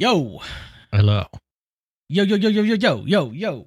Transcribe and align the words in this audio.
Yo, 0.00 0.40
Hello. 0.90 1.24
yo, 2.08 2.24
yo, 2.24 2.34
yo, 2.34 2.48
yo, 2.48 2.62
yo, 2.62 2.74
yo, 2.74 3.04
yo, 3.06 3.30
yo. 3.30 3.66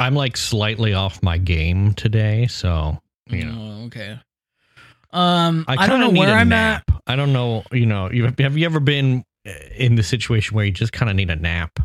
I'm 0.00 0.14
like 0.14 0.38
slightly 0.38 0.94
off 0.94 1.22
my 1.22 1.36
game 1.36 1.92
today, 1.92 2.46
so 2.46 2.98
you 3.28 3.44
know. 3.44 3.82
Oh, 3.82 3.84
okay. 3.84 4.18
Um, 5.12 5.66
I, 5.68 5.76
I, 5.84 5.86
don't 5.86 6.00
know 6.00 6.18
where 6.18 6.34
I'm 6.34 6.48
nap. 6.48 6.82
at. 6.88 7.02
I 7.06 7.14
don't 7.14 7.34
know. 7.34 7.62
You 7.72 7.84
know, 7.84 8.10
you 8.10 8.24
have 8.38 8.56
you 8.56 8.64
ever 8.64 8.80
been 8.80 9.22
uh, 9.46 9.52
in 9.76 9.96
the 9.96 10.02
situation 10.02 10.56
where 10.56 10.64
you 10.64 10.72
just 10.72 10.94
kind 10.94 11.10
of 11.10 11.16
need 11.16 11.28
a 11.28 11.36
nap? 11.36 11.78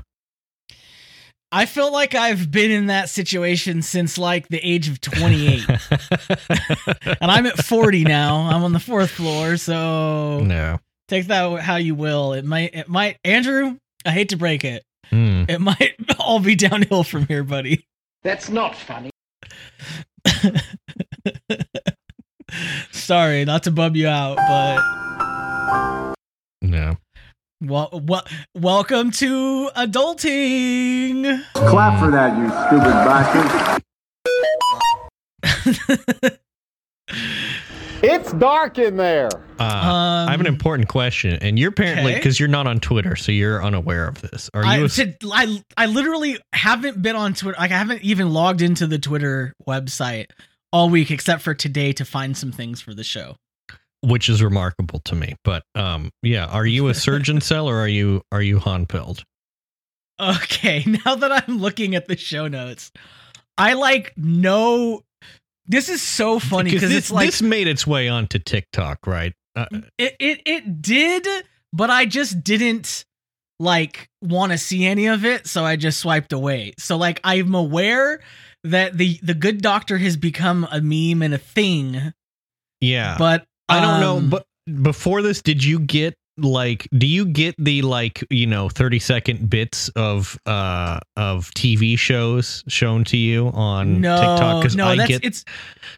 I 1.52 1.66
feel 1.66 1.92
like 1.92 2.16
I've 2.16 2.50
been 2.50 2.72
in 2.72 2.86
that 2.88 3.10
situation 3.10 3.82
since 3.82 4.18
like 4.18 4.48
the 4.48 4.60
age 4.60 4.88
of 4.88 5.02
28, 5.02 5.68
and 7.20 7.30
I'm 7.30 7.46
at 7.46 7.58
40 7.58 8.06
now. 8.06 8.48
I'm 8.50 8.64
on 8.64 8.72
the 8.72 8.80
fourth 8.80 9.12
floor, 9.12 9.58
so 9.58 10.40
no. 10.40 10.80
take 11.10 11.28
that 11.28 11.60
how 11.60 11.76
you 11.76 11.94
will. 11.94 12.32
It 12.32 12.46
might, 12.46 12.74
it 12.74 12.88
might. 12.88 13.18
Andrew, 13.26 13.76
I 14.06 14.12
hate 14.12 14.30
to 14.30 14.38
break 14.38 14.64
it, 14.64 14.84
Hmm. 15.10 15.44
it 15.50 15.60
might 15.60 15.96
all 16.20 16.40
be 16.40 16.56
downhill 16.56 17.04
from 17.04 17.28
here, 17.28 17.44
buddy. 17.44 17.86
That's 18.24 18.50
not 18.50 18.76
funny. 18.76 19.10
Sorry, 22.92 23.46
not 23.46 23.64
to 23.64 23.72
bum 23.72 23.96
you 23.96 24.08
out, 24.08 24.36
but 24.38 26.16
No. 26.62 26.98
well, 27.62 27.90
well, 28.04 28.26
welcome 28.56 29.12
to 29.12 29.70
adulting. 29.76 31.44
Clap 31.54 32.00
for 32.00 32.12
that, 32.12 32.38
you 32.38 32.50
stupid 32.68 32.94
bastard. 33.06 33.82
It's 38.04 38.34
dark 38.34 38.80
in 38.80 38.98
there. 38.98 39.30
Uh, 39.60 40.26
I 40.28 40.32
have 40.32 40.40
an 40.40 40.48
Um, 40.48 40.54
important 40.54 40.88
question, 40.90 41.38
and 41.42 41.60
you're 41.60 41.70
apparently 41.70 42.16
because 42.16 42.40
you're 42.40 42.50
not 42.50 42.66
on 42.66 42.80
Twitter, 42.80 43.16
so 43.16 43.32
you're 43.32 43.64
unaware 43.64 44.08
of 44.08 44.20
this. 44.22 44.50
Are 44.56 44.66
you? 44.78 44.86
a- 44.86 44.90
said- 44.90 45.18
I 45.32 45.64
I 45.78 45.86
literally 45.86 46.40
haven't 46.54 47.02
been 47.02 47.16
on 47.16 47.36
Twitter. 47.36 47.58
Like 47.60 47.72
I 47.72 47.78
haven't 47.78 48.02
even 48.02 48.34
logged 48.34 48.62
into 48.64 48.88
the 48.88 48.98
Twitter 48.98 49.54
website 49.68 50.28
all 50.74 50.90
week 50.90 51.12
except 51.12 51.44
for 51.44 51.54
today 51.54 51.94
to 51.94 52.04
find 52.06 52.36
some 52.36 52.52
things 52.52 52.82
for 52.82 52.94
the 52.94 53.04
show. 53.04 53.36
which 54.04 54.30
is 54.30 54.42
remarkable 54.42 54.98
to 55.06 55.14
me. 55.14 55.36
But 55.44 55.64
um, 55.76 56.10
yeah, 56.24 56.46
are 56.48 56.66
you 56.66 56.88
a 56.88 56.94
surgeon 56.96 57.40
cell 57.50 57.68
or 57.70 57.76
are 57.76 57.88
you 57.88 58.24
are 58.32 58.42
you 58.42 58.58
Han 58.58 58.88
pilled? 58.88 59.24
Okay, 60.20 60.84
now 61.06 61.14
that 61.14 61.32
I'm 61.48 61.60
looking 61.60 61.94
at 61.94 62.08
the 62.08 62.18
show 62.18 62.48
notes, 62.48 62.92
I 63.60 63.74
like 63.74 64.14
know 64.18 65.02
this 65.72 65.90
is 65.90 66.02
so 66.02 66.38
funny 66.40 66.72
because 66.72 66.94
it's 66.94 67.10
like 67.12 67.26
this 67.28 67.42
made 67.42 67.68
its 67.68 67.88
way 67.88 68.10
onto 68.10 68.38
TikTok, 68.40 69.08
right? 69.08 69.34
Uh, 69.56 69.66
it, 69.98 70.16
it 70.20 70.42
it 70.46 70.82
did, 70.82 71.28
but 71.74 71.90
I 71.90 72.06
just 72.06 72.44
didn't 72.44 73.06
like 73.60 74.10
want 74.22 74.52
to 74.52 74.58
see 74.58 74.86
any 74.86 75.08
of 75.08 75.24
it, 75.26 75.48
so 75.48 75.64
I 75.64 75.76
just 75.76 76.00
swiped 76.00 76.34
away. 76.34 76.74
So 76.78 76.98
like 76.98 77.20
I'm 77.24 77.56
aware 77.56 78.20
that 78.64 78.98
the 78.98 79.20
the 79.24 79.34
good 79.34 79.62
doctor 79.62 79.98
has 79.98 80.18
become 80.18 80.68
a 80.72 80.82
meme 80.82 81.22
and 81.22 81.34
a 81.34 81.38
thing, 81.38 82.14
yeah, 82.80 83.16
but 83.18 83.46
I 83.70 83.82
don't 83.82 84.00
know. 84.02 84.18
um, 84.18 84.30
But 84.30 84.46
before 84.82 85.22
this, 85.22 85.42
did 85.42 85.64
you 85.64 85.80
get 85.80 86.14
like? 86.44 86.88
Do 86.98 87.08
you 87.08 87.26
get 87.26 87.56
the 87.58 87.82
like 87.82 88.24
you 88.30 88.48
know 88.48 88.70
thirty 88.70 89.00
second 89.00 89.50
bits 89.50 89.90
of 89.90 90.40
uh 90.46 91.00
of 91.18 91.52
TV 91.52 91.98
shows 91.98 92.64
shown 92.68 93.04
to 93.06 93.18
you 93.18 93.48
on 93.50 94.02
no, 94.02 94.16
TikTok? 94.16 94.62
Because 94.62 94.76
no, 94.76 94.88
I 94.88 94.98
that's 94.98 95.08
get 95.10 95.26
it's 95.26 95.46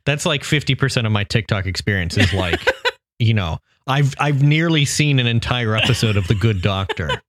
that's 0.06 0.26
like 0.26 0.44
fifty 0.44 0.76
percent 0.76 1.08
of 1.08 1.14
my 1.14 1.24
TikTok 1.24 1.66
experience 1.66 2.18
is 2.18 2.34
like. 2.34 2.60
You 3.20 3.36
know, 3.36 3.60
I've 3.88 4.16
I've 4.20 4.44
nearly 4.44 4.84
seen 4.84 5.18
an 5.20 5.28
entire 5.28 5.78
episode 5.78 6.18
of 6.18 6.28
The 6.28 6.36
Good 6.36 6.62
Doctor. 6.62 7.22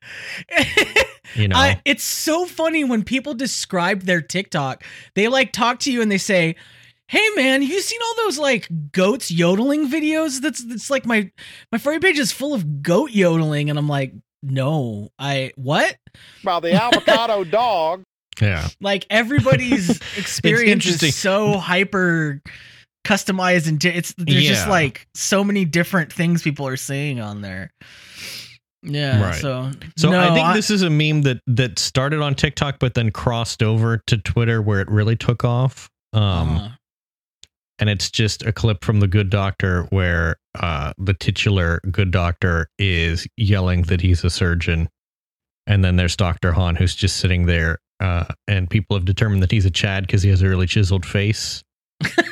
You 1.35 1.49
know, 1.49 1.57
I, 1.57 1.81
it's 1.85 2.05
so 2.05 2.47
funny 2.47 2.85
when 2.85 3.03
people 3.03 3.35
describe 3.35 4.03
their 4.03 4.21
TikTok. 4.21 4.85
They 5.15 5.29
like 5.29 5.53
talk 5.53 5.81
to 5.81 5.93
you 5.93 6.01
and 6.01 6.11
they 6.11 6.19
say, 6.19 6.55
"Hey 7.09 7.27
man, 7.37 7.63
you 7.63 7.81
seen 7.81 8.01
all 8.03 8.25
those 8.25 8.39
like 8.39 8.69
goats 8.93 9.31
yodeling 9.31 9.89
videos? 9.91 10.41
That's 10.41 10.65
that's 10.65 10.91
like 10.91 11.07
my 11.07 11.31
my 11.73 11.79
For 11.79 11.93
You 11.93 12.01
page 12.01 12.19
is 12.19 12.33
full 12.33 12.55
of 12.55 12.83
goat 12.83 13.11
yodeling." 13.11 13.71
And 13.71 13.79
I'm 13.79 13.89
like, 13.89 14.13
"No, 14.43 15.11
I 15.19 15.53
what?" 15.57 15.97
By 16.43 16.61
the 16.61 16.73
avocado 16.83 17.45
dog. 17.45 18.03
yeah. 18.41 18.69
Like 18.81 19.07
everybody's 19.11 19.91
experience 20.17 20.87
is 20.87 21.17
so 21.17 21.59
hyper 21.59 22.41
customized 23.07 23.69
and 23.69 23.85
it's 23.85 24.15
there's 24.17 24.47
just 24.47 24.67
like 24.67 25.07
so 25.15 25.45
many 25.45 25.67
different 25.67 26.11
things 26.11 26.43
people 26.43 26.67
are 26.67 26.77
saying 26.77 27.21
on 27.21 27.43
there. 27.43 27.71
Yeah, 28.83 29.23
Right. 29.23 29.35
so 29.41 29.71
So 29.97 30.11
no, 30.11 30.21
I 30.21 30.35
think 30.35 30.55
this 30.55 30.71
is 30.71 30.83
a 30.83 30.91
meme 30.91 31.23
that 31.23 31.41
that 31.47 31.79
started 31.79 32.21
on 32.21 32.35
TikTok, 32.35 32.79
but 32.79 32.95
then 32.95 33.11
crossed 33.11 33.63
over 33.63 34.03
to 34.07 34.19
Twitter, 34.19 34.61
where 34.61 34.81
it 34.81 34.91
really 34.91 35.17
took 35.17 35.43
off. 35.45 35.89
Um, 36.13 36.57
uh, 36.57 36.69
and 37.85 37.91
it's 37.91 38.11
just 38.11 38.43
a 38.47 38.51
clip 38.51 38.83
from 38.83 39.01
the 39.01 39.07
Good 39.07 39.29
Doctor 39.29 39.83
where 39.91 40.37
uh, 40.59 40.95
the 40.97 41.13
titular 41.13 41.83
Good 41.91 42.11
Doctor 42.11 42.71
is 42.79 43.27
yelling 43.37 43.83
that 43.83 44.01
he's 44.01 44.25
a 44.25 44.31
surgeon, 44.31 44.89
and 45.67 45.85
then 45.85 45.97
there's 45.97 46.17
Doctor 46.17 46.53
Han 46.53 46.77
who's 46.77 46.95
just 46.95 47.19
sitting 47.19 47.45
there, 47.45 47.81
uh, 48.01 48.25
and 48.49 48.71
people 48.71 48.97
have 48.97 49.05
determined 49.05 49.43
that 49.43 49.51
he's 49.51 49.67
a 49.67 49.71
Chad 49.71 50.07
because 50.07 50.23
he 50.23 50.31
has 50.31 50.41
a 50.41 50.49
really 50.49 50.67
chiseled 50.67 51.05
face. 51.05 51.63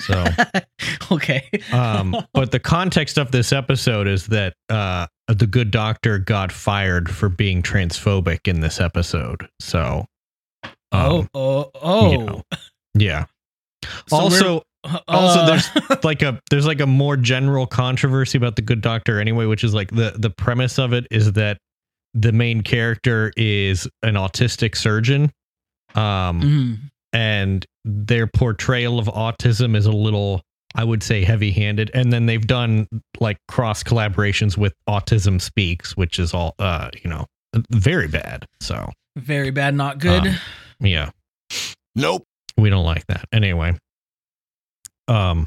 So, 0.01 0.25
okay. 1.13 1.47
um, 1.71 2.17
but 2.33 2.51
the 2.51 2.59
context 2.59 3.19
of 3.19 3.31
this 3.31 3.53
episode 3.53 4.09
is 4.09 4.29
that 4.29 4.55
uh, 4.71 5.07
the 5.29 5.47
Good 5.47 5.71
Doctor 5.71 6.19
got 6.19 6.51
fired 6.51 7.11
for 7.11 7.29
being 7.29 7.61
transphobic 7.61 8.49
in 8.49 8.61
this 8.61 8.81
episode. 8.81 9.47
So, 9.61 10.07
um, 10.65 10.73
oh, 10.93 11.29
oh, 11.35 11.71
oh. 11.75 12.11
you 12.11 12.19
know, 12.25 12.43
yeah. 12.95 13.27
So 14.09 14.17
also, 14.17 14.63
also 15.09 15.41
uh, 15.41 15.47
there's 15.47 15.71
like 16.05 16.23
a 16.23 16.41
there's 16.51 16.67
like 16.67 16.81
a 16.81 16.87
more 16.87 17.17
general 17.17 17.67
controversy 17.67 18.37
about 18.39 18.57
the 18.57 18.63
good 18.63 18.81
doctor 18.81 19.21
anyway 19.21 19.47
which 19.47 19.65
is 19.65 19.75
like 19.75 19.91
the 19.91 20.15
the 20.17 20.31
premise 20.31 20.79
of 20.79 20.93
it 20.93 21.07
is 21.11 21.33
that 21.33 21.59
the 22.15 22.33
main 22.33 22.61
character 22.61 23.33
is 23.37 23.89
an 24.03 24.15
autistic 24.15 24.77
surgeon 24.77 25.31
um 25.95 26.41
mhm. 26.41 26.79
and 27.13 27.67
their 27.85 28.27
portrayal 28.27 28.99
of 28.99 29.07
autism 29.07 29.77
is 29.77 29.87
a 29.87 29.93
little 29.93 30.43
i 30.75 30.83
would 30.83 31.03
say 31.03 31.23
heavy 31.25 31.53
handed 31.53 31.91
and 31.95 32.13
then 32.13 32.27
they've 32.27 32.47
done 32.47 32.87
like 33.21 33.39
cross 33.49 33.83
collaborations 33.83 34.57
with 34.57 34.75
autism 34.89 35.41
speaks 35.41 35.97
which 35.97 36.19
is 36.19 36.35
all 36.35 36.55
uh 36.59 36.91
you 37.03 37.09
know 37.09 37.27
very 37.71 38.09
bad 38.09 38.47
so 38.61 38.91
very 39.17 39.51
bad, 39.51 39.75
not 39.75 39.99
good. 39.99 40.27
Um, 40.27 40.39
yeah 40.81 41.11
Nope. 41.95 42.25
we 42.57 42.71
don't 42.71 42.85
like 42.85 43.07
that 43.09 43.27
anyway 43.33 43.77
um 45.09 45.47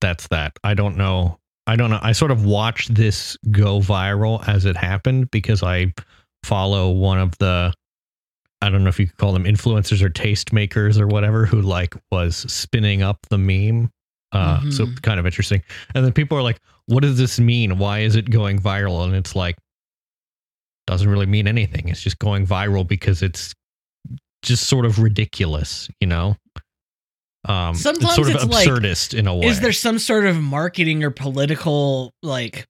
that's 0.00 0.28
that. 0.28 0.56
I 0.64 0.74
don't 0.74 0.96
know. 0.96 1.38
I 1.66 1.76
don't 1.76 1.90
know. 1.90 1.98
I 2.02 2.12
sort 2.12 2.30
of 2.30 2.44
watched 2.46 2.94
this 2.94 3.36
go 3.50 3.80
viral 3.80 4.46
as 4.48 4.64
it 4.64 4.76
happened 4.76 5.30
because 5.30 5.62
i 5.62 5.92
follow 6.42 6.90
one 6.90 7.18
of 7.18 7.36
the 7.36 7.70
i 8.62 8.70
don't 8.70 8.82
know 8.82 8.88
if 8.88 8.98
you 8.98 9.06
could 9.06 9.18
call 9.18 9.32
them 9.34 9.44
influencers 9.44 10.00
or 10.02 10.08
tastemakers 10.08 10.98
or 10.98 11.06
whatever 11.06 11.44
who 11.44 11.60
like 11.60 11.94
was 12.10 12.36
spinning 12.50 13.02
up 13.02 13.18
the 13.28 13.36
meme. 13.38 13.90
Uh 14.32 14.60
so 14.70 14.86
Mhm. 14.86 15.02
kind 15.02 15.20
of 15.20 15.26
interesting. 15.26 15.62
And 15.94 16.04
then 16.04 16.12
people 16.12 16.38
are 16.38 16.42
like 16.42 16.60
what 16.86 17.02
does 17.02 17.18
this 17.18 17.38
mean? 17.38 17.78
Why 17.78 18.00
is 18.00 18.16
it 18.16 18.30
going 18.30 18.58
viral? 18.58 19.04
And 19.04 19.14
it's 19.14 19.36
like 19.36 19.56
doesn't 20.86 21.08
really 21.08 21.26
mean 21.26 21.46
anything. 21.46 21.88
It's 21.88 22.00
just 22.02 22.18
going 22.18 22.46
viral 22.46 22.86
because 22.86 23.22
it's 23.22 23.54
just 24.42 24.64
sort 24.66 24.86
of 24.86 24.98
ridiculous, 24.98 25.88
you 26.00 26.06
know. 26.06 26.36
Um, 27.48 27.74
Sometimes 27.74 28.14
sort 28.14 28.28
of 28.28 28.34
it's 28.36 28.44
like, 28.46 28.68
absurdist 28.68 29.18
in 29.18 29.26
a 29.26 29.34
way. 29.34 29.46
Is 29.46 29.60
there 29.60 29.72
some 29.72 29.98
sort 29.98 30.26
of 30.26 30.36
marketing 30.40 31.02
or 31.04 31.10
political 31.10 32.12
like 32.22 32.66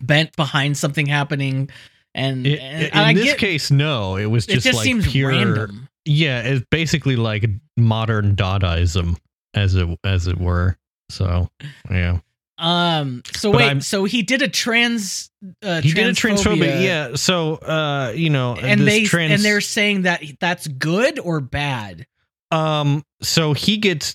bent 0.00 0.34
behind 0.36 0.76
something 0.76 1.06
happening? 1.06 1.70
And, 2.14 2.46
I- 2.46 2.50
and 2.50 2.82
in 2.86 2.98
I 2.98 3.14
this 3.14 3.24
get, 3.24 3.38
case, 3.38 3.70
no. 3.70 4.16
It 4.16 4.26
was 4.26 4.46
it 4.46 4.54
just, 4.54 4.64
just 4.66 4.76
like 4.78 4.84
seems 4.84 5.06
pure. 5.10 5.28
random. 5.30 5.88
Yeah, 6.06 6.40
it's 6.42 6.64
basically 6.70 7.16
like 7.16 7.44
modern 7.76 8.34
Dadaism, 8.36 9.16
as 9.54 9.74
it 9.74 9.86
as 10.04 10.26
it 10.26 10.38
were. 10.38 10.78
So 11.10 11.48
yeah, 11.90 12.20
Um. 12.58 13.22
So 13.34 13.52
But 13.52 13.58
wait. 13.58 13.66
I'm- 13.66 13.80
so 13.82 14.04
he 14.04 14.22
did 14.22 14.40
a 14.40 14.48
trans. 14.48 15.30
Uh, 15.62 15.80
he 15.82 15.92
did 15.92 16.06
a 16.06 16.12
transphobia. 16.12 16.82
Yeah. 16.82 17.14
So 17.16 17.56
uh, 17.56 18.12
you 18.16 18.30
know, 18.30 18.54
And 18.56 18.80
they 18.86 19.04
trans, 19.04 19.32
and 19.32 19.42
they're 19.42 19.60
saying 19.60 20.02
that 20.02 20.22
that's 20.40 20.66
good 20.66 21.18
or 21.18 21.40
bad. 21.40 22.06
Um, 22.50 23.02
so 23.22 23.52
he 23.52 23.76
gets 23.78 24.14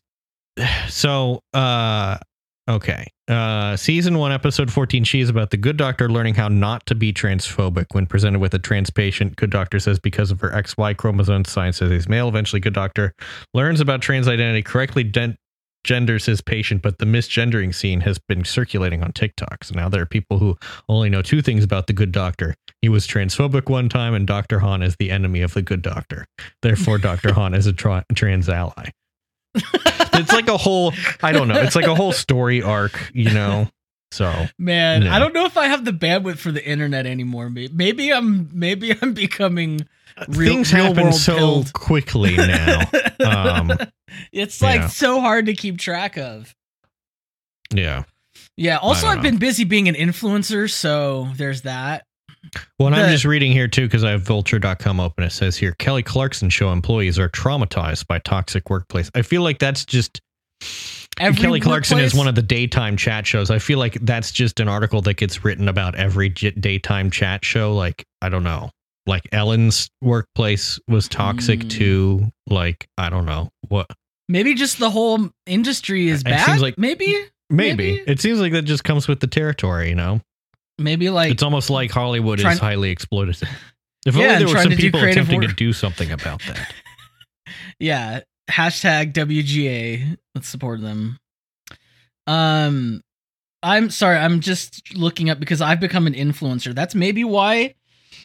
so 0.90 1.40
uh 1.54 2.18
okay. 2.70 3.08
Uh 3.28 3.76
season 3.78 4.18
one, 4.18 4.32
episode 4.32 4.72
fourteen, 4.72 5.04
she 5.04 5.22
is 5.22 5.30
about 5.30 5.50
the 5.52 5.58
good 5.58 5.78
doctor 5.78 6.10
learning 6.10 6.36
how 6.36 6.48
not 6.48 6.86
to 6.88 6.96
be 6.96 7.14
transphobic. 7.14 7.86
When 7.92 8.06
presented 8.06 8.40
with 8.40 8.54
a 8.54 8.60
trans 8.60 8.90
patient, 8.90 9.36
good 9.36 9.50
doctor 9.50 9.80
says 9.80 10.00
because 10.00 10.32
of 10.32 10.40
her 10.42 10.50
XY 10.50 10.98
chromosome, 10.98 11.46
science 11.46 11.78
says 11.78 11.92
he's 11.92 12.10
male. 12.10 12.28
Eventually, 12.28 12.60
good 12.60 12.74
doctor 12.74 13.14
learns 13.54 13.80
about 13.80 14.02
trans 14.02 14.28
identity, 14.28 14.62
correctly 14.62 15.04
den- 15.04 15.38
misgenders 15.86 16.26
his 16.26 16.42
patient, 16.42 16.82
but 16.82 16.98
the 17.00 17.06
misgendering 17.06 17.74
scene 17.74 18.02
has 18.02 18.20
been 18.20 18.44
circulating 18.46 19.04
on 19.04 19.12
TikTok. 19.14 19.64
So 19.64 19.76
now 19.76 19.90
there 19.90 20.02
are 20.02 20.06
people 20.08 20.38
who 20.40 20.58
only 20.90 21.10
know 21.10 21.22
two 21.22 21.42
things 21.42 21.64
about 21.64 21.88
the 21.88 21.94
good 21.94 22.12
doctor. 22.12 22.56
He 22.82 22.90
was 22.90 23.08
transphobic 23.08 23.70
one 23.70 23.90
time, 23.90 24.14
and 24.14 24.26
Dr. 24.26 24.60
Han 24.60 24.82
is 24.82 24.96
the 24.98 25.12
enemy 25.12 25.42
of 25.42 25.54
the 25.54 25.62
good 25.62 25.82
doctor. 25.82 26.26
Therefore, 26.62 26.98
Dr. 26.98 27.34
Han 27.36 27.54
is 27.54 27.68
a 27.68 27.74
tra- 27.74 28.06
trans 28.16 28.50
ally. 28.50 28.90
it's 29.54 30.32
like 30.32 30.48
a 30.48 30.58
whole, 30.58 30.94
I 31.22 31.32
don't 31.32 31.48
know, 31.48 31.60
it's 31.62 31.76
like 31.76 31.86
a 31.88 31.96
whole 31.96 32.14
story 32.14 32.62
arc, 32.62 33.12
you 33.14 33.32
know? 33.32 33.68
So, 34.12 34.48
Man, 34.58 35.04
No. 35.04 35.12
I 35.12 35.20
don't 35.20 35.34
know 35.34 35.46
if 35.46 35.58
I 35.58 35.68
have 35.68 35.86
the 35.86 35.92
bandwidth 35.92 36.38
for 36.38 36.52
the 36.52 36.66
internet 36.66 37.06
anymore. 37.06 37.50
Maybe 37.50 38.12
I'm 38.12 38.50
maybe 38.54 38.94
I'm 39.02 39.14
becoming 39.14 39.88
real, 40.28 40.54
things 40.54 40.74
real 40.74 40.94
happen 40.94 41.14
so 41.14 41.36
pilled. 41.36 41.74
quickly 41.74 42.36
now. 42.36 42.82
Um, 43.22 43.72
it's 44.34 44.64
like 44.64 44.82
yeah. 44.82 44.88
so 44.88 45.22
hard 45.22 45.46
to 45.46 45.54
keep 45.54 45.78
track 45.78 46.18
of. 46.18 46.56
yeah. 47.72 48.04
Yeah. 48.58 48.78
Also, 48.78 49.06
I've 49.06 49.18
know. 49.18 49.24
been 49.24 49.38
busy 49.38 49.64
being 49.64 49.88
an 49.88 49.94
influencer, 49.94 50.70
so 50.70 51.30
there's 51.36 51.62
that. 51.62 52.06
Well, 52.80 52.88
and 52.88 52.96
I'm 52.96 53.12
just 53.12 53.26
reading 53.26 53.52
here 53.52 53.68
too 53.68 53.84
because 53.84 54.04
I 54.04 54.10
have 54.10 54.24
vulture.com 54.24 55.00
open. 55.00 55.24
It 55.24 55.32
says 55.32 55.56
here 55.56 55.74
Kelly 55.78 56.02
Clarkson 56.02 56.50
show 56.50 56.72
employees 56.72 57.20
are 57.20 57.30
traumatized 57.30 58.08
by 58.08 58.18
toxic 58.18 58.72
workplace. 58.72 59.12
I 59.14 59.22
feel 59.22 59.44
like 59.44 59.60
that's 59.60 59.86
just 59.86 60.20
Every 61.20 61.40
Kelly 61.40 61.60
Clarkson 61.60 62.00
is 62.00 62.16
one 62.16 62.28
of 62.28 62.36
the 62.36 62.42
daytime 62.42 62.98
chat 62.98 63.28
shows. 63.28 63.52
I 63.52 63.60
feel 63.60 63.78
like 63.78 63.94
that's 64.02 64.32
just 64.32 64.60
an 64.60 64.68
article 64.68 65.02
that 65.02 65.16
gets 65.16 65.44
written 65.44 65.68
about 65.68 65.96
every 65.96 66.30
daytime 66.30 67.12
chat 67.12 67.44
show. 67.46 67.76
Like, 67.76 68.06
I 68.22 68.30
don't 68.30 68.44
know. 68.44 68.72
Like 69.08 69.28
Ellen's 69.32 69.90
workplace 70.02 70.80
was 70.88 71.08
toxic 71.08 71.62
Mm. 71.62 71.70
too. 71.70 72.32
Like, 72.48 72.88
I 72.98 73.10
don't 73.10 73.26
know. 73.26 73.50
What 73.68 73.88
maybe 74.30 74.54
just 74.54 74.78
the 74.80 74.90
whole 74.90 75.30
industry 75.46 76.08
is 76.10 76.22
It 76.22 76.26
bad. 76.26 76.46
seems 76.46 76.62
like- 76.62 76.78
maybe, 76.78 77.16
maybe. 77.50 77.94
Maybe. 77.94 78.04
It 78.08 78.20
seems 78.22 78.40
like 78.40 78.52
that 78.54 78.62
just 78.64 78.84
comes 78.84 79.08
with 79.08 79.20
the 79.20 79.28
territory, 79.28 79.90
you 79.90 79.96
know? 79.96 80.22
maybe 80.80 81.10
like 81.12 81.32
it's 81.32 81.44
almost 81.44 81.70
like 81.70 81.92
Hollywood 81.92 82.40
trying- 82.40 82.54
is 82.54 82.60
highly 82.60 82.96
exploitative. 82.96 83.48
If 84.06 84.16
Yeah, 84.16 84.24
only 84.34 84.38
there 84.46 84.48
were 84.56 84.62
some 84.64 84.72
people 84.72 85.04
attempting 85.04 85.42
to 85.42 85.48
do 85.48 85.74
something 85.74 86.12
about 86.12 86.42
that. 86.48 86.74
yeah. 87.80 88.22
Hashtag 88.50 89.14
WGA. 89.14 90.18
Let's 90.34 90.48
support 90.48 90.82
them. 90.82 91.20
Um, 92.28 93.02
I'm 93.64 93.90
sorry. 93.92 94.18
I'm 94.18 94.40
just 94.40 94.96
looking 94.96 95.30
up 95.30 95.40
because 95.40 95.62
I've 95.62 95.80
become 95.80 96.08
an 96.08 96.14
influencer. 96.14 96.74
That's 96.74 96.96
maybe 96.96 97.24
why 97.24 97.76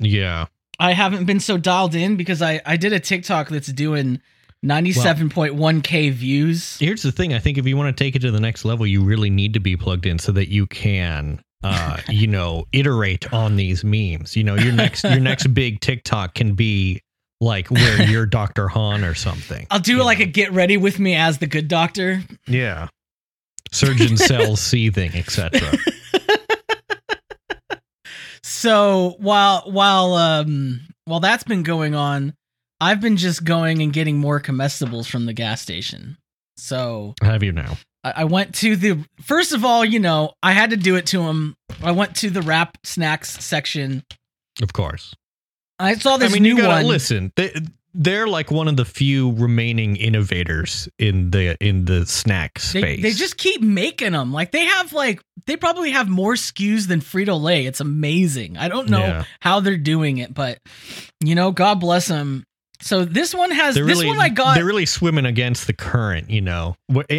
Yeah. 0.01 0.47
I 0.79 0.93
haven't 0.93 1.25
been 1.25 1.41
so 1.41 1.57
dialed 1.59 1.95
in 1.95 2.17
because 2.17 2.43
I 2.43 2.61
I 2.67 2.77
did 2.77 2.93
a 2.93 3.01
TikTok 3.01 3.49
that's 3.49 3.69
doing 3.69 4.21
97.1k 4.65 6.13
views. 6.13 6.79
Here's 6.79 7.03
the 7.03 7.13
thing. 7.13 7.35
I 7.35 7.39
think 7.39 7.59
if 7.59 7.67
you 7.67 7.77
want 7.77 7.97
to 7.97 8.05
take 8.05 8.17
it 8.17 8.21
to 8.21 8.31
the 8.31 8.41
next 8.41 8.65
level, 8.65 8.87
you 8.87 9.03
really 9.05 9.31
need 9.31 9.55
to 9.55 9.61
be 9.61 9.77
plugged 9.77 10.07
in 10.07 10.19
so 10.19 10.33
that 10.33 10.49
you 10.49 10.67
can, 10.67 11.41
uh, 11.63 11.99
you 12.09 12.27
know, 12.27 12.65
iterate 12.73 13.33
on 13.33 13.57
these 13.57 13.85
memes. 13.85 14.37
You 14.37 14.45
know, 14.45 14.55
your 14.55 14.73
next 14.73 15.05
your 15.05 15.21
next 15.21 15.47
big 15.55 15.81
TikTok 15.81 16.35
can 16.35 16.55
be 16.55 17.01
like 17.41 17.71
where 17.71 18.03
you're 18.03 18.27
Dr. 18.27 18.69
Han 18.69 19.05
or 19.05 19.15
something. 19.15 19.67
I'll 19.71 19.79
do 19.79 20.03
like 20.03 20.19
know? 20.19 20.25
a 20.25 20.29
get 20.29 20.53
ready 20.53 20.77
with 20.77 20.99
me 20.99 21.15
as 21.15 21.39
the 21.39 21.47
good 21.47 21.69
doctor. 21.69 22.23
yeah, 22.47 22.89
surgeon 23.73 24.17
cells 24.17 24.61
seething, 24.61 25.15
etc. 25.15 25.61
So 28.67 29.15
while 29.19 29.63
while 29.67 30.15
um 30.15 30.81
while 31.05 31.21
that's 31.21 31.45
been 31.45 31.63
going 31.63 31.95
on, 31.95 32.35
I've 32.81 33.01
been 33.01 33.17
just 33.17 33.45
going 33.45 33.81
and 33.81 33.93
getting 33.93 34.19
more 34.19 34.41
comestibles 34.41 35.07
from 35.09 35.27
the 35.27 35.33
gas 35.33 35.61
station. 35.61 36.17
So 36.57 37.15
Have 37.23 37.45
you 37.45 37.53
now? 37.53 37.77
I, 38.03 38.15
I 38.17 38.25
went 38.25 38.57
to 38.57 38.75
the 38.75 39.05
first 39.23 39.53
of 39.53 39.65
all, 39.65 39.85
you 39.85 40.01
know, 40.01 40.33
I 40.43 40.51
had 40.51 40.71
to 40.71 40.77
do 40.77 40.97
it 40.97 41.07
to 41.07 41.23
him. 41.23 41.55
I 41.81 41.93
went 41.93 42.17
to 42.17 42.31
the 42.31 42.43
Rap 42.43 42.77
Snacks 42.83 43.45
section. 43.45 44.03
Of 44.61 44.73
course. 44.73 45.15
I 45.79 45.95
saw 45.95 46.17
this 46.17 46.33
I 46.33 46.35
mean, 46.35 46.43
new 46.43 46.57
you 46.57 46.63
gotta 46.63 46.83
one. 46.83 46.87
listen. 46.87 47.33
They, 47.37 47.55
they're 47.99 48.27
like 48.27 48.51
one 48.51 48.69
of 48.69 48.77
the 48.77 48.85
few 48.85 49.33
remaining 49.33 49.97
innovators 49.97 50.89
in 50.99 51.31
the 51.31 51.57
in 51.61 51.85
the 51.87 52.05
snack 52.07 52.61
They, 52.61 52.81
space. 52.81 53.03
they 53.03 53.13
just 53.13 53.37
keep 53.39 53.63
making 53.63 54.13
them. 54.13 54.33
Like 54.33 54.53
they 54.53 54.65
have 54.67 54.93
like 54.93 55.23
they 55.47 55.57
probably 55.57 55.93
have 55.93 56.09
more 56.09 56.35
SKUs 56.35 56.89
than 56.89 57.01
Frito 57.01 57.41
Lay. 57.41 57.67
It's 57.67 57.81
amazing. 57.81 58.57
I 58.59 58.69
don't 58.69 58.89
know 58.91 58.99
Yeah. 59.01 59.25
how 59.41 59.61
they're 59.61 59.77
doing 59.79 60.19
it, 60.19 60.35
but 60.35 60.59
you 61.25 61.35
know, 61.35 61.53
God 61.53 61.81
bless 61.81 62.09
them. 62.09 62.45
So 62.81 63.05
this 63.05 63.35
one 63.35 63.51
has 63.51 63.75
They're 63.75 63.85
this 63.85 63.99
really, 63.99 64.09
one 64.09 64.21
I 64.21 64.29
got. 64.29 64.55
They're 64.55 64.65
really 64.65 64.87
swimming 64.87 65.25
against 65.27 65.67
the 65.67 65.73
current, 65.73 66.31
you 66.31 66.41
know. 66.41 66.77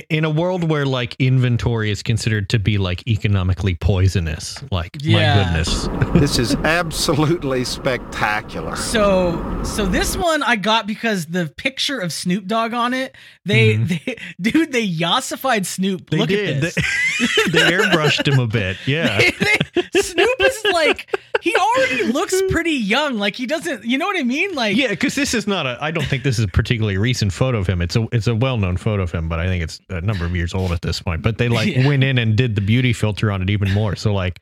In 0.09 0.23
a 0.25 0.29
world 0.29 0.63
where 0.69 0.85
like 0.85 1.15
inventory 1.19 1.91
is 1.91 2.03
considered 2.03 2.49
to 2.49 2.59
be 2.59 2.77
like 2.77 3.05
economically 3.07 3.75
poisonous. 3.75 4.63
Like 4.71 4.97
Yeah. 5.01 5.35
my 5.35 5.43
goodness. 5.43 5.87
This 6.21 6.39
is 6.39 6.55
absolutely 6.55 7.63
spectacular. 7.63 8.75
So 8.75 9.61
so 9.63 9.85
this 9.85 10.15
one 10.17 10.41
I 10.43 10.55
got 10.55 10.87
because 10.87 11.25
the 11.27 11.47
picture 11.57 11.99
of 11.99 12.11
Snoop 12.13 12.47
Dogg 12.47 12.73
on 12.73 12.93
it, 12.93 13.15
they, 13.45 13.75
they 13.77 14.17
dude, 14.41 14.71
they 14.71 14.87
yassified 14.87 15.65
Snoop. 15.65 16.09
Mm-hmm. 16.09 16.15
They 16.15 16.17
Look 16.17 16.29
did. 16.29 16.55
at 16.55 16.61
this. 16.61 16.75
They, 16.75 17.51
they 17.51 17.71
airbrushed 17.71 18.27
him 18.31 18.39
a 18.39 18.47
bit. 18.47 18.77
Yeah. 18.85 19.17
They- 19.17 19.31
they- 19.31 20.01
Snoop 20.01 20.39
is 20.41 20.56
like 20.85 21.19
he 21.41 21.55
already 21.55 22.03
looks 22.13 22.41
pretty 22.49 22.71
young. 22.71 23.17
Like 23.17 23.35
he 23.35 23.45
doesn't 23.45 23.83
you 23.83 23.97
know 23.97 24.05
what 24.07 24.17
I 24.17 24.23
mean? 24.23 24.53
Like 24.55 24.77
Yeah, 24.77 24.87
because 24.89 25.15
this 25.15 25.33
is 25.33 25.47
not 25.47 25.65
a. 25.65 25.77
I 25.81 25.91
don't 25.91 26.05
think 26.05 26.23
this 26.23 26.37
is 26.39 26.45
a 26.45 26.47
particularly 26.47 26.97
recent 26.97 27.33
photo 27.33 27.57
of 27.59 27.67
him. 27.67 27.81
It's 27.81 27.95
a 27.95 28.07
it's 28.11 28.27
a 28.27 28.35
well 28.35 28.57
known 28.57 28.77
photo 28.77 29.03
of 29.03 29.11
him, 29.11 29.27
but 29.29 29.39
I 29.39 29.47
think 29.47 29.63
it's 29.63 29.79
a 29.89 30.01
number 30.01 30.25
of 30.25 30.35
years 30.35 30.53
old 30.53 30.71
at 30.71 30.81
this 30.81 31.01
point. 31.01 31.21
But 31.21 31.37
they 31.37 31.49
like 31.49 31.67
Yeah. 31.75 31.87
went 31.87 32.03
in 32.03 32.17
and 32.17 32.35
did 32.35 32.55
the 32.55 32.61
beauty 32.61 32.93
filter 32.93 33.31
on 33.31 33.41
it 33.41 33.49
even 33.49 33.71
more. 33.73 33.95
So 33.95 34.13
like, 34.13 34.39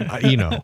uh, 0.00 0.20
you 0.22 0.36
know, 0.36 0.62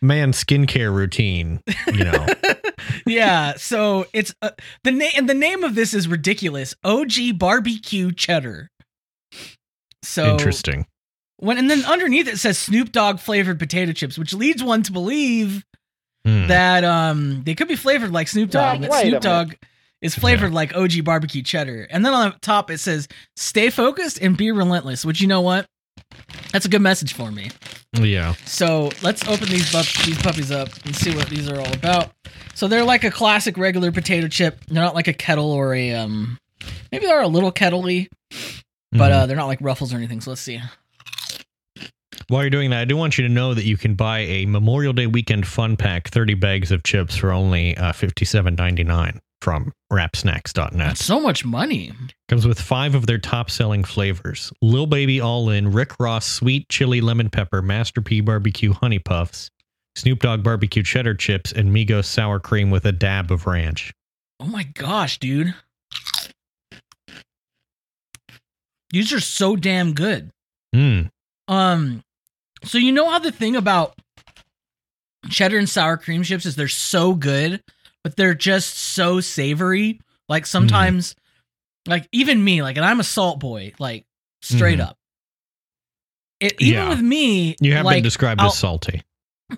man 0.00 0.32
skincare 0.32 0.94
routine. 0.94 1.60
You 1.88 2.04
know, 2.04 2.26
yeah. 3.06 3.54
So 3.56 4.06
it's 4.12 4.34
uh, 4.42 4.50
the 4.84 4.92
name 4.92 5.12
and 5.16 5.28
the 5.28 5.34
name 5.34 5.64
of 5.64 5.74
this 5.74 5.92
is 5.94 6.08
ridiculous. 6.08 6.74
OG 6.84 7.38
barbecue 7.38 8.12
cheddar. 8.12 8.70
So 10.02 10.32
interesting. 10.32 10.86
When 11.38 11.58
and 11.58 11.70
then 11.70 11.84
underneath 11.84 12.28
it 12.28 12.38
says 12.38 12.58
Snoop 12.58 12.92
Dogg 12.92 13.18
flavored 13.18 13.58
potato 13.58 13.92
chips, 13.92 14.18
which 14.18 14.32
leads 14.34 14.62
one 14.62 14.82
to 14.84 14.92
believe 14.92 15.64
Hmm. 16.24 16.48
that 16.48 16.82
um 16.82 17.44
they 17.44 17.54
could 17.54 17.68
be 17.68 17.76
flavored 17.76 18.10
like 18.10 18.26
Snoop 18.26 18.50
Dogg, 18.50 18.80
Now, 18.80 18.88
but 18.88 19.00
Snoop 19.00 19.20
Dogg 19.20 19.54
is 20.02 20.14
flavored 20.16 20.52
like 20.52 20.74
OG 20.74 21.04
barbecue 21.04 21.40
cheddar. 21.42 21.86
And 21.88 22.04
then 22.04 22.14
on 22.14 22.30
the 22.32 22.38
top 22.40 22.68
it 22.70 22.78
says 22.78 23.06
stay 23.36 23.70
focused 23.70 24.20
and 24.20 24.36
be 24.36 24.50
relentless, 24.50 25.04
which 25.04 25.20
you 25.20 25.28
know 25.28 25.40
what? 25.40 25.66
That's 26.52 26.66
a 26.66 26.68
good 26.68 26.82
message 26.82 27.12
for 27.14 27.30
me. 27.30 27.50
Yeah. 27.92 28.34
So 28.44 28.90
let's 29.02 29.26
open 29.28 29.48
these 29.48 29.70
bup- 29.72 29.86
these 30.04 30.20
puppies 30.20 30.50
up 30.50 30.68
and 30.84 30.96
see 30.96 31.14
what 31.14 31.28
these 31.28 31.48
are 31.48 31.60
all 31.60 31.72
about. 31.72 32.12
So 32.54 32.66
they're 32.66 32.84
like 32.84 33.04
a 33.04 33.10
classic 33.12 33.56
regular 33.56 33.92
potato 33.92 34.26
chip. 34.26 34.64
They're 34.66 34.82
not 34.82 34.94
like 34.96 35.06
a 35.08 35.12
kettle 35.14 35.52
or 35.52 35.74
a 35.74 35.94
um 35.94 36.38
maybe 36.90 37.06
they're 37.06 37.22
a 37.22 37.28
little 37.28 37.52
kettley, 37.52 38.08
but 38.90 39.12
Mhm. 39.12 39.14
uh 39.14 39.26
they're 39.26 39.36
not 39.36 39.46
like 39.46 39.60
ruffles 39.60 39.92
or 39.94 39.96
anything. 39.96 40.20
So 40.20 40.30
let's 40.32 40.40
see. 40.42 40.60
While 42.28 42.42
you're 42.42 42.50
doing 42.50 42.70
that, 42.70 42.80
I 42.80 42.84
do 42.84 42.96
want 42.96 43.18
you 43.18 43.22
to 43.26 43.32
know 43.32 43.54
that 43.54 43.64
you 43.64 43.76
can 43.76 43.94
buy 43.94 44.20
a 44.20 44.46
Memorial 44.46 44.92
Day 44.92 45.06
weekend 45.06 45.46
fun 45.46 45.76
pack, 45.76 46.08
30 46.08 46.34
bags 46.34 46.72
of 46.72 46.82
chips 46.82 47.16
for 47.16 47.30
only 47.30 47.76
uh, 47.76 47.92
$57.99 47.92 49.20
from 49.40 49.72
rapsnacks.net. 49.92 50.76
That's 50.76 51.04
so 51.04 51.20
much 51.20 51.44
money. 51.44 51.92
Comes 52.28 52.44
with 52.44 52.60
five 52.60 52.96
of 52.96 53.06
their 53.06 53.18
top 53.18 53.48
selling 53.48 53.84
flavors 53.84 54.52
Lil 54.60 54.86
Baby 54.86 55.20
All 55.20 55.50
In, 55.50 55.70
Rick 55.70 56.00
Ross 56.00 56.26
Sweet 56.26 56.68
Chili 56.68 57.00
Lemon 57.00 57.30
Pepper, 57.30 57.62
Master 57.62 58.00
P 58.00 58.20
Barbecue 58.20 58.72
Honey 58.72 58.98
Puffs, 58.98 59.50
Snoop 59.94 60.18
Dogg 60.18 60.42
Barbecue 60.42 60.82
Cheddar 60.82 61.14
Chips, 61.14 61.52
and 61.52 61.70
Migos 61.70 62.06
Sour 62.06 62.40
Cream 62.40 62.70
with 62.72 62.86
a 62.86 62.92
dab 62.92 63.30
of 63.30 63.46
ranch. 63.46 63.92
Oh 64.40 64.46
my 64.46 64.64
gosh, 64.64 65.18
dude. 65.18 65.54
These 68.90 69.12
are 69.12 69.20
so 69.20 69.54
damn 69.54 69.92
good. 69.92 70.30
Mm. 70.74 71.10
Um 71.46 72.02
so 72.64 72.78
you 72.78 72.92
know 72.92 73.08
how 73.10 73.18
the 73.18 73.32
thing 73.32 73.56
about 73.56 73.94
cheddar 75.30 75.58
and 75.58 75.68
sour 75.68 75.96
cream 75.96 76.22
chips 76.22 76.46
is 76.46 76.56
they're 76.56 76.68
so 76.68 77.14
good, 77.14 77.62
but 78.04 78.16
they're 78.16 78.34
just 78.34 78.76
so 78.76 79.20
savory. 79.20 80.00
Like 80.28 80.46
sometimes 80.46 81.14
like 81.86 82.08
even 82.12 82.42
me, 82.42 82.62
like 82.62 82.76
and 82.76 82.84
I'm 82.86 83.00
a 83.00 83.04
salt 83.04 83.40
boy, 83.40 83.72
like 83.78 84.04
straight 84.42 84.78
Mhm. 84.78 84.88
up. 84.88 84.96
It 86.40 86.54
even 86.60 86.74
Yeah. 86.74 86.88
with 86.90 87.00
me, 87.00 87.56
You 87.60 87.74
have 87.74 87.84
like, 87.84 87.96
been 87.98 88.02
described 88.04 88.40
I'll- 88.40 88.48
as 88.48 88.58
salty. 88.58 89.02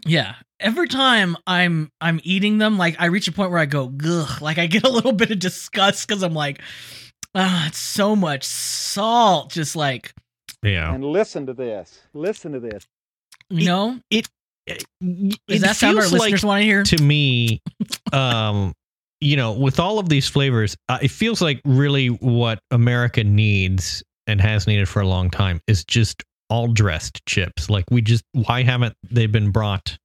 Yeah. 0.06 0.34
Every 0.60 0.88
time 0.88 1.36
I'm 1.46 1.90
I'm 2.00 2.20
eating 2.24 2.58
them, 2.58 2.76
like 2.78 2.96
I 2.98 3.06
reach 3.06 3.28
a 3.28 3.32
point 3.32 3.50
where 3.50 3.60
I 3.60 3.64
go, 3.66 3.92
Ugh, 4.04 4.42
like 4.42 4.58
I 4.58 4.66
get 4.66 4.84
a 4.84 4.88
little 4.90 5.12
bit 5.12 5.30
of 5.30 5.38
disgust 5.38 6.06
because 6.06 6.22
I'm 6.22 6.34
like, 6.34 6.60
ah, 7.34 7.66
it's 7.68 7.78
so 7.78 8.14
much 8.16 8.44
salt. 8.44 9.50
Just 9.52 9.76
like, 9.76 10.14
Yeah. 10.62 10.92
And 10.92 11.04
listen 11.04 11.46
to 11.46 11.54
this. 11.54 12.00
Listen 12.14 12.52
to 12.52 12.60
this. 12.60 12.86
you 13.50 13.66
know? 13.66 14.00
Does 14.10 14.78
Does 15.48 15.60
that 15.62 15.76
sound 15.76 15.98
our 15.98 16.06
listeners 16.06 16.44
want 16.44 16.60
to 16.60 16.64
hear? 16.64 16.82
to 16.82 17.02
me 17.02 17.62
um 18.12 18.74
you 19.20 19.34
know 19.34 19.52
with 19.52 19.80
all 19.80 19.98
of 19.98 20.10
these 20.10 20.28
flavors 20.28 20.76
uh, 20.90 20.98
it 21.00 21.10
feels 21.10 21.40
like 21.40 21.62
really 21.64 22.08
what 22.08 22.58
america 22.70 23.24
needs 23.24 24.02
and 24.26 24.42
has 24.42 24.66
needed 24.66 24.86
for 24.86 25.00
a 25.00 25.06
long 25.06 25.30
time 25.30 25.60
is 25.66 25.84
just 25.84 26.22
all 26.50 26.68
dressed 26.68 27.24
chips. 27.26 27.68
Like 27.68 27.84
we 27.90 28.02
just 28.02 28.24
why 28.32 28.62
haven't 28.62 28.94
they 29.10 29.26
been 29.26 29.50
brought? 29.50 29.98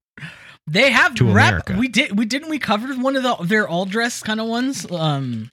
They 0.65 0.91
have 0.91 1.13
To 1.15 1.25
rep. 1.25 1.48
America. 1.50 1.75
We 1.77 1.88
did. 1.89 2.17
We 2.17 2.25
didn't. 2.25 2.50
We 2.50 2.58
covered 2.60 3.01
one 3.01 3.15
of 3.17 3.24
the 3.24 3.36
their 3.43 3.67
all 3.67 3.86
dress 3.86 4.22
kind 4.24 4.39
of 4.39 4.48
ones. 4.48 4.89
Um, 4.89 5.50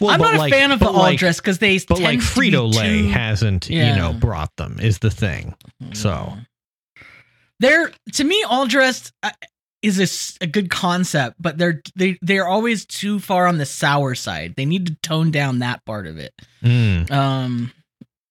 Well, 0.00 0.10
I'm 0.10 0.20
not 0.20 0.46
a 0.46 0.50
fan 0.50 0.70
of 0.70 0.78
the 0.80 0.86
all 0.86 0.92
like- 0.94 1.18
dress 1.18 1.40
because 1.40 1.58
they. 1.58 1.78
But 1.88 1.98
like 2.00 2.20
Frito 2.20 2.72
Lay 2.72 3.02
too- 3.02 3.08
hasn't, 3.08 3.68
you 3.68 3.80
know, 3.80 4.12
brought 4.12 4.54
them 4.56 4.78
is 4.80 4.98
the 5.00 5.10
thing. 5.10 5.54
So 5.92 6.34
they're 7.60 7.90
to 8.12 8.24
me 8.24 8.42
all 8.48 8.66
dressed 8.66 9.12
uh, 9.22 9.30
is 9.82 10.38
a 10.40 10.46
good 10.46 10.70
concept, 10.70 11.36
but 11.40 11.58
they're 11.58 11.82
they 11.96 12.18
they're 12.22 12.46
always 12.46 12.86
too 12.86 13.18
far 13.20 13.46
on 13.46 13.58
the 13.58 13.66
sour 13.66 14.14
side. 14.14 14.54
They 14.56 14.64
need 14.66 14.86
to 14.86 14.96
tone 15.02 15.30
down 15.30 15.58
that 15.60 15.84
part 15.84 16.06
of 16.06 16.16
it. 16.18 16.32
mm, 16.62 17.10
Um, 17.10 17.72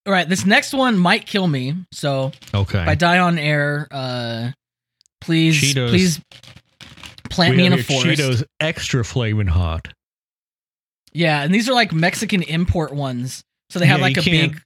all 0.06 0.14
right, 0.14 0.28
this 0.28 0.46
next 0.46 0.74
one 0.74 0.98
might 0.98 1.26
kill 1.26 1.48
me. 1.48 1.76
So 1.92 2.32
okay. 2.54 2.82
if 2.82 2.88
I 2.88 2.96
die 2.96 3.20
on 3.20 3.38
air, 3.38 3.88
uh, 3.92 4.52
please 5.24 5.60
Cheetos. 5.62 5.90
please 5.90 6.22
plant 7.30 7.52
we 7.52 7.58
me 7.58 7.66
in 7.66 7.74
a 7.74 7.78
forest. 7.84 8.06
Cheetos 8.06 8.44
extra 8.60 9.04
flaming 9.04 9.48
hot. 9.48 9.88
Yeah, 11.14 11.44
and 11.44 11.54
these 11.54 11.70
are 11.70 11.74
like 11.74 11.92
Mexican 11.94 12.42
import 12.44 12.94
ones. 12.94 13.44
So 13.70 13.80
they 13.80 13.86
have 13.86 14.00
Yeah, 14.00 14.04
like 14.06 14.18
a 14.18 14.22
big 14.24 14.62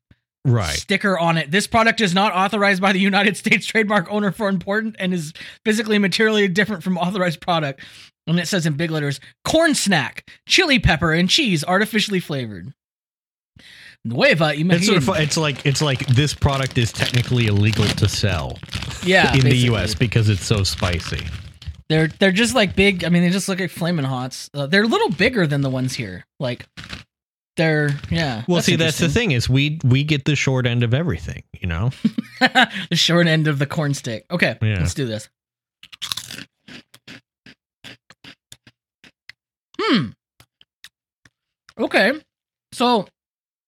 Right. 0.46 0.74
sticker 0.76 1.18
on 1.20 1.38
it. 1.38 1.52
This 1.52 1.68
product 1.68 2.00
is 2.00 2.14
not 2.14 2.34
authorized 2.34 2.82
by 2.82 2.94
the 2.94 3.00
United 3.00 3.36
States 3.38 3.66
trademark 3.66 4.10
owner 4.12 4.32
for 4.32 4.48
important 4.48 4.96
and 5.00 5.14
is 5.14 5.34
physically 5.66 5.98
and 5.98 6.02
materially 6.02 6.48
different 6.48 6.84
from 6.84 6.98
authorized 6.98 7.42
product. 7.42 7.82
And 8.28 8.40
it 8.40 8.48
says 8.48 8.66
in 8.66 8.74
big 8.74 8.92
letters, 8.92 9.20
corn 9.46 9.74
snack, 9.76 10.30
chili 10.48 10.80
pepper, 10.80 11.14
and 11.14 11.30
cheese 11.30 11.64
artificially 11.66 12.20
flavored. 12.20 12.74
Nueva 14.08 14.54
It's 14.56 14.86
sort 14.86 14.98
of 14.98 15.08
imagine. 15.08 15.24
it's 15.24 15.38
like 15.38 15.66
it's 15.66 15.82
like 15.82 16.06
this 16.08 16.34
product 16.34 16.78
is 16.78 16.92
technically 16.92 17.48
illegal 17.48 17.86
to 17.86 18.08
sell 18.08 18.58
yeah, 19.04 19.34
in 19.36 19.42
the. 19.42 19.56
US 19.72 19.96
because 19.96 20.30
it's 20.30 20.46
so 20.46 20.64
spicy. 20.64 21.26
They're 21.90 22.08
they're 22.08 22.32
just 22.32 22.54
like 22.56 22.76
big. 22.76 23.04
I 23.06 23.10
mean, 23.10 23.24
they 23.24 23.30
just 23.30 23.48
look 23.48 23.60
like 23.60 23.70
flaming 23.72 24.06
hots. 24.06 24.50
Uh, 24.54 24.68
they're 24.68 24.84
a 24.84 24.88
little 24.88 25.10
bigger 25.10 25.48
than 25.48 25.62
the 25.62 25.70
ones 25.70 25.96
here. 25.96 26.26
Like 26.40 26.66
they're 27.56 27.92
yeah. 28.10 28.44
Well, 28.48 28.62
see, 28.62 28.76
that's 28.76 28.98
the 28.98 29.10
thing 29.10 29.32
is 29.32 29.50
we 29.50 29.80
we 29.84 30.04
get 30.04 30.26
the 30.26 30.36
short 30.36 30.66
end 30.66 30.84
of 30.84 30.94
everything, 30.94 31.44
you 31.60 31.68
know. 31.68 31.92
the 32.42 32.96
short 32.96 33.28
end 33.28 33.48
of 33.48 33.60
the 33.60 33.66
corn 33.66 33.94
stick. 33.94 34.26
Okay, 34.30 34.58
Yeah. 34.62 34.80
let's 34.80 34.94
do 34.94 35.06
this. 35.06 35.30
Hmm. 39.80 40.08
Okay. 41.80 42.14
So 42.74 43.08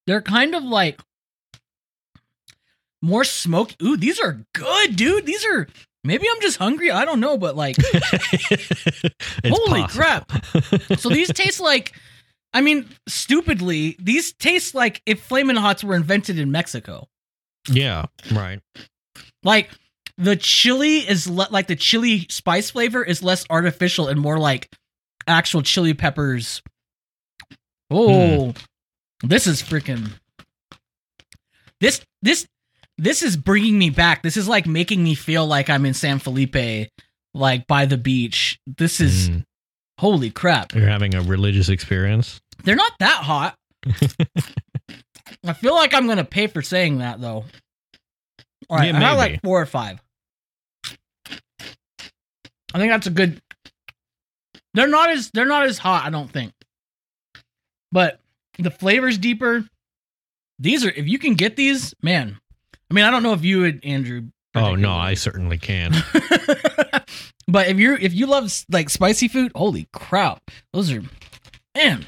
they're 0.09 0.21
kind 0.21 0.55
of 0.55 0.63
like 0.63 0.99
more 3.01 3.23
smoke. 3.23 3.71
Ooh, 3.81 3.95
these 3.97 4.19
are 4.19 4.43
good, 4.53 4.95
dude. 4.95 5.25
These 5.25 5.45
are 5.45 5.67
maybe 6.03 6.27
I'm 6.29 6.41
just 6.41 6.57
hungry. 6.57 6.91
I 6.91 7.05
don't 7.05 7.19
know, 7.19 7.37
but 7.37 7.55
like 7.55 7.75
Holy 9.45 9.81
possible. 9.81 9.87
crap. 9.87 10.31
so 10.99 11.09
these 11.09 11.31
taste 11.31 11.59
like 11.59 11.93
I 12.53 12.61
mean, 12.61 12.89
stupidly, 13.07 13.95
these 13.99 14.33
taste 14.33 14.73
like 14.73 15.01
if 15.05 15.21
Flamin' 15.21 15.55
Hots 15.55 15.83
were 15.83 15.95
invented 15.95 16.39
in 16.39 16.51
Mexico. 16.51 17.07
yeah, 17.71 18.05
right. 18.31 18.59
Like 19.43 19.69
the 20.17 20.35
chili 20.35 20.97
is 21.07 21.29
le- 21.29 21.47
like 21.51 21.67
the 21.67 21.75
chili 21.75 22.25
spice 22.29 22.71
flavor 22.71 23.03
is 23.03 23.21
less 23.23 23.45
artificial 23.49 24.07
and 24.07 24.19
more 24.19 24.39
like 24.39 24.69
actual 25.27 25.61
chili 25.61 25.93
peppers. 25.93 26.61
Hmm. 27.91 27.95
Oh, 27.97 28.53
this 29.23 29.47
is 29.47 29.61
freaking. 29.61 30.11
This 31.81 32.01
this 32.21 32.47
this 32.97 33.23
is 33.23 33.37
bringing 33.37 33.77
me 33.77 33.89
back. 33.89 34.21
This 34.23 34.37
is 34.37 34.47
like 34.47 34.65
making 34.67 35.03
me 35.03 35.15
feel 35.15 35.45
like 35.45 35.69
I'm 35.69 35.85
in 35.85 35.93
San 35.93 36.19
Felipe, 36.19 36.89
like 37.33 37.67
by 37.67 37.85
the 37.85 37.97
beach. 37.97 38.59
This 38.67 38.99
is 38.99 39.29
Mm. 39.29 39.45
holy 39.99 40.29
crap. 40.31 40.73
You're 40.73 40.87
having 40.89 41.15
a 41.15 41.21
religious 41.21 41.69
experience. 41.69 42.41
They're 42.63 42.75
not 42.75 42.93
that 42.99 43.23
hot. 43.23 43.55
I 45.45 45.53
feel 45.53 45.73
like 45.75 45.93
I'm 45.93 46.07
gonna 46.07 46.25
pay 46.25 46.47
for 46.47 46.61
saying 46.61 46.97
that 46.97 47.21
though. 47.21 47.45
All 48.69 48.77
right, 48.77 48.93
Yeah, 48.93 49.11
I 49.11 49.13
like 49.15 49.41
four 49.41 49.61
or 49.61 49.65
five. 49.65 50.01
I 52.73 52.77
think 52.77 52.91
that's 52.91 53.07
a 53.07 53.11
good. 53.11 53.41
They're 54.73 54.87
not 54.87 55.09
as 55.09 55.31
they're 55.31 55.45
not 55.45 55.65
as 55.65 55.77
hot. 55.77 56.05
I 56.05 56.09
don't 56.09 56.29
think, 56.31 56.51
but 57.91 58.19
the 58.59 58.71
flavor's 58.71 59.17
deeper. 59.17 59.65
These 60.59 60.85
are 60.85 60.89
if 60.89 61.07
you 61.07 61.19
can 61.19 61.35
get 61.35 61.55
these, 61.55 61.93
man. 62.01 62.37
I 62.89 62.93
mean, 62.93 63.05
I 63.05 63.11
don't 63.11 63.23
know 63.23 63.33
if 63.33 63.43
you 63.43 63.61
would, 63.61 63.83
Andrew. 63.83 64.29
Oh 64.55 64.75
no, 64.75 64.93
I 64.93 65.13
certainly 65.13 65.57
can. 65.57 65.93
but 67.47 67.67
if 67.67 67.77
you're 67.77 67.97
if 67.97 68.13
you 68.13 68.25
love 68.25 68.51
like 68.69 68.89
spicy 68.89 69.27
food, 69.27 69.51
holy 69.55 69.87
crap, 69.93 70.51
those 70.73 70.91
are 70.91 71.03
man. 71.75 72.05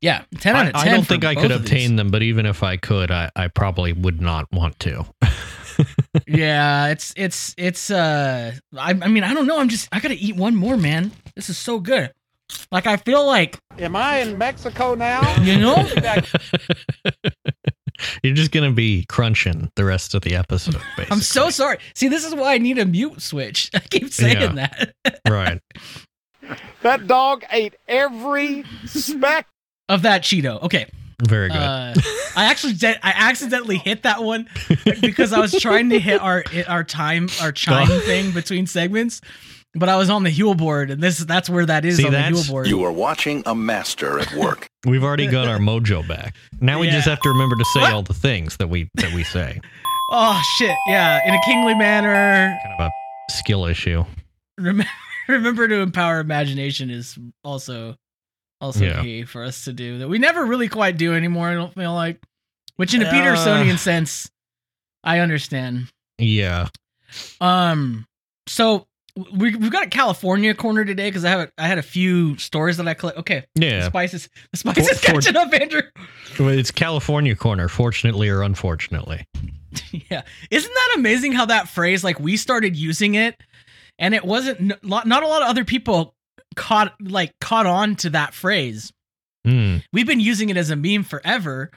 Yeah, 0.00 0.24
ten 0.38 0.54
out 0.54 0.66
of 0.66 0.72
ten. 0.72 0.80
I 0.80 0.84
ten. 0.84 0.94
don't 0.94 1.04
think 1.06 1.24
I 1.24 1.34
could 1.34 1.50
obtain 1.50 1.96
them, 1.96 2.10
but 2.10 2.22
even 2.22 2.46
if 2.46 2.62
I 2.62 2.76
could, 2.76 3.10
I, 3.10 3.30
I 3.34 3.48
probably 3.48 3.92
would 3.92 4.20
not 4.20 4.46
want 4.52 4.78
to. 4.80 5.06
yeah, 6.26 6.88
it's 6.88 7.12
it's 7.16 7.54
it's 7.58 7.90
uh 7.90 8.52
I, 8.76 8.90
I 8.90 9.08
mean, 9.08 9.24
I 9.24 9.34
don't 9.34 9.46
know, 9.46 9.58
I'm 9.58 9.68
just 9.68 9.88
I 9.92 10.00
got 10.00 10.08
to 10.08 10.14
eat 10.14 10.36
one 10.36 10.54
more, 10.54 10.76
man. 10.76 11.12
This 11.34 11.50
is 11.50 11.58
so 11.58 11.80
good. 11.80 12.12
Like 12.72 12.86
I 12.86 12.96
feel 12.96 13.24
like, 13.26 13.58
Am 13.78 13.94
I 13.96 14.18
in 14.18 14.38
Mexico 14.38 14.94
now? 14.94 15.20
you 15.42 15.58
know, 15.58 15.76
You're 18.22 18.34
just 18.34 18.50
gonna 18.50 18.72
be 18.72 19.04
crunching 19.08 19.70
the 19.76 19.84
rest 19.84 20.14
of 20.14 20.22
the 20.22 20.34
episode. 20.36 20.74
Basically. 20.96 21.06
I'm 21.10 21.20
so 21.20 21.48
sorry. 21.50 21.78
See, 21.94 22.08
this 22.08 22.24
is 22.26 22.34
why 22.34 22.54
I 22.54 22.58
need 22.58 22.78
a 22.78 22.84
mute 22.84 23.22
switch. 23.22 23.70
I 23.74 23.78
keep 23.80 24.12
saying 24.12 24.40
Yeah. 24.56 24.68
that. 25.04 25.20
right. 25.28 25.60
That 26.82 27.06
dog 27.06 27.44
ate 27.50 27.74
every 27.88 28.64
speck. 28.84 29.46
of 29.88 30.02
that 30.02 30.22
Cheeto. 30.22 30.62
Okay. 30.62 30.86
Very 31.26 31.48
good. 31.48 31.56
Uh, 31.56 31.94
I 32.36 32.44
actually 32.50 32.74
did, 32.74 32.98
I 33.02 33.12
accidentally 33.16 33.78
hit 33.78 34.02
that 34.02 34.22
one 34.22 34.46
because 35.00 35.32
I 35.32 35.38
was 35.40 35.52
trying 35.52 35.88
to 35.90 35.98
hit 35.98 36.20
our 36.20 36.44
our 36.68 36.84
time 36.84 37.28
our 37.40 37.52
chime 37.52 37.88
Oh. 37.90 38.00
thing 38.00 38.32
between 38.32 38.66
segments, 38.66 39.22
but 39.78 39.88
I 39.88 39.96
was 39.96 40.10
on 40.10 40.22
the 40.22 40.30
Huel 40.30 40.56
board, 40.56 40.90
and 40.90 41.02
this 41.02 41.18
that's 41.18 41.48
where 41.50 41.66
that 41.66 41.84
is 41.84 41.96
See, 41.98 42.04
on 42.06 42.12
the 42.12 42.18
that's- 42.18 42.32
Huel 42.46 42.50
board. 42.50 42.66
You 42.66 42.82
are 42.84 42.92
watching 42.92 43.42
a 43.46 43.54
master 43.54 44.18
at 44.18 44.32
work. 44.34 44.68
We've 44.86 45.04
already 45.04 45.26
got 45.26 45.48
our 45.48 45.58
mojo 45.58 46.06
back. 46.06 46.34
Now 46.60 46.78
we 46.80 46.88
just 46.90 47.06
have 47.08 47.20
to 47.22 47.28
remember 47.28 47.56
to 47.56 47.64
say 47.66 47.80
What? 47.80 47.92
all 47.92 48.02
the 48.02 48.14
things 48.14 48.56
that 48.58 48.68
we 48.68 48.88
that 48.94 49.12
we 49.12 49.24
say. 49.24 49.60
oh 50.10 50.40
shit! 50.56 50.76
Yeah, 50.86 51.20
in 51.26 51.34
a 51.34 51.40
kingly 51.44 51.74
manner. 51.74 52.56
Kind 52.62 52.80
of 52.80 52.86
a 52.88 53.32
skill 53.32 53.66
issue. 53.66 54.04
Remember, 54.58 54.90
remember 55.28 55.68
to 55.68 55.80
empower 55.80 56.20
imagination 56.20 56.90
is 56.90 57.18
also 57.44 57.96
also 58.60 58.84
Yeah. 58.84 59.02
key 59.02 59.24
for 59.24 59.42
us 59.44 59.64
to 59.64 59.72
do 59.72 59.98
that 59.98 60.08
we 60.08 60.18
never 60.18 60.44
really 60.46 60.68
quite 60.68 60.96
do 60.96 61.14
anymore. 61.14 61.48
I 61.48 61.54
don't 61.54 61.74
feel 61.74 61.92
like, 61.92 62.20
which 62.76 62.94
in 62.94 63.02
a 63.02 63.06
Uh. 63.06 63.12
Petersonian 63.12 63.78
sense, 63.78 64.30
I 65.04 65.18
understand. 65.18 65.88
Yeah. 66.18 66.68
Um, 67.40 68.06
so 68.48 68.86
we 69.32 69.54
we've 69.56 69.70
got 69.70 69.84
a 69.86 69.88
California 69.88 70.54
corner 70.54 70.84
today 70.84 71.08
because 71.08 71.24
I 71.24 71.30
have 71.30 71.40
a, 71.40 71.50
I 71.58 71.66
had 71.66 71.78
a 71.78 71.82
few 71.82 72.36
stories 72.38 72.76
that 72.76 72.86
I 72.86 72.94
collect. 72.94 73.18
Okay, 73.18 73.44
the 73.54 73.66
Yeah. 73.66 73.86
spices 73.86 74.28
the 74.52 74.58
spices 74.58 74.88
For- 74.88 74.94
for- 74.94 75.12
catching 75.20 75.36
up, 75.36 75.52
Andrew. 75.54 75.82
It's 76.38 76.70
California 76.70 77.34
corner, 77.34 77.68
fortunately 77.68 78.28
or 78.28 78.42
unfortunately. 78.42 79.24
yeah, 80.10 80.22
isn't 80.50 80.72
that 80.74 80.94
amazing 80.96 81.32
how 81.32 81.46
that 81.46 81.68
phrase 81.68 82.04
like 82.04 82.20
we 82.20 82.36
started 82.36 82.76
using 82.76 83.14
it, 83.14 83.36
and 83.98 84.14
it 84.14 84.24
wasn't 84.24 84.60
not 84.84 85.06
a 85.22 85.26
lot 85.28 85.42
of 85.42 85.48
other 85.48 85.64
people 85.64 86.14
caught 86.54 86.94
like 87.00 87.32
caught 87.40 87.66
on 87.66 87.96
to 87.96 88.10
that 88.10 88.34
phrase. 88.34 88.92
Hmm. 89.46 89.76
We've 89.92 90.06
been 90.06 90.20
using 90.20 90.48
it 90.50 90.56
as 90.56 90.70
a 90.70 90.76
meme 90.76 91.04
forever. 91.04 91.70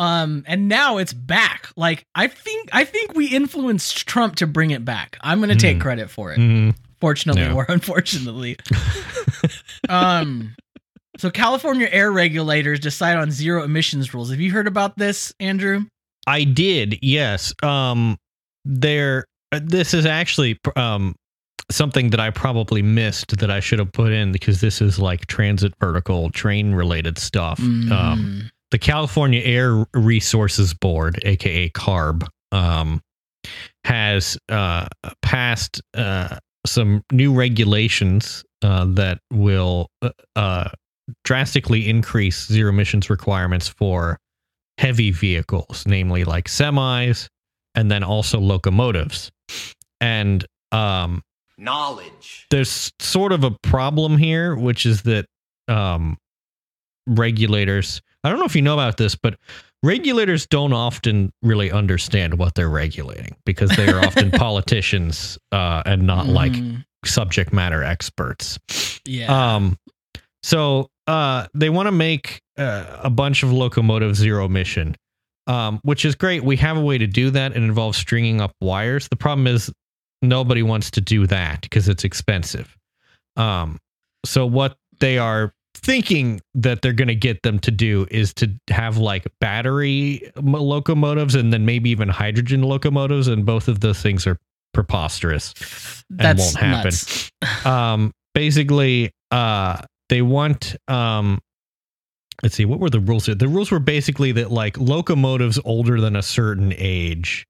Um, 0.00 0.44
and 0.46 0.66
now 0.68 0.96
it's 0.96 1.12
back. 1.12 1.68
Like 1.76 2.04
I 2.14 2.26
think 2.26 2.70
I 2.72 2.84
think 2.84 3.14
we 3.14 3.26
influenced 3.26 4.06
Trump 4.08 4.36
to 4.36 4.46
bring 4.46 4.70
it 4.70 4.84
back. 4.84 5.18
I'm 5.20 5.40
gonna 5.40 5.54
take 5.56 5.76
Mm. 5.76 5.80
credit 5.82 6.10
for 6.10 6.32
it. 6.32 6.38
Mm. 6.38 6.74
fortunately 7.00 7.42
Yeah. 7.42 7.52
or 7.54 7.66
unfortunately. 7.68 8.56
um, 9.88 10.54
so 11.18 11.30
California 11.30 11.88
air 11.90 12.10
regulators 12.12 12.80
decide 12.80 13.16
on 13.16 13.30
zero 13.30 13.62
emissions 13.64 14.14
rules. 14.14 14.30
Have 14.30 14.40
you 14.40 14.50
heard 14.52 14.66
about 14.66 14.96
this, 14.96 15.32
Andrew? 15.40 15.84
I 16.26 16.44
did, 16.44 16.98
yes. 17.02 17.52
Um, 17.62 18.16
there. 18.64 19.24
uh, 19.52 19.60
This 19.62 19.94
is 19.94 20.06
actually 20.06 20.58
um 20.76 21.14
something 21.70 22.10
that 22.10 22.18
I 22.20 22.30
probably 22.30 22.82
missed 22.82 23.38
that 23.38 23.50
I 23.50 23.60
should 23.60 23.78
have 23.78 23.92
put 23.92 24.12
in 24.12 24.32
because 24.32 24.60
this 24.60 24.80
is 24.80 24.98
like 24.98 25.26
transit 25.26 25.72
vertical 25.80 26.30
train 26.30 26.72
related 26.74 27.16
stuff. 27.18 27.60
Um, 27.60 27.90
Mm. 27.90 28.50
The 28.70 28.78
California 28.78 29.40
Air 29.40 29.86
Resources 29.94 30.74
Board, 30.74 31.18
aka 31.24 31.68
CARB, 31.70 32.26
um, 32.52 33.00
has 33.84 34.38
uh, 34.48 34.86
passed 35.22 35.80
uh, 35.94 36.38
some 36.66 37.02
new 37.10 37.32
regulations 37.32 38.44
uh, 38.62 38.84
that 38.84 39.18
will 39.32 39.88
uh, 40.02 40.10
uh, 40.36 40.68
drastically 41.24 41.88
increase 41.88 42.46
zero 42.46 42.70
emissions 42.70 43.10
requirements 43.10 43.68
for 43.68 44.18
heavy 44.78 45.10
vehicles, 45.10 45.84
namely 45.86 46.24
like 46.24 46.46
semis 46.46 47.28
and 47.74 47.90
then 47.90 48.02
also 48.02 48.38
locomotives. 48.38 49.30
And 50.00 50.44
um, 50.72 51.22
Knowledge. 51.58 52.46
there's 52.50 52.92
sort 53.00 53.32
of 53.32 53.44
a 53.44 53.50
problem 53.62 54.16
here, 54.16 54.56
which 54.56 54.86
is 54.86 55.02
that 55.02 55.26
um, 55.68 56.16
regulators, 57.06 58.00
I 58.24 58.28
don't 58.30 58.38
know 58.38 58.44
if 58.44 58.54
you 58.56 58.62
know 58.62 58.74
about 58.74 58.96
this, 58.96 59.14
but 59.14 59.38
regulators 59.82 60.46
don't 60.46 60.72
often 60.72 61.32
really 61.42 61.70
understand 61.70 62.38
what 62.38 62.54
they're 62.54 62.68
regulating 62.68 63.36
because 63.46 63.70
they 63.76 63.88
are 63.88 64.00
often 64.00 64.30
politicians 64.32 65.38
uh, 65.52 65.82
and 65.86 66.06
not 66.06 66.26
like 66.26 66.52
Mm, 66.52 66.84
subject 67.04 67.52
matter 67.52 67.82
experts. 67.82 68.58
yeah. 69.06 69.54
Um, 69.54 69.78
so 70.42 70.90
uh, 71.06 71.46
they 71.54 71.70
want 71.70 71.86
to 71.86 71.92
make 71.92 72.40
uh, 72.58 72.98
a 73.02 73.10
bunch 73.10 73.42
of 73.42 73.52
locomotives 73.52 74.18
zero 74.18 74.44
emission, 74.44 74.96
um, 75.46 75.80
which 75.82 76.04
is 76.04 76.14
great. 76.14 76.44
We 76.44 76.56
have 76.58 76.76
a 76.76 76.80
way 76.80 76.98
to 76.98 77.06
do 77.06 77.30
that. 77.30 77.52
It 77.52 77.56
involves 77.62 77.96
stringing 77.96 78.40
up 78.42 78.52
wires. 78.60 79.08
The 79.08 79.16
problem 79.16 79.46
is 79.46 79.72
nobody 80.22 80.62
wants 80.62 80.90
to 80.92 81.00
do 81.00 81.26
that 81.28 81.62
because 81.62 81.88
it's 81.88 82.04
expensive. 82.04 82.76
Um, 83.36 83.78
so 84.26 84.44
what 84.44 84.76
they 84.98 85.16
are 85.16 85.52
thinking 85.82 86.40
that 86.54 86.82
they're 86.82 86.92
going 86.92 87.08
to 87.08 87.14
get 87.14 87.42
them 87.42 87.58
to 87.60 87.70
do 87.70 88.06
is 88.10 88.32
to 88.34 88.50
have 88.70 88.96
like 88.98 89.26
battery 89.40 90.30
locomotives 90.36 91.34
and 91.34 91.52
then 91.52 91.64
maybe 91.64 91.90
even 91.90 92.08
hydrogen 92.08 92.62
locomotives, 92.62 93.26
and 93.28 93.44
both 93.44 93.68
of 93.68 93.80
those 93.80 94.00
things 94.00 94.26
are 94.26 94.36
preposterous 94.72 96.04
That's 96.10 96.54
won't 96.54 96.56
happen. 96.56 96.92
um 97.64 98.12
basically 98.34 99.10
uh 99.32 99.82
they 100.08 100.22
want 100.22 100.76
um 100.86 101.40
let's 102.42 102.54
see 102.54 102.64
what 102.64 102.78
were 102.78 102.88
the 102.88 103.00
rules 103.00 103.26
here 103.26 103.34
the 103.34 103.48
rules 103.48 103.72
were 103.72 103.80
basically 103.80 104.30
that 104.32 104.52
like 104.52 104.78
locomotives 104.78 105.58
older 105.64 106.00
than 106.00 106.14
a 106.14 106.22
certain 106.22 106.72
age 106.76 107.44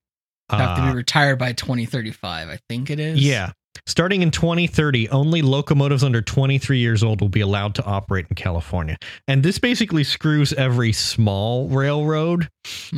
Have 0.50 0.76
to 0.78 0.82
uh, 0.82 0.90
be 0.92 0.96
retired 0.96 1.38
by 1.38 1.52
2035, 1.52 2.48
I 2.48 2.58
think 2.70 2.88
it 2.88 2.98
is. 2.98 3.22
yeah 3.22 3.52
starting 3.86 4.22
in 4.22 4.30
2030 4.30 5.08
only 5.10 5.42
locomotives 5.42 6.04
under 6.04 6.20
23 6.22 6.78
years 6.78 7.02
old 7.02 7.20
will 7.20 7.28
be 7.28 7.40
allowed 7.40 7.74
to 7.74 7.84
operate 7.84 8.26
in 8.30 8.36
california 8.36 8.96
and 9.28 9.42
this 9.42 9.58
basically 9.58 10.04
screws 10.04 10.52
every 10.54 10.92
small 10.92 11.68
railroad 11.68 12.48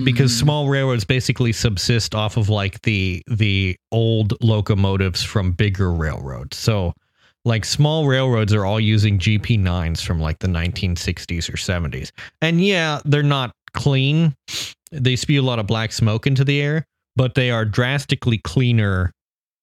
because 0.05 0.33
Mhm. 0.33 0.39
small 0.41 0.69
railroads 0.69 1.05
basically 1.05 1.53
subsist 1.53 2.15
off 2.15 2.37
of 2.37 2.49
like 2.49 2.81
the 2.83 3.23
the 3.27 3.77
old 3.91 4.35
locomotives 4.43 5.23
from 5.23 5.53
bigger 5.53 5.93
railroads. 5.93 6.57
So 6.57 6.93
like 7.45 7.65
small 7.65 8.07
railroads 8.07 8.53
are 8.55 8.65
all 8.65 8.79
using 8.81 9.19
GP9s 9.19 10.01
from 10.03 10.21
like 10.21 10.39
the 10.39 10.49
1960s 10.49 11.49
or 11.49 11.57
70s. 11.57 12.12
And 12.41 12.65
yeah, 12.65 13.01
they're 13.05 13.23
not 13.23 13.53
clean. 13.75 14.35
They 14.93 15.17
spew 15.17 15.41
a 15.41 15.45
lot 15.45 15.59
of 15.59 15.67
black 15.67 15.93
smoke 15.93 16.27
into 16.27 16.45
the 16.45 16.61
air, 16.61 16.87
but 17.17 17.35
they 17.35 17.51
are 17.51 17.65
drastically 17.65 18.39
cleaner 18.39 19.12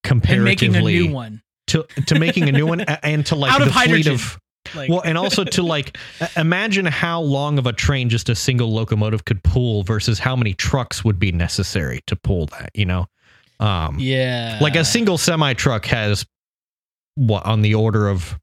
and 0.04 0.22
making 0.44 0.70
a 0.70 0.78
comparatively 0.78 1.08
new 1.08 1.12
one. 1.14 1.42
to 1.68 1.86
to 2.06 2.18
making 2.18 2.48
a 2.48 2.52
new 2.52 2.66
one 2.66 2.80
and 2.80 3.24
to 3.26 3.34
like 3.34 3.52
Out 3.54 3.60
the 3.60 3.66
of 3.66 3.72
fleet 3.72 3.88
hydrogen. 3.88 4.14
of 4.14 4.38
Like, 4.74 4.90
well, 4.90 5.00
and 5.04 5.16
also 5.16 5.42
to 5.42 5.62
like 5.62 5.96
imagine 6.36 6.84
how 6.84 7.22
long 7.22 7.58
of 7.58 7.66
a 7.66 7.72
train 7.72 8.10
just 8.10 8.28
a 8.28 8.34
single 8.34 8.70
locomotive 8.72 9.24
could 9.24 9.42
pull 9.42 9.82
versus 9.84 10.18
how 10.18 10.36
many 10.36 10.52
trucks 10.52 11.02
would 11.02 11.18
be 11.18 11.32
necessary 11.32 12.00
to 12.06 12.14
pull 12.14 12.46
that, 12.46 12.70
you 12.74 12.84
know? 12.84 13.06
Um 13.58 13.96
yeah. 13.98 14.58
like 14.60 14.76
a 14.76 14.84
single 14.84 15.16
semi 15.18 15.54
truck 15.54 15.86
has 15.86 16.26
what 17.14 17.44
on 17.46 17.62
the 17.62 17.74
order 17.74 18.08
of 18.08 18.38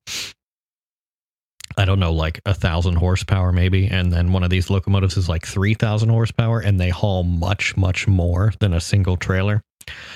I 1.77 1.85
don't 1.85 1.99
know, 1.99 2.11
like 2.11 2.41
a 2.47 2.55
thousand 2.55 2.95
horsepower 2.95 3.51
maybe, 3.51 3.85
and 3.87 4.11
then 4.11 4.31
one 4.33 4.43
of 4.43 4.49
these 4.49 4.71
locomotives 4.71 5.15
is 5.17 5.29
like 5.29 5.45
three 5.45 5.75
thousand 5.75 6.09
horsepower, 6.09 6.59
and 6.59 6.79
they 6.79 6.89
haul 6.89 7.23
much, 7.23 7.77
much 7.77 8.07
more 8.07 8.51
than 8.59 8.73
a 8.73 8.81
single 8.81 9.15
trailer. 9.17 9.61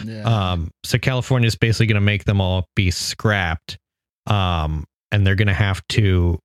Yeah. 0.04 0.24
Um, 0.24 0.72
so 0.84 0.98
California 0.98 1.48
is 1.48 1.56
basically 1.56 1.88
going 1.88 1.96
to 1.96 2.02
make 2.02 2.26
them 2.26 2.42
all 2.42 2.68
be 2.76 2.92
scrapped, 2.92 3.78
um, 4.28 4.86
and 5.12 5.26
they're 5.26 5.36
going 5.36 5.48
to 5.48 5.54
have 5.54 5.86
to 5.90 6.40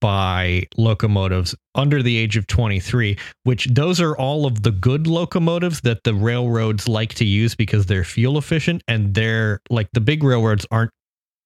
buy 0.00 0.66
locomotives 0.76 1.54
under 1.74 2.02
the 2.02 2.16
age 2.16 2.36
of 2.36 2.46
23, 2.46 3.16
which 3.44 3.66
those 3.66 4.00
are 4.00 4.16
all 4.16 4.44
of 4.44 4.62
the 4.62 4.70
good 4.70 5.06
locomotives 5.06 5.80
that 5.80 6.04
the 6.04 6.14
railroads 6.14 6.86
like 6.88 7.14
to 7.14 7.24
use 7.24 7.54
because 7.54 7.86
they're 7.86 8.04
fuel 8.04 8.36
efficient, 8.36 8.82
and 8.88 9.14
they're 9.14 9.60
like 9.70 9.88
the 9.92 10.00
big 10.00 10.22
railroads 10.22 10.66
aren't 10.70 10.90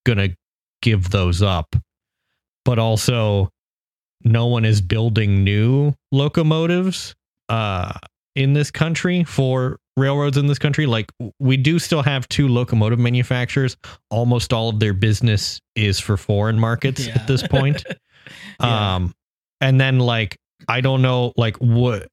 going 0.05 0.17
to 0.17 0.35
give 0.81 1.09
those 1.09 1.41
up, 1.41 1.75
but 2.65 2.79
also 2.79 3.49
no 4.23 4.47
one 4.47 4.65
is 4.65 4.81
building 4.81 5.43
new 5.43 5.93
locomotives 6.11 7.15
uh 7.47 7.93
in 8.35 8.53
this 8.53 8.71
country 8.71 9.23
for 9.23 9.79
railroads 9.97 10.37
in 10.37 10.47
this 10.47 10.59
country 10.59 10.85
like 10.85 11.11
we 11.39 11.57
do 11.57 11.77
still 11.77 12.01
have 12.03 12.27
two 12.29 12.47
locomotive 12.47 12.99
manufacturers 12.99 13.75
almost 14.09 14.53
all 14.53 14.69
of 14.69 14.79
their 14.79 14.93
business 14.93 15.59
is 15.75 15.99
for 15.99 16.15
foreign 16.15 16.57
markets 16.57 17.05
Yeah. 17.05 17.15
at 17.15 17.27
this 17.27 17.45
point 17.45 17.83
Yeah. 18.61 18.95
um 18.95 19.13
and 19.59 19.79
then 19.81 19.99
like 19.99 20.37
i 20.69 20.79
don't 20.79 21.01
know 21.01 21.33
like 21.35 21.57
what 21.57 22.07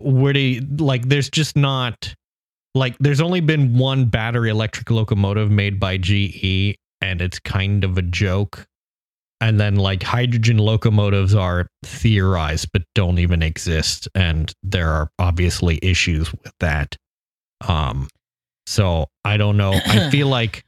where 0.00 0.32
do 0.32 0.38
you, 0.40 0.60
like 0.78 1.08
there's 1.08 1.30
just 1.30 1.56
not 1.56 2.14
like 2.74 2.96
there's 3.00 3.20
only 3.20 3.40
been 3.40 3.76
one 3.78 4.04
battery 4.04 4.50
electric 4.50 4.90
locomotive 4.90 5.50
made 5.50 5.80
by 5.80 5.96
GE 5.96 6.76
and 7.00 7.20
it's 7.20 7.38
kind 7.40 7.82
of 7.84 7.98
a 7.98 8.02
joke 8.02 8.66
and 9.40 9.60
then 9.60 9.76
like 9.76 10.02
hydrogen 10.02 10.58
locomotives 10.58 11.34
are 11.34 11.68
theorized 11.84 12.68
but 12.72 12.82
don't 12.94 13.18
even 13.18 13.42
exist. 13.42 14.08
And 14.14 14.52
there 14.62 14.90
are 14.90 15.10
obviously 15.18 15.78
issues 15.82 16.32
with 16.32 16.52
that. 16.60 16.96
Um 17.66 18.08
so 18.66 19.06
i 19.24 19.36
don't 19.36 19.56
know. 19.56 19.72
I 19.72 20.10
feel 20.12 20.28
like 20.28 20.64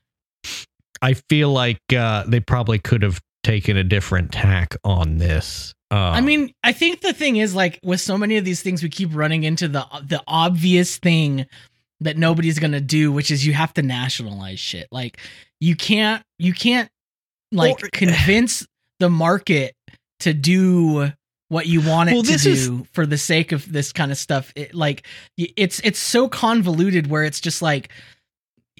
i 1.03 1.15
feel 1.15 1.51
like 1.51 1.81
uh 1.97 2.25
they 2.27 2.41
probably 2.41 2.79
could 2.79 3.03
have 3.03 3.21
taken 3.43 3.77
a 3.77 3.85
different 3.85 4.33
tack 4.33 4.77
on 4.85 5.19
this. 5.19 5.75
Uh, 5.91 5.97
I 5.97 6.21
mean, 6.21 6.53
I 6.63 6.73
think 6.73 7.01
the 7.01 7.13
thing 7.13 7.37
is 7.37 7.55
like 7.55 7.81
with 7.83 8.01
so 8.01 8.17
many 8.17 8.37
of 8.37 8.45
these 8.45 8.63
things, 8.63 8.83
we 8.83 8.89
keep 8.89 9.15
running 9.15 9.43
into 9.43 9.67
the 9.67 9.85
the 10.05 10.23
obvious 10.27 10.99
thing 10.99 11.47
that 12.01 12.17
nobody's 12.17 12.59
gonna 12.59 12.81
do, 12.81 13.11
which 13.11 13.31
is 13.31 13.45
you 13.45 13.53
have 13.55 13.75
to 13.75 13.83
nationalize 13.83 14.61
shit. 14.61 14.87
Like 14.93 15.19
you 15.61 15.75
can't 15.75 16.23
you 16.39 16.53
can't 16.53 16.89
like 17.53 17.83
Or- 17.83 17.89
convince 17.93 18.67
the 18.99 19.11
market 19.11 19.75
to 20.21 20.33
do 20.35 21.13
what 21.49 21.67
you 21.67 21.81
want 21.81 22.11
it 22.11 22.13
Well, 22.13 22.23
to 22.23 22.37
do 22.37 22.51
is- 22.51 22.71
for 22.93 23.07
the 23.07 23.19
sake 23.19 23.53
of 23.53 23.71
this 23.73 23.93
kind 23.93 24.13
of 24.13 24.19
stuff. 24.19 24.53
It, 24.55 24.75
like 24.75 25.05
it's 25.37 25.81
it's 25.83 25.99
so 25.99 26.29
convoluted 26.29 27.09
where 27.09 27.25
it's 27.25 27.41
just 27.41 27.61
like 27.63 27.89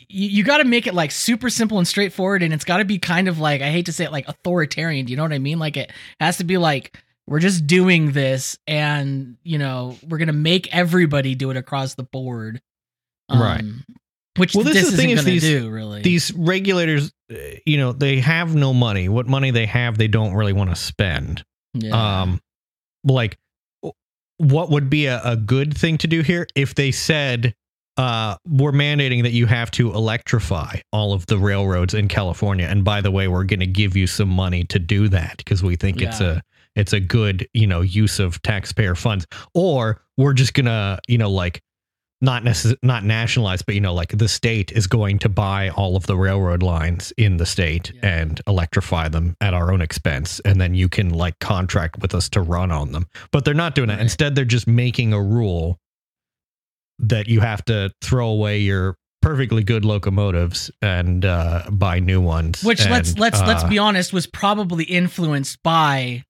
you, 0.09 0.29
you 0.29 0.45
got 0.45 0.59
to 0.59 0.65
make 0.65 0.87
it 0.87 0.95
like 0.95 1.11
super 1.11 1.51
simple 1.51 1.79
and 1.79 1.87
straightforward 1.89 2.43
and 2.43 2.53
it's 2.55 2.65
got 2.65 2.79
to 2.79 2.85
be 2.85 2.99
kind 2.99 3.29
of 3.29 3.39
like 3.39 3.61
i 3.61 3.71
hate 3.71 3.87
to 3.87 3.93
say 3.93 4.05
it 4.05 4.13
like 4.13 4.27
authoritarian 4.29 5.05
do 5.07 5.11
you 5.13 5.17
know 5.17 5.23
what 5.23 5.33
i 5.33 5.39
mean 5.39 5.59
like 5.59 5.77
it 5.77 5.93
has 6.19 6.39
to 6.39 6.45
be 6.45 6.57
like 6.59 6.97
we're 7.27 7.39
just 7.39 7.67
doing 7.67 8.13
this 8.13 8.59
and 8.67 9.37
you 9.45 9.59
know 9.59 9.97
we're 10.09 10.19
gonna 10.19 10.33
make 10.33 10.73
everybody 10.75 11.35
do 11.35 11.51
it 11.51 11.57
across 11.57 11.95
the 11.95 12.03
board 12.03 12.61
Right. 13.31 13.61
Um, 13.61 13.85
which 14.37 14.55
Well, 14.55 14.65
this, 14.65 14.75
this 14.75 14.85
is 14.87 14.91
the 14.93 14.97
thing 14.97 15.11
isn't 15.11 15.25
gonna 15.25 15.33
these- 15.33 15.43
do 15.43 15.71
really 15.71 16.03
these 16.03 16.33
regulators 16.33 17.13
you 17.67 17.77
know 17.77 17.93
they 17.93 18.21
have 18.21 18.55
no 18.55 18.73
money. 18.73 19.09
What 19.09 19.27
money 19.27 19.51
they 19.51 19.67
have 19.67 19.99
they 19.99 20.09
don't 20.09 20.35
really 20.35 20.53
want 20.53 20.71
to 20.71 20.77
spend. 20.77 21.45
Yeah. 21.73 22.23
um 22.23 22.41
like 23.05 23.39
what 24.39 24.71
would 24.71 24.91
be 24.91 25.07
a, 25.07 25.21
a 25.23 25.37
good 25.37 25.77
thing 25.77 25.99
to 25.99 26.09
do 26.09 26.23
here 26.23 26.47
if 26.57 26.75
they 26.75 26.91
said 26.91 27.55
uh 27.97 28.37
we're 28.45 28.73
mandating 28.73 29.23
that 29.23 29.31
you 29.31 29.47
have 29.47 29.71
to 29.71 29.93
electrify 29.93 30.77
all 30.93 31.13
of 31.13 31.27
the 31.27 31.39
railroads 31.39 31.95
in 31.95 32.09
california 32.09 32.67
and 32.67 32.85
by 32.85 33.01
the 33.01 33.11
way 33.11 33.29
we're 33.29 33.45
going 33.45 33.61
to 33.61 33.67
give 33.67 33.97
you 33.97 34.09
some 34.09 34.29
money 34.29 34.65
to 34.65 34.81
do 34.81 35.09
that 35.09 35.37
because 35.37 35.63
we 35.63 35.77
think 35.77 36.03
it's 36.03 36.21
a 36.21 36.43
it's 36.77 36.93
a 36.93 37.01
good 37.01 37.49
you 37.53 37.67
know 37.67 37.81
use 37.81 38.19
of 38.19 38.41
taxpayer 38.43 38.95
funds. 38.95 39.27
Or 39.55 40.03
we're 40.17 40.33
just 40.33 40.55
gonna 40.55 40.99
you 41.09 41.19
know 41.19 41.31
like 41.31 41.63
not 42.23 42.43
necess- 42.43 42.77
not 42.83 43.05
nationalized 43.05 43.65
but 43.67 43.75
you 43.75 43.81
know 43.81 43.95
like 43.95 44.17
the 44.19 44.29
state 44.29 44.71
is 44.73 44.87
going 44.87 45.19
to 45.19 45.29
buy 45.29 45.71
all 45.71 45.97
of 45.97 46.07
the 46.07 46.17
railroad 46.17 46.63
lines 46.63 47.13
in 47.17 47.39
the 47.39 47.47
state 47.47 47.93
Yeah. 47.95 48.21
and 48.21 48.41
electrify 48.47 49.09
them 49.09 49.37
at 49.41 49.55
our 49.55 49.73
own 49.73 49.81
expense 49.81 50.41
and 50.45 50.61
then 50.61 50.75
you 50.75 50.89
can 50.89 51.11
like 51.11 51.39
contract 51.39 52.01
with 52.01 52.15
us 52.15 52.29
to 52.31 52.43
run 52.43 52.71
on 52.71 52.93
them. 52.93 53.07
But 53.33 53.45
they're 53.45 53.55
not 53.55 53.75
doing 53.75 53.89
that. 53.89 54.01
Instead 54.01 54.35
they're 54.35 54.45
just 54.45 54.67
making 54.67 55.13
a 55.13 55.23
rule 55.23 55.79
that 56.99 57.29
you 57.29 57.41
have 57.41 57.65
to 57.67 57.91
throw 58.03 58.29
away 58.29 58.59
your 58.59 58.97
perfectly 59.23 59.63
good 59.63 59.85
locomotives 59.85 60.71
and 60.81 61.25
uh 61.27 61.63
buy 61.71 61.99
new 62.01 62.21
ones 62.23 62.63
which 62.65 62.81
let's 62.89 63.19
let's 63.19 63.39
let's 63.43 63.65
uh, 63.65 63.69
be 63.69 63.77
honest 63.79 64.13
was 64.15 64.27
probably 64.27 64.85
influenced 64.85 65.63
by 65.63 66.23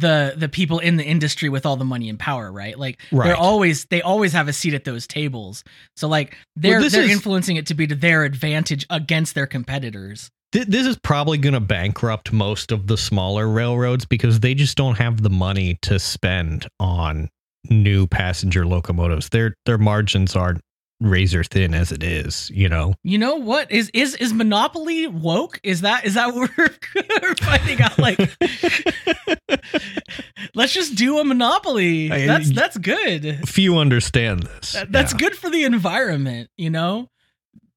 the 0.00 0.34
the 0.36 0.48
people 0.48 0.78
in 0.78 0.96
the 0.96 1.04
industry 1.04 1.48
with 1.48 1.64
all 1.66 1.76
the 1.76 1.84
money 1.84 2.08
and 2.08 2.18
power 2.18 2.50
right 2.50 2.78
like 2.78 3.00
Right. 3.12 3.26
they're 3.26 3.36
always 3.36 3.84
they 3.86 4.02
always 4.02 4.32
have 4.32 4.48
a 4.48 4.52
seat 4.52 4.74
at 4.74 4.84
those 4.84 5.06
tables 5.06 5.62
so 5.96 6.08
like 6.08 6.36
they're 6.56 6.80
this 6.80 6.92
they're 6.92 7.02
is- 7.04 7.10
influencing 7.10 7.56
it 7.56 7.66
to 7.66 7.74
be 7.74 7.86
to 7.86 7.94
their 7.94 8.24
advantage 8.24 8.86
against 8.90 9.34
their 9.34 9.46
competitors 9.46 10.30
Th- 10.52 10.66
this 10.66 10.86
is 10.86 10.96
probably 11.02 11.38
going 11.38 11.54
to 11.54 11.60
bankrupt 11.60 12.32
most 12.32 12.70
of 12.72 12.86
the 12.86 12.96
smaller 12.96 13.48
railroads 13.48 14.04
because 14.06 14.40
they 14.40 14.54
just 14.54 14.76
don't 14.76 14.96
have 14.98 15.22
the 15.22 15.30
money 15.30 15.78
to 15.82 15.98
spend 15.98 16.66
on 16.78 17.28
new 17.70 18.06
passenger 18.06 18.64
locomotives. 18.64 19.30
Their 19.30 19.54
their 19.66 19.78
margins 19.78 20.36
are 20.36 20.56
razor 21.00 21.44
thin 21.44 21.74
as 21.74 21.92
it 21.92 22.02
is, 22.02 22.50
you 22.54 22.68
know. 22.68 22.94
You 23.02 23.18
know 23.18 23.36
what 23.36 23.70
is 23.70 23.90
is 23.94 24.14
is 24.16 24.32
Monopoly 24.32 25.06
woke? 25.06 25.60
Is 25.62 25.82
that 25.82 26.04
is 26.04 26.14
that 26.14 26.34
what 26.34 26.50
we're 26.56 27.34
finding 27.40 27.80
out? 27.82 27.98
Like, 27.98 28.18
let's 30.54 30.72
just 30.72 30.94
do 30.94 31.18
a 31.18 31.24
Monopoly. 31.24 32.10
I- 32.10 32.26
That's 32.26 32.50
that's 32.52 32.78
good. 32.78 33.46
Few 33.48 33.76
understand 33.78 34.44
this. 34.44 34.72
That- 34.72 34.92
That's 34.92 35.12
Yeah. 35.12 35.18
good 35.18 35.36
for 35.36 35.50
the 35.50 35.64
environment, 35.64 36.50
you 36.56 36.70
know? 36.70 37.08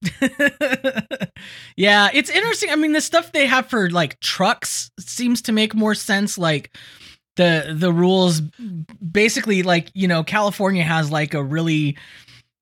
yeah, 1.76 2.10
it's 2.14 2.30
interesting. 2.30 2.70
I 2.70 2.76
mean, 2.76 2.94
the 2.94 3.02
stuff 3.02 3.32
they 3.32 3.48
have 3.48 3.68
for 3.68 3.90
like 3.90 4.20
trucks 4.20 4.92
seems 5.00 5.42
to 5.44 5.52
make 5.52 5.74
more 5.74 5.96
sense. 5.96 6.38
Like 6.38 6.76
the 7.36 7.74
the 7.76 7.92
rules 7.92 8.42
basically 9.12 9.64
like, 9.64 9.90
you 9.94 10.08
know, 10.08 10.24
California 10.24 10.84
has 10.84 11.12
like 11.12 11.34
a 11.34 11.44
really 11.44 11.98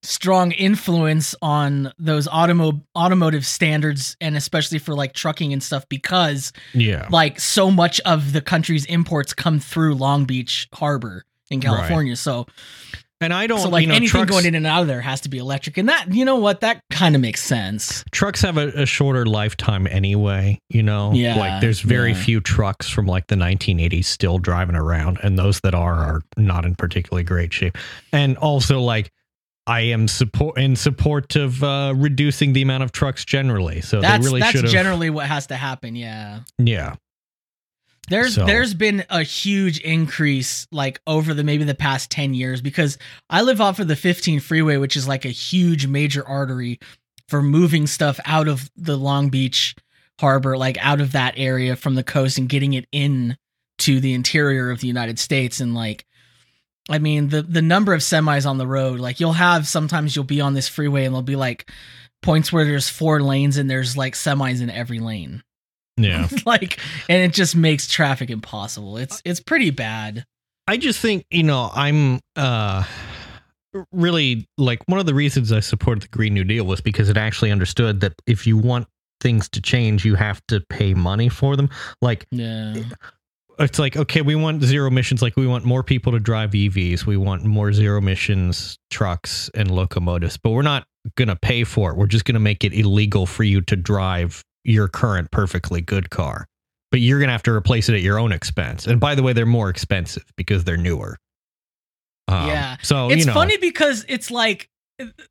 strong 0.05 0.51
influence 0.51 1.35
on 1.41 1.91
those 1.97 2.27
automo- 2.27 2.81
automotive 2.95 3.45
standards 3.45 4.15
and 4.21 4.35
especially 4.37 4.79
for 4.79 4.93
like 4.93 5.13
trucking 5.13 5.51
and 5.53 5.61
stuff 5.63 5.87
because 5.89 6.53
Yeah. 6.73 7.07
like 7.11 7.39
so 7.39 7.71
much 7.71 7.99
of 8.01 8.31
the 8.33 8.41
country's 8.41 8.85
imports 8.85 9.33
come 9.33 9.59
through 9.59 9.95
Long 9.95 10.25
Beach 10.25 10.67
Harbor 10.73 11.23
in 11.49 11.59
Right. 11.59 11.65
California. 11.65 12.15
So 12.15 12.45
And 13.21 13.33
I 13.33 13.47
don't 13.47 13.59
so 13.61 13.69
like 13.69 13.83
you 13.83 13.87
know, 13.87 13.95
anything 13.95 14.09
trucks, 14.25 14.31
going 14.31 14.45
in 14.45 14.55
and 14.55 14.67
out 14.67 14.81
of 14.81 14.87
there 14.87 14.99
has 15.01 15.21
to 15.21 15.29
be 15.29 15.37
electric 15.37 15.77
and 15.77 15.87
that 15.89 16.13
you 16.13 16.25
know 16.25 16.35
what 16.35 16.59
that 16.61 16.81
kind 16.91 17.15
of 17.15 17.21
makes 17.21 17.41
sense 17.41 18.03
trucks 18.11 18.41
have 18.41 18.57
a, 18.57 18.67
a 18.81 18.85
shorter 18.85 19.25
lifetime 19.25 19.87
anyway, 19.87 20.59
you 20.69 20.83
know? 20.83 21.13
Yeah, 21.13 21.35
Like 21.37 21.61
there's 21.61 21.79
very 21.79 22.11
yeah. 22.11 22.21
few 22.23 22.41
trucks 22.41 22.89
from 22.89 23.05
like 23.05 23.27
the 23.27 23.35
1980s 23.35 24.05
still 24.05 24.37
driving 24.37 24.75
around 24.75 25.17
and 25.23 25.37
those 25.39 25.61
that 25.61 25.73
are 25.73 25.95
are 25.95 26.21
not 26.37 26.65
in 26.65 26.75
particularly 26.75 27.23
great 27.23 27.53
shape. 27.53 27.77
And 28.11 28.37
also 28.37 28.81
like 28.81 29.11
I 29.67 29.81
am 29.81 30.07
support 30.07 30.57
in 30.59 30.75
support 30.75 31.35
of 31.35 31.63
uh, 31.63 31.93
reducing 31.95 32.53
the 32.53 32.61
amount 32.61 32.83
of 32.83 32.91
trucks 32.91 33.25
generally. 33.25 33.81
So 33.81 33.99
that's 34.01 34.23
they 34.23 34.27
really 34.29 34.39
that's 34.41 34.51
should 34.51 34.63
have 34.65 34.71
generally 34.71 35.09
what 35.09 35.25
has 35.27 35.47
to 35.47 35.55
happen 35.55 35.95
yeah 35.95 36.41
Yeah. 36.59 36.95
there's 38.09 38.35
So- 38.35 38.45
there's 38.45 38.73
been 38.73 39.03
a 39.09 39.23
huge 39.23 39.79
increase 39.79 40.67
like 40.71 41.01
over 41.07 41.33
the 41.33 41.43
maybe 41.43 41.63
the 41.63 41.73
past 41.75 42.11
10 42.11 42.33
years 42.35 42.61
because 42.61 42.97
i 43.29 43.41
live 43.41 43.59
off 43.61 43.79
of 43.79 43.87
the 43.87 43.95
15 43.95 44.39
freeway 44.39 44.77
which 44.77 44.95
is 44.95 45.07
like 45.07 45.25
a 45.25 45.29
huge 45.29 45.87
major 45.87 46.25
artery 46.27 46.79
for 47.27 47.41
moving 47.41 47.87
stuff 47.87 48.19
out 48.25 48.47
of 48.47 48.69
the 48.75 48.95
long 48.97 49.29
beach 49.29 49.75
harbor 50.19 50.57
like 50.57 50.77
out 50.85 51.01
of 51.01 51.11
that 51.13 51.33
area 51.37 51.75
from 51.75 51.95
the 51.95 52.03
coast 52.03 52.37
and 52.37 52.47
getting 52.49 52.73
it 52.73 52.85
in 52.91 53.35
to 53.79 53.99
the 53.99 54.13
interior 54.13 54.69
of 54.69 54.79
the 54.81 54.87
united 54.87 55.17
states 55.17 55.59
and 55.59 55.73
like 55.73 56.05
I 56.89 56.99
mean 56.99 57.29
the 57.29 57.41
the 57.41 57.61
number 57.61 57.93
of 57.93 58.01
semis 58.01 58.47
on 58.47 58.57
the 58.57 58.67
road, 58.67 58.99
like 58.99 59.19
you'll 59.19 59.33
have 59.33 59.67
sometimes 59.67 60.15
you'll 60.15 60.25
be 60.25 60.41
on 60.41 60.53
this 60.53 60.67
freeway 60.67 61.05
and 61.05 61.13
there'll 61.13 61.23
be 61.23 61.35
like 61.35 61.71
points 62.21 62.51
where 62.51 62.65
there's 62.65 62.89
four 62.89 63.21
lanes 63.21 63.57
and 63.57 63.69
there's 63.69 63.97
like 63.97 64.13
semis 64.13 64.61
in 64.61 64.69
every 64.69 64.99
lane. 64.99 65.43
Yeah. 65.97 66.27
like 66.45 66.79
and 67.09 67.23
it 67.23 67.33
just 67.33 67.55
makes 67.55 67.87
traffic 67.87 68.29
impossible. 68.29 68.97
It's 68.97 69.21
it's 69.25 69.39
pretty 69.39 69.71
bad. 69.71 70.25
I 70.67 70.77
just 70.77 70.99
think, 70.99 71.25
you 71.29 71.43
know, 71.43 71.69
I'm 71.73 72.19
uh 72.35 72.83
really 73.91 74.47
like 74.57 74.81
one 74.87 74.99
of 74.99 75.05
the 75.05 75.13
reasons 75.13 75.51
I 75.51 75.59
supported 75.59 76.03
the 76.03 76.07
Green 76.09 76.33
New 76.33 76.43
Deal 76.43 76.65
was 76.65 76.81
because 76.81 77.09
it 77.09 77.17
actually 77.17 77.51
understood 77.51 77.99
that 78.01 78.13
if 78.25 78.47
you 78.47 78.57
want 78.57 78.87
things 79.21 79.49
to 79.49 79.61
change, 79.61 80.05
you 80.05 80.15
have 80.15 80.41
to 80.47 80.61
pay 80.69 80.93
money 80.93 81.29
for 81.29 81.55
them. 81.55 81.69
Like 82.01 82.25
Yeah. 82.31 82.83
It's 83.59 83.79
like 83.79 83.95
okay, 83.97 84.21
we 84.21 84.35
want 84.35 84.63
zero 84.63 84.87
emissions 84.87 85.21
like 85.21 85.35
we 85.35 85.47
want 85.47 85.65
more 85.65 85.83
people 85.83 86.11
to 86.11 86.19
drive 86.19 86.51
EVs, 86.51 87.05
we 87.05 87.17
want 87.17 87.43
more 87.43 87.71
zero 87.73 87.97
emissions 87.97 88.77
trucks 88.89 89.49
and 89.53 89.71
locomotives, 89.71 90.37
but 90.37 90.51
we're 90.51 90.61
not 90.61 90.85
going 91.15 91.27
to 91.27 91.35
pay 91.35 91.63
for 91.63 91.91
it. 91.91 91.97
We're 91.97 92.07
just 92.07 92.25
going 92.25 92.33
to 92.33 92.39
make 92.39 92.63
it 92.63 92.73
illegal 92.73 93.25
for 93.25 93.43
you 93.43 93.61
to 93.61 93.75
drive 93.75 94.43
your 94.63 94.87
current 94.87 95.31
perfectly 95.31 95.81
good 95.81 96.09
car. 96.09 96.47
But 96.91 97.01
you're 97.01 97.19
going 97.19 97.27
to 97.27 97.33
have 97.33 97.43
to 97.43 97.51
replace 97.51 97.89
it 97.89 97.95
at 97.95 98.01
your 98.01 98.17
own 98.17 98.31
expense. 98.31 98.87
And 98.87 98.99
by 98.99 99.15
the 99.15 99.23
way, 99.23 99.33
they're 99.33 99.45
more 99.45 99.69
expensive 99.69 100.23
because 100.37 100.63
they're 100.63 100.77
newer. 100.77 101.17
Um, 102.27 102.47
Yeah. 102.47 102.77
So 102.81 103.09
it's 103.09 103.19
you 103.19 103.25
know, 103.25 103.33
funny 103.33 103.57
because 103.57 104.05
it's 104.07 104.31
like 104.31 104.69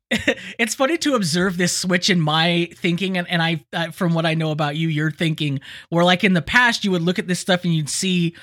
it's 0.09 0.75
funny 0.75 0.97
to 0.99 1.15
observe 1.15 1.57
this 1.57 1.75
switch 1.75 2.09
in 2.09 2.21
my 2.21 2.69
thinking 2.75 3.17
and, 3.17 3.27
and 3.29 3.41
I, 3.41 3.65
I 3.73 3.89
from 3.91 4.13
what 4.13 4.25
I 4.25 4.33
know 4.35 4.51
about 4.51 4.75
you 4.75 4.87
you're 4.87 5.11
thinking 5.11 5.59
where 5.89 6.03
like 6.05 6.23
in 6.23 6.33
the 6.33 6.41
past 6.41 6.83
you 6.83 6.91
would 6.91 7.01
look 7.01 7.17
at 7.19 7.27
this 7.27 7.39
stuff 7.39 7.63
and 7.63 7.73
you'd 7.73 7.89
see 7.89 8.35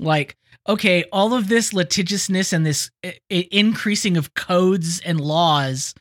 like 0.00 0.36
okay 0.68 1.04
all 1.12 1.34
of 1.34 1.48
this 1.48 1.72
litigiousness 1.72 2.52
and 2.52 2.66
this 2.66 2.90
i- 3.04 3.14
i- 3.30 3.48
increasing 3.52 4.16
of 4.16 4.34
codes 4.34 5.00
and 5.00 5.20
laws 5.20 5.94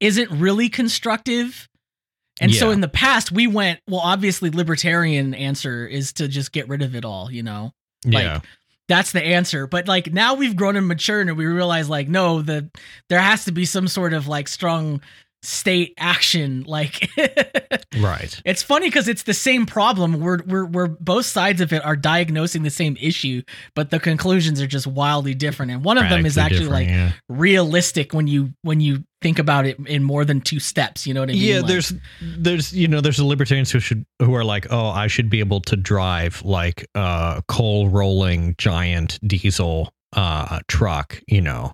isn't 0.00 0.30
really 0.30 0.68
constructive. 0.68 1.68
And 2.40 2.52
so 2.58 2.70
in 2.70 2.80
the 2.80 2.88
past 2.88 3.32
we 3.32 3.46
went 3.46 3.80
well 3.88 4.00
obviously 4.00 4.50
libertarian 4.50 5.34
answer 5.34 5.86
is 5.86 6.12
to 6.14 6.28
just 6.28 6.52
get 6.52 6.68
rid 6.68 6.82
of 6.82 6.94
it 6.94 7.04
all 7.04 7.30
you 7.30 7.42
know? 7.42 7.72
Yeah. 8.24 8.40
That's 8.88 9.12
the 9.12 9.22
answer. 9.22 9.66
But 9.66 9.88
like 9.88 10.12
now 10.12 10.34
we've 10.34 10.56
grown 10.56 10.76
and 10.76 10.86
matured 10.86 11.28
and 11.28 11.36
we 11.36 11.46
realize 11.46 11.88
like 11.88 12.08
no 12.08 12.42
the 12.42 12.70
there 13.08 13.20
has 13.20 13.44
to 13.46 13.52
be 13.52 13.64
some 13.64 13.88
sort 13.88 14.12
of 14.12 14.28
like 14.28 14.48
strong 14.48 15.00
state 15.44 15.94
action 15.98 16.64
like 16.66 17.10
right. 18.00 18.40
it's 18.44 18.62
funny 18.62 18.88
because 18.88 19.08
it's 19.08 19.24
the 19.24 19.34
same 19.34 19.66
problem 19.66 20.20
we're, 20.20 20.42
we're 20.46 20.64
we're 20.64 20.86
both 20.88 21.26
sides 21.26 21.60
of 21.60 21.72
it 21.72 21.84
are 21.84 21.96
diagnosing 21.96 22.62
the 22.62 22.70
same 22.70 22.96
issue 23.00 23.42
but 23.74 23.90
the 23.90 24.00
conclusions 24.00 24.60
are 24.60 24.66
just 24.66 24.86
wildly 24.86 25.34
different 25.34 25.70
and 25.70 25.84
one 25.84 25.98
of 25.98 26.08
them 26.08 26.24
is 26.24 26.38
actually 26.38 26.68
like 26.68 26.88
yeah. 26.88 27.12
realistic 27.28 28.12
when 28.12 28.26
you 28.26 28.52
when 28.62 28.80
you 28.80 29.04
think 29.20 29.38
about 29.38 29.66
it 29.66 29.78
in 29.86 30.02
more 30.02 30.24
than 30.24 30.40
two 30.40 30.60
steps 30.60 31.06
you 31.06 31.14
know 31.14 31.20
what 31.20 31.30
i 31.30 31.32
mean 31.32 31.42
yeah 31.42 31.56
Like- 31.58 31.66
there's 31.66 31.92
there's 32.20 32.72
you 32.72 32.88
know 32.88 33.00
there's 33.00 33.18
the 33.18 33.24
libertarians 33.24 33.70
who 33.70 33.80
should 33.80 34.04
who 34.20 34.34
are 34.34 34.44
like 34.44 34.66
oh 34.70 34.88
i 34.88 35.06
should 35.06 35.30
be 35.30 35.40
able 35.40 35.60
to 35.62 35.76
drive 35.76 36.42
like 36.44 36.86
a 36.94 37.42
coal 37.48 37.88
rolling 37.88 38.54
giant 38.58 39.18
diesel 39.26 39.92
uh 40.14 40.60
truck 40.68 41.20
you 41.26 41.40
know 41.40 41.72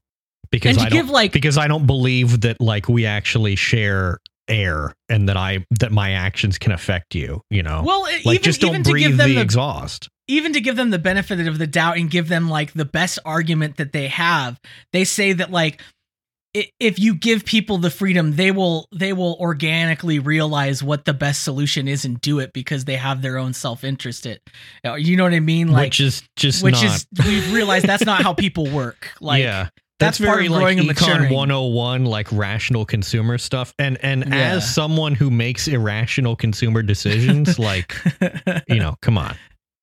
because 0.50 0.76
i 0.78 0.88
don't 0.88 0.92
give, 0.92 1.10
like- 1.10 1.32
because 1.32 1.56
i 1.58 1.66
don't 1.68 1.86
believe 1.86 2.40
that 2.42 2.60
like 2.60 2.88
we 2.88 3.06
actually 3.06 3.56
share 3.56 4.18
air 4.48 4.92
and 5.08 5.28
that 5.28 5.36
i 5.36 5.64
that 5.78 5.92
my 5.92 6.10
actions 6.12 6.58
can 6.58 6.72
affect 6.72 7.14
you 7.14 7.40
you 7.50 7.62
know? 7.62 7.82
Well 7.84 8.02
like 8.02 8.26
even, 8.26 8.42
just 8.42 8.62
even 8.62 8.74
don't 8.74 8.84
to 8.84 8.90
breathe 8.90 9.08
give 9.08 9.16
them 9.16 9.28
the 9.28 9.34
the 9.36 9.40
exhaust. 9.42 10.08
even 10.26 10.52
to 10.54 10.60
give 10.60 10.74
them 10.74 10.90
the 10.90 10.98
benefit 10.98 11.46
of 11.46 11.58
the 11.58 11.68
doubt 11.68 11.98
and 11.98 12.10
give 12.10 12.28
them 12.28 12.48
like 12.48 12.72
the 12.72 12.84
best 12.84 13.20
argument 13.24 13.76
that 13.76 13.92
they 13.92 14.08
have 14.08 14.58
they 14.92 15.04
say 15.04 15.32
that 15.34 15.52
like 15.52 15.80
if 16.80 16.98
you 16.98 17.14
give 17.14 17.44
people 17.44 17.78
the 17.78 17.90
freedom 17.90 18.34
they 18.34 18.50
will 18.50 18.88
they 18.92 19.12
will 19.12 19.36
organically 19.38 20.18
realize 20.18 20.82
what 20.82 21.04
the 21.04 21.14
best 21.14 21.44
solution 21.44 21.86
is 21.86 22.04
and 22.04 22.20
do 22.20 22.40
it 22.40 22.52
because 22.52 22.84
they 22.86 22.96
have 22.96 23.22
their 23.22 23.38
own 23.38 23.52
self-interest 23.52 24.26
it 24.26 24.42
you 24.98 25.16
know 25.16 25.22
what 25.22 25.32
i 25.32 25.38
mean? 25.38 25.68
Like 25.68 25.86
which 25.86 26.00
is 26.00 26.24
just 26.34 26.64
which 26.64 26.82
not 26.82 26.84
is 26.86 27.06
we've 27.24 27.52
realized 27.52 27.86
that's 27.86 28.04
not 28.04 28.22
how 28.22 28.32
people 28.34 28.68
work. 28.68 29.12
Like 29.20 29.42
yeah 29.44 29.68
that's 30.00 30.18
very 30.18 30.48
like 30.48 30.76
econ 30.78 30.86
maturing. 30.86 31.32
101 31.32 32.04
like 32.06 32.30
rational 32.32 32.84
consumer 32.84 33.38
stuff. 33.38 33.72
And 33.78 33.96
and 34.02 34.24
Yeah. 34.26 34.54
as 34.54 34.74
someone 34.74 35.14
who 35.14 35.30
makes 35.30 35.68
irrational 35.68 36.34
consumer 36.36 36.82
decisions 36.82 37.58
like 37.58 37.94
you 38.68 38.76
know 38.80 38.96
come 39.02 39.16
on. 39.18 39.36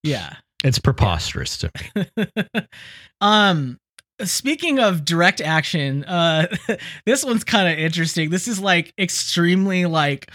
Yeah. 0.03 0.36
It's 0.63 0.80
preposterous 0.80 1.58
to 1.60 1.71
me. 1.95 2.25
Um 3.21 3.77
speaking 4.23 4.80
of 4.80 5.06
direct 5.06 5.41
action 5.41 6.03
uh 6.06 6.47
this 7.06 7.23
one's 7.23 7.43
kind 7.43 7.67
of 7.71 7.77
interesting. 7.77 8.30
This 8.32 8.47
is 8.47 8.60
like 8.60 8.91
extremely 8.99 9.86
like 9.86 10.32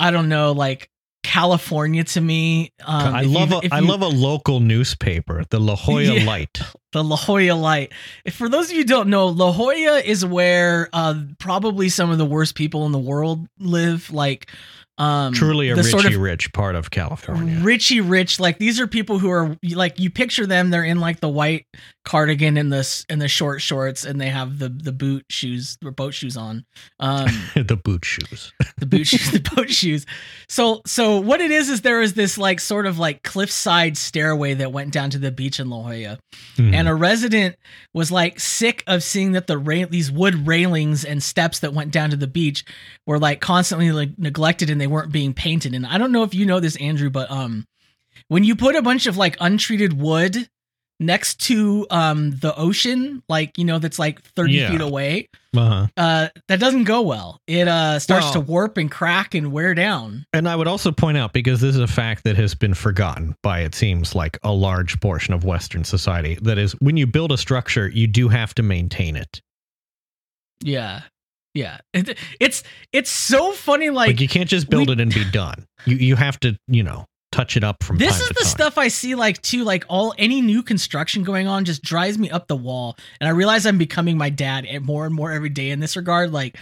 i 0.00 0.10
don't 0.10 0.28
know 0.28 0.52
like 0.52 0.88
california 1.26 2.04
to 2.04 2.20
me 2.20 2.70
um 2.84 3.14
i 3.14 3.22
love 3.22 3.50
you- 3.50 3.60
a, 3.64 3.74
I 3.74 3.80
you- 3.80 3.86
love 3.88 4.00
a 4.02 4.06
local 4.08 4.60
newspaper 4.60 5.42
the 5.50 5.58
la 5.58 5.74
jolla 5.74 6.02
Yeah. 6.02 6.24
light 6.24 6.60
the 6.92 7.02
La 7.04 7.16
Jolla 7.16 7.52
Light. 7.52 7.92
If 8.24 8.34
for 8.36 8.48
those 8.48 8.66
of 8.70 8.72
you 8.72 8.78
who 8.78 8.84
don't 8.86 9.10
know, 9.10 9.26
La 9.26 9.52
Jolla 9.52 10.00
is 10.00 10.24
where 10.24 10.88
uh, 10.94 11.14
probably 11.38 11.90
some 11.90 12.08
of 12.10 12.16
the 12.16 12.24
worst 12.24 12.54
people 12.54 12.86
in 12.86 12.92
the 12.92 12.98
world 12.98 13.46
live. 13.58 14.10
Like, 14.10 14.50
um, 14.96 15.34
truly 15.34 15.68
a 15.68 15.76
richy 15.76 15.90
sort 15.90 16.06
of 16.06 16.16
rich 16.16 16.50
part 16.54 16.74
of 16.74 16.90
california 16.90 17.60
Richie 17.60 18.00
rich, 18.00 18.40
like 18.40 18.56
these 18.56 18.80
are 18.80 18.86
people 18.86 19.18
who 19.18 19.28
are 19.28 19.58
like 19.74 20.00
you 20.00 20.08
picture 20.08 20.46
them. 20.46 20.70
They're 20.70 20.84
in 20.84 20.98
like 20.98 21.20
the 21.20 21.28
white 21.28 21.66
cardigan 22.06 22.56
and 22.56 22.72
the 22.72 23.04
and 23.10 23.20
the 23.20 23.28
short 23.28 23.60
shorts, 23.60 24.04
and 24.06 24.18
they 24.18 24.30
have 24.30 24.58
the 24.58 24.70
the 24.70 24.92
boot 24.92 25.26
shoes 25.28 25.76
or 25.84 25.90
boat 25.90 26.14
shoes 26.14 26.36
on. 26.38 26.64
Um, 27.00 27.26
the 27.54 27.76
boot 27.76 28.04
shoes 28.06 28.52
the 28.78 28.86
boot 28.86 29.06
shoes, 29.06 29.30
the 29.32 29.50
boat 29.54 29.68
shoes. 29.68 30.06
So 30.48 30.80
so 30.86 31.18
what 31.20 31.42
it 31.42 31.50
is 31.50 31.68
is 31.68 31.82
there 31.82 32.00
is 32.00 32.14
this 32.14 32.38
like 32.38 32.60
sort 32.60 32.86
of 32.86 32.98
like 32.98 33.22
cliffside 33.22 33.98
stairway 33.98 34.54
that 34.54 34.72
went 34.72 34.92
down 34.92 35.10
to 35.10 35.18
the 35.18 35.30
beach 35.30 35.60
in 35.60 35.68
La 35.68 35.82
Jolla, 35.82 36.18
Mhm. 36.56 36.72
and 36.74 36.88
a 36.88 36.94
resident 36.94 37.56
was 37.92 38.10
like 38.10 38.40
sick 38.40 38.82
of 38.86 39.02
seeing 39.02 39.32
that 39.32 39.46
the 39.48 39.58
ra- 39.58 39.84
these 39.90 40.10
wood 40.10 40.46
railings 40.46 41.04
and 41.04 41.22
steps 41.22 41.58
that 41.58 41.74
went 41.74 41.90
down 41.90 42.10
to 42.10 42.16
the 42.16 42.26
beach 42.28 42.64
were 43.06 43.18
like 43.18 43.40
constantly 43.40 43.90
like 43.92 44.16
neglected 44.16 44.70
and 44.70 44.80
they 44.80 44.86
weren't 44.86 45.12
being 45.12 45.34
painted. 45.34 45.74
And 45.74 45.84
I 45.84 45.98
don't 45.98 46.12
know 46.12 46.22
if 46.22 46.34
you 46.34 46.46
know 46.46 46.60
this, 46.60 46.76
Andrew, 46.76 47.10
but 47.10 47.30
um, 47.30 47.66
when 48.28 48.44
you 48.44 48.54
put 48.56 48.76
a 48.76 48.82
bunch 48.82 49.06
of 49.06 49.16
like 49.16 49.36
untreated 49.40 49.92
wood 50.00 50.48
next 50.98 51.40
to 51.46 51.86
um 51.90 52.32
the 52.38 52.54
ocean, 52.56 53.22
like 53.28 53.56
you 53.58 53.64
know, 53.64 53.78
that's 53.78 53.98
like 53.98 54.22
thirty 54.22 54.54
Yeah. 54.54 54.70
feet 54.70 54.80
away. 54.80 55.28
Uh-huh. 55.56 55.86
Uh, 55.96 56.28
that 56.48 56.60
doesn't 56.60 56.84
go 56.84 57.00
well. 57.02 57.40
It 57.46 57.66
uh 57.68 57.98
starts 57.98 58.30
to 58.32 58.40
warp 58.40 58.76
and 58.76 58.90
crack 58.90 59.34
and 59.34 59.52
wear 59.52 59.74
down. 59.74 60.26
And 60.32 60.48
I 60.48 60.54
would 60.56 60.68
also 60.68 60.92
point 60.92 61.16
out 61.16 61.32
because 61.32 61.60
this 61.60 61.74
is 61.74 61.80
a 61.80 61.86
fact 61.86 62.24
that 62.24 62.36
has 62.36 62.54
been 62.54 62.74
forgotten 62.74 63.34
by 63.42 63.60
it 63.60 63.74
seems 63.74 64.14
like 64.14 64.38
a 64.42 64.52
large 64.52 65.00
portion 65.00 65.32
of 65.32 65.44
Western 65.44 65.82
society. 65.84 66.36
That 66.42 66.58
is, 66.58 66.72
when 66.80 66.96
you 66.98 67.06
build 67.06 67.32
a 67.32 67.38
structure, 67.38 67.88
you 67.88 68.06
do 68.06 68.28
have 68.28 68.54
to 68.56 68.62
maintain 68.62 69.16
it. 69.16 69.40
Yeah, 70.60 71.02
yeah. 71.54 71.78
It, 71.94 72.18
it's 72.40 72.62
it's 72.92 73.10
so 73.10 73.52
funny. 73.52 73.90
Like, 73.90 74.08
Like, 74.08 74.20
you 74.20 74.28
can't 74.28 74.48
just 74.48 74.68
build 74.70 74.88
we- 74.88 74.94
it 74.94 75.00
and 75.00 75.12
be 75.12 75.24
done. 75.30 75.66
You 75.84 75.96
you 75.96 76.16
have 76.16 76.38
to 76.40 76.58
you 76.68 76.82
know 76.82 77.06
touch 77.32 77.56
it 77.56 77.64
up 77.64 77.82
from 77.82 77.98
this 77.98 78.12
time 78.12 78.20
is 78.22 78.28
to 78.28 78.34
the 78.34 78.40
time. 78.40 78.48
stuff 78.50 78.78
I 78.78 78.88
see. 78.88 79.14
Like 79.14 79.42
too, 79.42 79.64
like 79.64 79.84
all 79.88 80.14
any 80.18 80.40
new 80.40 80.62
construction 80.62 81.22
going 81.22 81.46
on 81.46 81.64
just 81.64 81.82
drives 81.82 82.18
me 82.18 82.30
up 82.30 82.46
the 82.48 82.56
wall. 82.56 82.96
And 83.20 83.28
I 83.28 83.32
realize 83.32 83.66
I'm 83.66 83.78
becoming 83.78 84.16
my 84.16 84.30
dad 84.30 84.64
and 84.66 84.84
more 84.84 85.06
and 85.06 85.14
more 85.14 85.32
every 85.32 85.48
day 85.50 85.70
in 85.70 85.80
this 85.80 85.96
regard. 85.96 86.32
Like, 86.32 86.56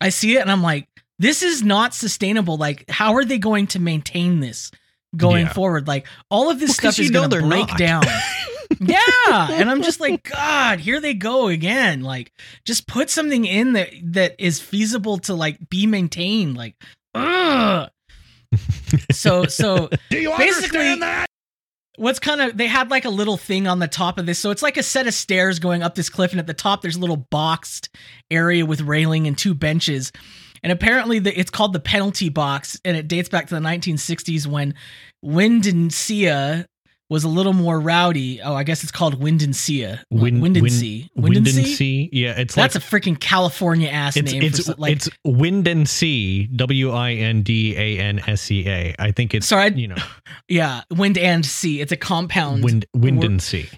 I 0.00 0.08
see 0.10 0.36
it 0.36 0.40
and 0.40 0.50
I'm 0.50 0.62
like, 0.62 0.88
this 1.18 1.42
is 1.42 1.62
not 1.62 1.94
sustainable. 1.94 2.56
Like, 2.56 2.88
how 2.90 3.14
are 3.14 3.24
they 3.24 3.38
going 3.38 3.66
to 3.68 3.78
maintain 3.80 4.40
this 4.40 4.70
going 5.16 5.46
Yeah. 5.46 5.52
forward? 5.52 5.86
Like, 5.88 6.06
all 6.30 6.50
of 6.50 6.60
this 6.60 6.70
Well, 6.70 6.76
'cause 6.90 6.94
stuff 6.96 7.04
is 7.04 7.10
going 7.10 7.30
to 7.30 7.38
they're 7.38 7.48
break 7.48 7.68
not. 7.68 7.78
down. 7.78 8.02
yeah 8.80 9.48
and 9.52 9.70
i'm 9.70 9.80
just 9.80 10.00
like 10.00 10.28
god 10.28 10.80
here 10.80 11.00
they 11.00 11.14
go 11.14 11.46
again 11.46 12.02
like 12.02 12.32
just 12.64 12.86
put 12.88 13.08
something 13.08 13.44
in 13.44 13.74
that 13.74 13.88
that 14.02 14.34
is 14.38 14.60
feasible 14.60 15.18
to 15.18 15.34
like 15.34 15.56
be 15.70 15.86
maintained 15.86 16.56
like 16.56 16.74
ugh. 17.14 17.88
So 19.12 19.46
so 19.46 19.88
Do 20.10 20.18
you 20.18 20.30
Basically- 20.36 20.78
understand 20.78 21.02
that? 21.02 21.26
what's 21.98 22.18
kind 22.18 22.42
of 22.42 22.54
they 22.58 22.66
had 22.66 22.90
like 22.90 23.06
a 23.06 23.10
little 23.10 23.38
thing 23.38 23.66
on 23.66 23.78
the 23.78 23.88
top 23.88 24.18
of 24.18 24.26
this 24.26 24.38
so 24.38 24.50
it's 24.50 24.60
like 24.62 24.76
a 24.76 24.82
set 24.82 25.06
of 25.06 25.14
stairs 25.14 25.58
going 25.58 25.82
up 25.82 25.94
this 25.94 26.10
cliff 26.10 26.30
and 26.32 26.38
at 26.38 26.46
the 26.46 26.52
top 26.52 26.82
there's 26.82 26.96
a 26.96 27.00
little 27.00 27.26
boxed 27.30 27.88
area 28.30 28.66
with 28.66 28.82
railing 28.82 29.26
and 29.26 29.38
two 29.38 29.54
benches 29.54 30.12
and 30.62 30.70
apparently 30.72 31.18
the, 31.20 31.38
it's 31.38 31.50
called 31.50 31.72
the 31.72 31.80
penalty 31.80 32.28
box 32.28 32.78
and 32.84 32.98
it 32.98 33.08
dates 33.08 33.30
back 33.30 33.46
to 33.46 33.54
the 33.54 33.60
1960s 33.62 34.46
when 34.46 34.74
Windancia 35.24 36.66
was 37.08 37.22
a 37.24 37.28
little 37.28 37.52
more 37.52 37.78
rowdy 37.78 38.40
oh 38.42 38.54
i 38.54 38.64
guess 38.64 38.82
it's 38.82 38.90
called 38.92 39.20
Windancia 39.20 40.00
Win- 40.10 40.40
Windansea 40.40 41.08
Wind 41.14 41.36
and 41.36 41.46
uh, 41.46 41.50
Windansea 41.50 41.76
Sea. 41.76 42.08
Yeah, 42.12 42.32
it's 42.38 42.54
that's 42.54 42.74
like 42.74 42.82
a 42.82 42.86
freaking 42.86 43.18
California 43.20 43.88
ass 43.88 44.16
it's 44.16 44.32
name 44.32 44.42
it's 44.42 44.66
for 44.66 44.74
like 44.78 44.92
it's 44.92 45.08
Wind 45.24 45.66
and 45.68 45.88
Sea. 45.88 46.46
W 46.48 46.90
I 46.90 47.12
N 47.12 47.42
D 47.42 47.76
A 47.76 47.98
N 47.98 48.20
S 48.26 48.50
E 48.50 48.66
A. 48.68 48.94
I 48.98 49.12
think 49.12 49.34
it's 49.34 49.46
Sorry, 49.46 49.64
I- 49.64 49.66
you 49.68 49.88
know 49.88 49.96
yeah 50.48 50.82
wind 50.90 51.16
and 51.18 51.44
sea 51.46 51.80
it's 51.80 51.92
a 51.92 51.96
compound 51.96 52.64
Wind 52.64 52.86
Wind 52.94 53.18
We're- 53.18 53.26
and 53.32 53.42
Sea. 53.42 53.68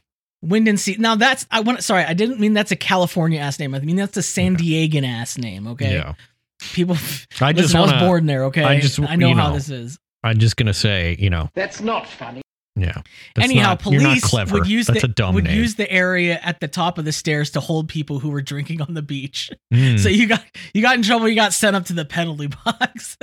Wind 0.42 0.68
and 0.68 0.78
Sea. 0.78 0.96
Now 0.98 1.16
that's 1.16 1.46
I 1.50 1.60
want. 1.60 1.82
Sorry, 1.82 2.04
I 2.04 2.14
didn't 2.14 2.38
mean 2.40 2.52
that's 2.54 2.70
a 2.70 2.76
California 2.76 3.40
ass 3.40 3.58
name. 3.58 3.74
I 3.74 3.80
mean 3.80 3.96
that's 3.96 4.16
a 4.16 4.22
San 4.22 4.56
Diegan 4.56 5.04
ass 5.04 5.36
name. 5.36 5.66
Okay, 5.66 5.94
Yeah. 5.94 6.14
people. 6.60 6.94
I 7.40 7.52
just 7.52 7.74
listen, 7.74 7.76
I 7.76 7.80
was 7.80 7.92
born 7.94 8.26
there. 8.26 8.44
Okay, 8.44 8.62
I 8.62 8.78
just- 8.80 9.00
I 9.00 9.16
know 9.16 9.30
you 9.30 9.34
how 9.34 9.52
this 9.52 9.68
is. 9.68 9.98
I'm 10.22 10.38
just 10.38 10.56
gonna 10.56 10.72
say, 10.74 11.16
you 11.18 11.28
know, 11.28 11.48
That's 11.54 11.80
not 11.80 12.06
funny. 12.06 12.42
Yeah. 12.78 13.02
Anyhow, 13.36 13.70
not- 13.70 13.80
police 13.80 14.32
would 14.32 14.66
use 14.66 14.86
That's 14.86 15.02
the 15.02 15.30
would 15.32 15.44
name. 15.44 15.56
use 15.58 15.74
the 15.74 15.90
area 15.90 16.38
at 16.42 16.60
the 16.60 16.68
top 16.68 16.98
of 16.98 17.04
the 17.04 17.12
stairs 17.12 17.50
to 17.50 17.60
hold 17.60 17.88
people 17.88 18.18
who 18.18 18.30
were 18.30 18.42
drinking 18.42 18.80
on 18.82 18.94
the 18.94 19.02
beach. 19.02 19.50
Mm. 19.72 19.98
So 19.98 20.08
you 20.08 20.26
got 20.26 20.44
you 20.74 20.82
got 20.82 20.96
in 20.96 21.02
trouble. 21.02 21.28
You 21.28 21.34
got 21.34 21.52
sent 21.52 21.76
up 21.76 21.84
to 21.86 21.92
the 21.92 22.04
penalty 22.04 22.48
box, 22.64 23.16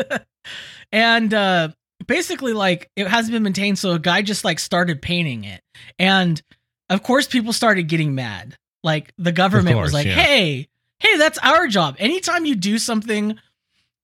and 0.91 1.33
uh, 1.33 1.69
basically 2.07 2.53
like 2.53 2.89
it 2.95 3.07
hasn't 3.07 3.33
been 3.33 3.43
maintained. 3.43 3.79
So 3.79 3.91
a 3.91 3.99
guy 3.99 4.21
just 4.21 4.43
like 4.43 4.59
started 4.59 5.01
painting 5.01 5.43
it, 5.43 5.61
and 5.99 6.41
of 6.89 7.03
course 7.03 7.27
people 7.27 7.53
started 7.53 7.83
getting 7.83 8.15
mad. 8.15 8.57
Like 8.83 9.13
the 9.17 9.31
government 9.31 9.77
was 9.77 9.93
like, 9.93 10.05
yeah. 10.07 10.13
"Hey, 10.13 10.67
hey, 10.99 11.17
that's 11.17 11.39
our 11.39 11.67
job. 11.67 11.95
Anytime 11.99 12.45
you 12.45 12.55
do 12.55 12.77
something." 12.77 13.37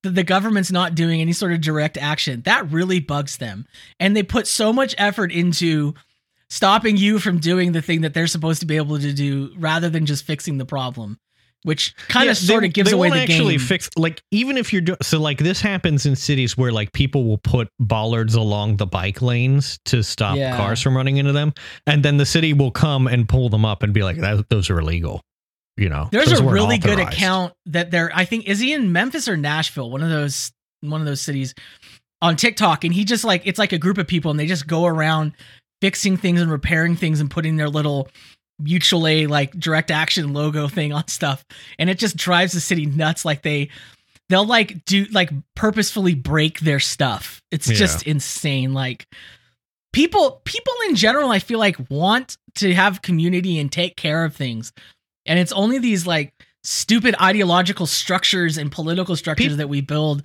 The 0.02 0.24
government's 0.24 0.72
not 0.72 0.94
doing 0.94 1.20
any 1.20 1.32
sort 1.32 1.52
of 1.52 1.60
direct 1.60 1.96
action. 1.96 2.42
That 2.42 2.70
really 2.72 2.98
bugs 3.00 3.36
them. 3.36 3.66
And 4.00 4.16
they 4.16 4.22
put 4.22 4.46
so 4.46 4.72
much 4.72 4.94
effort 4.98 5.30
into 5.32 5.94
stopping 6.50 6.96
you 6.96 7.18
from 7.18 7.38
doing 7.38 7.72
the 7.72 7.80
thing 7.82 8.00
that 8.02 8.12
they're 8.12 8.26
supposed 8.26 8.60
to 8.60 8.66
be 8.66 8.76
able 8.76 8.98
to 8.98 9.12
do 9.12 9.52
rather 9.56 9.88
than 9.88 10.04
just 10.04 10.24
fixing 10.24 10.58
the 10.58 10.66
problem, 10.66 11.18
which 11.62 11.94
kind 12.08 12.24
Yeah, 12.26 12.32
of 12.32 12.36
sort 12.36 12.62
they- 12.62 12.66
of 12.66 12.72
gives 12.74 12.90
they 12.90 12.96
away 12.96 13.08
won't 13.10 13.26
the 13.26 13.32
actually 13.32 13.56
game. 13.56 13.66
fix 13.66 13.88
like 13.96 14.20
even 14.32 14.58
if 14.58 14.72
you're 14.72 14.82
doing 14.82 14.98
so 15.02 15.20
like 15.20 15.38
this 15.38 15.60
happens 15.60 16.04
in 16.04 16.14
cities 16.16 16.58
where 16.58 16.72
like 16.72 16.92
people 16.92 17.24
will 17.24 17.38
put 17.38 17.68
bollards 17.80 18.34
along 18.34 18.76
the 18.78 18.86
bike 18.86 19.22
lanes 19.22 19.78
to 19.86 20.02
stop 20.02 20.36
Yeah. 20.36 20.56
cars 20.56 20.82
from 20.82 20.96
running 20.96 21.16
into 21.18 21.32
them 21.32 21.54
and 21.86 22.02
then 22.04 22.16
the 22.16 22.26
city 22.26 22.52
will 22.52 22.72
come 22.72 23.06
and 23.06 23.28
pull 23.28 23.48
them 23.48 23.64
up 23.64 23.82
and 23.84 23.94
be 23.94 24.02
like 24.02 24.16
those 24.50 24.68
are 24.68 24.78
illegal 24.80 25.22
you 25.76 25.88
know 25.88 26.08
There's 26.12 26.32
a 26.32 26.42
really 26.44 26.78
good 26.78 26.98
account 26.98 27.54
that 27.66 27.90
they're 27.90 28.10
I 28.14 28.24
think 28.24 28.46
is 28.48 28.58
he 28.58 28.72
in 28.72 28.92
Memphis 28.92 29.28
or 29.28 29.36
Nashville, 29.36 29.90
one 29.90 30.02
of 30.02 30.10
those 30.10 30.52
one 30.80 31.00
of 31.00 31.06
those 31.06 31.20
cities 31.20 31.54
on 32.20 32.36
TikTok. 32.36 32.84
And 32.84 32.92
he 32.94 33.04
just 33.04 33.24
like 33.24 33.42
it's 33.46 33.58
like 33.58 33.72
a 33.72 33.78
group 33.78 33.98
of 33.98 34.06
people 34.06 34.30
and 34.30 34.38
they 34.38 34.46
just 34.46 34.66
go 34.66 34.86
around 34.86 35.32
fixing 35.80 36.16
things 36.16 36.40
and 36.40 36.50
repairing 36.50 36.94
things 36.96 37.20
and 37.20 37.30
putting 37.30 37.56
their 37.56 37.68
little 37.68 38.08
mutual 38.60 39.06
aid 39.06 39.28
like 39.28 39.52
direct 39.58 39.90
action 39.90 40.32
logo 40.32 40.68
thing 40.68 40.92
on 40.92 41.08
stuff. 41.08 41.44
And 41.78 41.88
it 41.90 41.98
just 41.98 42.16
drives 42.16 42.52
the 42.52 42.60
city 42.60 42.86
nuts. 42.86 43.24
Like 43.24 43.42
they 43.42 43.70
they'll 44.28 44.46
like 44.46 44.84
do 44.84 45.04
like 45.06 45.30
purposefully 45.56 46.14
break 46.14 46.60
their 46.60 46.80
stuff. 46.80 47.42
It's 47.50 47.68
Yeah. 47.68 47.76
just 47.76 48.02
insane. 48.06 48.72
Like 48.74 49.06
people 49.92 50.40
people 50.44 50.72
in 50.88 50.94
general 50.96 51.30
i 51.30 51.38
feel 51.38 51.58
like 51.58 51.76
want 51.90 52.38
to 52.54 52.72
have 52.72 53.02
community 53.02 53.58
and 53.58 53.70
take 53.70 53.94
care 53.94 54.24
of 54.24 54.34
things 54.34 54.72
and 55.26 55.38
it's 55.38 55.52
only 55.52 55.78
these 55.78 56.06
like 56.06 56.32
stupid 56.64 57.14
ideological 57.20 57.86
structures 57.86 58.56
and 58.56 58.70
political 58.70 59.16
structures 59.16 59.48
Peop- 59.48 59.56
that 59.58 59.68
we 59.68 59.80
build 59.80 60.22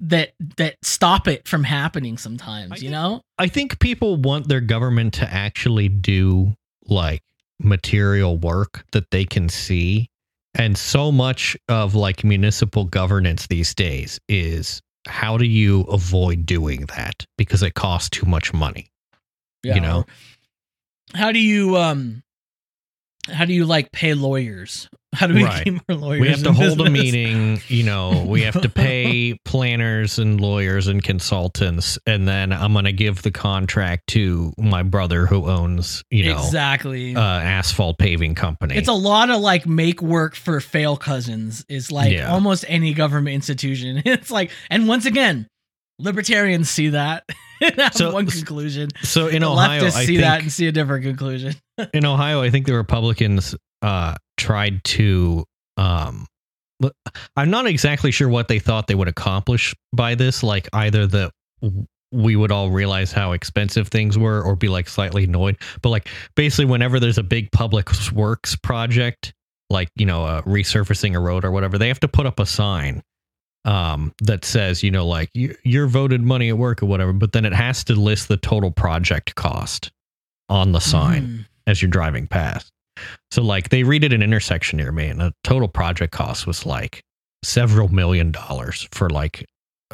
that 0.00 0.32
that 0.56 0.76
stop 0.82 1.26
it 1.26 1.48
from 1.48 1.64
happening 1.64 2.16
sometimes 2.18 2.72
I 2.72 2.74
you 2.76 2.80
think- 2.82 2.92
know? 2.92 3.22
I 3.38 3.48
think 3.48 3.78
people 3.80 4.16
want 4.16 4.48
their 4.48 4.60
government 4.60 5.14
to 5.14 5.32
actually 5.32 5.88
do 5.88 6.54
like 6.86 7.22
material 7.60 8.36
work 8.36 8.84
that 8.92 9.10
they 9.10 9.24
can 9.24 9.48
see. 9.48 10.08
And 10.54 10.76
so 10.78 11.12
much 11.12 11.56
of 11.68 11.94
like 11.94 12.24
municipal 12.24 12.84
governance 12.84 13.46
these 13.46 13.74
days 13.74 14.18
is 14.28 14.80
how 15.06 15.36
do 15.36 15.44
you 15.44 15.82
avoid 15.82 16.46
doing 16.46 16.86
that? 16.96 17.26
Because 17.36 17.62
it 17.62 17.74
costs 17.74 18.10
too 18.10 18.26
much 18.26 18.52
money. 18.52 18.88
You 19.64 19.80
know? 19.80 20.06
How 21.14 21.32
do 21.32 21.38
you 21.38 21.76
um 21.76 22.22
how 23.28 23.44
do 23.44 23.52
you 23.52 23.64
like 23.64 23.92
pay 23.92 24.14
lawyers? 24.14 24.88
How 25.14 25.26
do 25.26 25.34
we 25.34 25.42
Right. 25.44 25.64
keep 25.64 25.80
our 25.88 25.94
lawyers 25.94 26.20
we 26.20 26.28
have 26.28 26.42
to 26.42 26.52
hold 26.52 26.80
a 26.82 26.90
meeting 26.90 27.60
you 27.68 27.82
know 27.82 28.26
we 28.28 28.42
have 28.42 28.60
to 28.60 28.68
pay 28.68 29.38
planners 29.46 30.18
and 30.18 30.38
lawyers 30.38 30.86
and 30.86 31.02
consultants 31.02 31.98
and 32.06 32.28
then 32.28 32.52
i'm 32.52 32.74
going 32.74 32.84
to 32.84 32.92
give 32.92 33.22
the 33.22 33.30
contract 33.30 34.06
to 34.08 34.52
my 34.58 34.82
brother 34.82 35.24
who 35.24 35.46
owns 35.48 36.04
you 36.10 36.26
know 36.26 36.38
exactly. 36.44 37.16
uh, 37.16 37.20
asphalt 37.20 37.96
paving 37.98 38.34
company. 38.34 38.76
It's 38.76 38.86
a 38.88 38.92
lot 38.92 39.30
of 39.30 39.40
like 39.40 39.66
make 39.66 40.02
work 40.02 40.34
for 40.34 40.60
fail 40.60 40.96
cousins. 40.98 41.64
Is 41.70 41.90
like 41.90 42.12
Yeah. 42.12 42.30
almost 42.30 42.66
any 42.68 42.92
government 42.92 43.34
institution. 43.34 44.02
It's 44.04 44.30
like 44.30 44.50
and 44.68 44.86
once 44.86 45.06
again 45.06 45.46
libertarians 45.98 46.68
see 46.70 46.90
that. 46.90 47.24
And 47.60 47.74
have 47.76 47.94
So- 47.94 48.12
one 48.12 48.26
conclusion. 48.26 48.90
so 49.02 49.26
in 49.26 49.40
The 49.40 49.48
ohio 49.50 49.82
leftists 49.82 49.96
i 49.96 50.00
see 50.04 50.06
think 50.06 50.20
that 50.20 50.42
and 50.42 50.52
see 50.52 50.68
a 50.68 50.72
different 50.72 51.02
conclusion 51.04 51.54
in 51.94 52.04
ohio 52.04 52.42
i 52.42 52.50
think 52.50 52.66
the 52.66 52.74
republicans 52.74 53.54
uh 53.82 54.14
tried 54.36 54.82
to 54.84 55.44
um 55.76 56.26
i'm 57.36 57.50
not 57.50 57.66
exactly 57.66 58.10
sure 58.10 58.28
what 58.28 58.48
they 58.48 58.58
thought 58.58 58.86
they 58.86 58.94
would 58.94 59.08
accomplish 59.08 59.74
by 59.92 60.14
this 60.14 60.42
like 60.42 60.68
either 60.72 61.06
that 61.06 61.32
we 62.10 62.36
would 62.36 62.50
all 62.50 62.70
realize 62.70 63.12
how 63.12 63.32
expensive 63.32 63.88
things 63.88 64.16
were 64.16 64.42
or 64.42 64.56
be 64.56 64.68
like 64.68 64.88
slightly 64.88 65.24
annoyed 65.24 65.56
but 65.82 65.90
like 65.90 66.08
basically 66.36 66.64
whenever 66.64 66.98
there's 66.98 67.18
a 67.18 67.22
big 67.22 67.50
public 67.52 67.88
works 68.12 68.56
project 68.56 69.34
like 69.70 69.88
you 69.96 70.06
know 70.06 70.24
uh, 70.24 70.40
resurfacing 70.42 71.14
a 71.14 71.18
road 71.20 71.44
or 71.44 71.50
whatever 71.50 71.76
they 71.78 71.88
have 71.88 72.00
to 72.00 72.08
put 72.08 72.26
up 72.26 72.40
a 72.40 72.46
sign 72.46 73.02
um 73.64 74.14
that 74.22 74.44
says 74.44 74.82
you 74.82 74.90
know 74.90 75.06
like 75.06 75.28
you, 75.34 75.54
your 75.64 75.86
voted 75.86 76.22
money 76.22 76.48
at 76.48 76.56
work 76.56 76.82
or 76.82 76.86
whatever 76.86 77.12
but 77.12 77.32
then 77.32 77.44
it 77.44 77.52
has 77.52 77.84
to 77.84 77.94
list 77.94 78.28
the 78.28 78.36
total 78.36 78.70
project 78.70 79.34
cost 79.34 79.90
on 80.48 80.72
the 80.72 80.80
sign 80.80 81.22
Mm. 81.26 81.44
As 81.68 81.80
you're 81.80 81.90
driving 81.90 82.26
past. 82.26 82.72
So 83.30 83.42
like 83.42 83.68
they 83.68 83.82
redid 83.82 84.12
an 84.12 84.22
intersection 84.22 84.78
near 84.78 84.90
me 84.90 85.06
and 85.06 85.20
the 85.20 85.32
total 85.44 85.68
project 85.68 86.12
cost 86.12 86.46
was 86.46 86.66
like 86.66 87.04
several 87.44 87.88
million 87.88 88.32
dollars 88.32 88.88
for 88.90 89.08
like 89.08 89.46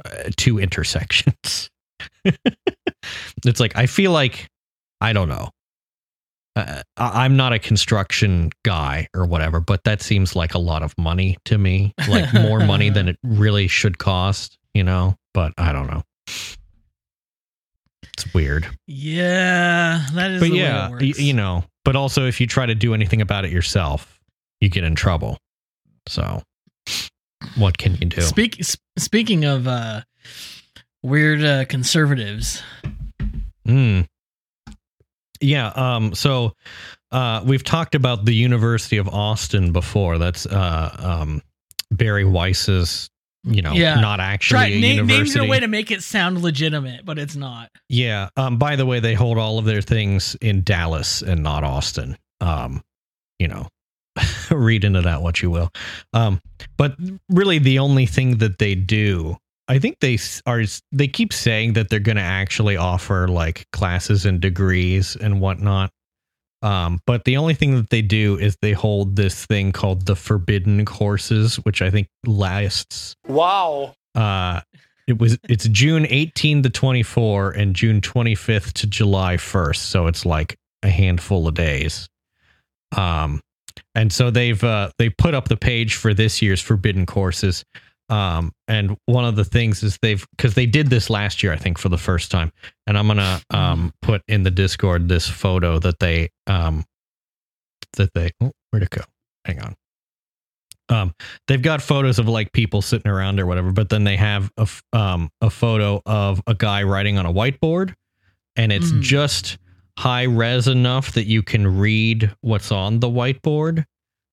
uh, 0.03 0.31
two 0.37 0.59
intersections. 0.61 1.69
it's 3.45 3.61
like 3.61 3.77
I 3.77 3.87
feel 3.87 4.13
like 4.13 4.49
I 5.01 5.13
don't 5.13 5.29
know. 5.29 5.51
Uh, 6.57 6.83
I'm 6.97 7.37
not 7.37 7.53
a 7.53 7.59
construction 7.59 8.53
guy 8.65 9.09
or 9.13 9.27
whatever, 9.27 9.59
but 9.59 9.83
that 9.85 10.01
seems 10.01 10.37
like 10.37 10.55
a 10.55 10.59
lot 10.59 10.85
of 10.85 10.97
money 10.97 11.37
to 11.47 11.59
me, 11.59 11.93
like 12.09 12.33
more 12.33 12.61
money 12.61 12.91
than 12.91 13.09
it 13.11 13.19
really 13.25 13.67
should 13.67 13.99
cost, 13.99 14.57
you 14.73 14.85
know. 14.85 15.17
But 15.35 15.53
I 15.59 15.73
don't 15.73 15.89
know. 15.89 16.05
It's 18.14 18.33
weird. 18.33 18.66
Yeah, 18.87 20.07
that 20.14 20.31
is 20.33 20.40
but 20.40 20.50
yeah, 20.53 20.88
y- 20.88 20.96
it 20.96 21.07
works. 21.07 21.20
you 21.20 21.33
know, 21.35 21.64
but 21.85 21.96
also 21.96 22.27
if 22.27 22.40
you 22.40 22.46
try 22.46 22.64
to 22.66 22.74
do 22.74 22.94
anything 22.94 23.20
about 23.20 23.44
it 23.44 23.50
yourself, 23.53 24.20
you 24.61 24.68
get 24.68 24.85
in 24.85 24.94
trouble. 24.94 25.37
So, 26.07 26.42
what 27.57 27.77
can 27.79 27.94
you 27.96 28.07
do? 28.07 28.20
Speak, 28.22 28.61
s- 28.61 28.77
speaking 28.98 29.44
of 29.44 29.66
uh, 29.66 30.03
weird 31.03 31.42
uh, 31.44 31.64
conservatives, 31.66 32.62
Mm. 33.66 34.07
Yeah. 35.40 35.68
Um. 35.74 36.14
So, 36.14 36.53
uh, 37.11 37.42
we've 37.44 37.64
talked 37.64 37.94
about 37.94 38.24
the 38.27 38.35
University 38.35 38.98
of 38.98 39.09
Austin 39.09 39.72
before. 39.72 40.18
That's 40.18 40.44
uh 40.46 40.96
um 40.98 41.42
Bari 41.90 42.24
Weiss's. 42.24 43.09
You 43.45 43.61
know, 43.63 43.73
Yeah. 43.73 44.01
not 44.01 44.21
actually 44.21 44.55
try 44.57 44.67
a 44.67 44.81
na- 44.81 44.87
university. 45.03 45.39
in 45.39 45.45
a 45.45 45.49
way 45.49 45.61
to 45.61 45.69
make 45.69 45.91
it 45.91 46.03
sound 46.03 46.41
legitimate, 46.41 47.05
but 47.05 47.19
it's 47.19 47.37
not. 47.37 47.71
Yeah. 47.89 48.29
Um. 48.37 48.57
By 48.59 48.77
the 48.77 48.87
way, 48.87 49.01
they 49.01 49.15
hold 49.15 49.37
all 49.39 49.59
of 49.59 49.65
their 49.67 49.83
things 49.83 50.35
in 50.41 50.63
Dallas 50.63 51.21
and 51.23 51.43
not 51.43 51.63
Austin. 51.65 52.17
Um. 52.41 52.83
You 53.39 53.49
know, 53.49 53.69
read 54.51 54.85
into 54.85 55.03
that 55.03 55.21
what 55.23 55.43
you 55.43 55.51
will. 55.51 55.71
Um. 56.13 56.41
But 56.79 56.97
really, 57.29 57.59
the 57.59 57.79
only 57.79 58.07
thing 58.07 58.39
that 58.39 58.59
they 58.59 58.75
do, 58.75 59.37
I 59.69 59.79
think 59.79 60.01
they 60.01 60.19
are. 60.47 60.63
They 60.93 61.09
keep 61.09 61.33
saying 61.33 61.75
that 61.75 61.91
they're 61.91 62.01
going 62.01 62.17
to 62.17 62.23
actually 62.23 62.77
offer 62.77 63.29
like 63.29 63.67
classes 63.73 64.25
and 64.25 64.41
degrees 64.41 65.17
and 65.17 65.41
whatnot. 65.41 65.91
Um. 66.64 67.00
But 67.07 67.24
the 67.24 67.37
only 67.37 67.55
thing 67.55 67.77
that 67.77 67.90
they 67.90 68.03
do 68.03 68.38
is 68.38 68.57
they 68.62 68.72
hold 68.72 69.16
this 69.16 69.44
thing 69.46 69.70
called 69.72 70.07
the 70.07 70.16
Forbidden 70.16 70.85
Courses, 70.85 71.57
which 71.57 71.83
I 71.83 71.90
think 71.90 72.09
lasts 72.27 73.14
Wow. 73.29 73.94
uh 74.14 74.61
it 75.07 75.18
was 75.18 75.37
it's 75.48 75.68
June 75.68 76.07
18 76.09 76.62
to 76.62 76.70
24 76.70 77.50
and 77.50 77.77
June 77.77 78.00
25th 78.00 78.72
to 78.72 78.87
July 78.87 79.37
1st 79.37 79.77
so 79.77 80.07
it's 80.07 80.24
like 80.24 80.57
a 80.83 80.88
handful 80.88 81.46
of 81.46 81.55
days 81.55 82.09
um 82.96 83.40
and 83.94 84.11
so 84.12 84.31
they've 84.31 84.62
uh 84.64 84.88
they 84.98 85.11
put 85.11 85.35
up 85.35 85.48
the 85.48 85.57
page 85.59 85.96
for 85.96 86.14
this 86.14 86.40
year's 86.40 86.61
forbidden 86.62 87.05
courses 87.07 87.64
um 88.11 88.53
and 88.69 88.97
one 89.07 89.25
of 89.25 89.35
the 89.37 89.45
things 89.45 89.83
is 89.83 89.99
they've 90.03 90.27
because 90.37 90.55
they 90.55 90.67
did 90.67 90.88
this 90.88 91.09
last 91.09 91.43
year 91.43 91.53
I 91.53 91.57
think 91.57 91.79
for 91.79 91.88
the 91.88 91.99
first 91.99 92.31
time. 92.31 92.53
And 92.87 92.99
I'm 92.99 93.07
gonna 93.07 93.40
um 93.51 93.93
put 94.03 94.23
in 94.29 94.43
the 94.43 94.51
discord 94.51 95.09
this 95.09 95.29
photo 95.29 95.79
that 95.79 95.99
they 96.01 96.29
um 96.47 96.85
that 97.97 98.12
they 98.14 98.31
oh, 98.43 98.53
where'd 98.71 98.83
it 98.83 98.90
go? 98.90 99.03
Hang 99.47 99.61
on. 99.62 99.75
Um 100.90 101.14
they've 101.49 101.62
got 101.62 101.81
photos 101.81 102.19
of 102.19 102.29
like 102.29 102.53
people 102.53 102.83
sitting 102.83 103.11
around 103.11 103.40
or 103.40 103.47
whatever 103.47 103.73
but 103.73 103.88
then 103.88 104.05
they 104.05 104.17
have 104.17 104.51
a 104.59 104.62
f- 104.62 104.83
um 104.93 105.31
a 105.40 105.49
photo 105.49 106.03
of 106.05 106.43
a 106.47 106.55
guy 106.55 106.83
writing 106.83 107.17
on 107.17 107.25
a 107.27 107.33
whiteboard. 107.33 107.95
And 108.57 108.71
it's 108.73 108.93
Mm. 108.93 109.01
just 109.01 109.59
high 109.99 110.25
res 110.25 110.69
enough 110.69 111.12
that 111.12 111.25
you 111.27 111.43
can 111.43 111.79
read 111.79 112.31
what's 112.43 112.71
on 112.71 113.01
the 113.01 113.09
whiteboard. 113.09 113.85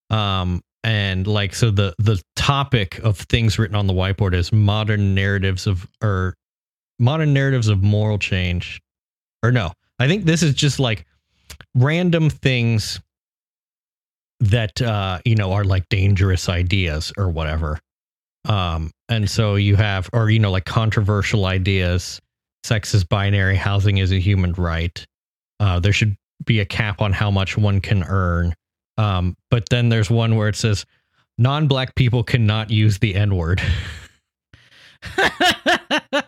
Um 0.10 0.62
and 0.84 1.28
like 1.28 1.54
so 1.54 1.72
the 1.72 1.94
the 2.00 2.22
topic 2.36 3.00
of 3.00 3.18
things 3.18 3.60
written 3.60 3.76
on 3.76 3.88
the 3.88 3.94
whiteboard 3.94 4.34
is 4.34 4.52
modern 4.52 5.14
narratives 5.14 5.68
of 5.68 5.88
or 6.02 6.36
modern 7.00 7.34
narratives 7.34 7.68
of 7.68 7.84
moral 7.84 8.18
change. 8.18 8.82
Or 9.44 9.52
no 9.52 9.72
i 10.00 10.08
think 10.08 10.26
this 10.26 10.44
is 10.44 10.54
just 10.54 10.80
like 10.80 11.06
random 11.76 12.30
things 12.30 13.00
that 14.40 14.82
uh 14.82 15.20
you 15.26 15.36
know 15.36 15.54
are 15.54 15.64
like 15.64 15.88
dangerous 15.90 16.50
ideas 16.50 17.14
or 17.18 17.30
whatever. 17.30 17.80
Um 18.46 18.92
and 19.08 19.30
so 19.30 19.56
you 19.56 19.76
have 19.76 20.10
or 20.14 20.30
you 20.30 20.40
know 20.40 20.52
like 20.52 20.66
controversial 20.66 21.46
ideas. 21.46 22.20
Sex 22.64 22.94
is 22.94 23.04
binary. 23.04 23.56
Housing 23.56 23.98
is 23.98 24.12
a 24.12 24.20
human 24.20 24.54
right. 24.54 25.06
Uh 25.60 25.80
there 25.80 25.94
should 25.94 26.16
be 26.46 26.60
a 26.60 26.66
cap 26.66 27.02
on 27.02 27.14
how 27.14 27.30
much 27.30 27.58
one 27.58 27.82
can 27.82 28.04
earn 28.04 28.56
um 29.02 29.36
but 29.50 29.64
then 29.70 29.90
there's 29.90 30.10
one 30.10 30.36
where 30.36 30.48
it 30.50 30.56
says 30.56 30.86
non-black 31.38 31.96
people 31.96 32.24
cannot 32.24 32.70
use 32.70 33.00
the 33.00 33.16
n-word 33.16 33.62
so 35.16 35.24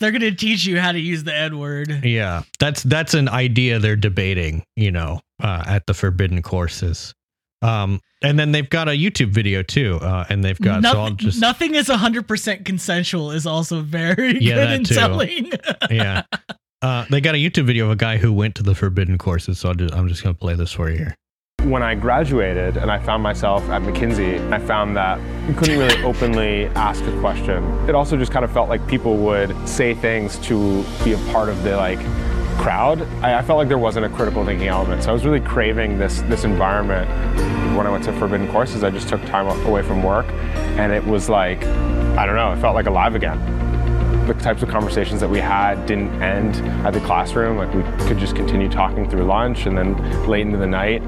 They're 0.00 0.10
gonna 0.10 0.32
teach 0.34 0.64
you 0.66 0.80
how 0.80 0.92
to 0.92 0.98
use 0.98 1.24
the 1.24 1.34
N 1.34 1.58
word. 1.58 2.04
yeah 2.04 2.42
that's 2.58 2.82
that's 2.82 3.14
an 3.14 3.28
idea 3.28 3.78
they're 3.78 3.96
debating 3.96 4.64
you 4.76 4.90
know 4.90 5.20
uh 5.42 5.62
at 5.66 5.86
the 5.86 5.94
forbidden 5.94 6.42
courses 6.42 7.14
um 7.62 8.00
and 8.22 8.38
then 8.38 8.52
they've 8.52 8.68
got 8.68 8.88
a 8.88 8.92
youtube 8.92 9.30
video 9.30 9.62
too 9.62 9.98
uh 10.02 10.24
and 10.28 10.44
they've 10.44 10.60
got 10.60 10.82
so 10.82 10.88
i'll 10.90 10.94
Nothing, 11.04 11.16
just 11.16 11.40
nothing 11.40 11.74
is 11.74 11.86
hundred 11.88 12.26
percent 12.28 12.64
consensual 12.64 13.30
is 13.30 13.46
also 13.46 13.80
very 13.80 14.38
Yeah, 14.40 14.54
good 14.56 14.68
that 14.68 14.72
in 14.74 14.84
too. 14.84 14.94
telling. 14.94 15.52
yeah. 15.90 16.22
Uh, 16.82 17.04
they 17.10 17.20
got 17.22 17.34
a 17.34 17.38
YouTube 17.38 17.64
video 17.64 17.86
of 17.86 17.90
a 17.92 17.96
guy 17.96 18.18
who 18.18 18.32
went 18.32 18.54
to 18.56 18.62
the 18.62 18.74
forbidden 18.74 19.16
courses, 19.16 19.58
so 19.58 19.70
I'll 19.70 19.74
just, 19.74 19.94
I'm 19.94 20.08
just 20.08 20.22
going 20.22 20.34
to 20.34 20.38
play 20.38 20.54
this 20.54 20.72
for 20.72 20.90
you 20.90 20.98
here. 20.98 21.16
When 21.66 21.82
I 21.82 21.96
graduated 21.96 22.76
and 22.76 22.92
I 22.92 23.00
found 23.00 23.24
myself 23.24 23.68
at 23.70 23.82
McKinsey, 23.82 24.52
I 24.52 24.60
found 24.60 24.96
that 24.96 25.18
you 25.48 25.54
couldn't 25.54 25.80
really 25.80 26.00
openly 26.04 26.66
ask 26.76 27.02
a 27.02 27.18
question. 27.18 27.64
It 27.88 27.94
also 27.96 28.16
just 28.16 28.30
kind 28.30 28.44
of 28.44 28.52
felt 28.52 28.68
like 28.68 28.86
people 28.86 29.16
would 29.16 29.68
say 29.68 29.92
things 29.92 30.38
to 30.46 30.84
be 31.02 31.14
a 31.14 31.18
part 31.32 31.48
of 31.48 31.64
the 31.64 31.76
like 31.76 31.98
crowd. 32.58 33.02
I, 33.20 33.38
I 33.38 33.42
felt 33.42 33.56
like 33.56 33.66
there 33.66 33.78
wasn't 33.78 34.06
a 34.06 34.08
critical 34.08 34.44
thinking 34.44 34.68
element. 34.68 35.02
So 35.02 35.10
I 35.10 35.12
was 35.12 35.24
really 35.24 35.40
craving 35.40 35.98
this 35.98 36.20
this 36.22 36.44
environment. 36.44 37.10
When 37.76 37.84
I 37.84 37.90
went 37.90 38.04
to 38.04 38.12
Forbidden 38.12 38.48
Courses, 38.52 38.84
I 38.84 38.90
just 38.90 39.08
took 39.08 39.20
time 39.24 39.48
away 39.66 39.82
from 39.82 40.04
work, 40.04 40.26
and 40.78 40.92
it 40.92 41.04
was 41.04 41.28
like, 41.28 41.64
I 41.64 42.26
don't 42.26 42.36
know, 42.36 42.52
it 42.52 42.60
felt 42.60 42.76
like 42.76 42.86
alive 42.86 43.16
again 43.16 43.40
the 44.26 44.34
types 44.34 44.60
of 44.60 44.68
conversations 44.68 45.20
that 45.20 45.30
we 45.30 45.38
had 45.38 45.86
didn't 45.86 46.10
end 46.20 46.56
at 46.84 46.92
the 46.92 47.00
classroom. 47.00 47.56
Like 47.56 47.72
we 47.72 47.82
could 48.06 48.18
just 48.18 48.34
continue 48.34 48.68
talking 48.68 49.08
through 49.08 49.24
lunch 49.24 49.66
and 49.66 49.78
then 49.78 50.26
late 50.26 50.40
into 50.42 50.58
the 50.58 50.66
night. 50.66 51.02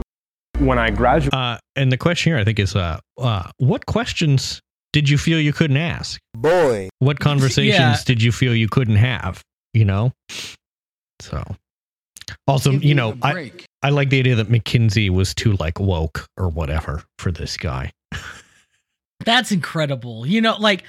When 0.59 0.79
I 0.79 0.91
graduated, 0.91 1.35
Uh, 1.35 1.59
and 1.77 1.93
the 1.93 1.97
question 1.97 2.33
here, 2.33 2.41
I 2.41 2.45
think, 2.45 2.59
is 2.59 2.75
uh, 2.75 2.99
uh, 3.17 3.51
what 3.59 3.87
questions 3.87 4.61
did 4.93 5.09
you 5.09 5.17
feel 5.17 5.41
you 5.41 5.53
couldn't 5.53 5.77
ask? 5.77 6.21
Boy. 6.35 6.89
What 6.99 7.21
conversations 7.21 7.79
Yeah. 7.79 7.97
did 8.05 8.23
you 8.23 8.33
feel 8.33 8.55
you 8.55 8.69
couldn't 8.69 8.97
have? 8.97 9.43
You 9.73 9.85
know? 9.85 10.13
So, 11.21 11.45
also, 12.49 12.73
you 12.73 12.95
know, 12.95 13.17
I, 13.23 13.53
I 13.83 13.91
like 13.91 14.11
the 14.11 14.19
idea 14.19 14.35
that 14.37 14.49
McKinsey 14.49 15.11
was 15.11 15.33
too 15.35 15.53
like 15.61 15.79
woke 15.79 16.27
or 16.37 16.49
whatever 16.49 17.05
for 17.19 17.31
this 17.31 17.57
guy. 17.57 17.93
That's 19.25 19.53
incredible. 19.53 20.27
You 20.27 20.41
know, 20.41 20.57
like 20.57 20.83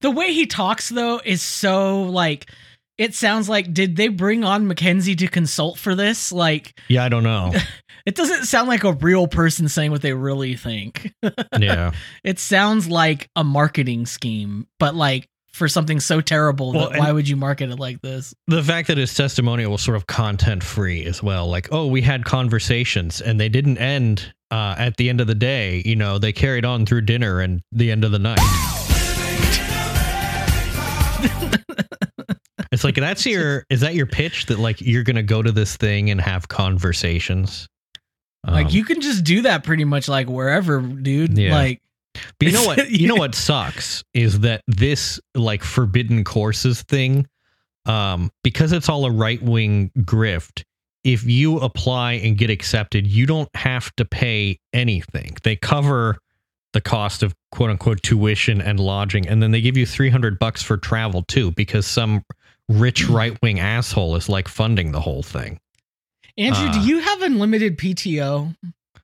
the 0.00 0.10
way 0.10 0.32
he 0.32 0.46
talks 0.46 0.88
though 0.88 1.20
is 1.24 1.42
so 1.42 2.02
like 2.04 2.50
it 2.98 3.14
sounds 3.14 3.48
like 3.48 3.72
did 3.72 3.96
they 3.96 4.08
bring 4.08 4.44
on 4.44 4.66
McKinsey 4.66 5.16
to 5.18 5.28
consult 5.28 5.78
for 5.78 5.94
this? 5.94 6.32
Like 6.32 6.78
Yeah, 6.88 7.04
I 7.04 7.08
don't 7.10 7.22
know. 7.24 7.52
it 8.06 8.14
doesn't 8.14 8.44
sound 8.44 8.68
like 8.68 8.84
a 8.84 8.92
real 8.92 9.26
person 9.26 9.68
saying 9.68 9.90
what 9.90 10.02
they 10.02 10.12
really 10.12 10.56
think. 10.56 11.12
yeah. 11.58 11.92
it 12.24 12.38
sounds 12.38 12.88
like 12.88 13.28
a 13.36 13.44
marketing 13.44 14.06
scheme, 14.06 14.66
but 14.78 14.94
like 14.94 15.28
for 15.52 15.68
something 15.68 15.98
so 16.00 16.20
terrible 16.20 16.72
Well, 16.72 16.90
that 16.90 16.98
why 16.98 17.12
would 17.12 17.28
you 17.28 17.36
market 17.36 17.70
it 17.70 17.78
like 17.78 18.00
this? 18.02 18.34
the 18.46 18.62
fact 18.62 18.88
that 18.88 18.98
his 18.98 19.12
testimonial 19.14 19.72
was 19.72 19.82
sort 19.82 19.96
of 19.96 20.06
content 20.06 20.62
free 20.62 21.04
as 21.04 21.22
well 21.24 21.48
like 21.48 21.68
oh 21.72 21.88
we 21.88 22.00
had 22.02 22.24
conversations 22.24 23.20
and 23.20 23.40
they 23.40 23.48
didn't 23.48 23.78
end 23.78 24.32
uh, 24.52 24.74
at 24.78 24.96
the 24.96 25.08
end 25.08 25.20
of 25.20 25.26
the 25.26 25.34
day 25.34 25.82
you 25.84 25.96
know 25.96 26.18
they 26.18 26.32
carried 26.32 26.64
on 26.64 26.86
through 26.86 27.00
dinner 27.00 27.40
and 27.40 27.60
the 27.72 27.90
end 27.90 28.04
of 28.04 28.12
the 28.12 28.18
night 28.18 28.38
it's 32.72 32.84
like 32.84 32.94
that's 32.94 33.26
your 33.26 33.64
is 33.70 33.80
that 33.80 33.94
your 33.94 34.06
pitch 34.06 34.46
that 34.46 34.58
like 34.58 34.80
you're 34.80 35.02
gonna 35.02 35.22
go 35.22 35.42
to 35.42 35.52
this 35.52 35.76
thing 35.76 36.10
and 36.10 36.20
have 36.20 36.48
conversations 36.48 37.68
like 38.46 38.66
Um, 38.66 38.72
you 38.72 38.84
can 38.84 39.00
just 39.00 39.24
do 39.24 39.42
that 39.42 39.64
pretty 39.64 39.84
much 39.84 40.08
like 40.08 40.28
wherever, 40.28 40.80
dude. 40.80 41.36
Yeah. 41.36 41.54
Like 41.54 41.82
But 42.38 42.48
you 42.48 42.52
know 42.52 42.64
what? 42.64 42.90
You 42.90 43.08
know 43.08 43.14
what 43.16 43.34
sucks 43.34 44.02
is 44.14 44.40
that 44.40 44.62
this 44.66 45.20
like 45.34 45.62
forbidden 45.62 46.24
courses 46.24 46.82
thing, 46.82 47.26
um, 47.86 48.30
because 48.42 48.72
it's 48.72 48.88
all 48.88 49.04
a 49.06 49.10
right 49.10 49.42
wing 49.42 49.90
grift. 49.98 50.64
If 51.02 51.24
you 51.24 51.58
apply 51.58 52.14
and 52.14 52.36
get 52.36 52.50
accepted, 52.50 53.06
you 53.06 53.24
don't 53.24 53.48
have 53.54 53.94
to 53.96 54.04
pay 54.04 54.58
anything. 54.74 55.36
They 55.42 55.56
cover 55.56 56.18
the 56.72 56.80
cost 56.80 57.22
of 57.22 57.34
quote 57.50 57.70
unquote 57.70 58.02
tuition 58.02 58.60
and 58.60 58.78
lodging, 58.78 59.26
and 59.26 59.42
then 59.42 59.50
they 59.50 59.60
give 59.60 59.76
you 59.76 59.86
three 59.86 60.10
hundred 60.10 60.38
bucks 60.38 60.62
for 60.62 60.76
travel 60.76 61.22
too, 61.22 61.52
because 61.52 61.86
some 61.86 62.22
rich 62.68 63.08
right 63.08 63.36
wing 63.42 63.60
asshole 63.60 64.14
is 64.16 64.28
like 64.28 64.48
funding 64.48 64.92
the 64.92 65.00
whole 65.00 65.22
thing. 65.22 65.58
Andrew, 66.40 66.66
Uh, 66.68 66.72
do 66.72 66.80
you 66.88 67.00
have 67.00 67.20
unlimited 67.22 67.76
PTO? 67.78 68.56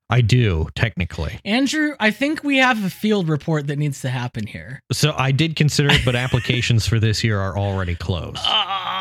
I 0.09 0.21
do 0.21 0.69
technically. 0.77 1.39
Andrew, 1.45 1.95
I 1.99 2.11
think 2.13 2.43
we 2.45 2.59
have 2.59 2.83
a 2.85 2.89
field 2.91 3.29
report 3.29 3.67
that 3.67 3.77
needs 3.77 4.01
to 4.03 4.09
happen 4.09 4.47
here. 4.47 4.81
So 4.93 5.13
I 5.19 5.33
did 5.33 5.57
consider 5.57 5.91
it, 5.91 6.03
but 6.05 6.15
applications 6.15 6.87
for 6.87 7.01
this 7.01 7.25
year 7.25 7.41
are 7.41 7.59
already 7.59 7.95
closed. 7.95 8.39
Ah, 8.47 8.96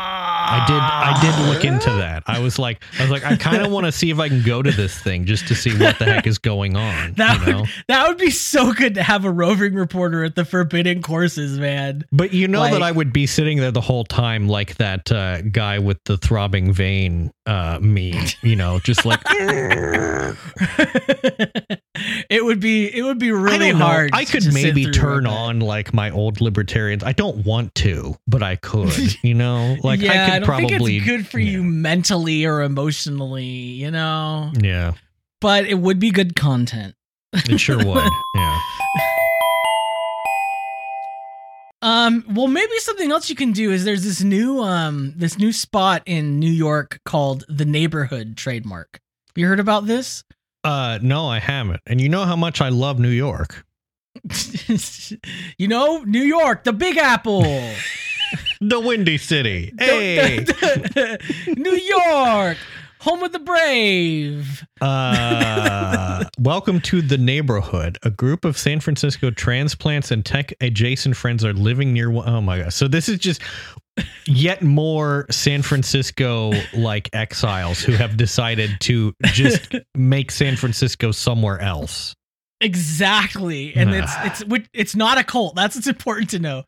I 0.48 0.64
did. 0.66 0.76
I 0.76 1.20
did 1.20 1.48
look 1.48 1.64
into 1.64 1.90
that. 1.90 2.22
I 2.26 2.38
was 2.38 2.58
like, 2.58 2.82
I 2.98 3.02
was 3.02 3.10
like, 3.10 3.24
I 3.24 3.36
kind 3.36 3.62
of 3.62 3.70
want 3.76 3.86
to 3.86 3.92
see 3.92 4.10
if 4.10 4.18
I 4.18 4.28
can 4.28 4.42
go 4.42 4.62
to 4.62 4.70
this 4.70 4.98
thing 4.98 5.24
just 5.24 5.48
to 5.48 5.54
see 5.54 5.76
what 5.76 5.98
the 5.98 6.04
heck 6.04 6.26
is 6.26 6.38
going 6.38 6.76
on. 6.76 7.14
That 7.14 7.40
you 7.46 7.52
know? 7.52 7.60
would 7.60 7.70
that 7.88 8.08
would 8.08 8.18
be 8.18 8.30
so 8.30 8.72
good 8.72 8.94
to 8.94 9.02
have 9.02 9.24
a 9.24 9.30
roving 9.30 9.74
reporter 9.74 10.24
at 10.24 10.34
the 10.34 10.44
forbidden 10.44 11.02
courses, 11.02 11.58
man. 11.58 12.04
But 12.12 12.32
you 12.32 12.48
know 12.48 12.62
that 12.62 12.82
I 12.82 12.92
would 12.92 13.12
be 13.12 13.26
sitting 13.26 13.58
there 13.58 13.70
the 13.70 13.80
whole 13.80 14.04
time, 14.04 14.48
like 14.48 14.76
that 14.76 15.10
uh, 15.10 15.42
guy 15.42 15.78
with 15.78 15.98
the 16.04 16.16
throbbing 16.16 16.72
vein 16.72 17.32
uh, 17.46 17.78
meme. 17.80 18.26
You 18.42 18.56
know, 18.56 18.78
just 18.80 19.04
like 19.04 19.20
it 22.28 22.44
would 22.44 22.60
be 22.60 22.86
it 22.86 23.02
would 23.02 23.18
be 23.18 23.32
really 23.32 23.72
know. 23.72 23.78
hard. 23.78 24.10
I 24.12 24.24
could 24.24 24.52
maybe 24.52 24.90
turn 24.90 25.26
on 25.26 25.60
like 25.60 25.94
my 25.94 26.10
old 26.10 26.40
libertarians. 26.40 27.02
I 27.04 27.12
don't 27.12 27.44
want 27.44 27.74
to, 27.76 28.16
but 28.26 28.42
I 28.42 28.56
could. 28.56 28.92
You 29.22 29.34
know, 29.34 29.76
like 29.82 30.00
yeah, 30.00 30.26
I 30.26 30.30
could 30.30 30.35
don't 30.40 30.46
probably. 30.46 30.68
think 30.78 30.82
it's 30.96 31.04
good 31.06 31.26
for 31.26 31.38
you 31.38 31.62
mentally 31.62 32.44
or 32.44 32.62
emotionally, 32.62 33.44
you 33.44 33.90
know. 33.90 34.52
Yeah, 34.60 34.92
But 35.40 35.66
it 35.66 35.78
would 35.78 35.98
be 35.98 36.10
good 36.10 36.36
content. 36.36 36.94
it 37.32 37.58
sure 37.58 37.78
would. 37.78 38.12
Yeah. 38.34 38.60
Um, 41.82 42.24
well, 42.30 42.48
maybe 42.48 42.78
something 42.78 43.10
else 43.12 43.28
you 43.28 43.36
can 43.36 43.52
do 43.52 43.70
is 43.70 43.84
there's 43.84 44.02
this 44.02 44.22
new 44.22 44.60
um 44.62 45.12
this 45.14 45.38
new 45.38 45.52
spot 45.52 46.02
in 46.06 46.40
New 46.40 46.50
York 46.50 47.00
called 47.04 47.44
the 47.48 47.64
Neighborhood 47.66 48.36
Trademark. 48.36 48.98
You 49.36 49.46
heard 49.46 49.60
about 49.60 49.86
this? 49.86 50.24
Uh, 50.64 50.98
no, 51.02 51.28
I 51.28 51.38
haven't. 51.38 51.80
And 51.86 52.00
you 52.00 52.08
know 52.08 52.24
how 52.24 52.34
much 52.34 52.60
I 52.60 52.70
love 52.70 52.98
New 52.98 53.10
York. 53.10 53.64
you 55.58 55.68
know, 55.68 55.98
New 56.04 56.22
York, 56.22 56.64
the 56.64 56.72
Big 56.72 56.96
Apple. 56.96 57.44
The 58.60 58.80
Windy 58.80 59.18
City. 59.18 59.72
Hey. 59.78 60.44
New 61.56 61.76
York, 61.76 62.56
home 63.00 63.22
of 63.22 63.32
the 63.32 63.38
brave. 63.38 64.66
Uh, 64.80 66.24
welcome 66.38 66.80
to 66.80 67.02
the 67.02 67.18
neighborhood. 67.18 67.98
A 68.02 68.10
group 68.10 68.44
of 68.44 68.56
San 68.58 68.80
Francisco 68.80 69.30
transplants 69.30 70.10
and 70.10 70.24
tech 70.24 70.52
adjacent 70.60 71.16
friends 71.16 71.44
are 71.44 71.52
living 71.52 71.92
near. 71.92 72.10
Oh 72.10 72.40
my 72.40 72.60
god! 72.60 72.72
So 72.72 72.88
this 72.88 73.08
is 73.08 73.18
just 73.18 73.42
yet 74.26 74.62
more 74.62 75.26
San 75.30 75.62
Francisco 75.62 76.52
like 76.74 77.08
exiles 77.12 77.80
who 77.80 77.92
have 77.92 78.16
decided 78.16 78.70
to 78.80 79.14
just 79.26 79.74
make 79.94 80.30
San 80.30 80.56
Francisco 80.56 81.12
somewhere 81.12 81.60
else. 81.60 82.14
Exactly, 82.62 83.74
and 83.76 83.94
it's 83.94 84.12
it's 84.24 84.66
it's 84.72 84.96
not 84.96 85.18
a 85.18 85.24
cult. 85.24 85.54
That's 85.56 85.74
what's 85.76 85.86
important 85.86 86.30
to 86.30 86.38
know. 86.38 86.64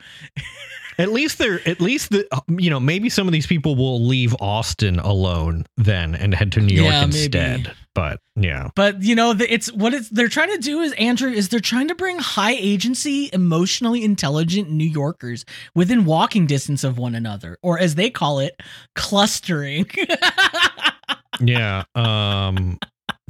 At 0.99 1.13
least 1.13 1.39
they're 1.39 1.61
at 1.69 1.81
least 1.81 2.11
the 2.11 2.27
you 2.49 2.71
know 2.71 2.81
maybe 2.81 3.09
some 3.09 3.29
of 3.29 3.33
these 3.33 3.47
people 3.47 3.77
will 3.77 4.05
leave 4.05 4.35
Austin 4.41 4.99
alone 4.99 5.65
then 5.77 6.15
and 6.17 6.35
head 6.35 6.51
to 6.53 6.61
New 6.61 6.75
York 6.75 6.93
Yeah, 6.93 7.01
maybe. 7.07 7.17
instead. 7.19 7.73
But 7.95 8.21
yeah, 8.37 8.69
But 8.77 9.03
you 9.03 9.15
know, 9.17 9.33
the, 9.33 9.53
it's 9.53 9.73
what 9.73 9.93
it's 9.95 10.09
they're 10.11 10.29
trying 10.29 10.53
to 10.53 10.59
do 10.59 10.81
is 10.81 10.93
Andrew 10.95 11.31
is 11.31 11.49
they're 11.49 11.59
trying 11.59 11.89
to 11.89 11.97
bring 11.97 12.19
high 12.19 12.55
agency, 12.55 13.29
emotionally 13.33 14.05
intelligent 14.05 14.71
New 14.71 14.85
Yorkers 14.89 15.45
within 15.75 16.05
walking 16.05 16.47
distance 16.47 16.85
of 16.85 16.97
one 16.99 17.17
another, 17.17 17.59
or 17.63 17.79
as 17.79 17.97
they 17.97 18.09
call 18.11 18.39
it, 18.39 18.61
clustering. 18.95 19.87
yeah. 21.41 21.85
Um, 21.95 22.79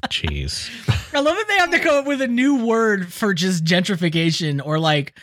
jeez. 0.07 0.69
I 1.15 1.21
love 1.21 1.37
that 1.37 1.47
they 1.49 1.57
have 1.57 1.71
to 1.71 1.79
come 1.79 1.97
up 2.01 2.07
with 2.07 2.21
a 2.21 2.29
new 2.29 2.65
word 2.67 3.13
for 3.13 3.33
just 3.35 3.65
gentrification 3.65 4.61
or 4.65 4.79
like 4.79 5.19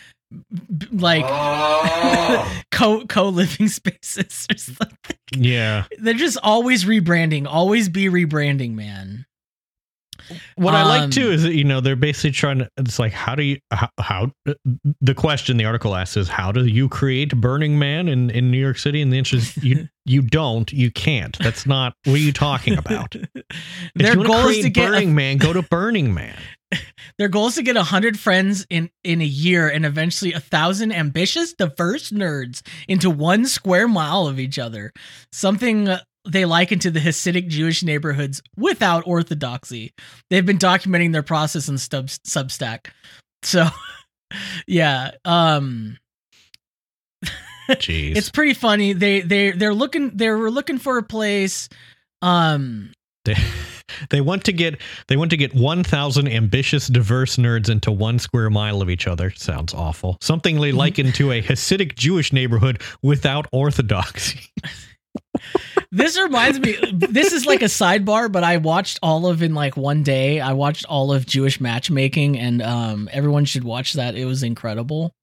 b- 0.77 0.87
like 0.91 1.25
co 2.71 3.05
co 3.05 3.29
living 3.29 3.67
spaces 3.69 4.47
or 4.51 4.57
something. 4.57 5.17
Yeah. 5.35 5.85
They're 5.99 6.13
just 6.13 6.37
always 6.43 6.85
rebranding, 6.85 7.47
always 7.47 7.89
be 7.89 8.05
rebranding, 8.05 8.73
man. 8.73 9.25
What 10.55 10.73
I 10.73 10.83
like 10.83 11.03
Um, 11.03 11.09
too 11.11 11.29
is 11.29 11.43
that 11.43 11.53
you 11.53 11.63
know 11.63 11.81
they're 11.81 11.95
basically 11.95 12.31
trying 12.31 12.57
to. 12.59 12.69
It's 12.77 12.97
like 12.97 13.11
how 13.11 13.35
do 13.35 13.43
you 13.43 13.59
how, 13.71 13.89
how 13.99 14.31
the 15.01 15.13
question 15.13 15.57
the 15.57 15.65
article 15.65 15.95
asks 15.95 16.17
is 16.17 16.27
how 16.29 16.51
do 16.51 16.65
you 16.65 16.89
create 16.89 17.35
Burning 17.39 17.77
Man 17.77 18.07
in 18.07 18.31
in 18.31 18.49
New 18.49 18.57
York 18.57 18.79
City? 18.79 19.01
And 19.01 19.13
the 19.13 19.17
answer 19.19 19.35
is 19.35 19.55
you 19.57 19.87
you 20.05 20.23
don't 20.23 20.71
you 20.73 20.89
can't. 20.89 21.37
That's 21.39 21.67
not 21.67 21.93
what 22.05 22.15
are 22.15 22.17
you 22.17 22.31
talking 22.33 22.75
about. 22.77 23.13
If 23.15 23.33
Their 23.95 24.13
you 24.13 24.17
wanna 24.19 24.29
goal 24.29 24.37
is 24.39 24.45
create 24.45 24.61
to 24.63 24.69
get 24.71 24.89
Burning 24.89 25.13
Man. 25.13 25.37
Go 25.37 25.53
to 25.53 25.61
Burning 25.61 26.13
Man. 26.13 26.37
Their 27.17 27.27
goal 27.27 27.47
is 27.47 27.55
to 27.55 27.63
get 27.63 27.77
a 27.77 27.83
hundred 27.83 28.19
friends 28.19 28.65
in 28.69 28.89
in 29.03 29.21
a 29.21 29.25
year 29.25 29.69
and 29.69 29.85
eventually 29.85 30.33
a 30.33 30.39
thousand 30.39 30.91
ambitious, 30.91 31.53
diverse 31.53 32.11
nerds 32.11 32.61
into 32.87 33.09
one 33.09 33.45
square 33.45 33.87
mile 33.87 34.27
of 34.27 34.39
each 34.39 34.59
other. 34.59 34.91
Something 35.31 35.89
they 36.27 36.45
liken 36.45 36.79
to 36.79 36.91
the 36.91 36.99
Hasidic 36.99 37.47
Jewish 37.47 37.83
neighborhoods 37.83 38.41
without 38.57 39.05
orthodoxy. 39.05 39.93
They've 40.29 40.45
been 40.45 40.57
documenting 40.57 41.11
their 41.11 41.23
process 41.23 41.69
in 41.69 41.77
Stub, 41.77 42.07
Substack. 42.07 42.87
So, 43.43 43.67
yeah, 44.67 45.11
um, 45.23 45.97
Jeez. 47.69 48.15
it's 48.15 48.29
pretty 48.29 48.53
funny. 48.53 48.93
They 48.93 49.21
they 49.21 49.51
they're 49.51 49.73
looking 49.73 50.11
they 50.15 50.29
were 50.29 50.51
looking 50.51 50.77
for 50.77 50.97
a 50.97 51.03
place. 51.03 51.69
Um, 52.21 52.91
They, 54.09 54.21
want 54.21 54.43
to 54.45 54.53
get 54.53 54.81
they 55.07 55.17
want 55.17 55.31
to 55.31 55.37
get 55.37 55.53
1000 55.53 56.27
ambitious 56.27 56.87
diverse 56.87 57.37
nerds 57.37 57.69
into 57.69 57.91
one 57.91 58.19
square 58.19 58.49
mile 58.49 58.81
of 58.81 58.89
each 58.89 59.07
other 59.07 59.31
sounds 59.31 59.73
awful 59.73 60.17
something 60.21 60.59
they 60.59 60.71
liken 60.71 61.11
to 61.13 61.31
a 61.31 61.41
hasidic 61.41 61.95
jewish 61.95 62.33
neighborhood 62.33 62.81
without 63.01 63.47
orthodoxy 63.51 64.39
This 65.91 66.19
reminds 66.19 66.59
me. 66.59 66.75
This 66.91 67.31
is 67.31 67.45
like 67.45 67.61
a 67.61 67.65
sidebar, 67.65 68.29
but 68.29 68.43
I 68.43 68.57
watched 68.57 68.99
all 69.01 69.27
of 69.27 69.41
in 69.41 69.53
like 69.53 69.77
one 69.77 70.03
day. 70.03 70.41
I 70.41 70.51
watched 70.51 70.85
all 70.87 71.13
of 71.13 71.25
Jewish 71.25 71.61
matchmaking, 71.61 72.37
and 72.37 72.61
um, 72.61 73.07
everyone 73.13 73.45
should 73.45 73.63
watch 73.63 73.93
that. 73.93 74.15
It 74.15 74.25
was 74.25 74.43
incredible, 74.43 75.13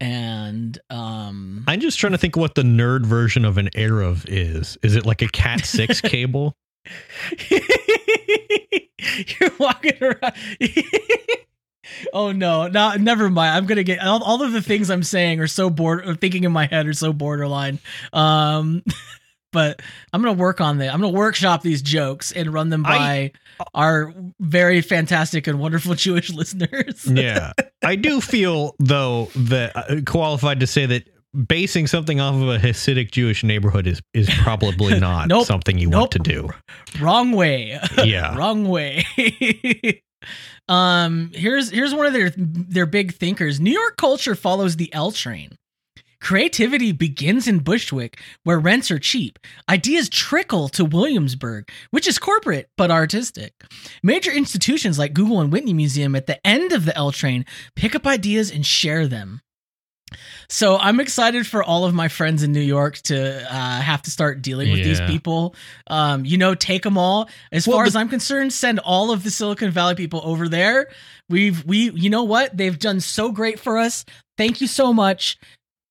and 0.00 0.78
um, 0.90 1.64
i'm 1.66 1.80
just 1.80 1.98
trying 1.98 2.12
to 2.12 2.18
think 2.18 2.36
what 2.36 2.54
the 2.54 2.62
nerd 2.62 3.04
version 3.04 3.44
of 3.44 3.58
an 3.58 3.68
eruv 3.74 4.24
is 4.28 4.78
is 4.82 4.96
it 4.96 5.04
like 5.06 5.22
a 5.22 5.28
cat 5.28 5.64
6 5.64 6.00
cable 6.02 6.54
you're 9.40 9.50
walking 9.58 9.92
around. 10.02 10.32
oh 12.12 12.32
no, 12.32 12.68
no, 12.68 12.94
never 12.96 13.30
mind. 13.30 13.56
I'm 13.56 13.66
gonna 13.66 13.82
get 13.82 14.00
all, 14.00 14.22
all 14.22 14.42
of 14.42 14.52
the 14.52 14.62
things 14.62 14.90
I'm 14.90 15.02
saying 15.02 15.40
are 15.40 15.46
so 15.46 15.70
bored. 15.70 16.06
Or 16.06 16.14
thinking 16.14 16.44
in 16.44 16.52
my 16.52 16.66
head 16.66 16.86
are 16.86 16.92
so 16.92 17.12
borderline. 17.12 17.78
Um, 18.12 18.82
but 19.52 19.80
I'm 20.12 20.22
gonna 20.22 20.34
work 20.38 20.60
on 20.60 20.78
that. 20.78 20.92
I'm 20.92 21.00
gonna 21.00 21.12
workshop 21.16 21.62
these 21.62 21.82
jokes 21.82 22.32
and 22.32 22.52
run 22.52 22.68
them 22.70 22.82
by 22.82 22.96
I- 22.96 23.32
our 23.74 24.14
very 24.38 24.80
fantastic 24.82 25.46
and 25.46 25.58
wonderful 25.58 25.94
Jewish 25.94 26.30
listeners. 26.30 27.04
yeah 27.10 27.52
i 27.82 27.96
do 27.96 28.20
feel 28.20 28.76
though 28.78 29.28
that 29.34 29.72
uh, 29.76 30.00
qualified 30.06 30.60
to 30.60 30.66
say 30.66 30.86
that 30.86 31.08
basing 31.46 31.86
something 31.86 32.20
off 32.20 32.34
of 32.34 32.48
a 32.48 32.58
hasidic 32.58 33.10
jewish 33.10 33.44
neighborhood 33.44 33.86
is 33.86 34.00
is 34.14 34.28
probably 34.42 34.98
not 35.08 35.28
Nope. 35.28 35.46
something 35.46 35.78
you 35.78 35.88
Nope. 35.90 35.98
want 36.00 36.10
to 36.12 36.18
do 36.20 36.48
Wrong 37.00 37.32
way. 37.32 37.78
yeah 38.04 38.34
Wrong 38.36 38.66
way. 38.68 39.04
um, 40.68 41.30
here's 41.34 41.70
here's 41.70 41.94
one 41.94 42.06
of 42.06 42.12
their 42.12 42.30
their 42.36 42.86
big 42.86 43.14
thinkers. 43.14 43.60
New 43.60 43.72
York 43.72 43.96
culture 43.96 44.34
follows 44.34 44.76
the 44.76 44.92
L 44.94 45.12
train. 45.12 45.50
Creativity 46.20 46.90
begins 46.90 47.46
in 47.46 47.60
Bushwick, 47.60 48.20
where 48.42 48.58
rents 48.58 48.90
are 48.90 48.98
cheap. 48.98 49.38
Ideas 49.68 50.08
trickle 50.08 50.68
to 50.70 50.84
Williamsburg, 50.84 51.70
which 51.92 52.08
is 52.08 52.18
corporate 52.18 52.68
but 52.76 52.90
artistic. 52.90 53.52
Major 54.02 54.32
institutions 54.32 54.98
like 54.98 55.14
Google 55.14 55.40
and 55.40 55.52
Whitney 55.52 55.74
Museum 55.74 56.16
at 56.16 56.26
the 56.26 56.44
end 56.44 56.72
of 56.72 56.84
the 56.86 56.96
L 56.96 57.12
train 57.12 57.44
pick 57.76 57.94
up 57.94 58.04
ideas 58.04 58.50
and 58.50 58.66
share 58.66 59.06
them. 59.06 59.40
So 60.48 60.76
I'm 60.78 61.00
excited 61.00 61.46
for 61.46 61.62
all 61.62 61.84
of 61.84 61.94
my 61.94 62.08
friends 62.08 62.42
in 62.42 62.52
New 62.52 62.60
York 62.60 62.96
to 63.02 63.42
uh, 63.52 63.80
have 63.80 64.02
to 64.02 64.10
start 64.10 64.42
dealing 64.42 64.70
with 64.70 64.82
these 64.82 65.00
people. 65.02 65.54
Um, 65.88 66.24
you 66.24 66.38
know, 66.38 66.54
take 66.54 66.82
them 66.82 66.96
all. 66.98 67.28
As 67.52 67.66
Well, 67.66 67.76
far 67.78 67.84
the- 67.84 67.88
as 67.88 67.96
I'm 67.96 68.08
concerned, 68.08 68.52
send 68.52 68.78
all 68.80 69.10
of 69.12 69.22
the 69.24 69.30
Silicon 69.30 69.70
Valley 69.70 69.94
people 69.94 70.20
over 70.24 70.48
there. 70.48 70.88
We've 71.28 71.64
we 71.64 71.90
you 71.90 72.10
know 72.10 72.24
what 72.24 72.56
they've 72.56 72.78
done 72.78 73.00
so 73.00 73.30
great 73.32 73.60
for 73.60 73.78
us. 73.78 74.04
Thank 74.36 74.60
you 74.60 74.66
so 74.66 74.92
much. 74.92 75.38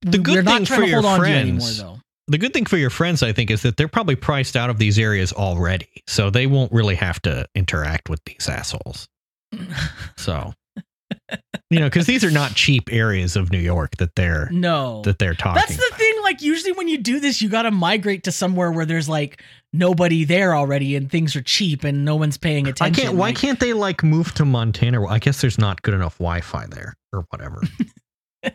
The 0.01 0.17
good 0.17 0.45
We're 0.45 0.51
thing 0.53 0.65
for 0.65 0.83
your 0.83 1.01
hold 1.01 1.05
on 1.05 1.19
to 1.21 1.29
you 1.29 1.35
anymore 1.35 1.59
friends- 1.61 1.77
though. 1.79 1.99
the 2.27 2.37
good 2.37 2.53
thing 2.53 2.65
for 2.65 2.77
your 2.77 2.89
friends, 2.89 3.21
I 3.23 3.33
think, 3.33 3.51
is 3.51 3.61
that 3.61 3.77
they're 3.77 3.87
probably 3.87 4.15
priced 4.15 4.55
out 4.55 4.69
of 4.69 4.77
these 4.79 4.97
areas 4.99 5.31
already, 5.33 5.89
so 6.07 6.29
they 6.29 6.45
won't 6.47 6.71
really 6.71 6.95
have 6.95 7.21
to 7.23 7.47
interact 7.55 8.09
with 8.09 8.19
these 8.25 8.47
assholes. 8.49 9.07
So, 10.17 10.53
you 11.69 11.79
know, 11.79 11.85
because 11.87 12.05
these 12.05 12.23
are 12.23 12.31
not 12.31 12.53
cheap 12.55 12.91
areas 12.91 13.35
of 13.35 13.51
New 13.51 13.59
York 13.59 13.97
that 13.97 14.15
they're 14.15 14.49
No. 14.51 15.01
that 15.03 15.19
they're 15.19 15.33
talking. 15.33 15.55
That's 15.61 15.75
the 15.77 15.95
thing. 15.95 16.13
Like 16.23 16.41
usually 16.41 16.71
when 16.73 16.87
you 16.87 16.97
do 16.97 17.19
this, 17.19 17.41
you 17.41 17.49
got 17.49 17.63
to 17.63 17.71
migrate 17.71 18.23
to 18.25 18.31
somewhere 18.31 18.71
where 18.71 18.85
there's 18.85 19.07
like 19.09 19.41
nobody 19.73 20.23
there 20.23 20.55
already 20.55 20.95
and 20.95 21.09
things 21.11 21.35
are 21.35 21.41
cheap 21.41 21.83
and 21.83 22.03
no 22.05 22.15
one's 22.15 22.37
paying 22.37 22.67
I 22.67 22.71
attention. 22.71 23.03
can't. 23.05 23.15
Why 23.15 23.27
Like, 23.29 23.37
can't 23.37 23.59
they 23.59 23.73
like 23.73 24.03
move 24.03 24.33
to 24.35 24.45
Montana? 24.45 25.05
I 25.05 25.19
guess 25.19 25.41
there's 25.41 25.57
not 25.57 25.81
good 25.81 25.93
enough 25.93 26.17
Wi-Fi 26.17 26.65
there, 26.67 26.93
or 27.13 27.25
whatever. 27.29 27.61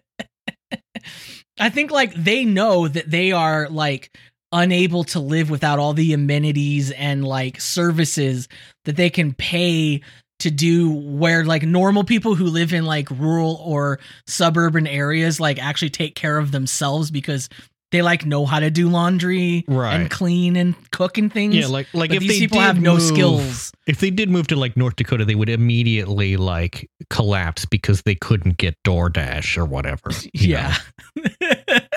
I 1.60 1.68
think 1.70 1.90
like 1.90 2.14
they 2.14 2.44
know 2.44 2.88
that 2.88 3.10
they 3.10 3.32
are 3.32 3.68
like 3.68 4.16
unable 4.52 5.04
to 5.04 5.20
live 5.20 5.48
without 5.50 5.78
all 5.78 5.92
the 5.94 6.12
amenities 6.12 6.90
and 6.92 7.24
like 7.24 7.60
services 7.60 8.48
that 8.84 8.96
they 8.96 9.10
can 9.10 9.32
pay 9.32 10.00
to 10.42 10.50
do 10.50 10.90
where 10.92 11.44
like 11.44 11.62
normal 11.64 12.04
people 12.04 12.34
who 12.36 12.44
live 12.46 12.72
in 12.72 12.84
like 12.84 13.10
rural 13.10 13.60
or 13.64 13.98
suburban 14.26 14.86
areas 14.86 15.40
like 15.40 15.60
actually 15.62 15.90
take 15.90 16.14
care 16.14 16.38
of 16.38 16.52
themselves 16.52 17.10
because 17.10 17.48
they 17.90 18.00
like 18.00 18.24
know 18.24 18.46
how 18.46 18.58
to 18.58 18.70
do 18.70 18.88
laundry 18.88 19.64
Right. 19.68 19.94
and 19.94 20.10
clean 20.10 20.56
and 20.56 20.74
cook 20.92 21.18
and 21.18 21.30
things. 21.30 21.54
Yeah, 21.54 21.66
like 21.66 21.88
like 21.92 22.08
but 22.10 22.16
if 22.16 22.20
these 22.22 22.30
they 22.32 22.38
people 22.38 22.60
have 22.60 22.80
no 22.80 22.94
move- 22.94 23.02
skills. 23.02 23.72
If 23.86 23.98
they 24.00 24.10
did 24.10 24.30
move 24.30 24.46
to 24.46 24.56
like 24.56 24.76
North 24.76 24.96
Dakota, 24.96 25.24
they 25.26 25.34
would 25.34 25.48
immediately 25.50 26.36
like 26.38 26.88
collapse 27.10 27.64
because 27.66 28.00
they 28.02 28.14
couldn't 28.14 28.56
get 28.56 28.76
DoorDash 28.84 29.56
or 29.58 29.64
whatever. 29.66 30.10
Yeah. 30.32 30.74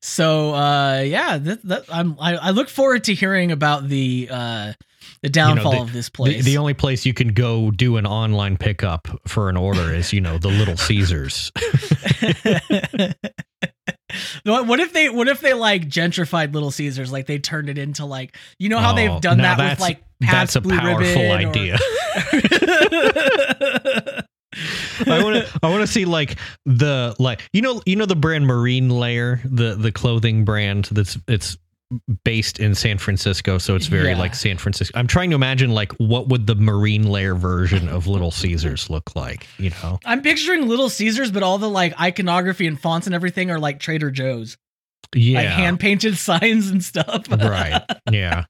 so 0.00 0.54
uh 0.54 1.00
yeah, 1.06 1.38
that, 1.38 1.62
that 1.64 1.84
I'm 1.88 2.16
I, 2.20 2.36
I 2.36 2.50
look 2.50 2.68
forward 2.68 3.04
to 3.04 3.14
hearing 3.14 3.52
about 3.52 3.88
the 3.88 4.28
uh 4.30 4.72
the 5.22 5.28
downfall 5.28 5.72
the- 5.72 5.80
of 5.80 5.92
this 5.92 6.08
place. 6.08 6.36
The, 6.38 6.42
the 6.52 6.58
only 6.58 6.74
place 6.74 7.06
you 7.06 7.14
can 7.14 7.28
go 7.28 7.70
do 7.70 7.96
an 7.96 8.06
online 8.06 8.56
pickup 8.56 9.08
for 9.26 9.48
an 9.48 9.56
order 9.56 9.92
is, 9.94 10.12
you 10.12 10.20
know, 10.20 10.38
the 10.38 10.48
Little 10.48 10.76
Caesars. 10.76 11.50
what 14.44 14.66
what 14.66 14.80
if 14.80 14.92
they 14.92 15.08
what 15.08 15.28
if 15.28 15.40
they 15.40 15.54
like 15.54 15.88
gentrified 15.88 16.52
Little 16.52 16.70
Caesars 16.70 17.10
like 17.10 17.26
they 17.26 17.38
turned 17.38 17.68
it 17.70 17.78
into 17.78 18.04
like 18.04 18.36
you 18.58 18.68
know 18.68 18.78
how 18.78 18.92
Oh, 18.92 18.96
they've 18.96 19.20
done 19.20 19.38
that 19.38 19.58
with 19.58 19.80
like 19.80 20.02
that's 20.20 20.56
a 20.56 20.60
Blue 20.60 20.78
powerful 20.78 21.22
or- 21.22 21.36
idea. 21.36 21.78
I 25.06 25.22
want 25.22 25.46
to 25.46 25.58
I 25.62 25.68
want 25.70 25.80
to 25.80 25.86
see 25.86 26.04
like 26.04 26.36
the 26.66 27.16
like 27.18 27.40
you 27.52 27.62
know 27.62 27.80
you 27.86 27.96
know 27.96 28.06
the 28.06 28.16
brand 28.16 28.46
Marine 28.46 28.90
Layer 28.90 29.40
the 29.44 29.74
the 29.74 29.90
clothing 29.90 30.44
brand 30.44 30.88
that's 30.92 31.18
it's 31.26 31.56
based 32.24 32.58
in 32.58 32.74
San 32.74 32.98
Francisco 32.98 33.58
so 33.58 33.74
it's 33.76 33.86
very 33.86 34.10
Yeah. 34.10 34.18
like 34.18 34.34
San 34.34 34.58
Francisco. 34.58 34.98
I'm 34.98 35.06
trying 35.06 35.30
to 35.30 35.36
imagine 35.36 35.70
like 35.70 35.92
what 35.94 36.28
would 36.28 36.46
the 36.46 36.54
Marine 36.54 37.04
Layer 37.08 37.34
version 37.34 37.88
of 37.88 38.06
Little 38.06 38.30
Caesars 38.30 38.88
look 38.90 39.14
like, 39.16 39.46
you 39.58 39.70
know. 39.82 39.98
I'm 40.04 40.22
picturing 40.22 40.68
Little 40.68 40.88
Caesars, 40.90 41.30
but 41.30 41.42
all 41.42 41.58
the 41.58 41.68
like 41.70 41.98
iconography 42.00 42.66
and 42.66 42.80
fonts 42.80 43.06
and 43.06 43.14
everything 43.14 43.50
are 43.50 43.58
like 43.58 43.78
Trader 43.80 44.10
Joe's, 44.10 44.56
Yeah. 45.14 45.40
like 45.40 45.48
hand 45.48 45.80
painted 45.80 46.16
signs 46.18 46.70
and 46.70 46.82
stuff. 46.82 47.26
right. 47.30 47.82
Yeah. 48.10 48.44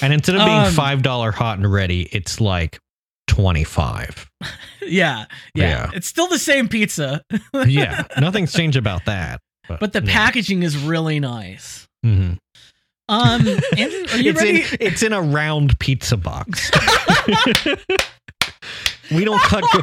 And 0.00 0.12
instead 0.12 0.36
of 0.36 0.44
being 0.44 0.58
Um, 0.66 0.72
$5 1.02 1.34
hot 1.34 1.58
and 1.58 1.70
ready, 1.70 2.02
it's 2.12 2.40
like 2.40 2.78
25. 3.26 4.30
yeah, 4.86 4.86
yeah, 4.86 5.24
Yeah. 5.54 5.90
It's 5.94 6.06
still 6.06 6.28
the 6.28 6.38
same 6.38 6.68
pizza, 6.68 7.22
Yeah. 7.66 8.04
Nothing's 8.20 8.52
changed 8.52 8.76
about 8.76 9.04
that. 9.06 9.40
but 9.80 9.92
the 9.92 10.02
yeah. 10.02 10.12
packaging 10.12 10.62
is 10.62 10.76
really 10.78 11.20
nice. 11.20 11.87
Mhm. 12.08 12.38
Um, 13.10 13.46
Andrew, 13.76 14.04
are 14.12 14.18
you 14.18 14.30
it's 14.30 14.40
ready? 14.40 14.60
In, 14.62 14.66
it's 14.80 15.02
in 15.02 15.12
a 15.12 15.20
round 15.22 15.78
pizza 15.78 16.16
box. 16.16 16.70
we 19.10 19.24
don't 19.24 19.40
cut. 19.42 19.64
co- 19.64 19.82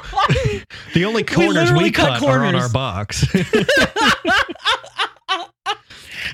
the 0.93 1.05
only 1.05 1.23
corners 1.23 1.53
we, 1.71 1.77
literally 1.77 1.91
cut 1.91 2.19
cut, 2.19 2.29
are 2.29 2.43
on 2.45 2.55
our 2.55 2.69
box. 2.69 3.25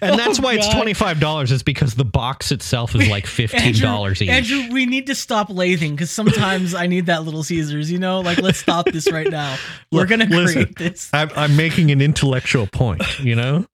and 0.01 0.17
that's 0.17 0.39
Oh, 0.39 0.43
why 0.43 0.53
it's 0.55 0.67
twenty 0.69 0.93
five 0.93 1.19
dollars. 1.19 1.51
Is 1.51 1.63
because 1.63 1.95
the 1.95 2.03
box 2.05 2.51
itself 2.51 2.95
is 2.95 3.07
like 3.07 3.25
fifteen 3.25 3.75
dollars 3.79 4.21
each. 4.21 4.29
Andrew, 4.29 4.67
we 4.71 4.85
need 4.85 5.07
to 5.07 5.15
stop 5.15 5.47
lathing 5.49 5.91
because 5.91 6.11
sometimes 6.11 6.73
I 6.73 6.87
need 6.87 7.05
that 7.05 7.23
Little 7.23 7.43
Caesars. 7.43 7.91
You 7.91 7.99
know, 7.99 8.19
like 8.21 8.39
let's 8.41 8.57
stop 8.59 8.87
this 8.91 9.09
right 9.11 9.29
now. 9.29 9.57
We're 9.91 10.01
Look, 10.01 10.09
gonna 10.09 10.25
listen. 10.25 10.63
create 10.63 10.77
this. 10.77 11.09
I'm, 11.13 11.29
I'm 11.35 11.55
making 11.55 11.91
an 11.91 12.01
intellectual 12.01 12.67
point. 12.67 13.03
You 13.19 13.35
know. 13.35 13.65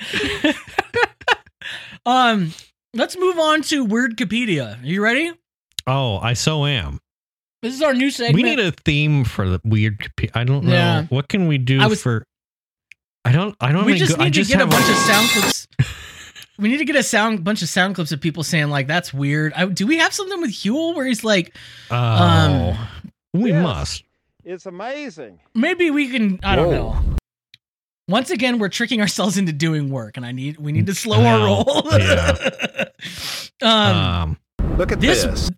Um, 2.07 2.53
let's 2.93 3.17
move 3.17 3.37
on 3.37 3.61
to 3.63 3.85
Weirdcopedia. 3.85 4.81
Are 4.81 4.85
you 4.85 5.03
ready? 5.03 5.31
Oh, 5.85 6.17
I 6.17 6.33
so 6.33 6.65
am. 6.65 6.99
This 7.61 7.73
is 7.73 7.81
our 7.81 7.93
new 7.93 8.09
segment. 8.11 8.35
We 8.35 8.43
need 8.43 8.59
a 8.59 8.71
theme 8.71 9.23
for 9.25 9.49
the 9.49 9.59
weird. 9.65 10.09
I 10.33 10.43
don't 10.43 10.63
know 10.65 10.71
Yeah. 10.73 11.03
what 11.09 11.27
can 11.27 11.47
we 11.47 11.57
do 11.57 11.81
I 11.81 11.87
was- 11.87 12.01
for. 12.01 12.23
I 13.25 13.31
don't. 13.33 13.55
I 13.59 13.71
don't. 13.73 13.85
we 13.85 13.93
even 13.93 14.05
just 14.05 14.17
go- 14.17 14.21
I 14.21 14.25
need 14.25 14.33
to 14.35 14.39
just 14.39 14.49
get 14.51 14.61
a 14.61 14.65
have 14.65 14.69
bunch 14.69 14.89
of 14.89 14.95
sound 14.95 15.29
clips. 15.31 15.67
We 16.57 16.69
need 16.69 16.77
to 16.77 16.85
get 16.85 16.95
a 16.95 17.03
sound 17.03 17.43
bunch 17.43 17.61
of 17.61 17.67
sound 17.69 17.95
clips 17.95 18.11
of 18.13 18.21
people 18.21 18.41
saying 18.43 18.69
like 18.69 18.87
that's 18.87 19.13
weird. 19.13 19.51
I, 19.53 19.65
do 19.65 19.85
we 19.85 19.97
have 19.97 20.13
something 20.13 20.39
with 20.39 20.51
Huel 20.51 20.95
where 20.95 21.05
he's 21.05 21.23
like, 21.25 21.53
Oh, 21.91 21.95
um, 21.95 22.77
we 23.33 23.51
Yes. 23.51 23.61
must. 23.63 24.03
It's 24.45 24.65
amazing. 24.65 25.39
maybe 25.53 25.91
we 25.91 26.07
can? 26.09 26.39
I 26.41 26.55
don't 26.55 26.71
know. 26.71 27.16
Once 28.07 28.29
again, 28.29 28.57
we're 28.59 28.69
tricking 28.69 29.01
ourselves 29.01 29.37
into 29.37 29.51
doing 29.51 29.89
work, 29.89 30.15
and 30.17 30.25
I 30.25 30.31
need 30.31 30.57
we 30.57 30.71
need 30.71 30.85
to 30.87 30.93
slow 30.95 31.21
I 31.21 31.25
our 31.33 31.39
know. 31.39 31.63
roll. 31.65 31.93
um, 33.61 33.67
Um, 33.97 34.37
Look 34.77 34.91
at 34.91 34.99
this 35.01 35.23
this. 35.23 35.51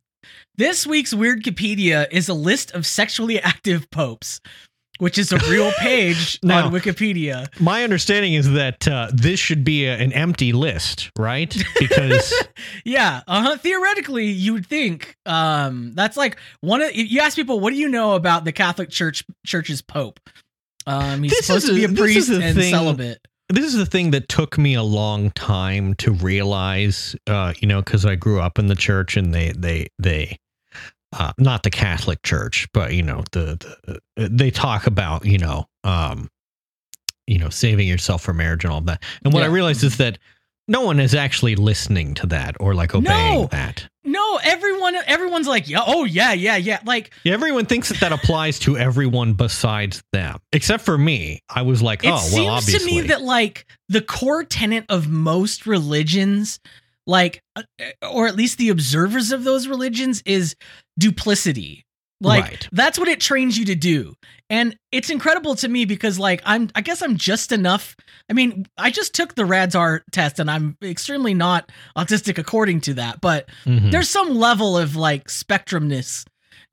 this 0.57 0.87
week's 0.87 1.13
Weirdcopedia 1.13 2.07
is 2.11 2.29
a 2.29 2.33
list 2.33 2.71
of 2.71 2.85
sexually 2.85 3.39
active 3.39 3.89
popes, 3.91 4.39
which 4.97 5.17
is 5.17 5.31
a 5.31 5.37
real 5.49 5.71
page 5.79 6.39
Now- 6.41 6.65
on 6.67 6.71
Wikipedia. 6.73 7.47
my 7.59 7.83
understanding 7.83 8.33
is 8.33 8.49
that 8.51 8.87
uh, 8.87 9.09
this 9.13 9.39
should 9.39 9.63
be 9.63 9.85
a, 9.85 9.95
an 9.97 10.11
empty 10.13 10.51
list, 10.53 11.11
right? 11.19 11.55
Because 11.79 12.33
Yeah, 12.85 13.21
uh-huh. 13.27 13.57
Theoretically, 13.57 14.27
you 14.27 14.53
would 14.53 14.65
think 14.65 15.15
um, 15.25 15.91
that's 15.93 16.17
like 16.17 16.37
one 16.61 16.81
of 16.81 16.95
you 16.95 17.19
ask 17.19 17.35
people, 17.35 17.59
what 17.59 17.71
do 17.71 17.77
you 17.77 17.89
know 17.89 18.13
about 18.15 18.43
the 18.45 18.51
Catholic 18.51 18.89
Church 18.89 19.23
Church's 19.45 19.81
Pope? 19.81 20.19
Um, 20.89 21.23
he's 21.23 21.31
This 21.31 21.45
supposed 21.47 21.63
is 21.65 21.69
to 21.69 21.75
be 21.75 21.83
a- 21.85 21.89
priest 21.89 22.29
and 22.29 22.55
thing- 22.55 22.71
celibate. 22.73 23.19
this 23.49 23.65
is 23.65 23.75
the 23.75 23.85
thing 23.85 24.11
that 24.11 24.27
took 24.29 24.57
me 24.57 24.73
a 24.75 24.83
long 24.83 25.31
time 25.31 25.93
to 25.95 26.11
realize. 26.11 27.15
Uh, 27.27 27.53
you 27.59 27.67
know, 27.67 27.81
because 27.81 28.05
I 28.05 28.15
grew 28.15 28.39
up 28.41 28.57
in 28.59 28.67
the 28.67 28.75
church, 28.75 29.15
and 29.17 29.33
they 29.33 29.51
they 29.51 29.87
they. 29.99 30.37
Uh, 31.11 31.31
not 31.39 31.63
the 31.63 31.71
Catholic 31.71 32.21
Church, 32.21 32.67
but 32.71 32.93
you 32.93 33.01
know 33.01 33.23
the, 33.31 33.57
the 34.15 34.29
they 34.29 34.51
talk 34.51 34.85
about 34.85 35.25
you 35.25 35.39
know 35.39 35.65
um, 35.83 36.29
you 37.25 37.39
know 37.39 37.49
saving 37.49 37.87
yourself 37.87 38.21
for 38.21 38.31
marriage 38.33 38.63
and 38.63 38.71
all 38.71 38.81
that. 38.81 39.01
And 39.23 39.33
what 39.33 39.41
I 39.41 39.47
realized 39.47 39.83
is 39.83 39.97
that 39.97 40.19
no 40.69 40.81
one 40.81 40.99
is 40.99 41.13
actually 41.15 41.55
listening 41.55 42.13
to 42.13 42.27
that 42.27 42.55
or 42.59 42.73
like 42.75 42.95
obeying 42.95 43.41
No. 43.41 43.47
that. 43.47 43.87
No, 44.05 44.39
everyone 44.43 44.95
everyone's 45.05 45.47
like, 45.47 45.67
yeah, 45.67 45.81
oh 45.85 46.05
yeah, 46.05 46.31
yeah, 46.33 46.55
yeah. 46.55 46.79
Like 46.85 47.11
Yeah, 47.23 47.33
everyone 47.33 47.65
thinks 47.65 47.89
that 47.89 47.99
that 47.99 48.11
applies 48.13 48.57
to 48.59 48.77
everyone 48.77 49.33
besides 49.33 50.01
them, 50.13 50.39
except 50.53 50.83
for 50.85 50.97
me. 50.97 51.41
I 51.49 51.63
was 51.63 51.81
like, 51.81 52.03
it 52.03 52.11
oh, 52.11 52.17
seems 52.17 52.45
well, 52.45 52.55
obviously. 52.55 52.89
to 52.89 53.01
me 53.01 53.07
that 53.09 53.21
like 53.21 53.65
the 53.89 54.01
core 54.01 54.43
tenet 54.43 54.85
of 54.89 55.09
most 55.09 55.65
religions, 55.67 56.59
like 57.05 57.41
uh, 57.55 57.63
or 58.09 58.27
at 58.27 58.35
least 58.35 58.57
the 58.57 58.69
observers 58.69 59.31
of 59.31 59.43
those 59.43 59.67
religions, 59.67 60.23
is 60.25 60.55
duplicity. 60.97 61.83
Like 62.21 62.43
Right. 62.43 62.67
that's 62.71 62.99
what 62.99 63.07
it 63.07 63.21
trains 63.21 63.57
you 63.57 63.65
to 63.65 63.75
do. 63.75 64.15
And 64.49 64.75
it's 64.91 65.09
incredible 65.09 65.55
to 65.55 65.67
me 65.69 65.85
because 65.85 66.19
like 66.19 66.41
I'm 66.45 66.69
I 66.75 66.81
guess 66.81 67.01
I'm 67.01 67.15
just 67.17 67.51
enough. 67.51 67.95
I 68.29 68.33
mean, 68.33 68.65
I 68.77 68.91
just 68.91 69.13
took 69.13 69.35
the 69.35 69.43
RAADS-R 69.45 70.03
test 70.11 70.39
and 70.39 70.49
I'm 70.51 70.75
extremely 70.83 71.33
not 71.33 71.71
autistic 71.97 72.37
according 72.37 72.81
to 72.81 72.93
that, 72.95 73.21
but 73.21 73.47
Mhm. 73.65 73.91
there's 73.91 74.09
some 74.09 74.35
level 74.35 74.77
of 74.77 74.95
like 74.95 75.27
spectrumness 75.29 76.25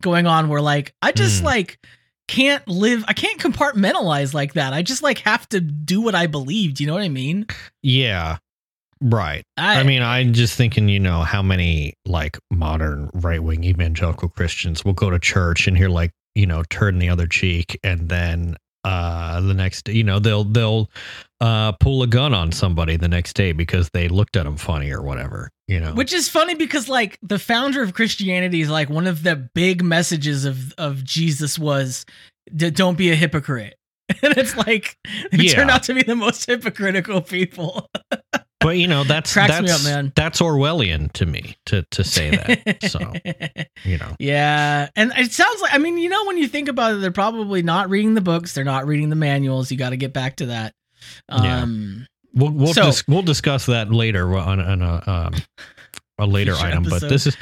going 0.02 0.26
on 0.26 0.48
where 0.48 0.60
like 0.60 0.94
I 1.02 1.12
just 1.12 1.42
Mm. 1.42 1.46
like 1.46 1.78
can't 2.28 2.66
live 2.66 3.04
I 3.06 3.12
can't 3.12 3.40
compartmentalize 3.40 4.34
like 4.34 4.54
that. 4.54 4.72
I 4.72 4.82
just 4.82 5.02
like 5.02 5.18
have 5.18 5.48
to 5.50 5.60
do 5.60 6.00
what 6.00 6.14
I 6.16 6.26
believe. 6.26 6.74
Do 6.74 6.82
you 6.82 6.88
know 6.88 6.94
what 6.94 7.02
I 7.04 7.08
mean? 7.08 7.46
yeah, 7.82 8.38
right. 9.00 9.42
I, 9.56 9.82
mean, 9.82 10.02
I'm 10.02 10.32
just 10.32 10.54
thinking, 10.56 10.88
you 10.88 11.00
know, 11.00 11.20
how 11.22 11.42
many 11.42 11.94
like 12.06 12.38
modern 12.50 13.10
right 13.14 13.42
wing 13.42 13.64
evangelical 13.64 14.28
Christians 14.28 14.84
will 14.84 14.92
go 14.94 15.10
to 15.10 15.18
church 15.18 15.66
and 15.66 15.76
hear 15.76 15.88
like, 15.88 16.10
you 16.34 16.46
know, 16.46 16.62
turn 16.70 16.98
the 16.98 17.08
other 17.08 17.26
cheek, 17.26 17.78
and 17.82 18.08
then 18.08 18.56
uh 18.84 19.40
the 19.40 19.54
next, 19.54 19.86
day, 19.86 19.92
you 19.94 20.04
know, 20.04 20.18
they'll 20.18 20.44
they'll 20.44 20.88
uh 21.40 21.72
pull 21.72 22.02
a 22.02 22.06
gun 22.06 22.32
on 22.34 22.52
somebody 22.52 22.96
the 22.96 23.08
next 23.08 23.32
day 23.34 23.52
because 23.52 23.90
they 23.92 24.08
looked 24.08 24.36
at 24.36 24.44
them 24.44 24.56
funny 24.56 24.90
or 24.92 25.02
whatever. 25.02 25.50
You 25.66 25.80
know, 25.80 25.92
which 25.94 26.12
is 26.12 26.28
funny 26.28 26.54
because 26.54 26.88
like 26.88 27.18
the 27.22 27.38
founder 27.40 27.82
of 27.82 27.94
Christianity 27.94 28.60
is 28.60 28.70
like 28.70 28.88
one 28.88 29.06
of 29.08 29.22
the 29.24 29.34
big 29.54 29.82
messages 29.82 30.44
of 30.44 30.72
of 30.78 31.02
Jesus 31.02 31.58
was 31.58 32.06
"D- 32.54 32.70
don't 32.70 32.96
be 32.96 33.10
a 33.10 33.16
hypocrite. 33.16 33.74
And 34.22 34.36
it's 34.38 34.56
like 34.56 34.96
they 35.32 35.44
Yeah. 35.44 35.54
turn 35.54 35.68
out 35.70 35.82
to 35.84 35.94
be 35.94 36.02
the 36.04 36.14
most 36.14 36.46
hypocritical 36.46 37.20
people. 37.22 37.88
but 38.60 38.78
you 38.78 38.86
know, 38.86 39.04
that's 39.04 39.34
that's 39.34 39.86
up, 39.86 40.14
that's 40.14 40.40
Orwellian 40.40 41.12
to 41.12 41.26
me 41.26 41.56
to 41.66 41.82
to 41.90 42.02
say 42.04 42.30
that. 42.30 42.82
so 42.90 43.12
you 43.84 43.98
know. 43.98 44.14
Yeah, 44.18 44.88
and 44.96 45.12
it 45.16 45.32
sounds 45.32 45.60
like 45.62 45.74
I 45.74 45.78
mean, 45.78 45.98
you 45.98 46.08
know, 46.08 46.24
when 46.26 46.38
you 46.38 46.48
think 46.48 46.68
about 46.68 46.94
it, 46.94 46.96
they're 46.96 47.10
probably 47.12 47.62
not 47.62 47.90
reading 47.90 48.14
the 48.14 48.20
books, 48.20 48.54
they're 48.54 48.64
not 48.64 48.86
reading 48.86 49.10
the 49.10 49.16
manuals. 49.16 49.70
You 49.70 49.76
got 49.76 49.90
to 49.90 49.96
get 49.96 50.12
back 50.12 50.36
to 50.36 50.46
that. 50.46 50.74
Yeah. 51.30 51.62
Um, 51.62 52.06
We'll 52.34 52.50
we'll, 52.52 52.74
So- 52.74 52.84
dis- 52.84 53.08
we'll 53.08 53.22
discuss 53.22 53.64
that 53.66 53.90
later 53.90 54.36
on, 54.36 54.60
on 54.60 54.82
a 54.82 55.02
um, 55.06 55.34
a 56.18 56.26
later 56.26 56.54
item. 56.54 56.82
But 56.84 57.00
this 57.00 57.26
is 57.26 57.34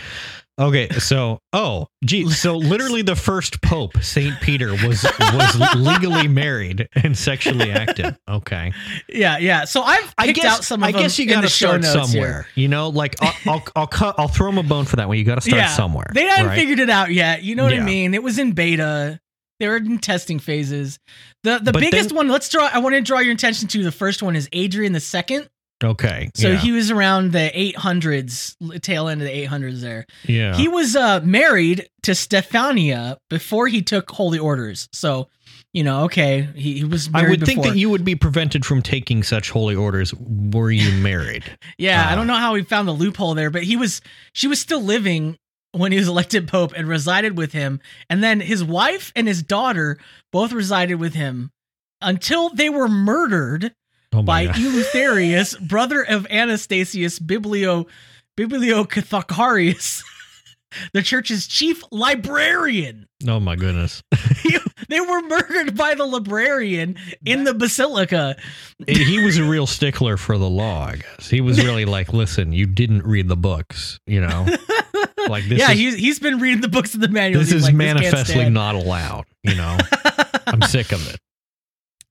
Okay, 0.56 0.88
so 1.00 1.40
oh, 1.52 1.88
gee, 2.04 2.30
so 2.30 2.56
literally 2.56 3.02
the 3.02 3.16
first 3.16 3.60
pope, 3.60 4.00
Saint 4.02 4.40
Peter, 4.40 4.70
was 4.86 5.02
was 5.18 5.74
legally 5.76 6.28
married 6.28 6.88
and 6.94 7.18
sexually 7.18 7.72
active. 7.72 8.16
Okay, 8.28 8.72
Yeah, 9.08 9.38
yeah. 9.38 9.64
So 9.64 9.82
I've 9.82 10.14
I 10.16 10.30
guess 10.30 10.44
out 10.44 10.62
some 10.64 10.82
of 10.84 10.88
I 10.88 10.92
guess 10.92 11.18
you 11.18 11.26
got 11.26 11.40
to 11.40 11.48
start 11.48 11.80
notes 11.82 11.94
here. 11.94 12.04
somewhere. 12.04 12.46
You 12.54 12.68
know, 12.68 12.88
like 12.90 13.16
I'll 13.20 13.34
I'll 13.46 13.62
I'll, 13.74 13.86
cut, 13.88 14.14
I'll 14.16 14.28
throw 14.28 14.48
him 14.48 14.58
a 14.58 14.62
bone 14.62 14.84
for 14.84 14.94
that 14.96 15.08
one. 15.08 15.18
You 15.18 15.24
got 15.24 15.36
to 15.36 15.40
start 15.40 15.70
somewhere. 15.70 16.06
They 16.14 16.24
hadn't 16.24 16.46
right? 16.46 16.54
figured 16.56 16.78
it 16.78 16.88
out 16.90 17.10
yet. 17.12 17.42
You 17.42 17.56
know 17.56 17.64
what 17.64 17.74
Yeah. 17.74 17.82
I 17.82 17.84
mean? 17.84 18.14
It 18.14 18.22
was 18.22 18.38
in 18.38 18.52
beta. 18.52 19.18
They 19.58 19.66
were 19.68 19.76
in 19.78 19.98
testing 19.98 20.38
phases. 20.38 21.00
The 21.42 21.58
the 21.62 21.72
But 21.72 21.80
biggest 21.80 22.10
then- 22.10 22.16
one, 22.16 22.28
let's 22.28 22.48
draw 22.48 22.68
I 22.72 22.78
want 22.78 22.94
to 22.94 23.00
draw 23.00 23.18
your 23.18 23.34
attention 23.34 23.66
to 23.68 23.82
the 23.82 23.92
first 23.92 24.22
one 24.22 24.36
is 24.36 24.48
Adrian 24.52 24.92
the 24.92 25.00
second. 25.00 25.48
Okay, 25.82 26.30
So 26.34 26.50
yeah. 26.50 26.56
he 26.56 26.72
was 26.72 26.90
around 26.90 27.32
the 27.32 27.50
800s, 27.76 28.54
tail 28.80 29.08
end 29.08 29.20
of 29.20 29.26
the 29.28 29.46
800s 29.46 29.80
there. 29.80 30.06
yeah. 30.24 30.54
He 30.56 30.68
was 30.68 30.96
uh 30.96 31.20
married 31.24 31.88
to 32.04 32.12
Stefania 32.12 33.16
before 33.30 33.66
he 33.68 33.82
took 33.82 34.10
holy 34.10 34.38
orders. 34.38 34.88
So, 34.92 35.28
you 35.72 35.82
know, 35.82 36.04
okay, 36.04 36.48
he, 36.54 36.78
he 36.78 36.84
was 36.84 37.10
I 37.12 37.28
would 37.28 37.44
think 37.44 37.62
that 37.64 37.76
you 37.76 37.90
would 37.90 38.04
be 38.04 38.14
prevented 38.14 38.64
from 38.64 38.82
taking 38.82 39.22
such 39.22 39.50
holy 39.50 39.74
orders 39.74 40.14
were 40.14 40.70
you 40.70 40.92
married. 41.02 41.44
Yeah, 41.78 42.06
I 42.08 42.12
Ah. 42.12 42.14
don't 42.14 42.28
know 42.28 42.34
how 42.34 42.54
he 42.54 42.62
found 42.62 42.86
the 42.86 42.92
loophole 42.92 43.34
there, 43.34 43.50
but 43.50 43.64
he 43.64 43.76
was 43.76 44.00
she 44.32 44.46
was 44.46 44.60
still 44.60 44.80
living 44.82 45.36
when 45.72 45.90
he 45.90 45.98
was 45.98 46.06
elected 46.06 46.46
pope 46.46 46.72
and 46.76 46.86
resided 46.88 47.36
with 47.36 47.52
him. 47.52 47.80
And 48.08 48.22
then 48.22 48.38
his 48.40 48.62
wife 48.62 49.12
and 49.16 49.26
his 49.26 49.42
daughter 49.42 49.98
both 50.32 50.52
resided 50.52 50.94
with 51.00 51.14
him 51.14 51.50
until 52.00 52.50
they 52.50 52.68
were 52.70 52.86
murdered 52.88 53.74
Oh 54.14 54.22
by 54.22 54.46
god. 54.46 54.54
Eleutherius, 54.54 55.60
brother 55.60 56.02
of 56.02 56.26
Anastasius 56.30 57.18
Biblio 57.18 57.86
Bibliocathocarius, 58.36 60.02
the 60.92 61.02
church's 61.02 61.46
chief 61.46 61.82
librarian. 61.90 63.08
Oh 63.26 63.40
my 63.40 63.56
goodness. 63.56 64.02
they 64.88 65.00
were 65.00 65.22
murdered 65.22 65.76
by 65.76 65.94
the 65.94 66.04
librarian 66.04 66.96
in 67.24 67.44
the 67.44 67.54
basilica. 67.54 68.36
He 68.86 69.24
was 69.24 69.36
a 69.38 69.44
real 69.44 69.66
stickler 69.66 70.16
for 70.16 70.38
the 70.38 70.48
law, 70.48 70.86
I 70.86 70.96
guess. 70.96 71.28
He 71.28 71.40
was 71.40 71.64
really 71.64 71.84
like, 71.84 72.12
listen, 72.12 72.52
you 72.52 72.66
didn't 72.66 73.04
read 73.04 73.28
the 73.28 73.36
books, 73.36 73.98
you 74.06 74.20
know? 74.20 74.46
Like 75.26 75.44
this 75.44 75.58
yeah, 75.58 75.70
is, 75.70 75.78
he's 75.78 75.94
he's 75.94 76.18
been 76.18 76.38
reading 76.38 76.60
the 76.60 76.68
books 76.68 76.94
of 76.94 77.00
the 77.00 77.08
manual. 77.08 77.40
this 77.40 77.50
is 77.50 77.64
like, 77.64 77.74
manifestly 77.74 78.34
stand. 78.34 78.52
not 78.52 78.74
allowed, 78.74 79.24
you 79.42 79.54
know? 79.54 79.78
I'm 80.46 80.60
sick 80.60 80.92
of 80.92 81.08
it. 81.08 81.18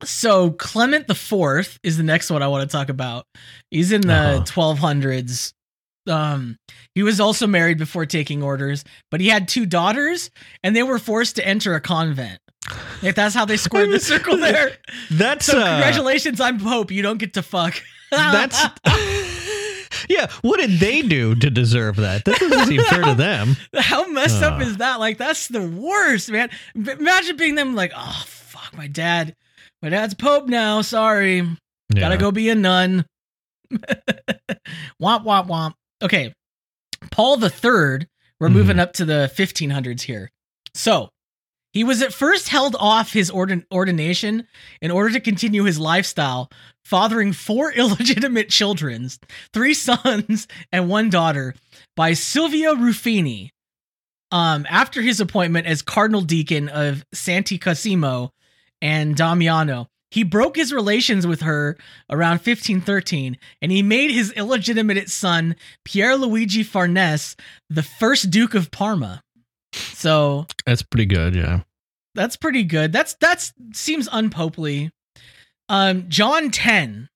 So 0.05 0.51
Clement 0.51 1.07
the 1.07 1.15
Fourth 1.15 1.79
is 1.83 1.97
the 1.97 2.03
next 2.03 2.29
one 2.29 2.41
I 2.43 2.47
want 2.47 2.69
to 2.69 2.75
talk 2.77 2.89
about. 2.89 3.25
He's 3.71 3.91
in 3.91 4.01
the 4.01 4.13
Uh-huh. 4.13 4.43
1200s. 4.45 5.53
Um, 6.07 6.57
he 6.95 7.03
was 7.03 7.19
also 7.21 7.47
married 7.47 7.77
before 7.77 8.05
taking 8.05 8.43
orders, 8.43 8.83
but 9.09 9.21
he 9.21 9.29
had 9.29 9.47
two 9.47 9.65
daughters, 9.65 10.29
and 10.61 10.75
they 10.75 10.83
were 10.83 10.99
forced 10.99 11.37
to 11.37 11.47
enter 11.47 11.75
a 11.75 11.81
convent. 11.81 12.39
If 13.01 13.15
that's 13.15 13.33
how 13.35 13.45
they 13.45 13.55
squared 13.57 13.91
the 13.91 13.99
circle 14.11 14.37
there. 14.37 14.71
That's 15.09 15.45
So 15.45 15.57
uh, 15.59 15.63
congratulations, 15.63 16.41
I'm 16.41 16.59
Pope. 16.59 16.91
You 16.91 17.01
don't 17.01 17.17
get 17.19 17.33
to 17.35 17.41
fuck. 17.41 17.75
That's 18.11 18.61
yeah. 20.09 20.27
What 20.41 20.59
did 20.59 20.79
they 20.79 21.01
do 21.01 21.35
to 21.35 21.49
deserve 21.49 21.95
that? 21.97 22.25
That 22.25 22.37
doesn't 22.39 22.67
seem 22.67 22.81
fair 22.83 23.03
to 23.03 23.13
them. 23.17 23.55
how 23.77 24.07
messed 24.07 24.43
up 24.43 24.59
Uh. 24.59 24.65
is 24.65 24.77
that? 24.77 24.99
Like 24.99 25.17
that's 25.17 25.47
the 25.47 25.61
worst, 25.65 26.31
man. 26.31 26.49
Imagine 26.75 27.37
being 27.37 27.55
them 27.55 27.75
like, 27.75 27.91
oh 27.95 28.23
fuck, 28.27 28.75
my 28.75 28.87
dad, 28.87 29.35
my 29.83 29.89
dad's 29.89 30.13
Pope 30.15 30.47
now. 30.47 30.81
Sorry. 30.81 31.47
Gotta 31.93 32.17
go 32.17 32.31
be 32.31 32.49
a 32.49 32.55
nun. 32.55 33.05
womp 33.71 35.23
womp 35.25 35.47
womp. 35.47 35.73
Okay. 36.01 36.33
Paul 37.11 37.37
the 37.37 37.49
Third, 37.49 38.07
we're 38.39 38.47
Mhm. 38.49 38.53
moving 38.53 38.79
up 38.79 38.93
to 38.93 39.05
the 39.05 39.29
1500s 39.35 40.01
here. 40.03 40.31
So 40.73 41.09
he 41.73 41.83
was 41.83 42.01
at 42.01 42.13
first 42.13 42.49
held 42.49 42.75
off 42.79 43.13
his 43.13 43.29
ordin- 43.29 43.65
ordination 43.71 44.47
in 44.81 44.89
order 44.91 45.11
to 45.11 45.19
continue 45.19 45.63
his 45.63 45.79
lifestyle, 45.79 46.49
fathering 46.85 47.33
four 47.33 47.71
illegitimate 47.75 48.49
children, 48.49 49.09
three 49.53 49.73
sons 49.73 50.47
and 50.71 50.87
one 50.89 51.09
daughter, 51.09 51.53
by 51.95 52.13
Silvio 52.13 52.73
Ruffini. 52.75 53.49
Um, 54.31 54.65
after 54.67 55.01
his 55.03 55.19
appointment 55.19 55.67
as 55.67 55.83
cardinal 55.83 56.21
deacon 56.21 56.67
of 56.69 57.05
Santi 57.13 57.59
Cosimo 57.59 58.31
and 58.83 59.15
Damiano, 59.15 59.87
he 60.11 60.23
broke 60.23 60.57
his 60.57 60.71
relations 60.71 61.25
with 61.25 61.41
her 61.41 61.75
around 62.11 62.33
1513, 62.35 63.37
and 63.63 63.71
he 63.71 63.81
made 63.81 64.11
his 64.11 64.31
illegitimate 64.33 65.09
son 65.09 65.55
Pier 65.85 66.15
Luigi 66.15 66.61
Farnese 66.61 67.35
the 67.71 67.81
first 67.81 68.29
Duke 68.29 68.53
of 68.53 68.69
Parma. 68.69 69.23
So 69.73 70.45
That's 70.67 70.83
pretty 70.83 71.05
good. 71.07 71.33
Yeah. 71.33 71.61
that's 72.13 72.35
pretty 72.35 72.63
good. 72.63 72.91
That's 72.93 73.15
that's 73.15 73.53
seems 73.73 74.07
unpopely. 74.11 74.91
Um, 75.69 76.07
John 76.09 76.51
Ten. 76.51 77.09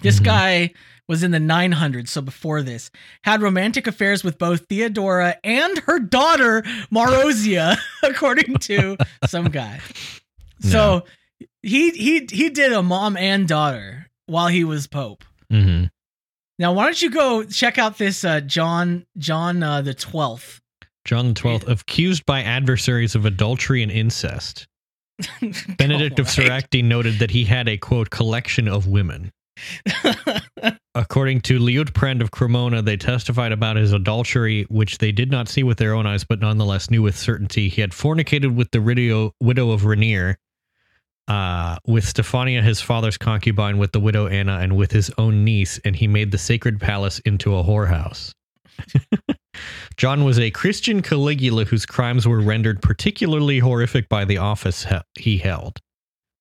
This 0.00 0.18
Mhm. 0.18 0.24
guy 0.24 0.72
was 1.08 1.22
in 1.22 1.32
the 1.32 1.38
900s, 1.40 2.08
so 2.08 2.22
before 2.22 2.62
this, 2.62 2.90
had 3.24 3.42
romantic 3.42 3.86
affairs 3.86 4.24
with 4.24 4.38
both 4.38 4.64
Theodora 4.68 5.36
and 5.44 5.76
her 5.80 5.98
daughter 5.98 6.62
Marozia, 6.90 7.76
according 8.02 8.56
to 8.60 8.96
some 9.26 9.50
guy. 9.50 9.80
So 10.62 11.04
he 11.62 11.90
he 11.90 12.26
he 12.30 12.50
did 12.50 12.72
a 12.72 12.82
mom 12.82 13.16
and 13.16 13.46
daughter 13.48 14.08
while 14.26 14.48
he 14.48 14.64
was 14.64 14.86
pope. 14.86 15.24
hmm 15.50 15.84
Now, 16.58 16.72
why 16.72 16.84
don't 16.84 17.00
you 17.02 17.10
go 17.10 17.44
check 17.44 17.78
out 17.78 17.98
this 17.98 18.24
uh, 18.24 18.40
John 18.40 19.06
John 19.18 19.62
uh, 19.62 19.82
the 19.82 19.94
Twelfth? 19.94 20.60
John 21.04 21.28
the 21.28 21.34
Twelfth, 21.34 21.68
accused 21.68 22.24
by 22.26 22.42
adversaries 22.42 23.14
of 23.14 23.24
adultery 23.26 23.82
and 23.82 23.90
incest. 23.90 24.66
Benedict 25.78 26.18
of 26.18 26.26
Siracti 26.26 26.82
noted 26.82 27.18
that 27.18 27.30
he 27.30 27.44
had 27.44 27.68
a 27.68 27.76
quote 27.76 28.10
collection 28.10 28.68
of 28.68 28.86
women. 28.86 29.30
According 30.94 31.42
to 31.42 31.58
Liutprand 31.58 32.20
of 32.20 32.30
Cremona, 32.30 32.82
they 32.82 32.96
testified 32.96 33.52
about 33.52 33.76
his 33.76 33.92
adultery, 33.92 34.64
which 34.68 34.98
they 34.98 35.12
did 35.12 35.30
not 35.30 35.48
see 35.48 35.62
with 35.62 35.78
their 35.78 35.94
own 35.94 36.06
eyes, 36.06 36.24
but 36.24 36.40
nonetheless 36.40 36.90
knew 36.90 37.02
with 37.02 37.16
certainty. 37.16 37.68
He 37.68 37.80
had 37.80 37.92
fornicated 37.92 38.54
with 38.54 38.70
the 38.72 39.32
widow 39.40 39.70
of 39.70 39.84
Rainier, 39.84 40.38
uh, 41.28 41.76
with 41.86 42.04
Stefania, 42.04 42.62
his 42.62 42.80
father's 42.80 43.16
concubine, 43.16 43.78
with 43.78 43.92
the 43.92 44.00
widow 44.00 44.26
Anna, 44.26 44.58
and 44.58 44.76
with 44.76 44.92
his 44.92 45.10
own 45.18 45.44
niece, 45.44 45.78
and 45.84 45.96
he 45.96 46.06
made 46.08 46.30
the 46.30 46.38
sacred 46.38 46.80
palace 46.80 47.18
into 47.20 47.56
a 47.56 47.62
whorehouse. 47.62 48.34
John 49.96 50.24
was 50.24 50.38
a 50.38 50.50
Christian 50.50 51.02
Caligula 51.02 51.64
whose 51.64 51.86
crimes 51.86 52.26
were 52.26 52.40
rendered 52.40 52.82
particularly 52.82 53.58
horrific 53.58 54.08
by 54.08 54.24
the 54.24 54.38
office 54.38 54.84
he- 54.84 55.22
he 55.22 55.38
held. 55.38 55.78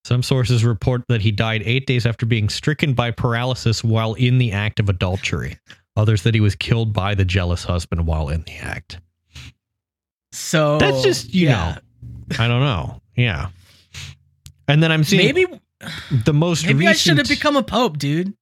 Some 0.03 0.23
sources 0.23 0.65
report 0.65 1.03
that 1.09 1.21
he 1.21 1.31
died 1.31 1.61
eight 1.63 1.85
days 1.85 2.05
after 2.07 2.25
being 2.25 2.49
stricken 2.49 2.93
by 2.93 3.11
paralysis 3.11 3.83
while 3.83 4.15
in 4.15 4.39
the 4.39 4.51
act 4.51 4.79
of 4.79 4.89
adultery. 4.89 5.57
Others 5.95 6.23
that 6.23 6.33
he 6.33 6.39
was 6.39 6.55
killed 6.55 6.93
by 6.93 7.13
the 7.13 7.25
jealous 7.25 7.63
husband 7.65 8.07
while 8.07 8.29
in 8.29 8.41
the 8.43 8.55
act. 8.55 8.99
so 10.31 10.77
That's 10.79 11.03
just, 11.03 11.33
you 11.33 11.49
yeah. 11.49 11.77
know, 12.31 12.43
I 12.43 12.47
don't 12.47 12.61
know. 12.61 13.01
Yeah. 13.15 13.49
And 14.67 14.81
then 14.81 14.91
I'm 14.91 15.03
seeing 15.03 15.33
maybe 15.33 15.45
the 16.11 16.33
most 16.33 16.63
recent. 16.63 16.79
maybe 16.79 16.87
I 16.87 16.93
should 16.93 17.17
have 17.17 17.27
become 17.27 17.55
a 17.55 17.63
pope, 17.63 17.97
dude. 17.97 18.33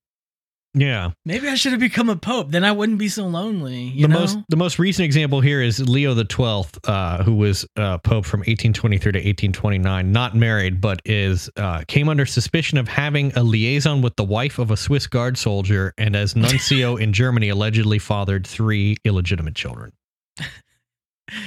Yeah. 0.75 1.11
Maybe 1.25 1.47
I 1.47 1.55
should 1.55 1.71
have 1.71 1.81
become 1.81 2.09
a 2.09 2.15
pope. 2.15 2.51
Then 2.51 2.63
I 2.63 2.71
wouldn't 2.71 2.99
be 2.99 3.07
so 3.07 3.25
lonely. 3.25 3.85
You 3.85 4.03
the 4.03 4.07
know. 4.07 4.19
most 4.19 4.37
the 4.49 4.57
most 4.57 4.77
recent 4.77 5.05
example 5.05 5.41
here 5.41 5.61
is 5.63 5.79
Leo 5.79 6.13
the 6.13 6.25
Twelfth, 6.25 6.77
uh, 6.87 7.23
who 7.23 7.35
was 7.35 7.65
uh, 7.75 7.97
pope 7.97 8.25
from 8.25 8.41
1823 8.41 9.11
to 9.13 9.17
1829, 9.17 10.11
not 10.11 10.35
married, 10.35 10.79
but 10.79 11.01
is 11.05 11.49
uh, 11.55 11.83
came 11.87 12.07
under 12.07 12.25
suspicion 12.25 12.77
of 12.77 12.87
having 12.87 13.35
a 13.35 13.41
liaison 13.41 14.03
with 14.03 14.15
the 14.15 14.23
wife 14.23 14.59
of 14.59 14.69
a 14.69 14.77
Swiss 14.77 15.07
guard 15.07 15.39
soldier, 15.39 15.93
and 15.97 16.15
as 16.15 16.35
nuncio 16.35 16.95
in 16.97 17.13
Germany, 17.13 17.49
allegedly 17.49 17.97
fathered 17.97 18.45
three 18.45 18.95
illegitimate 19.03 19.55
children. 19.55 19.91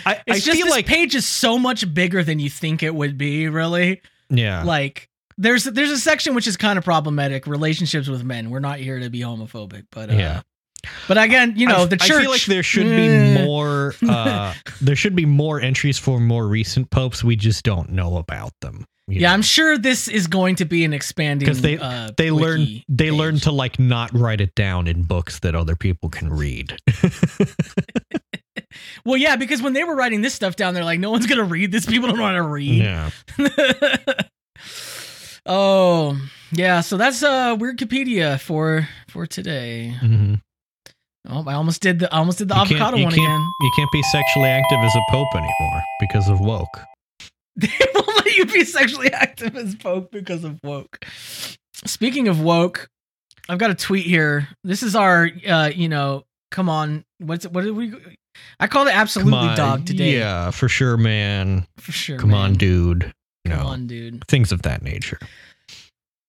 I, 0.04 0.20
I 0.28 0.34
just 0.34 0.50
feel 0.50 0.66
this 0.66 0.70
like 0.70 0.86
page 0.86 1.14
is 1.14 1.26
so 1.26 1.58
much 1.58 1.92
bigger 1.92 2.24
than 2.24 2.38
you 2.38 2.50
think 2.50 2.82
it 2.82 2.94
would 2.94 3.16
be. 3.16 3.48
Really, 3.48 4.00
yeah, 4.32 4.62
like 4.64 5.08
there's 5.38 5.64
there's 5.64 5.90
a 5.90 5.98
section 5.98 6.34
which 6.34 6.46
is 6.46 6.56
kind 6.56 6.78
of 6.78 6.84
problematic. 6.84 7.46
Relationships 7.46 8.08
with 8.08 8.24
men. 8.24 8.50
We're 8.50 8.60
not 8.60 8.78
here 8.78 8.98
to 8.98 9.10
be 9.10 9.20
homophobic, 9.20 9.86
but 9.90 10.10
uh, 10.10 10.14
Yeah. 10.14 10.42
But 11.06 11.16
again, 11.16 11.54
you 11.56 11.66
know, 11.66 11.82
I, 11.82 11.86
the 11.86 11.98
I 12.00 12.06
church. 12.06 12.22
feel 12.22 12.30
like 12.30 12.44
there 12.46 12.62
should 12.62 12.88
be 12.88 13.44
more. 13.44 13.94
Uh, 14.08 14.52
there 14.80 14.96
should 14.96 15.14
be 15.14 15.26
more 15.26 15.60
entries 15.60 15.96
for 15.98 16.18
more 16.18 16.48
recent 16.48 16.90
popes. 16.90 17.22
We 17.22 17.36
just 17.36 17.64
don't 17.64 17.90
know 17.90 18.16
about 18.16 18.52
them. 18.60 18.84
Yeah, 19.08 19.28
know? 19.28 19.34
I'm 19.34 19.42
sure 19.42 19.78
this 19.78 20.08
is 20.08 20.26
going 20.26 20.56
to 20.56 20.64
be 20.64 20.84
an 20.84 20.92
expanding 20.92 21.46
because 21.46 21.60
they 21.60 21.78
uh, 21.78 22.10
they 22.16 22.30
learn 22.30 22.66
they 22.88 23.10
learn 23.10 23.38
to 23.40 23.52
like 23.52 23.78
not 23.78 24.12
write 24.12 24.40
it 24.40 24.54
down 24.54 24.86
in 24.86 25.02
books 25.02 25.40
that 25.40 25.54
other 25.54 25.76
people 25.76 26.08
can 26.08 26.30
read. 26.30 26.76
Well, 29.04 29.16
yeah, 29.16 29.36
because 29.36 29.62
when 29.62 29.72
they 29.72 29.84
were 29.84 29.94
writing 29.94 30.20
this 30.22 30.34
stuff 30.34 30.56
down, 30.56 30.74
they're 30.74 30.84
like, 30.84 31.00
no 31.00 31.10
one's 31.10 31.26
gonna 31.26 31.44
read 31.44 31.72
this. 31.72 31.86
People 31.86 32.08
don't 32.08 32.20
want 32.20 32.36
to 32.36 32.42
read. 32.42 32.82
yeah, 32.82 33.10
oh, 35.46 36.20
yeah. 36.52 36.80
So 36.80 36.96
that's 36.96 37.22
uh 37.22 37.56
Wikipedia 37.56 38.40
for 38.40 38.88
for 39.08 39.26
today. 39.26 39.96
Mhm. 40.00 40.40
Oh, 41.28 41.44
I 41.46 41.54
almost 41.54 41.80
did 41.82 42.00
the 42.00 42.12
I 42.12 42.18
almost 42.18 42.38
did 42.38 42.48
the 42.48 42.54
You 42.54 42.60
avocado 42.62 43.02
one 43.02 43.12
again. 43.12 43.46
You 43.60 43.70
can't 43.76 43.90
be 43.92 44.02
sexually 44.04 44.48
active 44.48 44.80
as 44.80 44.94
a 44.94 45.02
pope 45.10 45.28
anymore 45.34 45.82
because 46.00 46.28
of 46.28 46.40
woke. 46.40 46.66
They 47.54 47.68
won't 47.94 48.08
let 48.24 48.34
you 48.34 48.46
be 48.46 48.64
sexually 48.64 49.12
active 49.12 49.54
as 49.56 49.74
pope 49.74 50.10
because 50.10 50.42
of 50.42 50.58
woke. 50.64 51.04
Speaking 51.84 52.26
of 52.28 52.40
woke, 52.40 52.88
I've 53.46 53.58
got 53.58 53.70
a 53.70 53.74
tweet 53.74 54.06
here. 54.06 54.48
This 54.64 54.82
is 54.82 54.96
our, 54.96 55.28
uh, 55.46 55.68
you 55.74 55.90
know, 55.90 56.24
come 56.50 56.70
on, 56.70 57.04
what's 57.18 57.44
it? 57.44 57.52
What 57.52 57.64
did 57.64 57.76
we? 57.76 57.92
I 58.60 58.66
called 58.66 58.88
it 58.88 58.94
absolutely 58.96 59.54
dog 59.54 59.86
today. 59.86 60.16
Yeah, 60.18 60.50
for 60.50 60.68
sure, 60.68 60.96
man. 60.96 61.66
for 61.78 61.92
sure. 61.92 62.18
Come 62.18 62.34
on, 62.34 62.54
dude. 62.54 63.12
Come 63.46 63.58
no, 63.58 63.66
on, 63.66 63.86
dude. 63.86 64.24
things 64.28 64.52
of 64.52 64.62
that 64.62 64.82
nature. 64.82 65.18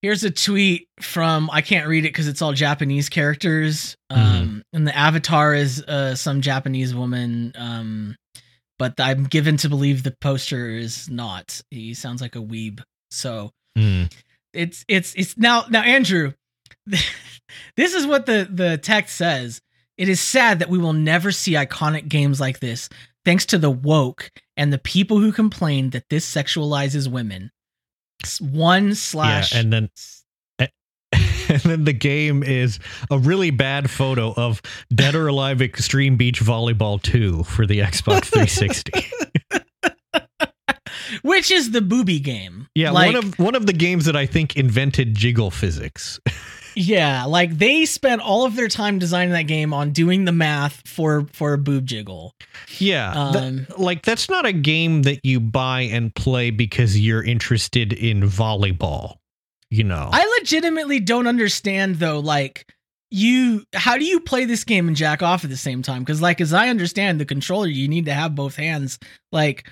Here's 0.01 0.23
a 0.25 0.31
tweet 0.31 0.87
from 0.99 1.49
I 1.51 1.61
can't 1.61 1.87
read 1.87 2.03
it 2.05 2.09
because 2.09 2.27
it's 2.27 2.41
all 2.41 2.51
Japanese 2.51 3.07
characters. 3.07 3.95
Mm-hmm. 4.11 4.21
Um, 4.41 4.63
and 4.73 4.85
the 4.87 4.95
avatar 4.97 5.53
is 5.53 5.81
uh, 5.83 6.15
some 6.15 6.41
Japanese 6.41 6.93
woman. 6.93 7.53
Um, 7.55 8.15
but 8.79 8.99
I'm 8.99 9.23
given 9.25 9.55
to 9.57 9.69
believe 9.69 10.03
the 10.03 10.13
poster 10.19 10.71
is 10.71 11.09
not. 11.09 11.61
He 11.71 11.93
sounds 11.93 12.21
like 12.21 12.35
a 12.35 12.39
weeb. 12.39 12.81
So 13.11 13.51
Mm. 13.77 14.13
it's 14.53 14.85
it's 14.87 15.15
it's 15.15 15.35
now 15.37 15.65
now 15.69 15.81
Andrew. 15.81 16.33
this 16.85 17.93
is 17.93 18.05
what 18.05 18.25
the 18.25 18.47
the 18.51 18.77
text 18.77 19.15
says. 19.15 19.61
It 19.97 20.09
is 20.09 20.19
sad 20.19 20.59
that 20.59 20.69
we 20.69 20.77
will 20.77 20.93
never 20.93 21.31
see 21.31 21.53
iconic 21.53 22.07
games 22.07 22.39
like 22.39 22.59
this, 22.59 22.89
thanks 23.25 23.45
to 23.47 23.57
the 23.57 23.69
woke 23.69 24.31
and 24.57 24.73
the 24.73 24.79
people 24.79 25.19
who 25.19 25.31
complain 25.31 25.91
that 25.91 26.09
this 26.09 26.31
sexualizes 26.31 27.07
women. 27.07 27.51
One 28.39 28.95
slash 28.95 29.53
Yeah, 29.53 29.59
and 29.59 29.73
then 29.73 29.89
and 31.49 31.61
then 31.61 31.83
the 31.83 31.93
game 31.93 32.41
is 32.43 32.79
a 33.11 33.19
really 33.19 33.51
bad 33.51 33.89
photo 33.89 34.33
of 34.33 34.61
Dead 34.93 35.13
or 35.13 35.27
Alive 35.27 35.61
Extreme 35.61 36.17
Beach 36.17 36.41
Volleyball 36.41 37.01
2 37.01 37.43
for 37.43 37.65
the 37.65 37.79
Xbox 37.79 38.25
360. 38.25 38.91
which 41.21 41.51
is 41.51 41.71
the 41.71 41.81
booby 41.81 42.19
game. 42.19 42.67
yeah, 42.75 42.91
like, 42.91 43.13
one 43.13 43.23
of 43.23 43.39
one 43.39 43.55
of 43.55 43.65
the 43.65 43.73
games 43.73 44.05
that 44.05 44.15
I 44.15 44.25
think 44.25 44.55
invented 44.55 45.15
jiggle 45.15 45.51
physics. 45.51 46.19
Yeah, 46.75 47.25
like 47.25 47.57
they 47.57 47.85
spent 47.85 48.21
all 48.21 48.45
of 48.45 48.55
their 48.55 48.67
time 48.67 48.99
designing 48.99 49.33
that 49.33 49.43
game 49.43 49.73
on 49.73 49.91
doing 49.91 50.25
the 50.25 50.31
math 50.31 50.87
for 50.87 51.27
for 51.33 51.53
a 51.53 51.57
boob 51.57 51.85
jiggle. 51.85 52.33
Yeah, 52.77 53.11
Um, 53.13 53.67
like 53.77 54.03
that's 54.03 54.29
not 54.29 54.45
a 54.45 54.53
game 54.53 55.03
that 55.03 55.19
you 55.23 55.39
buy 55.39 55.81
and 55.81 56.13
play 56.13 56.49
because 56.51 56.99
you're 56.99 57.23
interested 57.23 57.93
in 57.93 58.21
volleyball. 58.21 59.17
You 59.69 59.83
know. 59.83 60.09
I 60.11 60.37
legitimately 60.39 60.99
don't 60.99 61.27
understand 61.27 61.95
though, 61.95 62.19
like 62.19 62.71
you 63.09 63.63
how 63.73 63.97
do 63.97 64.05
you 64.05 64.19
play 64.19 64.45
this 64.45 64.63
game 64.63 64.87
and 64.87 64.97
jack 64.97 65.21
off 65.21 65.43
at 65.43 65.49
the 65.49 65.57
same 65.57 65.81
time? 65.81 66.03
Because 66.03 66.21
like 66.21 66.41
as 66.41 66.53
I 66.53 66.69
understand 66.69 67.19
the 67.19 67.25
controller, 67.25 67.67
you 67.67 67.87
need 67.87 68.05
to 68.05 68.13
have 68.13 68.35
both 68.35 68.55
hands. 68.55 68.99
Like 69.31 69.67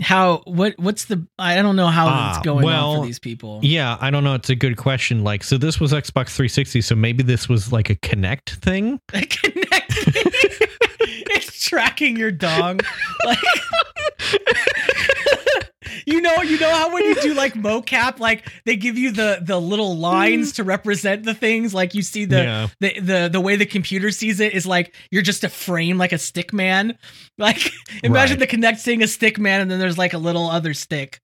how 0.00 0.42
what 0.44 0.74
what's 0.78 1.06
the 1.06 1.26
I 1.38 1.60
don't 1.62 1.76
know 1.76 1.86
how 1.86 2.06
Ah, 2.06 2.36
it's 2.36 2.44
going 2.44 2.58
on 2.58 2.64
well, 2.64 3.00
for 3.00 3.06
these 3.06 3.18
people. 3.18 3.60
yeah, 3.62 3.96
I 4.00 4.10
don't 4.10 4.24
know. 4.24 4.34
It's 4.34 4.50
a 4.50 4.54
good 4.54 4.76
question. 4.76 5.24
Like, 5.24 5.42
so 5.42 5.56
this 5.56 5.80
was 5.80 5.92
Xbox 5.92 6.34
360, 6.36 6.82
so 6.82 6.94
maybe 6.94 7.22
this 7.22 7.48
was 7.48 7.72
like 7.72 7.88
a 7.90 7.96
Kinect 7.96 8.50
thing. 8.60 9.00
A 9.14 9.20
Kinect 9.20 10.66
it's 11.30 11.64
tracking 11.64 12.16
your 12.16 12.30
dong. 12.30 12.80
Like 13.24 13.38
You 16.06 16.20
know, 16.20 16.42
you 16.42 16.58
know 16.58 16.70
how 16.70 16.92
when 16.92 17.04
you 17.04 17.14
do 17.20 17.34
like 17.34 17.54
mocap, 17.54 18.18
like 18.20 18.48
they 18.64 18.76
give 18.76 18.96
you 18.98 19.10
the 19.12 19.38
the 19.42 19.60
little 19.60 19.96
lines 19.96 20.52
to 20.54 20.64
represent 20.64 21.24
the 21.24 21.34
things. 21.34 21.72
Like 21.74 21.94
you 21.94 22.02
see 22.02 22.24
the 22.24 22.36
yeah. 22.42 22.68
the 22.80 23.00
the 23.00 23.28
the 23.32 23.40
way 23.40 23.56
the 23.56 23.66
computer 23.66 24.10
sees 24.10 24.40
it 24.40 24.52
is 24.54 24.66
like 24.66 24.94
you're 25.10 25.22
just 25.22 25.44
a 25.44 25.48
frame 25.48 25.98
like 25.98 26.12
a 26.12 26.18
stick 26.18 26.52
man 26.52 26.96
like 27.38 27.70
imagine 28.02 28.38
Right. 28.38 28.48
the 28.50 28.56
Kinect 28.56 28.78
seeing 28.78 29.02
a 29.02 29.08
stick 29.08 29.38
man 29.38 29.60
and 29.60 29.70
then 29.70 29.78
there's 29.78 29.98
like 29.98 30.12
a 30.14 30.18
little 30.18 30.48
other 30.50 30.74
stick 30.74 31.20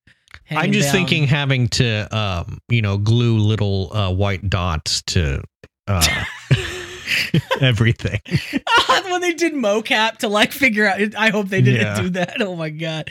I'm 0.50 0.72
just 0.72 0.86
down. 0.88 0.92
thinking 0.94 1.26
having 1.26 1.68
to, 1.68 2.08
um, 2.16 2.58
you 2.68 2.82
know, 2.82 2.98
glue 2.98 3.38
little 3.38 3.92
uh, 3.96 4.10
white 4.12 4.48
dots 4.50 5.02
to 5.08 5.42
uh, 5.88 6.24
everything. 7.60 8.20
when 9.10 9.20
they 9.20 9.32
did 9.34 9.52
mocap 9.52 10.16
to 10.18 10.28
like 10.28 10.52
figure 10.52 10.86
out 10.86 10.98
i 11.16 11.28
hope 11.28 11.48
they 11.48 11.60
didn't 11.60 11.80
Yeah. 11.82 12.00
do 12.00 12.08
that 12.10 12.40
oh 12.40 12.56
my 12.56 12.70
god 12.70 13.10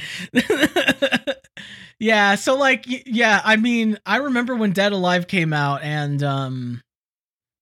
yeah 1.99 2.36
so 2.36 2.55
like 2.55 2.86
yeah 2.88 3.41
i 3.43 3.55
mean 3.55 3.97
i 4.05 4.18
remember 4.18 4.55
when 4.55 4.72
dead 4.72 4.91
alive 4.91 5.28
came 5.28 5.53
out 5.53 5.84
and 5.84 6.24
um 6.24 6.82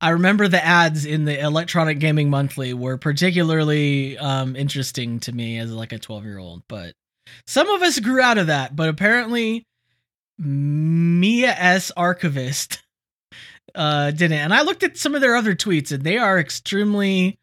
i 0.02 0.10
remember 0.10 0.48
the 0.48 0.64
ads 0.64 1.06
in 1.06 1.26
the 1.26 1.40
electronic 1.40 2.00
gaming 2.00 2.30
monthly 2.30 2.74
were 2.74 2.98
particularly 2.98 4.18
um 4.18 4.56
interesting 4.56 5.20
to 5.20 5.32
me 5.32 5.58
as 5.58 5.72
like 5.72 5.92
a 5.92 6.00
12 6.00 6.24
year 6.26 6.38
old 6.38 6.64
but 6.68 6.94
some 7.46 7.70
of 7.70 7.82
us 7.82 8.00
grew 8.00 8.22
out 8.22 8.38
of 8.38 8.48
that 8.48 8.76
but 8.76 8.90
apparently 8.90 9.66
mia 10.38 11.50
s. 11.52 11.92
Archivist 11.98 12.82
uh 13.76 14.10
didn't 14.12 14.40
and 14.40 14.54
i 14.54 14.62
looked 14.62 14.84
at 14.84 14.98
some 14.98 15.16
of 15.16 15.22
their 15.22 15.36
other 15.36 15.54
tweets 15.54 15.92
and 15.92 16.04
they 16.04 16.18
are 16.18 16.40
extremely 16.40 17.38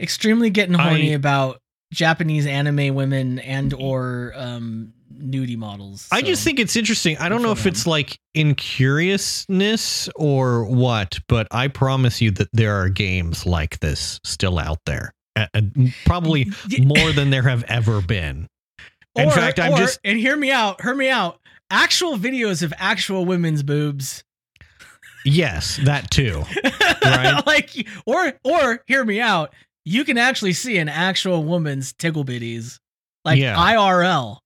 extremely 0.00 0.50
getting 0.50 0.74
horny 0.74 1.12
I- 1.12 1.16
about 1.16 1.60
japanese 1.92 2.46
anime 2.46 2.94
women 2.94 3.38
and 3.38 3.72
or 3.72 4.32
um 4.34 4.92
nudie 5.20 5.56
models 5.56 6.08
I 6.12 6.22
just 6.22 6.44
think 6.44 6.58
it's 6.58 6.76
interesting. 6.76 7.16
I 7.18 7.28
don't 7.28 7.42
know 7.42 7.52
if 7.52 7.66
it's 7.66 7.86
like 7.86 8.18
in 8.34 8.54
curiousness 8.54 10.08
or 10.16 10.64
what, 10.64 11.18
but 11.28 11.46
I 11.50 11.68
promise 11.68 12.20
you 12.20 12.30
that 12.32 12.48
there 12.52 12.74
are 12.80 12.88
games 12.88 13.46
like 13.46 13.78
this 13.80 14.20
still 14.24 14.58
out 14.58 14.78
there. 14.86 15.12
Uh, 15.36 15.46
probably 16.04 16.46
more 16.80 17.12
than 17.12 17.30
there 17.30 17.42
have 17.42 17.64
ever 17.64 18.00
been. 18.00 18.46
In 19.16 19.28
or- 19.28 19.32
fact, 19.32 19.58
I'm 19.60 19.72
or- 19.74 19.78
just 19.78 19.98
and 20.04 20.18
hear 20.18 20.36
me 20.36 20.50
out 20.50 20.80
hear 20.82 20.94
me 20.94 21.08
out 21.08 21.38
actual 21.70 22.16
videos 22.16 22.62
of 22.62 22.72
actual 22.78 23.24
women's 23.24 23.62
boobs 23.62 24.22
yes, 25.24 25.78
that 25.84 26.10
too. 26.10 26.44
Right. 27.04 27.46
like 27.46 27.70
or 28.06 28.32
or 28.44 28.82
hear 28.86 29.04
me 29.04 29.20
out 29.20 29.52
you 29.84 30.04
can 30.04 30.16
actually 30.16 30.54
see 30.54 30.78
an 30.78 30.88
actual 30.88 31.44
woman's 31.44 31.92
tickle 31.92 32.24
bitties 32.24 32.78
like 33.26 33.38
Yeah. 33.38 33.56
irl 33.56 34.38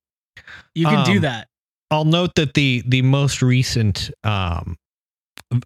you 0.74 0.86
can 0.86 1.04
do 1.04 1.12
Um, 1.16 1.20
that. 1.22 1.48
I'll 1.90 2.04
note 2.04 2.34
that 2.36 2.54
the 2.54 2.82
the 2.86 3.02
most 3.02 3.40
recent 3.42 4.10
um 4.24 4.76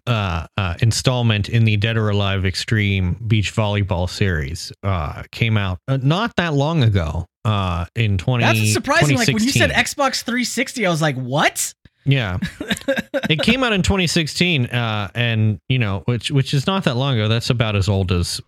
uh, 0.07 0.47
uh 0.57 0.75
installment 0.81 1.49
in 1.49 1.65
the 1.65 1.75
Dead 1.75 1.97
or 1.97 2.09
Alive 2.09 2.45
Extreme 2.45 3.15
Beach 3.27 3.53
Volleyball 3.53 4.09
series 4.09 4.71
uh 4.83 5.23
came 5.31 5.57
out 5.57 5.79
uh, 5.89 5.97
not 6.01 6.33
that 6.37 6.53
long 6.53 6.83
ago 6.83 7.25
uh 7.43 7.83
in 7.95 8.17
20 8.17 8.43
that's 8.43 8.71
surprising 8.71 9.17
like 9.17 9.27
when 9.27 9.43
you 9.43 9.51
said 9.51 9.69
xbox 9.71 10.23
360 10.23 10.85
i 10.85 10.89
was 10.89 11.01
like 11.01 11.17
what? 11.17 11.73
Yeah. 12.05 12.37
It 13.29 13.41
came 13.41 13.63
out 13.63 13.71
in 13.73 13.81
2016 13.81 14.65
uh 14.67 15.09
and 15.15 15.59
you 15.69 15.79
know 15.79 16.03
which 16.05 16.31
which 16.31 16.53
is 16.53 16.67
not 16.67 16.83
that 16.85 16.95
long 16.95 17.15
ago. 17.15 17.27
That's 17.29 17.49
about 17.49 17.75
as 17.77 17.87
old 17.89 18.11
as 18.11 18.41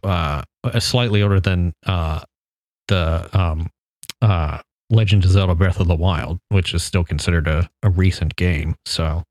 slightly 0.80 1.22
older 1.22 1.40
than 1.40 1.74
uh 1.86 2.22
the 2.88 3.30
um 3.38 3.70
uh 4.22 4.60
Legend 4.90 5.26
of 5.26 5.32
Zelda 5.32 5.56
Breath 5.56 5.80
of 5.80 5.88
the 5.88 5.96
Wild 5.96 6.40
which 6.50 6.74
is 6.74 6.84
still 6.84 7.04
considered 7.04 7.48
a, 7.48 7.70
a 7.84 7.90
recent 7.90 8.36
game 8.36 8.76
so 8.86 9.24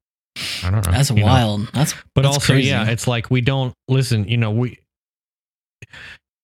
I 0.65 0.71
don't 0.71 0.85
know 0.85 0.93
that's 0.93 1.11
you 1.11 1.17
know. 1.17 1.27
wild 1.27 1.69
that's 1.73 1.95
but 2.15 2.23
that's 2.23 2.37
also 2.37 2.55
crazy. 2.55 2.69
yeah 2.69 2.89
it's 2.89 3.07
like 3.07 3.31
we 3.31 3.41
don't 3.41 3.73
listen 3.89 4.27
you 4.27 4.37
know 4.37 4.51
we 4.51 4.79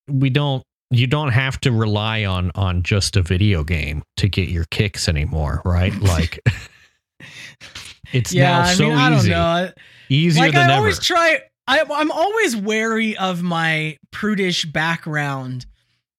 we 0.09 0.29
don't 0.29 0.63
you 0.91 1.07
don't 1.07 1.31
have 1.31 1.59
to 1.61 1.71
rely 1.71 2.25
on 2.25 2.51
on 2.55 2.83
just 2.83 3.15
a 3.15 3.21
video 3.21 3.63
game 3.63 4.03
to 4.17 4.29
get 4.29 4.49
your 4.49 4.65
kicks 4.71 5.07
anymore 5.09 5.61
right 5.65 5.93
like 6.01 6.39
it's 8.13 8.33
yeah 8.33 8.51
now 8.51 8.61
i 8.61 8.73
so 8.73 8.83
mean 8.87 8.97
i 8.97 9.09
don't 9.09 9.19
easy 9.19 9.29
know 9.29 9.71
easier 10.11 10.43
like 10.43 10.53
than 10.53 10.69
I 10.69 10.73
ever. 10.73 10.79
always 10.79 10.99
try. 10.99 11.39
I, 11.67 11.83
I'm 11.89 12.11
always 12.11 12.55
wary 12.57 13.15
of 13.17 13.41
my 13.41 13.97
prudish 14.11 14.65
background 14.65 15.65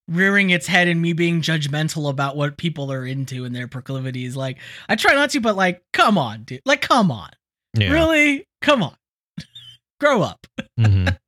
rearing 0.09 0.51
its 0.51 0.67
head 0.67 0.89
and 0.89 1.01
me 1.01 1.13
being 1.13 1.41
judgmental 1.43 2.11
about 2.11 2.37
what 2.37 2.57
people 2.57 2.93
are 2.93 3.07
into 3.07 3.45
and 3.45 3.55
their 3.55 3.69
proclivities. 3.69 4.37
Like 4.37 4.59
I 4.89 4.97
try 4.97 5.15
not 5.15 5.31
to, 5.31 5.41
but 5.41 5.57
like, 5.57 5.83
come 5.93 6.19
on, 6.19 6.45
dude. 6.45 6.63
Like, 6.65 6.81
come 6.83 7.11
on, 7.11 7.31
yeah. 7.75 7.91
really, 7.93 8.47
come 8.61 8.83
on, 8.83 8.97
grow 10.01 10.23
up. 10.23 10.47
Mhm. 10.79 11.17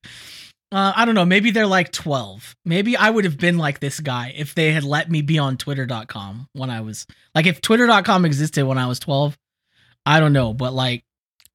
Uh, 0.73 0.93
I 0.97 1.05
don't 1.05 1.15
know. 1.15 1.25
Maybe 1.25 1.53
they're 1.53 1.69
like 1.69 1.93
12. 1.93 2.57
Maybe 2.65 2.97
I 2.97 3.09
would 3.09 3.25
have 3.25 3.39
been 3.39 3.59
like 3.59 3.79
this 3.79 4.01
guy 4.01 4.35
if 4.37 4.57
they 4.57 4.73
had 4.73 4.83
let 4.83 5.09
me 5.09 5.23
be 5.23 5.39
on 5.39 5.57
Twitter.com 5.57 6.49
when 6.53 6.69
I 6.69 6.81
was 6.81 7.07
like, 7.33 7.47
if 7.47 7.61
Twitter.com 7.61 8.25
existed 8.25 8.67
when 8.67 8.77
I 8.77 8.89
was 8.89 8.99
12. 8.99 9.39
I 10.05 10.19
don't 10.19 10.33
know, 10.33 10.53
but 10.53 10.75
like, 10.75 11.05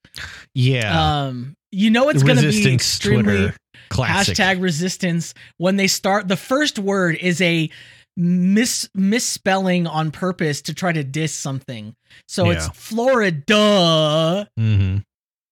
Yeah, 0.53 1.23
Um 1.25 1.55
you 1.71 1.89
know 1.89 2.09
it's 2.09 2.23
gonna 2.23 2.41
be 2.41 2.73
extremely 2.73 3.23
Twitter 3.23 3.55
classic. 3.89 4.35
hashtag 4.37 4.61
resistance 4.61 5.33
when 5.57 5.75
they 5.77 5.87
start 5.87 6.27
the 6.27 6.37
first 6.37 6.79
word 6.79 7.15
is 7.15 7.41
a 7.41 7.69
mis 8.15 8.89
misspelling 8.95 9.85
on 9.85 10.09
purpose 10.11 10.61
to 10.63 10.73
try 10.73 10.91
to 10.91 11.03
diss 11.03 11.33
something 11.33 11.93
so 12.27 12.49
it's 12.49 12.65
Yeah. 12.65 12.71
florida 12.73 14.49
hmm 14.57 14.97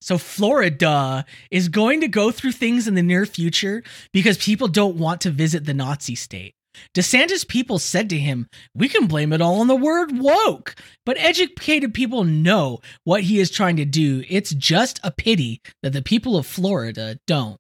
so 0.02 0.18
florida 0.18 1.26
is 1.52 1.68
going 1.70 2.02
to 2.02 2.08
go 2.08 2.32
through 2.32 2.52
things 2.52 2.88
in 2.88 2.96
the 2.96 3.02
near 3.04 3.26
future 3.26 3.84
because 4.14 4.38
people 4.38 4.68
don't 4.68 4.98
want 4.98 5.22
to 5.22 5.30
visit 5.32 5.66
the 5.66 5.74
nazi 5.74 6.16
state 6.16 6.54
DeSantis 6.94 7.48
people 7.48 7.80
said 7.80 8.10
to 8.10 8.18
him, 8.20 8.50
We 8.76 8.90
can 8.90 9.08
blame 9.08 9.32
it 9.32 9.40
all 9.40 9.62
on 9.62 9.68
the 9.68 9.78
word 9.78 10.10
woke. 10.20 10.76
But 11.06 11.16
educated 11.18 11.94
people 11.94 12.26
know 12.26 12.82
what 13.06 13.22
he 13.24 13.40
is 13.40 13.50
trying 13.50 13.78
to 13.78 13.86
do. 13.86 14.26
It's 14.28 14.54
just 14.54 15.00
a 15.02 15.10
pity 15.12 15.62
that 15.84 15.94
the 15.94 16.02
people 16.02 16.36
of 16.36 16.46
Florida 16.46 17.18
don't. 17.28 17.56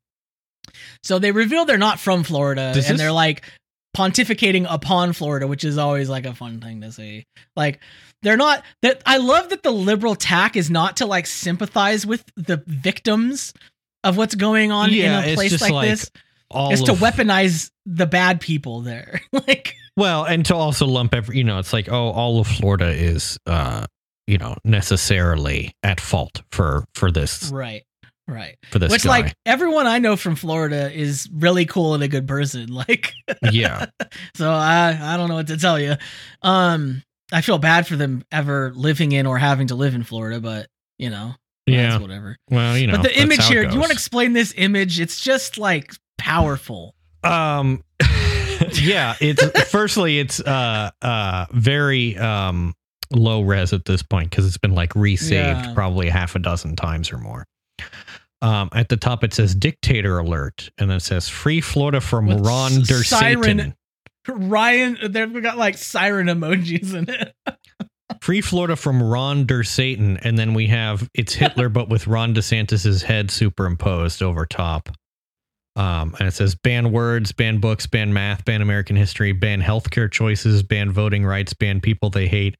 So 1.03 1.19
they 1.19 1.31
reveal 1.31 1.65
they're 1.65 1.77
not 1.77 1.99
from 1.99 2.23
Florida 2.23 2.71
Does 2.73 2.89
and 2.89 2.95
this- 2.95 3.01
they're 3.01 3.11
like 3.11 3.43
pontificating 3.95 4.67
upon 4.69 5.13
Florida, 5.13 5.47
which 5.47 5.63
is 5.63 5.77
always 5.77 6.09
like 6.09 6.25
a 6.25 6.33
fun 6.33 6.59
thing 6.59 6.81
to 6.81 6.91
see. 6.91 7.25
Like 7.55 7.79
they're 8.21 8.37
not 8.37 8.63
that 8.81 9.01
I 9.05 9.17
love 9.17 9.49
that 9.49 9.63
the 9.63 9.71
liberal 9.71 10.15
tack 10.15 10.55
is 10.55 10.69
not 10.69 10.97
to 10.97 11.05
like 11.05 11.25
sympathize 11.25 12.05
with 12.05 12.23
the 12.35 12.61
victims 12.67 13.53
of 14.03 14.17
what's 14.17 14.35
going 14.35 14.71
on 14.71 14.91
Yeah, 14.91 15.23
in 15.23 15.31
a 15.31 15.35
place 15.35 15.61
like, 15.61 15.71
like 15.71 15.89
this. 15.89 16.11
All 16.51 16.71
It's 16.71 16.83
to 16.83 16.93
weaponize 16.93 17.71
the 17.85 18.05
bad 18.05 18.39
people 18.39 18.81
there. 18.81 19.21
like 19.31 19.75
Well, 19.97 20.25
and 20.25 20.45
to 20.47 20.55
also 20.55 20.85
lump 20.85 21.15
every, 21.15 21.37
you 21.37 21.43
know, 21.43 21.57
it's 21.57 21.73
like, 21.73 21.89
oh, 21.89 22.11
all 22.11 22.39
of 22.39 22.47
Florida 22.47 22.89
is, 22.89 23.39
uh, 23.47 23.85
you 24.27 24.37
know, 24.37 24.55
necessarily 24.63 25.73
at 25.83 25.99
fault 25.99 26.41
for 26.51 26.85
for 26.93 27.11
this 27.11 27.49
right. 27.51 27.83
Right. 28.27 28.57
for 28.71 28.79
this 28.79 28.91
Which 28.91 29.03
guy. 29.03 29.09
like 29.09 29.35
everyone 29.45 29.85
I 29.85 29.99
know 29.99 30.15
from 30.15 30.35
Florida 30.35 30.91
is 30.91 31.29
really 31.31 31.65
cool 31.65 31.93
and 31.93 32.01
a 32.03 32.07
good 32.07 32.27
person. 32.27 32.69
Like 32.73 33.13
yeah, 33.51 33.85
so 34.35 34.49
I 34.51 34.97
I 34.99 35.17
don't 35.17 35.29
know 35.29 35.35
what 35.35 35.47
to 35.47 35.57
tell 35.57 35.79
you. 35.79 35.95
Um 36.41 37.03
I 37.31 37.41
feel 37.41 37.57
bad 37.57 37.87
for 37.87 37.95
them 37.95 38.23
ever 38.31 38.71
living 38.75 39.11
in 39.11 39.25
or 39.25 39.37
having 39.37 39.67
to 39.67 39.75
live 39.75 39.93
in 39.95 40.03
Florida, 40.03 40.39
but 40.39 40.67
you 40.97 41.09
know, 41.09 41.35
yeah. 41.65 41.89
that's 41.91 42.01
whatever. 42.01 42.37
Well, 42.49 42.77
you 42.77 42.87
know, 42.87 42.93
but 42.93 43.01
the 43.03 43.07
that's 43.09 43.19
image 43.19 43.45
here, 43.47 43.65
do 43.65 43.73
you 43.73 43.79
want 43.79 43.89
to 43.91 43.95
explain 43.95 44.33
this 44.33 44.53
image? 44.57 44.99
It's 44.99 45.19
just 45.19 45.57
like 45.57 45.93
powerful. 46.17 46.95
Um, 47.23 47.83
yeah. 48.73 49.15
It's 49.19 49.43
firstly, 49.69 50.19
it's 50.19 50.39
uh 50.39 50.91
uh 51.01 51.45
very 51.51 52.17
um 52.17 52.73
low 53.11 53.41
res 53.41 53.73
at 53.73 53.85
this 53.85 54.01
point 54.03 54.29
because 54.29 54.45
it's 54.47 54.57
been 54.57 54.73
like 54.75 54.93
resaved 54.95 55.31
Yeah. 55.65 55.73
probably 55.73 56.09
half 56.09 56.35
a 56.35 56.39
dozen 56.39 56.75
times 56.75 57.11
or 57.11 57.17
more. 57.17 57.45
Um, 58.45 58.69
at 58.73 58.89
the 58.89 58.97
top 58.97 59.23
it 59.23 59.33
says 59.33 59.55
dictator 59.55 60.19
alert, 60.19 60.69
and 60.77 60.89
then 60.89 60.97
it 60.97 61.01
says 61.01 61.27
free 61.27 61.61
Florida 61.61 61.99
from 61.99 62.27
With 62.27 62.45
Ron 62.45 62.73
s- 62.81 62.87
der 62.87 63.03
siren- 63.03 63.43
Satan. 63.43 63.75
Ryan, 64.27 64.97
they've 65.09 65.41
got 65.41 65.57
like 65.57 65.77
siren 65.77 66.27
emojis 66.27 66.93
in 66.93 67.09
it. 67.09 67.33
Free 68.21 68.41
Florida 68.41 68.75
from 68.75 69.01
Ron 69.01 69.45
der 69.45 69.63
Satan, 69.63 70.17
and 70.17 70.37
then 70.37 70.53
we 70.53 70.67
have 70.67 71.09
it's 71.13 71.33
Hitler, 71.33 71.69
but 71.69 71.89
with 71.89 72.07
Ron 72.07 72.33
DeSantis's 72.35 73.03
head 73.03 73.29
superimposed 73.31 74.21
over 74.23 74.45
top. 74.45 74.89
Um, 75.75 76.15
and 76.19 76.27
it 76.27 76.33
says 76.33 76.55
ban 76.55 76.91
words, 76.91 77.31
ban 77.33 77.59
books, 77.59 77.85
ban 77.87 78.13
math, 78.13 78.45
ban 78.45 78.61
American 78.61 78.95
history, 78.95 79.31
ban 79.31 79.61
healthcare 79.61 80.09
choices, 80.11 80.63
ban 80.63 80.91
voting 80.91 81.25
rights, 81.25 81.53
ban 81.53 81.81
people 81.81 82.09
they 82.09 82.27
hate, 82.27 82.57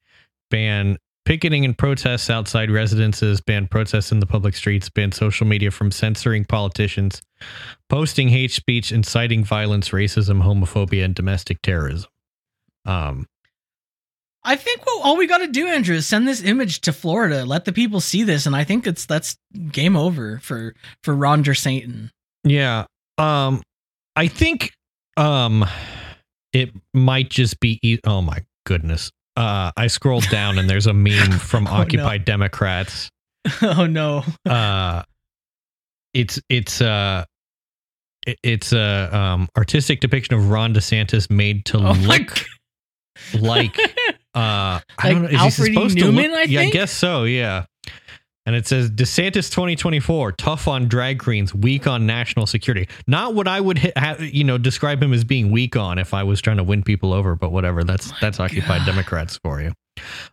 ban 0.51 0.97
picketing 1.26 1.65
and 1.65 1.78
protests 1.78 2.30
outside 2.30 2.71
residences, 2.71 3.41
ban 3.41 3.67
protests 3.67 4.11
in 4.11 4.19
the 4.19 4.26
public 4.26 4.55
streets, 4.55 4.89
ban 4.89 5.11
social 5.11 5.45
media 5.45 5.71
from 5.71 5.91
censoring 5.91 6.45
politicians, 6.45 7.21
posting 7.89 8.30
hate 8.30 8.51
speech, 8.51 8.91
inciting 8.91 9.43
violence, 9.43 9.89
racism, 9.89 10.43
homophobia, 10.43 11.03
and 11.03 11.15
domestic 11.15 11.61
terrorism. 11.61 12.09
Um, 12.86 13.28
I 14.43 14.55
think 14.55 14.86
what 14.86 15.03
all 15.03 15.17
we 15.17 15.26
got 15.26 15.39
to 15.39 15.47
do, 15.47 15.65
Andrew, 15.65 15.95
is 15.95 16.05
send 16.05 16.28
this 16.28 16.43
image 16.43 16.82
to 16.82 16.93
Florida, 16.93 17.43
let 17.45 17.65
the 17.65 17.73
people 17.73 17.99
see 17.99 18.21
this, 18.21 18.45
and 18.45 18.55
I 18.55 18.63
think 18.63 18.86
it's 18.86 19.07
that's 19.07 19.38
game 19.71 19.95
over 19.95 20.38
for 20.39 20.76
for 21.03 21.15
Ronder 21.15 21.57
Satan. 21.57 22.11
Yeah. 22.43 22.86
Um 23.17 23.63
I 24.15 24.28
think 24.28 24.71
um 25.17 25.65
it 26.53 26.71
might 26.93 27.30
just 27.30 27.59
be 27.59 27.80
e- 27.82 27.99
oh 28.05 28.21
my 28.21 28.45
goodness. 28.65 29.11
Uh 29.36 29.71
I 29.75 29.88
scrolled 29.88 30.27
down 30.29 30.57
and 30.57 30.69
there's 30.69 30.88
a 30.88 30.93
meme 30.93 31.31
from 31.39 31.67
Oh, 31.67 31.71
no. 31.71 31.77
Occupy 31.77 32.17
Democrats. 32.19 33.09
oh 33.61 33.86
no! 33.86 34.23
Uh 34.49 35.03
it's 36.13 36.39
it's 36.49 36.81
uh 36.81 37.25
it- 38.25 38.39
it's 38.43 38.73
a 38.73 39.09
um 39.15 39.47
artistic 39.57 39.99
depiction 39.99 40.33
of 40.36 40.49
Ron 40.49 40.73
DeSantis 40.73 41.29
made 41.29 41.65
to 41.65 41.77
Oh 41.79 41.91
look 41.93 42.45
like 43.39 43.77
uh 43.79 43.86
I 44.33 44.81
Like 45.03 45.11
don't 45.13 45.21
know 45.23 45.27
is 45.27 45.31
he 45.31 45.38
Alfred 45.38 45.69
E. 45.69 45.73
supposed 45.73 45.95
Newman, 45.97 46.23
to 46.23 46.29
look, 46.31 46.39
I 46.39 46.43
Yeah, 46.43 46.59
I 46.61 46.69
guess 46.69 46.91
so, 46.91 47.23
yeah. 47.25 47.65
And 48.45 48.55
it 48.55 48.67
says 48.67 48.91
DeSantis 48.91 49.49
2024 49.49 50.33
tough 50.33 50.67
on 50.67 50.87
drag 50.87 51.19
queens, 51.19 51.53
weak 51.53 51.87
on 51.87 52.05
national 52.05 52.45
security. 52.45 52.87
Not 53.07 53.33
what 53.33 53.47
I 53.47 53.59
would 53.59 53.79
ha, 53.97 54.17
you 54.19 54.43
know 54.43 54.57
describe 54.57 55.01
him 55.01 55.13
as 55.13 55.23
being 55.23 55.51
weak 55.51 55.75
on 55.75 55.97
if 55.97 56.13
I 56.13 56.23
was 56.23 56.41
trying 56.41 56.57
to 56.57 56.63
win 56.63 56.83
people 56.83 57.11
over, 57.13 57.35
but 57.35 57.51
whatever. 57.51 57.83
That's 57.83 58.11
that's 58.21 58.39
Occupy 58.39 58.85
Democrats 58.85 59.39
for 59.43 59.61
you. 59.61 59.73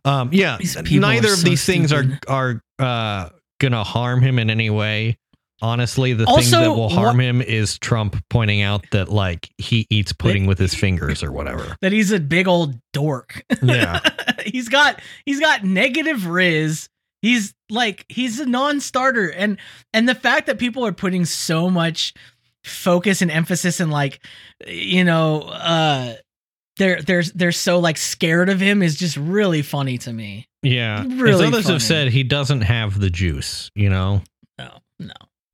Um, 0.05 0.31
yeah, 0.33 0.59
neither 0.91 1.33
of 1.33 1.39
so 1.39 1.49
these 1.49 1.65
things 1.65 1.93
are 1.93 2.05
are 2.29 2.61
uh, 2.79 3.31
gonna 3.61 3.85
harm 3.85 4.21
him 4.21 4.39
in 4.39 4.51
any 4.51 4.71
way. 4.71 5.17
Honestly, 5.63 6.13
the 6.13 6.27
thing 6.27 6.51
that 6.51 6.71
will 6.71 6.89
harm 6.89 7.19
wha- 7.19 7.23
him 7.23 7.41
is 7.41 7.79
Trump 7.79 8.23
pointing 8.29 8.63
out 8.63 8.85
that 8.91 9.09
like 9.09 9.49
he 9.59 9.87
eats 9.91 10.13
pudding 10.13 10.47
with 10.47 10.59
his 10.59 10.75
fingers 10.75 11.23
or 11.23 11.31
whatever. 11.31 11.77
that 11.83 11.93
he's 11.93 12.11
a 12.11 12.19
big 12.19 12.49
old 12.49 12.75
dork. 12.93 13.45
Yeah. 13.63 14.01
he's 14.45 14.69
got 14.69 15.01
he's 15.25 15.39
got 15.39 15.63
negative 15.63 16.23
rizz. 16.23 16.89
He's 17.23 17.55
like 17.71 18.05
he's 18.09 18.39
a 18.41 18.47
non-starter, 18.47 19.29
and 19.29 19.57
and 19.95 20.09
the 20.09 20.15
fact 20.15 20.47
that 20.49 20.59
people 20.59 20.85
are 20.85 20.93
putting 20.93 21.25
so 21.25 21.71
much 21.71 22.13
focus 22.65 23.23
and 23.23 23.31
emphasis 23.31 23.81
and 23.81 23.91
like 23.91 24.25
you 24.67 25.03
know 25.03 25.41
uh 25.43 26.15
they're 26.77 27.03
they're 27.03 27.23
they're 27.35 27.53
so 27.53 27.79
like 27.79 27.97
scared 27.97 28.49
of 28.49 28.61
him 28.61 28.83
is 28.83 28.97
just 28.97 29.17
really 29.17 29.63
funny 29.63 29.99
to 29.99 30.13
me. 30.13 30.47
Yeah. 30.63 31.05
Really 31.07 31.45
As 31.45 31.49
others 31.53 31.65
funny. 31.65 31.75
have 31.75 31.83
said, 31.83 32.09
he 32.09 32.23
doesn't 32.23 32.63
have 32.63 32.99
the 32.99 33.11
juice, 33.11 33.69
you 33.75 33.91
know? 33.91 34.23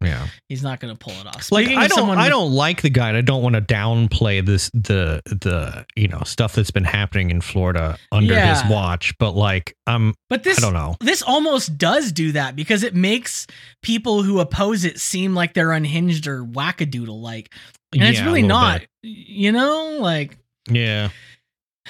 Yeah. 0.01 0.29
he's 0.49 0.63
not 0.63 0.79
gonna 0.79 0.95
pull 0.95 1.13
it 1.15 1.27
off. 1.27 1.51
Like 1.51 1.67
I 1.69 1.89
don't 1.89 1.99
someone 1.99 2.19
I 2.19 2.29
don't 2.29 2.53
like 2.53 2.83
the 2.83 2.91
guy. 2.91 3.09
and 3.09 3.17
I 3.17 3.21
don't 3.21 3.43
want 3.43 3.57
to 3.57 3.61
downplay 3.61 4.45
this 4.47 4.71
the 4.73 5.21
the 5.27 5.85
you 5.97 6.07
know 6.07 6.23
stuff 6.25 6.55
that's 6.55 6.71
been 6.71 6.85
happening 6.85 7.31
in 7.31 7.41
Florida 7.41 7.99
under 8.13 8.35
Yeah. 8.35 8.63
his 8.63 8.71
watch, 8.71 9.17
but 9.19 9.33
like 9.33 9.77
I'm 9.89 10.15
But 10.31 10.45
this 10.45 10.59
I 10.59 10.61
don't 10.61 10.73
know. 10.75 10.97
this 11.01 11.21
almost 11.23 11.77
does 11.79 12.13
do 12.13 12.31
that 12.33 12.55
because 12.55 12.85
it 12.85 12.95
makes 12.95 13.47
people 13.83 14.23
who 14.23 14.39
oppose 14.39 14.85
it 14.85 15.01
seem 15.01 15.35
like 15.35 15.55
they're 15.55 15.73
unhinged 15.73 16.29
or 16.29 16.45
wackadoodle 16.45 17.21
like 17.21 17.53
and 17.93 18.03
it's 18.05 18.19
Yeah, 18.19 18.25
a 18.25 18.27
really 18.27 18.43
not 18.43 18.81
bit. 18.81 18.89
you 19.03 19.51
know 19.51 19.97
like 20.01 20.39
Yeah. 20.71 21.09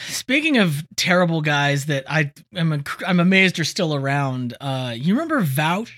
speaking 0.07 0.59
of 0.59 0.83
terrible 0.97 1.41
guys 1.43 1.87
that 1.87 2.05
i 2.11 2.33
am 2.55 2.85
I'm 3.07 3.21
amazed 3.21 3.59
are 3.59 3.65
still 3.65 3.95
around 3.95 4.57
uh 4.61 4.95
you 4.97 5.15
remember 5.15 5.43
Vaush 5.43 5.91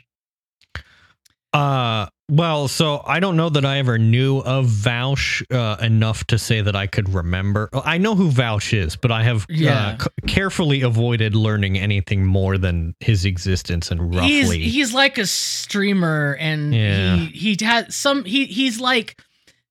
Uh 1.53 2.07
well, 2.31 2.69
so 2.69 3.03
I 3.05 3.19
don't 3.19 3.37
know 3.37 3.49
that 3.49 3.65
I 3.65 3.79
ever 3.79 3.99
knew 3.99 4.39
of 4.39 4.67
Vaush 4.67 5.43
uh, 5.53 5.83
enough 5.85 6.23
to 6.29 6.39
say 6.39 6.61
that 6.61 6.77
I 6.77 6.87
could 6.87 7.13
remember. 7.13 7.69
I 7.73 7.99
know 7.99 8.15
who 8.15 8.31
Vaush 8.31 8.73
is, 8.73 8.95
but 8.95 9.11
I 9.11 9.25
have 9.25 9.47
Yeah. 9.49 9.97
uh, 9.99 10.05
c- 10.05 10.09
carefully 10.29 10.83
avoided 10.83 11.35
learning 11.35 11.77
anything 11.77 12.25
more 12.25 12.57
than 12.57 12.95
his 13.01 13.25
existence 13.25 13.91
and 13.91 14.15
he's 14.15 14.45
roughly. 14.45 14.61
he's 14.61 14.95
like 14.95 15.19
a 15.19 15.27
streamer 15.27 16.37
and 16.39 16.73
Yeah. 16.73 17.17
he 17.17 17.57
he 17.57 17.65
had 17.65 17.93
some 17.93 18.25
he 18.25 18.45
he's 18.45 18.79
like 18.79 19.21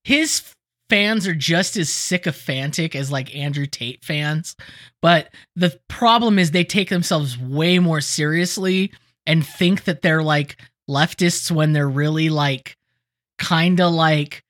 his 0.03 0.41
fans 0.89 1.27
are 1.27 1.35
just 1.35 1.77
as 1.77 1.87
sycophantic 1.89 2.93
as 2.93 3.09
like 3.09 3.33
Andrew 3.33 3.67
Tate 3.67 4.03
fans 4.03 4.57
but 5.01 5.33
the 5.55 5.79
problem 5.87 6.37
is 6.37 6.51
they 6.51 6.65
take 6.65 6.89
themselves 6.89 7.37
way 7.37 7.79
more 7.79 8.01
seriously 8.01 8.91
and 9.25 9.45
think 9.45 9.85
that 9.85 10.01
they're 10.01 10.23
like 10.23 10.59
leftists 10.89 11.51
when 11.51 11.71
they're 11.71 11.87
really 11.87 12.29
like 12.29 12.75
kind 13.37 13.79
of 13.79 13.93
like 13.93 14.43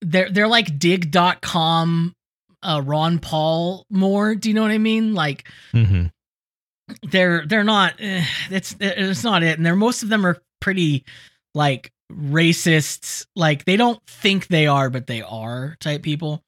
they're 0.00 0.30
they're 0.30 0.48
like 0.48 0.78
Digg.com 0.78 2.14
uh, 2.62 2.82
Ron 2.84 3.18
Paul 3.18 3.86
more. 3.90 4.34
Do 4.34 4.48
you 4.48 4.54
know 4.54 4.62
what 4.62 4.70
I 4.70 4.78
mean? 4.78 5.14
Like 5.14 5.48
mm-hmm. 5.72 6.06
they're 7.10 7.46
they're 7.46 7.64
not. 7.64 7.94
eh, 8.00 8.24
It's 8.50 8.74
it's 8.80 9.24
not 9.24 9.42
it, 9.42 9.56
and 9.56 9.66
they're 9.66 9.76
most 9.76 10.02
of 10.02 10.08
them 10.08 10.26
are 10.26 10.40
pretty 10.60 11.04
like 11.54 11.92
racists. 12.12 13.26
Like 13.36 13.64
they 13.64 13.76
don't 13.76 14.00
think 14.06 14.46
they 14.46 14.66
are, 14.66 14.90
but 14.90 15.06
they 15.06 15.22
are 15.22 15.76
type 15.80 16.02
people. 16.02 16.42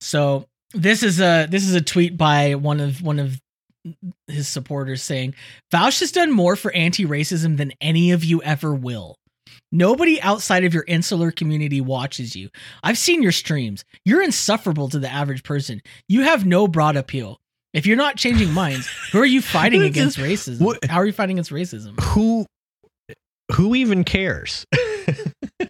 So 0.00 0.46
this 0.74 1.02
is 1.02 1.20
a 1.20 1.46
this 1.48 1.64
is 1.64 1.74
a 1.74 1.80
tweet 1.80 2.16
by 2.16 2.54
one 2.54 2.80
of 2.80 3.02
one 3.02 3.18
of 3.18 3.40
his 4.26 4.48
supporters 4.48 5.02
saying 5.02 5.34
Vaush 5.72 6.00
has 6.00 6.12
done 6.12 6.30
more 6.32 6.56
for 6.56 6.72
anti-racism 6.72 7.56
than 7.56 7.72
any 7.80 8.10
of 8.10 8.24
you 8.24 8.42
ever 8.42 8.74
will. 8.74 9.16
Nobody 9.72 10.20
outside 10.20 10.64
of 10.64 10.72
your 10.74 10.84
insular 10.88 11.30
community 11.30 11.80
watches 11.80 12.34
you. 12.36 12.48
I've 12.82 12.98
seen 12.98 13.22
your 13.22 13.32
streams. 13.32 13.84
You're 14.04 14.22
insufferable 14.22 14.88
to 14.90 14.98
the 14.98 15.10
average 15.10 15.42
person. 15.42 15.80
You 16.08 16.22
have 16.22 16.46
no 16.46 16.68
broad 16.68 16.96
appeal. 16.96 17.38
If 17.74 17.86
you're 17.86 17.96
not 17.96 18.16
changing 18.16 18.52
minds, 18.52 18.88
who 19.12 19.18
are 19.20 19.26
you 19.26 19.42
fighting 19.42 19.82
against 19.82 20.18
is- 20.18 20.24
racism? 20.24 20.60
what- 20.62 20.84
How 20.86 20.96
are 20.96 21.06
you 21.06 21.12
fighting 21.12 21.36
against 21.36 21.50
racism? 21.50 21.98
Who 22.00 22.46
who 23.52 23.74
even 23.74 24.04
cares? 24.04 24.64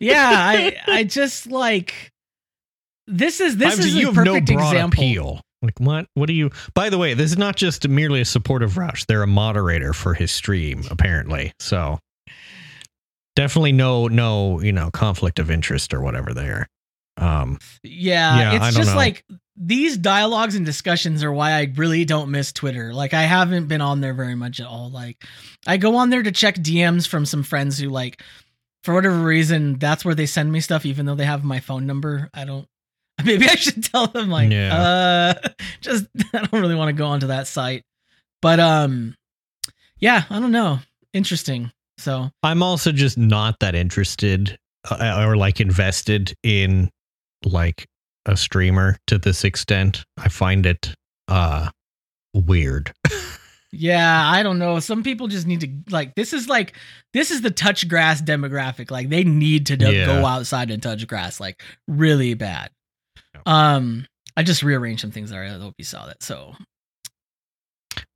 Yeah, 0.01 0.29
I 0.31 0.77
I 0.87 1.05
just 1.05 1.47
like 1.47 2.11
this 3.07 3.41
is 3.41 3.57
this 3.57 3.79
I'm- 3.79 3.89
is 3.89 3.97
a 3.97 4.03
no 4.03 4.13
perfect 4.13 4.47
broad 4.47 4.73
example. 4.75 4.99
appeal. 5.03 5.41
Like 5.63 5.79
what? 5.79 6.07
What 6.15 6.27
do 6.27 6.33
you? 6.33 6.51
By 6.75 6.89
the 6.91 6.99
way, 6.99 7.15
this 7.15 7.31
is 7.33 7.39
not 7.39 7.57
just 7.57 7.89
merely 7.89 8.21
a 8.21 8.25
supportive 8.25 8.75
Roush. 8.75 9.07
They're 9.07 9.23
a 9.23 9.27
moderator 9.27 9.93
for 9.93 10.15
his 10.15 10.31
stream, 10.31 10.85
apparently. 10.91 11.53
So 11.59 11.99
definitely 13.35 13.73
no, 13.73 14.09
no, 14.09 14.61
you 14.61 14.73
know, 14.73 14.91
conflict 14.91 15.39
of 15.39 15.51
interest 15.51 15.93
or 15.95 16.01
whatever 16.01 16.33
there. 16.35 16.69
Um, 17.17 17.59
Yeah, 17.83 18.39
Yeah, 18.39 18.67
it's 18.69 18.77
just 18.77 18.91
know. 18.91 18.97
like 18.97 19.25
these 19.57 19.97
dialogues 19.97 20.55
and 20.55 20.65
discussions 20.65 21.25
are 21.25 21.33
why 21.33 21.53
I 21.53 21.73
really 21.75 22.05
don't 22.05 22.31
miss 22.31 22.53
Twitter. 22.53 22.95
Like 22.95 23.13
I 23.13 23.23
haven't 23.23 23.67
been 23.67 23.81
on 23.81 24.01
there 24.01 24.15
very 24.15 24.37
much 24.37 24.61
at 24.61 24.67
all. 24.67 24.91
Like 24.91 25.25
I 25.67 25.77
go 25.77 25.97
on 25.97 26.11
there 26.11 26.23
to 26.23 26.31
check 26.31 26.55
DMs 26.57 27.09
from 27.09 27.27
some 27.27 27.43
friends 27.43 27.79
who 27.79 27.89
like 27.89 28.23
for 28.85 28.95
whatever 28.95 29.19
reason 29.19 29.79
that's 29.79 30.05
where 30.05 30.15
they 30.15 30.27
send 30.27 30.53
me 30.53 30.61
stuff 30.61 30.87
even 30.87 31.07
though 31.07 31.17
they 31.17 31.25
have 31.25 31.43
my 31.43 31.59
phone 31.59 31.87
number. 31.87 32.31
I 32.33 32.45
don't 32.45 32.69
maybe 33.25 33.47
I 33.49 33.55
should 33.57 33.83
tell 33.85 34.07
them 34.07 34.29
like 34.31 34.51
uh 34.53 35.35
just 35.81 36.07
I 36.35 36.45
don't 36.47 36.61
really 36.61 36.75
want 36.75 36.89
to 36.89 36.93
go 36.93 37.07
onto 37.07 37.27
that 37.29 37.47
site. 37.47 37.83
But 38.43 38.61
um 38.61 39.15
yeah, 39.99 40.25
I 40.31 40.39
don't 40.41 40.53
know. 40.53 40.79
Interesting. 41.13 41.73
So 41.99 42.31
I'm 42.43 42.63
also 42.63 42.93
just 42.93 43.19
not 43.19 43.59
that 43.61 43.75
interested 43.75 44.57
uh, 44.89 45.25
or 45.27 45.37
like 45.37 45.61
invested 45.61 46.35
in 46.45 46.91
like 47.45 47.87
a 48.27 48.37
streamer 48.37 48.97
to 49.09 49.19
this 49.19 49.43
extent. 49.45 50.05
I 50.17 50.29
find 50.29 50.65
it 50.67 50.95
uh 51.27 51.71
weird. 52.35 52.93
Yeah, 53.71 54.31
I 54.31 54.43
don't 54.43 54.59
know. 54.59 54.81
Some 54.81 55.03
people 55.03 55.27
just 55.29 55.47
need 55.47 55.61
to 55.61 55.69
like 55.93 56.15
this 56.15 56.33
is 56.33 56.49
like 56.49 56.75
this 57.13 57.31
is 57.31 57.43
the 57.43 57.51
touch 57.51 57.87
grass 57.89 58.23
demographic. 58.23 58.91
Like 58.91 59.09
they 59.11 59.25
need 59.25 59.67
to 59.67 59.77
do- 59.77 59.93
Yeah. 59.93 60.07
go 60.07 60.25
outside 60.25 60.71
and 60.71 60.83
touch 60.83 61.07
grass 61.07 61.39
like 61.41 61.63
really 61.87 62.33
bad. 62.35 62.71
Um 63.49 64.07
I 64.37 64.45
just 64.45 64.63
rearranged 64.63 65.01
some 65.01 65.11
things 65.11 65.31
there. 65.31 65.43
I 65.43 65.49
hope 65.49 65.75
you 65.79 65.85
saw 65.85 66.07
that. 66.07 66.23
So 66.23 66.55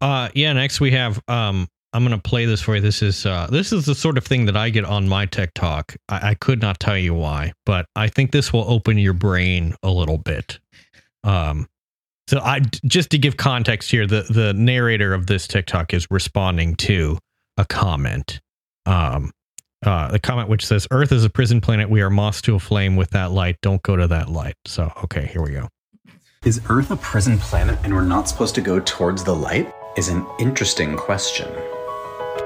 Uh 0.00 0.28
yeah, 0.34 0.52
next 0.52 0.80
we 0.80 0.92
have 0.92 1.20
um 1.26 1.66
I'm 1.94 2.04
gonna 2.04 2.18
play 2.18 2.44
this 2.44 2.60
for 2.60 2.76
you. 2.76 2.80
This 2.82 3.02
is 3.02 3.26
uh 3.26 3.48
this 3.50 3.72
is 3.72 3.86
the 3.86 3.94
sort 3.94 4.18
of 4.18 4.24
thing 4.24 4.44
that 4.44 4.56
I 4.56 4.70
get 4.70 4.84
on 4.84 5.08
my 5.08 5.26
TikTok. 5.26 5.96
I, 6.08 6.30
I 6.30 6.34
could 6.34 6.60
not 6.60 6.78
tell 6.80 6.98
you 6.98 7.14
why, 7.14 7.52
but 7.66 7.86
I 7.96 8.08
think 8.08 8.30
this 8.30 8.52
will 8.52 8.70
open 8.70 8.98
your 8.98 9.14
brain 9.14 9.74
a 9.82 9.90
little 9.90 10.18
bit. 10.18 10.60
Um 11.24 11.66
so 12.28 12.38
I 12.40 12.60
just 12.86 13.10
to 13.10 13.18
give 13.18 13.36
context 13.38 13.90
here, 13.90 14.06
the 14.06 14.22
the 14.30 14.52
narrator 14.52 15.14
of 15.14 15.26
this 15.26 15.46
TikTok 15.48 15.94
is 15.94 16.06
responding 16.10 16.76
to 16.76 17.18
a 17.56 17.64
comment. 17.64 18.40
Um 18.86 19.32
uh 19.82 20.08
the 20.08 20.18
comment 20.18 20.48
which 20.48 20.66
says 20.66 20.86
Earth 20.90 21.12
is 21.12 21.24
a 21.24 21.30
prison 21.30 21.60
planet, 21.60 21.90
we 21.90 22.02
are 22.02 22.10
moss 22.10 22.40
to 22.42 22.54
a 22.54 22.58
flame 22.58 22.96
with 22.96 23.10
that 23.10 23.30
light. 23.30 23.56
Don't 23.62 23.82
go 23.82 23.96
to 23.96 24.06
that 24.08 24.28
light. 24.28 24.56
So 24.66 24.92
okay, 25.04 25.26
here 25.26 25.42
we 25.42 25.52
go. 25.52 25.68
Is 26.44 26.60
Earth 26.68 26.90
a 26.90 26.96
prison 26.96 27.38
planet 27.38 27.78
and 27.84 27.94
we're 27.94 28.02
not 28.02 28.28
supposed 28.28 28.54
to 28.56 28.60
go 28.60 28.80
towards 28.80 29.22
the 29.22 29.34
light? 29.34 29.72
Is 29.96 30.08
an 30.08 30.26
interesting 30.38 30.96
question. 30.96 31.48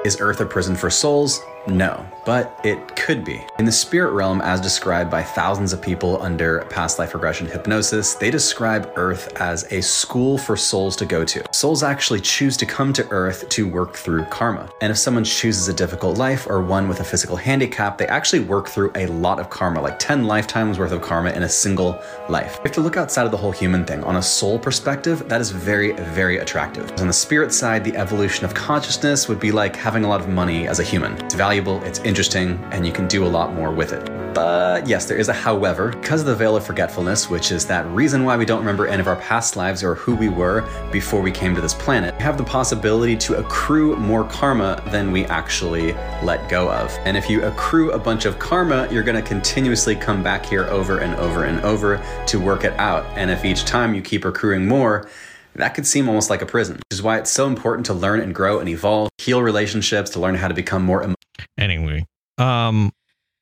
Is 0.04 0.18
Earth 0.20 0.40
a 0.40 0.46
prison 0.46 0.76
for 0.76 0.90
souls? 0.90 1.40
No, 1.66 2.06
but 2.24 2.60
it 2.64 2.96
could 2.96 3.24
be. 3.24 3.44
In 3.58 3.64
the 3.64 3.72
spirit 3.72 4.12
realm, 4.12 4.40
as 4.40 4.60
described 4.60 5.10
by 5.10 5.22
thousands 5.22 5.72
of 5.72 5.82
people 5.82 6.22
under 6.22 6.60
past 6.70 6.98
life 6.98 7.12
regression 7.12 7.46
hypnosis, 7.46 8.14
they 8.14 8.30
describe 8.30 8.92
Earth 8.96 9.32
as 9.40 9.70
a 9.72 9.80
school 9.80 10.38
for 10.38 10.56
souls 10.56 10.94
to 10.96 11.04
go 11.04 11.24
to. 11.24 11.44
Souls 11.52 11.82
actually 11.82 12.20
choose 12.20 12.56
to 12.58 12.66
come 12.66 12.92
to 12.92 13.08
Earth 13.10 13.48
to 13.48 13.66
work 13.66 13.94
through 13.94 14.24
karma. 14.26 14.68
And 14.80 14.90
if 14.90 14.98
someone 14.98 15.24
chooses 15.24 15.66
a 15.68 15.74
difficult 15.74 16.18
life 16.18 16.46
or 16.48 16.62
one 16.62 16.88
with 16.88 17.00
a 17.00 17.04
physical 17.04 17.36
handicap, 17.36 17.98
they 17.98 18.06
actually 18.06 18.40
work 18.40 18.68
through 18.68 18.92
a 18.94 19.06
lot 19.06 19.40
of 19.40 19.50
karma, 19.50 19.80
like 19.80 19.98
10 19.98 20.26
lifetimes 20.26 20.78
worth 20.78 20.92
of 20.92 21.02
karma 21.02 21.30
in 21.30 21.42
a 21.42 21.48
single 21.48 22.00
life. 22.28 22.60
If 22.64 22.76
you 22.76 22.82
look 22.82 22.96
outside 22.96 23.24
of 23.24 23.32
the 23.32 23.36
whole 23.36 23.52
human 23.52 23.84
thing. 23.84 24.04
On 24.04 24.16
a 24.16 24.22
soul 24.22 24.58
perspective, 24.58 25.28
that 25.28 25.40
is 25.40 25.50
very, 25.50 25.92
very 25.92 26.38
attractive. 26.38 26.92
On 27.00 27.08
the 27.08 27.12
spirit 27.12 27.52
side, 27.52 27.82
the 27.82 27.96
evolution 27.96 28.44
of 28.44 28.54
consciousness 28.54 29.28
would 29.28 29.40
be 29.40 29.50
like 29.50 29.74
having 29.74 30.04
a 30.04 30.08
lot 30.08 30.20
of 30.20 30.28
money 30.28 30.68
as 30.68 30.78
a 30.78 30.84
human. 30.84 31.12
It's 31.24 31.34
valuable, 31.34 31.55
it's 31.56 31.98
interesting, 32.00 32.62
and 32.70 32.86
you 32.86 32.92
can 32.92 33.08
do 33.08 33.24
a 33.24 33.28
lot 33.28 33.54
more 33.54 33.70
with 33.70 33.92
it. 33.92 34.04
But 34.34 34.86
yes, 34.86 35.06
there 35.06 35.16
is 35.16 35.30
a 35.30 35.32
however. 35.32 35.88
Because 35.92 36.20
of 36.20 36.26
the 36.26 36.34
veil 36.34 36.56
of 36.56 36.66
forgetfulness, 36.66 37.30
which 37.30 37.50
is 37.50 37.64
that 37.68 37.86
reason 37.86 38.22
why 38.22 38.36
we 38.36 38.44
don't 38.44 38.58
remember 38.58 38.86
any 38.86 39.00
of 39.00 39.08
our 39.08 39.16
past 39.16 39.56
lives 39.56 39.82
or 39.82 39.94
who 39.94 40.14
we 40.14 40.28
were 40.28 40.60
before 40.92 41.22
we 41.22 41.32
came 41.32 41.54
to 41.54 41.62
this 41.62 41.72
planet, 41.72 42.14
we 42.18 42.22
have 42.22 42.36
the 42.36 42.44
possibility 42.44 43.16
to 43.16 43.36
accrue 43.36 43.96
more 43.96 44.24
karma 44.24 44.82
than 44.88 45.10
we 45.10 45.24
actually 45.24 45.94
let 46.22 46.46
go 46.50 46.70
of. 46.70 46.90
And 47.06 47.16
if 47.16 47.30
you 47.30 47.44
accrue 47.44 47.92
a 47.92 47.98
bunch 47.98 48.26
of 48.26 48.38
karma, 48.38 48.86
you're 48.92 49.02
going 49.02 49.16
to 49.16 49.26
continuously 49.26 49.96
come 49.96 50.22
back 50.22 50.44
here 50.44 50.64
over 50.64 50.98
and 50.98 51.14
over 51.14 51.44
and 51.44 51.64
over 51.64 52.04
to 52.26 52.38
work 52.38 52.64
it 52.64 52.78
out. 52.78 53.06
And 53.16 53.30
if 53.30 53.42
each 53.42 53.64
time 53.64 53.94
you 53.94 54.02
keep 54.02 54.26
accruing 54.26 54.68
more, 54.68 55.08
that 55.56 55.74
could 55.74 55.86
seem 55.86 56.08
almost 56.08 56.30
like 56.30 56.42
a 56.42 56.46
prison, 56.46 56.76
which 56.76 56.84
is 56.98 57.02
why 57.02 57.18
it's 57.18 57.30
so 57.30 57.46
important 57.46 57.86
to 57.86 57.94
learn 57.94 58.20
and 58.20 58.34
grow 58.34 58.58
and 58.60 58.68
evolve, 58.68 59.08
heal 59.18 59.42
relationships, 59.42 60.10
to 60.10 60.20
learn 60.20 60.34
how 60.34 60.48
to 60.48 60.54
become 60.54 60.82
more 60.84 61.14
anyway 61.58 62.04
um 62.38 62.90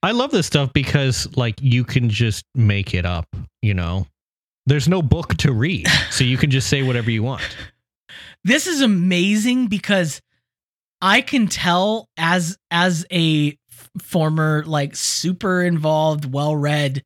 i 0.03 0.11
love 0.11 0.31
this 0.33 0.47
stuff 0.47 0.73
because 0.73 1.29
like 1.37 1.55
you 1.61 1.85
can 1.85 2.09
just 2.09 2.45
make 2.55 2.93
it 2.95 3.05
up 3.07 3.27
you 3.63 3.73
know 3.75 4.07
there's 4.67 4.89
no 4.89 5.01
book 5.03 5.35
to 5.37 5.53
read 5.53 5.87
so 6.11 6.25
you 6.25 6.37
can 6.37 6.51
just 6.51 6.69
say 6.69 6.83
whatever 6.83 7.11
you 7.11 7.23
want 7.23 7.43
this 8.45 8.67
is 8.67 8.81
amazing 8.83 9.67
because 9.69 10.21
I 11.01 11.21
can 11.21 11.47
tell 11.49 12.09
as 12.17 12.57
as 12.71 13.05
a 13.13 13.57
f- 13.71 13.91
former 14.01 14.65
like 14.67 14.97
super 14.97 15.63
involved, 15.63 16.25
well-read 16.33 17.03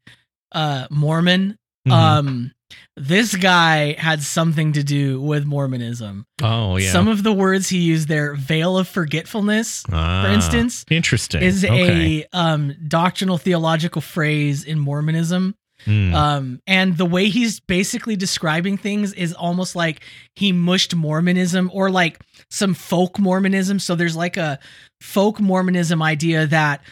uh 0.52 0.86
Mormon, 0.90 1.56
Mhm. 1.86 1.92
um 1.92 2.52
this 2.96 3.34
guy 3.36 3.94
had 3.94 4.22
something 4.22 4.72
to 4.72 4.82
do 4.82 5.20
with 5.20 5.44
Mormonism. 5.44 6.26
oh 6.42 6.76
yeah 6.76 6.90
Some 6.92 7.08
of 7.08 7.22
the 7.22 7.32
words 7.32 7.68
he 7.68 7.78
used 7.78 8.08
there, 8.08 8.34
veil 8.34 8.76
of 8.76 8.88
forgetfulness, 8.88 9.84
Ah, 9.90 10.24
for 10.24 10.32
instance, 10.32 10.84
interesting 10.90 11.42
is 11.42 11.64
okay. 11.64 12.26
a 12.32 12.36
um 12.38 12.74
doctrinal 12.88 13.38
theological 13.38 14.00
phrase 14.02 14.64
in 14.64 14.78
Mormonism. 14.78 15.54
Hmm. 15.84 16.12
Um, 16.12 16.60
and 16.66 16.96
the 16.98 17.06
way 17.06 17.28
he's 17.28 17.60
basically 17.60 18.16
describing 18.16 18.76
things 18.76 19.12
is 19.12 19.32
almost 19.32 19.76
like 19.76 20.02
he 20.34 20.50
mushed 20.50 20.92
Mormonism 20.96 21.70
or 21.72 21.88
like 21.88 22.20
some 22.50 22.74
folk 22.74 23.16
Mormonism. 23.20 23.78
So 23.78 23.94
there's 23.94 24.16
like 24.16 24.36
a 24.36 24.58
folk 25.00 25.38
Mormonism 25.38 26.02
idea 26.02 26.46
that 26.48 26.82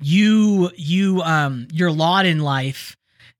you 0.00 0.70
you 0.76 1.20
um 1.22 1.66
your 1.72 1.90
lot 1.90 2.26
in 2.26 2.38
life 2.40 2.96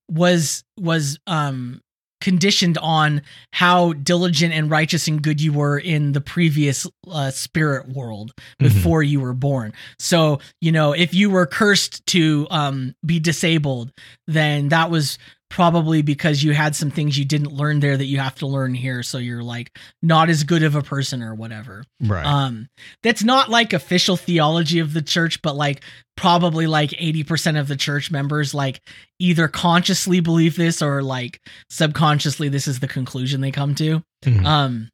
was 0.09 0.64
was 0.78 1.18
um 1.26 1.80
conditioned 2.20 2.78
on 2.78 3.22
how 3.52 3.92
diligent 3.92 4.52
and 4.52 4.70
righteous 4.70 5.07
and 5.07 5.22
good 5.22 5.40
you 5.40 5.52
were 5.52 5.78
in 5.78 6.12
the 6.12 6.20
previous 6.20 6.86
uh, 7.09 7.30
spirit 7.30 7.88
world 7.88 8.32
before 8.59 9.02
you 9.02 9.20
were 9.20 9.34
born. 9.34 9.72
So, 9.98 10.40
you 10.61 10.72
know, 10.72 10.92
if 10.92 11.12
you 11.14 11.30
were 11.30 11.46
cursed 11.46 12.04
to 12.07 12.46
um, 12.50 12.94
be 13.04 13.20
disabled, 13.20 13.92
then 14.26 14.70
that 14.70 14.90
was 14.90 15.18
probably 15.49 16.03
because 16.03 16.42
you 16.42 16.53
had 16.53 16.74
some 16.74 16.90
things 16.90 17.18
you 17.18 17.24
didn't 17.24 17.53
learn 17.53 17.80
there 17.80 17.97
that 17.97 18.07
you 18.07 18.18
have 18.18 18.34
to 18.36 18.47
learn 18.47 18.74
here. 18.74 19.03
So 19.03 19.18
you're 19.18 19.42
like 19.42 19.76
not 20.03 20.28
as 20.28 20.44
good 20.44 20.62
of 20.62 20.74
a 20.74 20.82
person 20.82 21.22
or 21.22 21.34
whatever. 21.34 21.84
right 22.01 22.26
Um, 22.26 22.68
that's 23.03 23.22
not 23.22 23.49
like 23.49 23.72
official 23.72 24.16
theology 24.16 24.80
of 24.80 24.92
the 24.92 25.03
church, 25.03 25.40
but 25.42 25.57
like 25.57 25.82
probably 26.16 26.66
like 26.66 26.90
80% 26.90 27.59
of 27.61 27.68
the 27.68 27.76
church 27.76 28.11
members 28.11 28.55
like 28.55 28.80
either 29.18 29.49
consciously 29.49 30.20
believe 30.20 30.57
this 30.57 30.82
or 30.82 31.03
like 31.03 31.40
subconsciously 31.70 32.49
this 32.49 32.66
is 32.66 32.80
the 32.80 32.88
conclusion 32.88 33.40
they 33.40 33.53
come 33.53 33.74
to. 33.76 34.03
Mhm. 34.24 34.44
Um, 34.44 34.88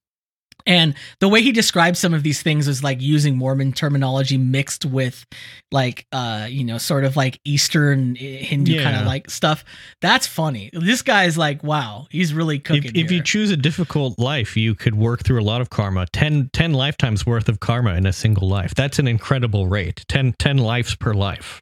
And 0.66 0.94
the 1.20 1.28
way 1.28 1.42
he 1.42 1.52
describes 1.52 1.98
some 1.98 2.14
of 2.14 2.22
these 2.22 2.42
things 2.42 2.68
is 2.68 2.82
like 2.82 3.00
using 3.00 3.36
Mormon 3.36 3.72
terminology 3.72 4.38
mixed 4.38 4.84
with 4.84 5.24
like 5.70 6.06
uh 6.12 6.46
you 6.50 6.64
know 6.64 6.78
sort 6.78 7.04
of 7.04 7.16
like 7.16 7.40
Eastern 7.44 8.16
eh, 8.18 8.38
Hindu 8.38 8.82
kind 8.82 8.96
of 8.96 9.06
like 9.06 9.30
stuff. 9.30 9.64
That's 10.00 10.26
funny. 10.26 10.70
This 10.72 11.02
guy's 11.02 11.38
like 11.38 11.62
wow, 11.62 12.06
he's 12.10 12.34
really 12.34 12.58
cooking. 12.58 12.84
If, 12.94 13.06
if 13.06 13.10
you 13.10 13.22
choose 13.22 13.50
a 13.50 13.56
difficult 13.56 14.18
life, 14.18 14.56
you 14.56 14.74
could 14.74 14.94
work 14.94 15.24
through 15.24 15.40
a 15.40 15.44
lot 15.44 15.60
of 15.60 15.70
karma. 15.70 16.06
10, 16.12 16.50
10 16.52 16.72
lifetimes 16.72 17.26
worth 17.26 17.48
of 17.48 17.60
karma 17.60 17.94
in 17.94 18.06
a 18.06 18.12
single 18.12 18.48
life. 18.48 18.74
That's 18.74 18.98
an 18.98 19.08
incredible 19.08 19.66
rate. 19.66 20.04
10, 20.08 20.34
10 20.38 20.58
lives 20.58 20.94
per 20.94 21.14
life. 21.14 21.60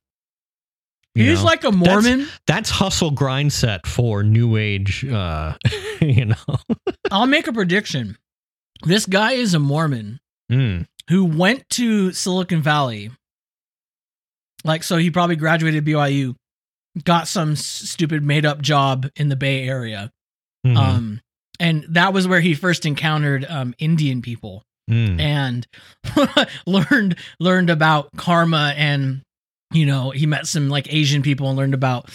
You 1.14 1.24
he's 1.24 1.40
know? 1.40 1.44
like 1.44 1.64
a 1.64 1.70
That's- 1.70 2.05
Mormon. 2.05 2.28
That's 2.46 2.70
hustle 2.70 3.11
grind 3.11 3.53
set 3.53 3.86
for 3.86 4.22
new 4.22 4.57
age. 4.57 5.05
Uh, 5.05 5.55
you 6.01 6.26
know, 6.26 6.57
I'll 7.11 7.26
make 7.26 7.46
a 7.46 7.53
prediction. 7.53 8.16
This 8.85 9.07
guy 9.07 9.33
is 9.33 9.55
a 9.55 9.59
Mormon 9.59 10.20
Mm. 10.51 10.87
who 11.09 11.24
went 11.24 11.68
to 11.70 12.12
Silicon 12.12 12.61
Valley. 12.62 13.11
Like, 14.64 14.83
so 14.83 14.97
he 14.97 15.11
probably 15.11 15.37
graduated 15.37 15.85
BYU, 15.85 16.35
got 17.05 17.28
some 17.28 17.57
stupid 17.57 18.22
made 18.22 18.45
up 18.45 18.61
job 18.61 19.09
in 19.16 19.28
the 19.28 19.37
Bay 19.37 19.66
Area. 19.66 20.11
Mhm. 20.66 20.76
Um, 20.76 21.20
and 21.59 21.85
that 21.91 22.12
was 22.12 22.26
where 22.26 22.41
he 22.41 22.55
first 22.55 22.85
encountered 22.85 23.45
um, 23.49 23.74
Indian 23.78 24.22
people 24.22 24.62
Mm. 24.91 25.20
and 25.20 25.66
learned 26.66 27.16
learned 27.39 27.70
about 27.70 28.11
karma 28.16 28.74
and 28.76 29.22
you 29.72 29.87
know 29.87 30.11
he 30.11 30.26
met 30.26 30.49
some 30.49 30.68
like 30.68 30.93
Asian 30.93 31.22
people 31.22 31.49
and 31.49 31.57
learned 31.57 31.74
about 31.74 32.11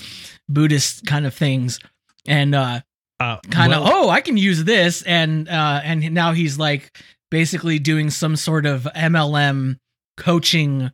Buddhist 0.50 1.06
kind 1.06 1.26
of 1.26 1.34
things 1.34 1.80
and 2.28 2.54
uh, 2.54 2.82
Uh, 3.20 3.38
kind 3.50 3.74
of 3.74 3.84
well, 3.84 3.94
oh 4.06 4.10
I 4.10 4.20
can 4.22 4.36
use 4.38 4.64
this 4.66 5.02
and 5.04 5.48
uh, 5.48 5.82
and 5.84 6.14
now 6.14 6.34
he's 6.34 6.60
like 6.60 6.98
basically 7.32 7.80
doing 7.80 8.10
some 8.10 8.36
sort 8.36 8.66
of 8.66 8.84
MLM 8.96 9.78
coaching 10.18 10.92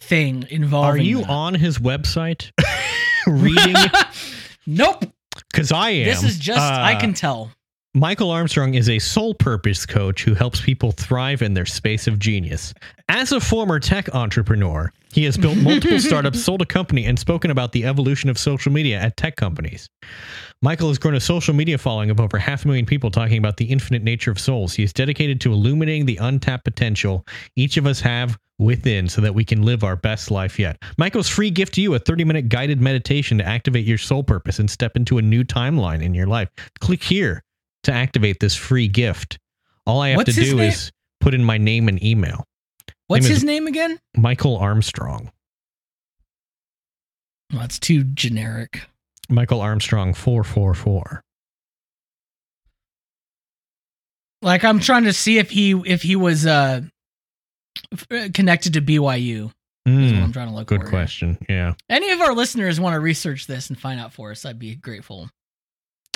thing 0.00 0.46
involving 0.50 1.00
Are 1.00 1.04
you 1.04 1.18
that. 1.22 1.28
on 1.30 1.54
his 1.54 1.78
website 1.78 2.50
reading? 3.26 3.74
nope. 4.66 5.04
Because 5.50 5.72
I 5.72 5.90
am. 5.90 6.04
This 6.04 6.22
is 6.22 6.38
just 6.38 6.60
I 6.60 6.94
Uh, 6.94 7.00
can 7.00 7.12
tell. 7.12 7.50
Michael 7.96 8.32
Armstrong 8.32 8.74
is 8.74 8.88
a 8.88 8.98
soul 8.98 9.34
purpose 9.34 9.86
coach 9.86 10.24
who 10.24 10.34
helps 10.34 10.60
people 10.60 10.90
thrive 10.90 11.42
in 11.42 11.54
their 11.54 11.64
space 11.64 12.08
of 12.08 12.18
genius. 12.18 12.74
As 13.08 13.30
a 13.30 13.38
former 13.38 13.78
tech 13.78 14.12
entrepreneur, 14.12 14.92
he 15.12 15.22
has 15.22 15.36
built 15.36 15.56
multiple 15.58 16.00
startups, 16.00 16.42
sold 16.42 16.60
a 16.60 16.66
company, 16.66 17.04
and 17.04 17.16
spoken 17.16 17.52
about 17.52 17.70
the 17.70 17.84
evolution 17.84 18.28
of 18.28 18.36
social 18.36 18.72
media 18.72 18.98
at 18.98 19.16
tech 19.16 19.36
companies. 19.36 19.88
Michael 20.60 20.88
has 20.88 20.98
grown 20.98 21.14
a 21.14 21.20
social 21.20 21.54
media 21.54 21.78
following 21.78 22.10
of 22.10 22.20
over 22.20 22.36
half 22.36 22.64
a 22.64 22.66
million 22.66 22.84
people 22.84 23.12
talking 23.12 23.38
about 23.38 23.58
the 23.58 23.66
infinite 23.66 24.02
nature 24.02 24.32
of 24.32 24.40
souls. 24.40 24.74
He 24.74 24.82
is 24.82 24.92
dedicated 24.92 25.40
to 25.42 25.52
illuminating 25.52 26.04
the 26.04 26.16
untapped 26.16 26.64
potential 26.64 27.24
each 27.54 27.76
of 27.76 27.86
us 27.86 28.00
have 28.00 28.36
within 28.58 29.08
so 29.08 29.20
that 29.20 29.36
we 29.36 29.44
can 29.44 29.62
live 29.62 29.84
our 29.84 29.94
best 29.94 30.32
life 30.32 30.58
yet. 30.58 30.82
Michael's 30.98 31.28
free 31.28 31.50
gift 31.50 31.74
to 31.74 31.80
you 31.80 31.94
a 31.94 32.00
30 32.00 32.24
minute 32.24 32.48
guided 32.48 32.80
meditation 32.80 33.38
to 33.38 33.46
activate 33.46 33.86
your 33.86 33.98
soul 33.98 34.24
purpose 34.24 34.58
and 34.58 34.68
step 34.68 34.96
into 34.96 35.18
a 35.18 35.22
new 35.22 35.44
timeline 35.44 36.02
in 36.02 36.12
your 36.12 36.26
life. 36.26 36.48
Click 36.80 37.00
here 37.00 37.44
to 37.84 37.92
activate 37.92 38.40
this 38.40 38.54
free 38.54 38.88
gift. 38.88 39.38
All 39.86 40.00
I 40.00 40.10
have 40.10 40.18
What's 40.18 40.34
to 40.34 40.40
his 40.40 40.50
do 40.50 40.56
name? 40.56 40.70
is 40.70 40.90
put 41.20 41.34
in 41.34 41.44
my 41.44 41.58
name 41.58 41.88
and 41.88 42.02
email. 42.02 42.44
What's 43.06 43.24
name 43.24 43.32
is- 43.32 43.36
his 43.38 43.44
name 43.44 43.66
again? 43.66 43.98
Michael 44.16 44.56
Armstrong. 44.56 45.30
Well, 47.52 47.60
that's 47.60 47.78
too 47.78 48.04
generic. 48.04 48.82
Michael 49.28 49.60
Armstrong 49.60 50.14
444. 50.14 51.22
Like 54.42 54.64
I'm 54.64 54.80
trying 54.80 55.04
to 55.04 55.12
see 55.12 55.38
if 55.38 55.50
he 55.50 55.72
if 55.72 56.02
he 56.02 56.16
was 56.16 56.46
uh 56.46 56.82
f- 57.92 58.32
connected 58.34 58.74
to 58.74 58.82
BYU. 58.82 59.50
Is 59.86 60.12
what 60.12 60.20
Mm, 60.20 60.22
I'm 60.22 60.32
trying 60.32 60.48
to 60.48 60.54
look 60.54 60.66
good 60.66 60.80
for 60.80 60.86
here. 60.86 60.90
question. 60.90 61.36
Yeah. 61.46 61.74
Any 61.90 62.10
of 62.10 62.20
our 62.22 62.34
listeners 62.34 62.80
want 62.80 62.94
to 62.94 63.00
research 63.00 63.46
this 63.46 63.68
and 63.68 63.78
find 63.78 64.00
out 64.00 64.14
for 64.14 64.30
us, 64.30 64.46
I'd 64.46 64.58
be 64.58 64.74
grateful. 64.76 65.28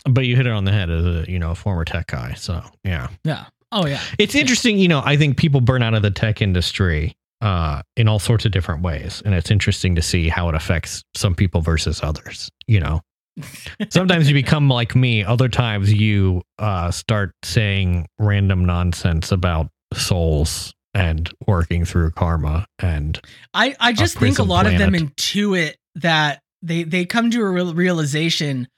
But 0.09 0.27
you 0.27 0.37
hit 0.37 0.47
it 0.47 0.53
on 0.53 0.65
the 0.65 0.73
head 0.73 0.91
as 0.91 1.05
a, 1.05 1.25
you 1.31 1.39
know, 1.39 1.55
former 1.55 1.85
tech 1.85 2.09
guy. 2.09 2.35
So, 2.35 2.63
yeah. 2.85 3.09
Yeah. 3.25 3.47
Oh 3.71 3.87
yeah. 3.87 4.01
It's 4.19 4.35
interesting, 4.35 4.79
you 4.79 4.89
know, 4.89 5.03
I 5.05 5.17
think 5.17 5.37
people 5.37 5.61
burn 5.61 5.83
out 5.83 5.95
of 5.95 6.03
the 6.03 6.11
tech 6.11 6.41
industry 6.41 7.17
uh, 7.41 7.83
in 7.97 8.09
all 8.09 8.19
sorts 8.19 8.45
of 8.45 8.53
different 8.53 8.83
ways. 8.83 9.23
And 9.25 9.35
it's 9.35 9.51
interesting 9.51 9.95
to 9.95 10.03
see 10.03 10.29
how 10.29 10.49
it 10.49 10.55
affects 10.55 11.05
some 11.15 11.35
people 11.35 11.61
versus 11.61 12.03
others, 12.03 12.51
you 12.67 12.81
know. 12.81 13.03
Sometimes 13.91 14.29
you 14.29 14.35
become 14.35 14.69
like 14.69 14.97
me, 14.97 15.23
other 15.23 15.49
times 15.49 15.93
you 15.93 16.43
uh, 16.59 16.91
start 16.91 17.33
saying 17.45 18.09
random 18.19 18.65
nonsense 18.65 19.31
about 19.31 19.71
souls 19.95 20.75
and 20.95 21.31
working 21.47 21.85
through 21.85 22.11
karma 22.11 22.67
and 22.79 23.21
I 23.55 23.77
I 23.79 23.93
just 23.93 24.19
think 24.19 24.39
a 24.39 24.43
lot 24.43 24.67
of 24.67 24.79
them 24.79 24.95
intuit 24.95 25.75
that 25.97 26.41
they 26.63 26.83
they 26.83 27.05
come 27.05 27.31
to 27.31 27.41
a 27.43 27.51
real 27.51 27.75
realization 27.75 28.69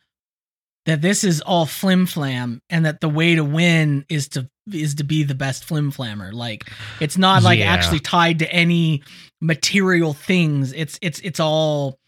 that 0.91 1.01
this 1.03 1.25
is 1.25 1.41
all 1.41 1.67
flim 1.67 2.05
flam 2.07 2.61
and 2.69 2.85
that 2.85 3.01
the 3.01 3.09
way 3.09 3.35
to 3.35 3.45
win 3.45 4.05
is 4.09 4.29
to 4.31 4.49
is 4.73 4.95
to 4.97 5.05
be 5.05 5.23
the 5.25 5.35
best 5.35 5.65
flim 5.65 5.91
flammer. 5.91 6.33
Like 6.33 6.71
it's 7.01 7.17
not 7.19 7.43
like 7.43 7.59
Yeah. 7.59 7.73
actually 7.73 8.01
tied 8.01 8.39
to 8.41 8.53
any 8.53 9.03
material 9.41 10.13
things. 10.13 10.73
It's 10.73 10.99
it's 11.03 11.19
it's 11.21 11.41
all 11.41 11.99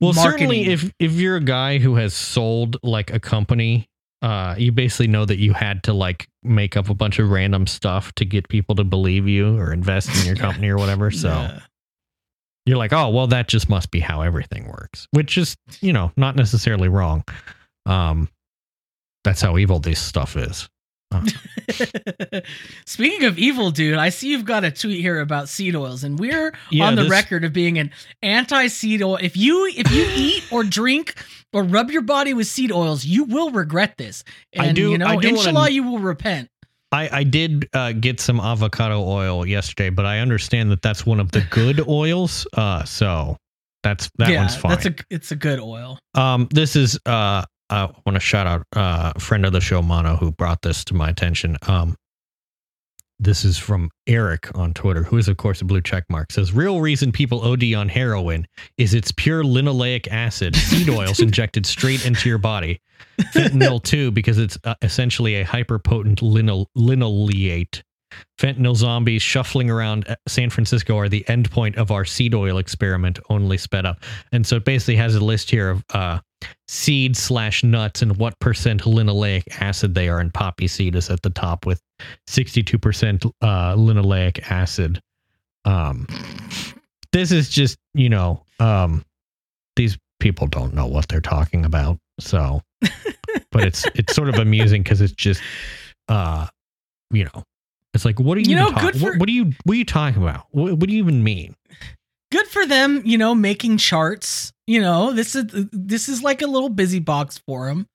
Well, 0.00 0.12
marketing. 0.12 0.48
certainly 0.48 0.66
if 0.66 0.92
if 0.98 1.12
you're 1.12 1.36
a 1.36 1.40
guy 1.44 1.78
who 1.78 1.94
has 1.96 2.12
sold 2.14 2.76
like 2.82 3.10
a 3.12 3.20
company, 3.20 3.88
uh, 4.22 4.54
you 4.58 4.70
basically 4.72 5.06
know 5.06 5.24
that 5.24 5.38
you 5.38 5.52
had 5.54 5.82
to 5.84 5.92
like 5.94 6.28
make 6.42 6.76
up 6.76 6.90
a 6.90 6.94
bunch 6.94 7.18
of 7.18 7.30
random 7.30 7.66
stuff 7.66 8.12
to 8.16 8.24
get 8.24 8.48
people 8.48 8.74
to 8.74 8.84
believe 8.84 9.26
you 9.28 9.56
or 9.58 9.72
invest 9.72 10.08
in 10.20 10.26
your 10.26 10.36
company 10.46 10.68
or 10.68 10.76
whatever. 10.76 11.10
So 11.10 11.28
Yeah. 11.28 11.60
you're 12.66 12.76
like, 12.76 12.92
oh, 12.92 13.08
well, 13.08 13.28
that 13.28 13.48
just 13.48 13.68
must 13.70 13.90
be 13.90 14.00
how 14.00 14.20
everything 14.20 14.66
works, 14.68 15.06
which 15.12 15.38
is 15.38 15.56
you 15.80 15.92
know 15.94 16.12
not 16.18 16.36
necessarily 16.36 16.88
wrong. 16.88 17.24
Um, 17.90 18.28
that's 19.24 19.40
how 19.42 19.58
evil 19.58 19.78
this 19.80 20.00
stuff 20.00 20.36
is. 20.36 20.68
Speaking 22.86 23.24
of 23.26 23.38
evil, 23.38 23.70
dude, 23.70 23.98
I 23.98 24.10
see 24.10 24.30
you've 24.30 24.44
got 24.44 24.64
a 24.64 24.70
tweet 24.70 25.00
here 25.00 25.20
about 25.20 25.48
seed 25.48 25.74
oils, 25.76 26.04
and 26.04 26.18
we're 26.18 26.52
Yeah, 26.70 26.86
on 26.86 26.94
the 26.94 27.02
this- 27.02 27.10
record 27.10 27.44
of 27.44 27.52
being 27.52 27.78
an 27.78 27.90
anti-seed 28.22 29.02
oil. 29.02 29.16
If 29.20 29.36
you 29.36 29.66
if 29.66 29.90
you 29.90 30.06
eat 30.14 30.44
or 30.52 30.64
drink 30.64 31.14
or 31.52 31.62
rub 31.64 31.90
your 31.90 32.02
body 32.02 32.32
with 32.34 32.46
seed 32.46 32.72
oils, 32.72 33.04
you 33.04 33.24
will 33.24 33.50
regret 33.50 33.96
this. 33.98 34.24
And 34.52 34.68
I 34.68 34.72
do- 34.72 34.90
you 34.92 34.98
know, 34.98 35.06
I 35.06 35.16
do 35.16 35.28
wanna- 35.34 35.38
inshallah, 35.48 35.70
you 35.70 35.82
will 35.82 35.98
repent. 35.98 36.48
I, 36.92 37.08
I 37.18 37.22
did 37.24 37.68
uh, 37.72 37.92
get 37.92 38.18
some 38.18 38.40
avocado 38.40 39.00
oil 39.04 39.46
yesterday, 39.46 39.90
but 39.90 40.06
I 40.06 40.18
understand 40.18 40.72
that 40.72 40.82
that's 40.82 41.06
one 41.06 41.20
of 41.20 41.30
the 41.30 41.42
good 41.42 41.80
oils. 41.88 42.48
Uh, 42.54 42.82
so 42.84 43.36
that's 43.84 44.10
that 44.18 44.30
yeah, 44.30 44.40
one's 44.40 44.56
fine. 44.56 44.70
that's 44.70 44.86
a 44.86 44.94
it's 45.08 45.30
a 45.30 45.36
good 45.36 45.60
oil. 45.60 45.98
Um, 46.14 46.48
this 46.50 46.74
is 46.76 46.98
uh, 47.06 47.44
I 47.70 47.84
want 48.04 48.16
to 48.16 48.20
shout 48.20 48.46
out 48.46 48.66
uh, 48.74 49.12
a 49.14 49.20
friend 49.20 49.46
of 49.46 49.52
the 49.52 49.60
show, 49.60 49.80
Mono, 49.80 50.16
who 50.16 50.32
brought 50.32 50.62
this 50.62 50.84
to 50.86 50.94
my 50.94 51.08
attention. 51.08 51.56
Um, 51.68 51.96
this 53.20 53.44
is 53.44 53.58
from 53.58 53.90
Eric 54.06 54.50
on 54.56 54.72
Twitter, 54.72 55.02
who 55.04 55.18
is 55.18 55.28
of 55.28 55.36
course 55.36 55.60
a 55.60 55.64
blue 55.64 55.82
check 55.82 56.04
mark. 56.08 56.32
Says 56.32 56.52
real 56.52 56.80
reason 56.80 57.12
people 57.12 57.42
OD 57.42 57.74
on 57.74 57.88
heroin 57.88 58.46
is 58.78 58.94
it's 58.94 59.12
pure 59.12 59.44
linoleic 59.44 60.08
acid, 60.08 60.56
seed 60.56 60.88
oils 60.88 61.20
injected 61.20 61.66
straight 61.66 62.04
into 62.06 62.28
your 62.28 62.38
body. 62.38 62.80
Fentanyl 63.34 63.82
too, 63.82 64.10
because 64.10 64.38
it's 64.38 64.58
uh, 64.64 64.74
essentially 64.82 65.36
a 65.36 65.44
hyperpotent 65.44 66.22
lino- 66.22 66.66
linoleate. 66.74 67.82
Fentanyl 68.38 68.76
zombies 68.76 69.22
shuffling 69.22 69.70
around 69.70 70.08
uh, 70.08 70.16
San 70.26 70.50
Francisco 70.50 70.98
are 70.98 71.08
the 71.08 71.24
endpoint 71.28 71.76
of 71.76 71.90
our 71.90 72.04
seed 72.04 72.34
oil 72.34 72.58
experiment, 72.58 73.18
only 73.28 73.58
sped 73.58 73.86
up. 73.86 74.02
And 74.32 74.46
so 74.46 74.56
it 74.56 74.64
basically 74.64 74.96
has 74.96 75.14
a 75.14 75.24
list 75.24 75.50
here 75.50 75.70
of 75.70 75.84
uh, 75.92 76.20
seed 76.68 77.16
slash 77.16 77.62
nuts 77.62 78.02
and 78.02 78.16
what 78.16 78.38
percent 78.40 78.82
linoleic 78.82 79.42
acid 79.60 79.94
they 79.94 80.08
are. 80.08 80.20
And 80.20 80.32
poppy 80.32 80.68
seed 80.68 80.96
is 80.96 81.10
at 81.10 81.22
the 81.22 81.30
top 81.30 81.66
with 81.66 81.82
62% 82.28 83.30
uh, 83.40 83.74
linoleic 83.76 84.50
acid. 84.50 85.00
Um, 85.64 86.06
this 87.12 87.32
is 87.32 87.48
just, 87.48 87.76
you 87.94 88.08
know, 88.08 88.44
um, 88.58 89.04
these 89.76 89.98
people 90.20 90.46
don't 90.46 90.74
know 90.74 90.86
what 90.86 91.08
they're 91.08 91.20
talking 91.20 91.64
about. 91.64 91.98
So, 92.18 92.62
but 92.80 93.64
it's 93.64 93.84
it's 93.94 94.14
sort 94.14 94.28
of 94.28 94.36
amusing 94.36 94.82
because 94.82 95.00
it's 95.00 95.12
just, 95.12 95.42
uh, 96.08 96.46
you 97.10 97.24
know, 97.24 97.44
it's 97.94 98.04
like, 98.04 98.20
what 98.20 98.36
are 98.38 98.40
you, 98.40 98.50
You 98.50 98.56
know, 98.56 98.70
talk- 98.70 98.94
for- 98.94 99.10
what, 99.12 99.18
what 99.20 99.28
are 99.28 99.32
you, 99.32 99.52
what 99.64 99.74
are 99.74 99.78
you 99.78 99.84
talking 99.84 100.22
about? 100.22 100.46
What, 100.50 100.72
what 100.74 100.88
do 100.88 100.94
you 100.94 101.02
even 101.02 101.22
mean? 101.24 101.54
Good 102.32 102.46
for 102.46 102.64
them, 102.66 103.02
you 103.04 103.18
know, 103.18 103.34
making 103.34 103.78
charts. 103.78 104.52
You 104.66 104.80
know, 104.80 105.12
this 105.12 105.34
is 105.34 105.46
this 105.72 106.08
is 106.08 106.22
like 106.22 106.42
a 106.42 106.46
little 106.46 106.68
busy 106.68 107.00
box 107.00 107.38
for 107.38 107.66
them. 107.66 107.88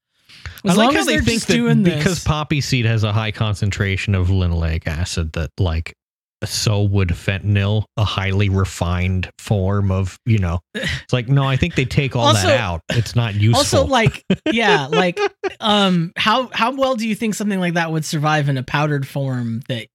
As 0.66 0.72
I 0.72 0.76
like 0.76 0.78
long 0.88 0.94
how 0.96 1.00
as 1.00 1.06
they 1.06 1.14
they're 1.14 1.22
think 1.22 1.36
just 1.46 1.48
that 1.48 1.84
because 1.84 2.04
this. 2.16 2.24
poppy 2.26 2.60
seed 2.60 2.86
has 2.86 3.06
a 3.06 3.14
high 3.14 3.32
concentration 3.32 4.14
of 4.14 4.28
linoleic 4.28 4.86
acid 4.88 5.32
that 5.34 5.52
like 5.58 5.96
so 6.44 6.84
would 6.84 7.10
fentanyl, 7.10 7.86
a 7.98 8.04
highly 8.04 8.50
refined 8.50 9.30
form 9.40 9.92
of, 9.92 10.18
you 10.26 10.38
know. 10.38 10.60
It's 10.74 11.14
like 11.14 11.28
no, 11.30 11.44
I 11.44 11.56
think 11.56 11.76
they 11.76 11.86
take 11.86 12.16
all 12.16 12.28
Also- 12.28 12.48
that 12.48 12.60
out. 12.60 12.82
It's 12.90 13.16
not 13.16 13.34
useful. 13.42 13.58
Also, 13.60 13.86
like, 13.86 14.24
yeah, 14.52 14.88
like, 14.88 15.20
um, 15.60 16.12
how 16.18 16.50
how 16.54 16.72
well 16.76 16.96
do 16.96 17.08
you 17.08 17.16
think 17.16 17.36
something 17.36 17.60
like 17.60 17.76
that 17.76 17.92
would 17.92 18.06
survive 18.06 18.50
in 18.50 18.58
a 18.58 18.64
powdered 18.64 19.08
form 19.08 19.62
that 19.70 19.88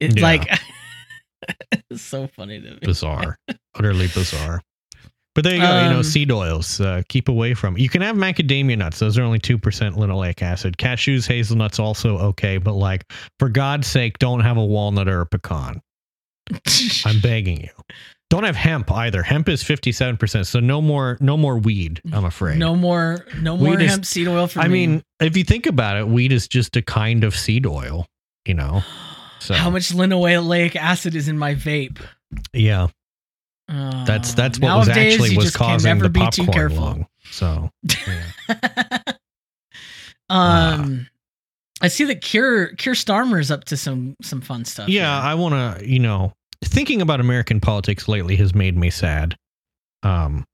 It's 0.00 0.16
Yeah. 0.16 0.22
like 0.22 0.48
it's 1.90 2.02
so 2.02 2.26
funny 2.28 2.60
to 2.60 2.70
me. 2.70 2.78
bizarre, 2.82 3.36
utterly 3.74 4.08
bizarre. 4.08 4.62
But 5.34 5.42
there 5.44 5.54
you 5.54 5.60
go. 5.60 5.82
you 5.82 5.90
know, 5.90 5.96
Um, 5.98 6.02
seed 6.04 6.30
oils. 6.30 6.80
Uh, 6.80 7.02
keep 7.08 7.28
away 7.28 7.54
from. 7.54 7.76
You 7.76 7.88
can 7.88 8.02
have 8.02 8.14
macadamia 8.16 8.78
nuts. 8.78 8.98
Those 9.00 9.18
are 9.18 9.22
only 9.22 9.40
two 9.40 9.58
percent 9.58 9.96
linoleic 9.96 10.42
acid. 10.42 10.76
Cashews, 10.76 11.26
hazelnuts, 11.26 11.78
also 11.80 12.18
okay. 12.18 12.58
But 12.58 12.74
like, 12.74 13.10
for 13.40 13.48
God's 13.48 13.86
sake, 13.88 14.18
don't 14.18 14.40
have 14.40 14.56
a 14.56 14.64
walnut 14.64 15.08
or 15.08 15.20
a 15.22 15.26
pecan. 15.26 15.80
I'm 17.04 17.20
begging 17.20 17.60
you. 17.62 17.70
Don't 18.30 18.44
have 18.44 18.56
hemp 18.56 18.90
either. 18.90 19.22
Hemp 19.22 19.48
is 19.48 19.62
fifty 19.62 19.92
seven 19.92 20.16
percent. 20.16 20.46
So 20.46 20.60
no 20.60 20.80
more, 20.80 21.16
no 21.20 21.36
more 21.36 21.58
weed. 21.58 22.00
I'm 22.12 22.24
afraid. 22.24 22.58
no 22.58 22.74
more, 22.76 23.24
no 23.40 23.56
more 23.56 23.70
Weed 23.76 23.82
is- 23.84 23.90
hemp 23.90 24.04
seed 24.06 24.28
oil 24.28 24.46
for 24.46 24.60
I 24.60 24.68
me. 24.68 24.86
mean, 24.86 25.02
if 25.20 25.36
you 25.36 25.44
think 25.44 25.66
about 25.66 25.96
it, 25.96 26.06
weed 26.08 26.32
is 26.32 26.48
just 26.48 26.76
a 26.76 26.82
kind 26.82 27.24
of 27.24 27.34
seed 27.36 27.66
oil. 27.66 28.06
You 28.46 28.54
know. 28.54 28.82
So 29.40 29.52
how 29.52 29.68
much 29.68 29.90
linoleic 29.90 30.74
acid 30.74 31.14
is 31.14 31.28
in 31.28 31.36
my 31.36 31.54
vape? 31.54 32.00
Yeah. 32.54 32.86
Uh, 33.74 34.04
That's 34.04 34.34
that's 34.34 34.60
what 34.60 34.76
was 34.76 34.88
actually 34.88 35.36
was 35.36 35.50
causing 35.56 35.98
the 35.98 36.10
popcorn 36.10 36.76
lung. 36.76 37.06
So 37.30 37.70
yeah. 38.06 38.98
um, 40.30 41.06
I 41.80 41.88
see 41.88 42.04
that 42.04 42.20
Keir 42.20 42.68
Keir 42.76 42.92
Starmer's 42.92 43.50
up 43.50 43.64
to 43.64 43.76
some 43.76 44.14
some 44.22 44.40
fun 44.40 44.64
stuff. 44.64 44.88
yeah, 44.88 45.20
here. 45.20 45.30
I 45.30 45.34
want 45.34 45.78
to. 45.80 45.88
You 45.88 45.98
know, 45.98 46.32
thinking 46.64 47.02
about 47.02 47.20
American 47.20 47.60
politics 47.60 48.06
lately 48.08 48.36
has 48.36 48.54
made 48.54 48.76
me 48.76 48.90
sad. 48.90 49.36
Um, 50.02 50.44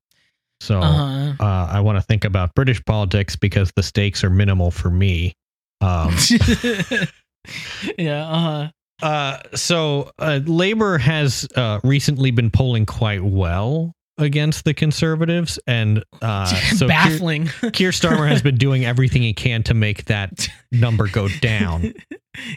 so 0.60 0.80
Uh-huh. 0.80 1.34
uh, 1.44 1.68
I 1.70 1.80
want 1.80 1.96
to 1.98 2.02
think 2.02 2.24
about 2.24 2.54
British 2.54 2.82
politics 2.84 3.36
because 3.36 3.70
the 3.76 3.82
stakes 3.82 4.22
are 4.24 4.30
minimal 4.30 4.70
for 4.70 4.90
me. 4.90 5.34
Um, 5.80 6.14
yeah. 7.98 8.26
Uh-huh. 8.28 8.68
Uh, 9.02 9.38
so 9.54 10.10
uh, 10.18 10.40
Labor 10.44 10.98
has 10.98 11.46
uh, 11.56 11.80
recently 11.84 12.30
been 12.30 12.50
polling 12.50 12.86
quite 12.86 13.22
well 13.22 13.94
against 14.18 14.64
the 14.66 14.74
conservatives, 14.74 15.58
and 15.66 16.04
uh, 16.20 16.44
so 16.76 16.86
Keir- 16.86 16.88
Baffling. 16.88 17.46
Keir 17.72 17.90
Starmer 17.90 18.28
has 18.28 18.42
been 18.42 18.56
doing 18.56 18.84
everything 18.84 19.22
he 19.22 19.32
can 19.32 19.62
to 19.64 19.74
make 19.74 20.04
that 20.06 20.46
number 20.72 21.08
go 21.08 21.28
down. 21.40 21.94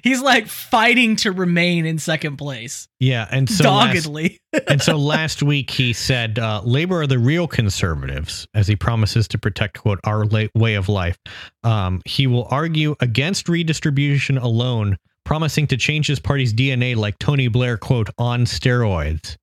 He's 0.03 0.21
like 0.21 0.47
fighting 0.47 1.15
to 1.17 1.31
remain 1.31 1.85
in 1.85 1.97
second 1.97 2.37
place, 2.37 2.87
Yeah, 2.99 3.27
and 3.31 3.49
so 3.49 3.71
last, 3.73 3.87
doggedly. 4.03 4.39
and 4.67 4.81
so 4.81 4.97
last 4.97 5.41
week 5.41 5.71
he 5.71 5.93
said 5.93 6.37
uh, 6.37 6.61
Labor 6.63 7.01
are 7.01 7.07
the 7.07 7.17
real 7.17 7.47
conservatives, 7.47 8.45
as 8.53 8.67
he 8.67 8.75
promises 8.75 9.27
to 9.29 9.37
protect 9.39 9.79
quote 9.79 9.99
our 10.03 10.25
la- 10.25 10.45
way 10.53 10.75
of 10.75 10.89
life. 10.89 11.17
Um, 11.63 12.01
he 12.05 12.27
will 12.27 12.47
argue 12.51 12.95
against 12.99 13.49
redistribution 13.49 14.37
alone, 14.37 14.97
promising 15.25 15.67
to 15.67 15.77
change 15.77 16.07
his 16.07 16.19
party's 16.19 16.53
DNA 16.53 16.95
like 16.95 17.17
Tony 17.19 17.47
Blair 17.47 17.77
quote 17.77 18.09
on 18.17 18.45
steroids. 18.45 19.35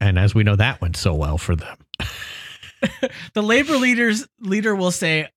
And 0.00 0.18
as 0.18 0.34
we 0.34 0.42
know, 0.44 0.56
that 0.56 0.80
went 0.80 0.96
so 0.96 1.14
well 1.14 1.38
for 1.38 1.56
them. 1.56 1.76
the 3.34 3.42
labor 3.42 3.76
leaders 3.76 4.26
leader 4.40 4.74
will 4.74 4.90
say, 4.90 5.28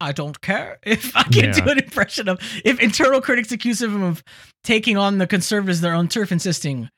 "I 0.00 0.12
don't 0.12 0.40
care 0.40 0.78
if 0.84 1.16
I 1.16 1.24
can 1.24 1.44
Yeah. 1.46 1.52
do 1.52 1.70
an 1.70 1.78
impression 1.78 2.28
of 2.28 2.38
if 2.64 2.78
internal 2.80 3.20
critics 3.20 3.50
accuse 3.52 3.82
him 3.82 4.02
of 4.02 4.22
taking 4.64 4.96
on 4.96 5.18
the 5.18 5.26
conservatives 5.26 5.80
their 5.80 5.94
own 5.94 6.08
turf, 6.08 6.30
insisting 6.32 6.88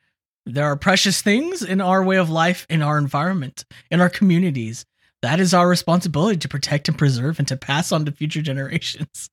there 0.45 0.65
are 0.65 0.75
precious 0.77 1.21
things 1.21 1.63
in 1.63 1.81
our 1.81 2.03
way 2.03 2.17
of 2.17 2.29
life, 2.29 2.67
in 2.69 2.81
our 2.83 2.97
environment, 2.99 3.65
in 3.89 3.99
our 3.99 4.09
communities. 4.09 4.85
That 5.23 5.39
is 5.39 5.53
our 5.55 5.67
responsibility 5.67 6.37
to 6.37 6.47
protect 6.47 6.87
and 6.87 6.95
preserve 6.97 7.39
and 7.39 7.47
to 7.47 7.57
pass 7.57 7.91
on 7.91 8.05
to 8.05 8.11
future 8.11 8.41
generations." 8.43 9.29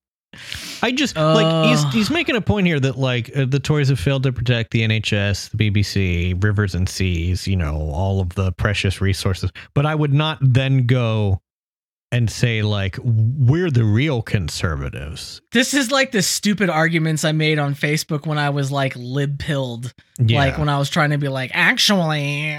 I 0.82 0.92
just 0.92 1.16
like 1.16 1.68
he's 1.68 1.84
Uh. 1.84 1.90
he's 1.90 2.10
making 2.10 2.36
a 2.36 2.40
point 2.40 2.66
here 2.66 2.80
that 2.80 2.96
like 2.98 3.30
uh, 3.36 3.44
the 3.44 3.60
Tories 3.60 3.88
have 3.88 4.00
failed 4.00 4.22
to 4.24 4.32
protect 4.32 4.70
the 4.72 4.80
NHS, 4.82 5.50
the 5.50 5.70
BBC, 5.70 6.42
rivers 6.42 6.74
and 6.74 6.88
seas, 6.88 7.46
you 7.46 7.56
know, 7.56 7.90
all 7.92 8.20
of 8.20 8.30
the 8.30 8.52
precious 8.52 9.00
resources. 9.00 9.50
But 9.74 9.86
I 9.86 9.94
would 9.94 10.12
not 10.12 10.38
then 10.40 10.86
go 10.86 11.40
and 12.10 12.30
say 12.30 12.60
like 12.62 12.98
we're 13.02 13.70
the 13.70 13.84
real 13.84 14.20
conservatives. 14.22 15.40
This 15.52 15.72
is 15.74 15.90
like 15.90 16.12
the 16.12 16.20
stupid 16.22 16.68
arguments 16.70 17.24
I 17.24 17.32
made 17.32 17.58
on 17.58 17.74
Facebook 17.74 18.26
when 18.26 18.38
I 18.38 18.50
was 18.50 18.70
like 18.70 18.94
lib 18.96 19.38
pilled. 19.38 19.92
Yeah. 20.18 20.38
Like 20.38 20.58
when 20.58 20.68
I 20.68 20.78
was 20.78 20.90
trying 20.90 21.10
to 21.10 21.18
be 21.18 21.28
like, 21.28 21.50
actually, 21.54 22.54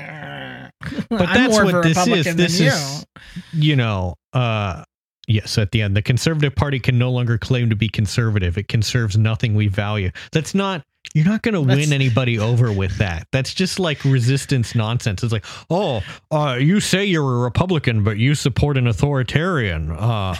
But 1.10 1.28
I'm 1.30 1.34
that's 1.36 1.54
more 1.54 1.66
what 1.66 1.84
this 1.84 1.98
is. 2.08 2.36
This 2.36 2.58
than 2.60 2.68
is- 2.68 3.06
you. 3.54 3.62
you 3.70 3.76
know, 3.76 4.16
uh 4.34 4.84
yes, 5.28 5.58
at 5.58 5.72
the 5.72 5.82
end, 5.82 5.95
the 5.95 6.02
conservative 6.02 6.56
party 6.56 6.80
can 6.80 6.98
no 6.98 7.12
longer 7.12 7.38
claim 7.38 7.70
to 7.70 7.76
be 7.76 7.90
conservative. 7.90 8.58
It 8.58 8.68
conserves 8.68 9.18
nothing 9.18 9.56
we 9.56 9.68
value. 9.68 10.12
That's 10.32 10.54
not 10.56 10.84
you're 11.14 11.26
not 11.26 11.41
going 11.41 11.54
to 11.54 11.62
win 11.62 11.91
anybody 11.94 12.40
over 12.40 12.72
with 12.72 12.98
that. 12.98 13.28
That's 13.32 13.54
just 13.54 13.78
like 13.78 14.04
resistance 14.06 14.74
nonsense. 14.74 15.22
It's 15.24 15.34
like, 15.34 15.45
"Oh, 15.70 16.02
uh 16.32 16.58
you 16.60 16.80
say 16.80 17.06
you're 17.06 17.36
a 17.40 17.40
Republican, 17.40 18.04
but 18.04 18.18
you 18.18 18.36
support 18.36 18.78
an 18.78 18.88
authoritarian." 18.88 19.91
Uh 19.91 20.36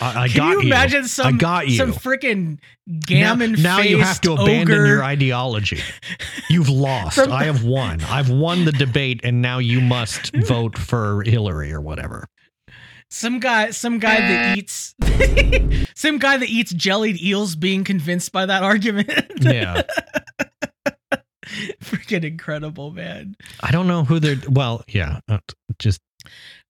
I, 0.00 0.24
I 0.24 0.28
Can 0.28 0.36
got 0.38 0.50
you 0.52 0.60
imagine 0.62 1.04
some 1.04 1.26
I 1.26 1.38
got 1.38 1.68
you. 1.68 1.76
some 1.76 1.92
freaking 1.92 2.58
gammon 3.06 3.52
now 3.62 3.78
you 3.78 3.98
have 3.98 4.20
to 4.22 4.32
abandon 4.32 4.74
ogre. 4.78 4.86
your 4.86 5.04
ideology. 5.04 5.78
You've 6.50 6.68
lost. 6.68 7.14
Some- 7.16 7.30
I 7.30 7.44
have 7.44 7.62
won. 7.64 8.00
I've 8.02 8.28
won 8.28 8.64
the 8.64 8.72
debate, 8.72 9.20
and 9.22 9.40
now 9.40 9.58
you 9.58 9.80
must 9.80 10.34
vote 10.46 10.76
for 10.76 11.22
Hillary 11.24 11.72
or 11.72 11.80
whatever. 11.80 12.26
Some 13.10 13.40
guy 13.40 13.70
some 13.70 13.98
guy 13.98 14.16
that 14.16 14.58
eats 14.58 14.94
some 15.94 16.18
guy 16.18 16.36
that 16.36 16.48
eats 16.48 16.72
jellied 16.72 17.20
eels 17.22 17.56
being 17.56 17.84
convinced 17.84 18.32
by 18.32 18.46
that 18.46 18.62
argument. 18.62 19.10
Yeah. 19.40 19.82
freaking 21.80 22.24
incredible, 22.24 22.90
man. 22.90 23.36
I 23.60 23.70
don't 23.70 23.86
know 23.86 24.04
who 24.04 24.18
they're. 24.18 24.36
Well, 24.48 24.84
yeah, 24.88 25.20
uh, 25.28 25.38
just 25.78 26.00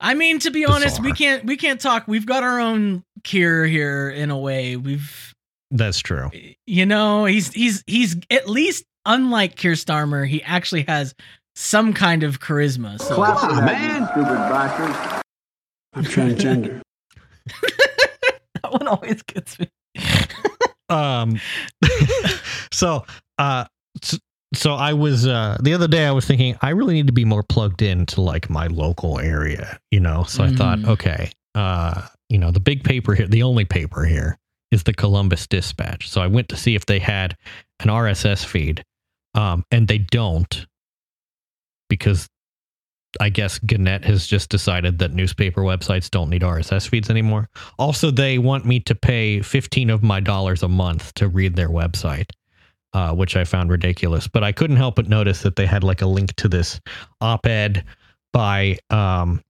I 0.01 0.15
mean, 0.15 0.39
to 0.41 0.51
be 0.51 0.67
honest, 0.67 1.03
we 1.03 1.13
can't 1.13 1.45
we 1.45 1.57
can't 1.57 1.81
talk. 1.81 2.07
We've 2.07 2.27
got 2.27 2.43
our 2.43 2.61
own 2.61 3.05
cure 3.25 3.65
here 3.65 4.11
in 4.11 4.31
a 4.31 4.39
way. 4.39 4.77
We've 4.77 5.35
that's 5.71 5.99
true. 5.99 6.31
you 6.67 6.87
know, 6.87 7.25
he's 7.25 7.53
he's 7.53 7.83
he's 7.87 8.17
at 8.31 8.49
least 8.49 8.85
unlike 9.05 9.57
Keir 9.57 9.73
Starmer, 9.73 10.27
he 10.27 10.43
actually 10.43 10.83
has 10.83 11.15
some 11.55 11.95
kind 11.95 12.23
of 12.23 12.41
charisma. 12.41 13.01
So 13.01 13.19
man. 13.19 14.07
Stupid 14.09 14.27
bastard. 14.27 15.16
I'm 15.97 16.05
transgender. 16.05 16.81
that 18.63 18.71
one 18.73 18.87
always 18.87 19.23
gets 19.23 19.59
me. 19.59 19.69
Um, 20.89 21.41
so 22.73 23.05
uh, 23.39 23.65
s- 24.03 24.21
so 24.55 24.75
I 24.75 24.93
was 24.93 25.27
uh 25.27 25.59
the 25.61 25.75
other 25.75 25.89
day 25.89 26.07
I 26.07 26.13
was 26.13 26.25
thinking 26.25 26.57
I 26.63 26.71
really 26.71 26.95
need 26.95 27.09
to 27.09 27.13
be 27.13 27.25
more 27.25 27.43
plugged 27.43 27.83
into 27.83 28.21
like 28.21 28.49
my 28.49 28.69
local 28.69 29.19
area, 29.19 29.79
you 29.91 29.99
know. 30.01 30.23
So 30.25 30.45
I 30.45 30.51
thought, 30.51 30.79
Mm. 30.81 30.89
okay, 30.91 31.33
uh, 31.55 32.03
you 32.29 32.39
know, 32.39 32.51
the 32.53 32.61
big 32.61 32.85
paper 32.85 33.15
here, 33.15 33.27
the 33.27 33.43
only 33.43 33.65
paper 33.65 34.05
here 34.05 34.39
is 34.71 34.83
the 34.85 34.93
Columbus 34.95 35.47
Dispatch. 35.47 36.09
So 36.09 36.21
I 36.21 36.27
went 36.29 36.49
to 36.51 36.57
see 36.57 36.75
if 36.75 36.87
they 36.87 36.99
had 36.99 37.37
an 37.81 37.89
RSS 37.89 38.45
feed, 38.45 38.85
um, 39.35 39.65
and 39.71 39.89
they 39.89 39.99
don't 39.99 40.67
because 41.89 42.29
I 43.21 43.29
guess 43.29 43.59
Gannett 43.59 44.05
has 44.05 44.27
just 44.27 44.51
decided 44.51 44.99
that 44.99 45.13
newspaper 45.13 45.63
websites 45.63 46.11
don't 46.11 46.31
need 46.31 46.43
RSS 46.43 46.89
feeds 46.89 47.11
anymore. 47.11 47.49
Also, 47.79 48.11
they 48.11 48.39
want 48.39 48.65
me 48.65 48.81
to 48.81 48.95
pay 48.95 49.41
15 49.41 49.91
of 49.91 50.03
my 50.03 50.21
dollars 50.21 50.63
a 50.63 50.69
month 50.69 51.15
to 51.15 51.29
read 51.29 51.57
their 51.57 51.69
website, 51.69 52.31
uh, 52.93 53.15
which 53.15 53.37
I 53.37 53.45
found 53.45 53.71
ridiculous. 53.71 54.29
But 54.29 54.45
I 54.45 54.53
couldn't 54.53 54.77
help 54.77 54.97
but 54.97 55.09
notice 55.09 55.43
that 55.43 55.57
they 55.57 55.67
had 55.67 55.85
like 55.85 56.03
a 56.03 56.07
link 56.07 56.35
to 56.37 56.49
this 56.49 56.81
op 57.21 57.47
ed 57.47 57.85
by 58.33 58.79
um, 58.91 59.43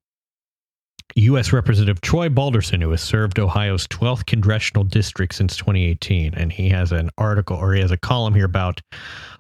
U.S. 1.15 1.53
Representative 1.53 2.01
Troy 2.01 2.29
Balderson, 2.29 2.83
who 2.83 2.91
has 2.91 3.01
served 3.01 3.39
Ohio's 3.39 3.87
12th 3.87 4.27
congressional 4.27 4.85
district 4.85 5.35
since 5.35 5.57
2018. 5.57 6.35
And 6.35 6.53
he 6.53 6.69
has 6.69 6.93
an 6.93 7.11
article 7.17 7.57
or 7.57 7.73
he 7.73 7.81
has 7.81 7.91
a 7.91 7.97
column 7.97 8.35
here 8.35 8.45
about 8.45 8.83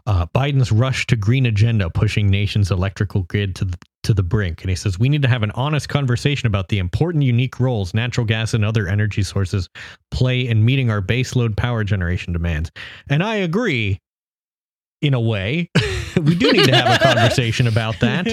uh, 0.06 0.26
Biden's 0.26 0.70
rush 0.70 1.06
to 1.08 1.16
green 1.16 1.46
agenda 1.46 1.90
pushing 1.90 2.28
nation's 2.28 2.70
electrical 2.70 3.22
grid 3.22 3.54
to 3.56 3.64
the, 3.64 3.78
to 4.04 4.14
the 4.14 4.22
brink. 4.22 4.62
And 4.62 4.70
he 4.70 4.76
says, 4.76 4.98
We 4.98 5.08
need 5.08 5.22
to 5.22 5.28
have 5.28 5.42
an 5.42 5.50
honest 5.52 5.88
conversation 5.88 6.46
about 6.46 6.68
the 6.68 6.78
important, 6.78 7.24
unique 7.24 7.58
roles 7.58 7.94
natural 7.94 8.26
gas 8.26 8.54
and 8.54 8.64
other 8.64 8.86
energy 8.86 9.22
sources 9.22 9.68
play 10.10 10.46
in 10.46 10.64
meeting 10.64 10.90
our 10.90 11.02
baseload 11.02 11.56
power 11.56 11.84
generation 11.84 12.32
demands. 12.32 12.70
And 13.08 13.22
I 13.22 13.36
agree 13.36 13.98
in 15.02 15.14
a 15.14 15.20
way. 15.20 15.70
we 16.22 16.34
do 16.34 16.52
need 16.52 16.64
to 16.64 16.74
have 16.74 17.00
a 17.00 17.04
conversation 17.14 17.66
about 17.66 17.98
that. 18.00 18.26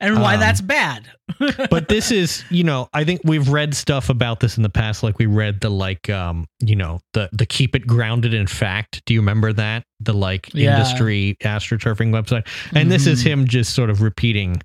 and 0.00 0.20
why 0.20 0.34
Um, 0.34 0.40
that's 0.40 0.60
bad. 0.60 1.08
but 1.70 1.88
this 1.88 2.10
is 2.10 2.44
you 2.50 2.64
know 2.64 2.88
i 2.92 3.04
think 3.04 3.20
we've 3.22 3.48
read 3.50 3.72
stuff 3.72 4.10
about 4.10 4.40
this 4.40 4.56
in 4.56 4.64
the 4.64 4.68
past 4.68 5.04
like 5.04 5.16
we 5.18 5.26
read 5.26 5.60
the 5.60 5.70
like 5.70 6.10
um 6.10 6.44
you 6.60 6.74
know 6.74 6.98
the 7.12 7.28
the 7.32 7.46
keep 7.46 7.76
it 7.76 7.86
grounded 7.86 8.34
in 8.34 8.48
fact 8.48 9.00
do 9.06 9.14
you 9.14 9.20
remember 9.20 9.52
that 9.52 9.84
the 10.00 10.12
like 10.12 10.52
Yeah. 10.54 10.72
industry 10.72 11.36
astroturfing 11.44 12.10
website 12.10 12.48
and 12.74 12.90
this 12.90 13.06
is 13.06 13.22
Mhm. 13.22 13.26
him 13.26 13.46
just 13.46 13.74
sort 13.76 13.90
of 13.90 14.02
repeating 14.02 14.60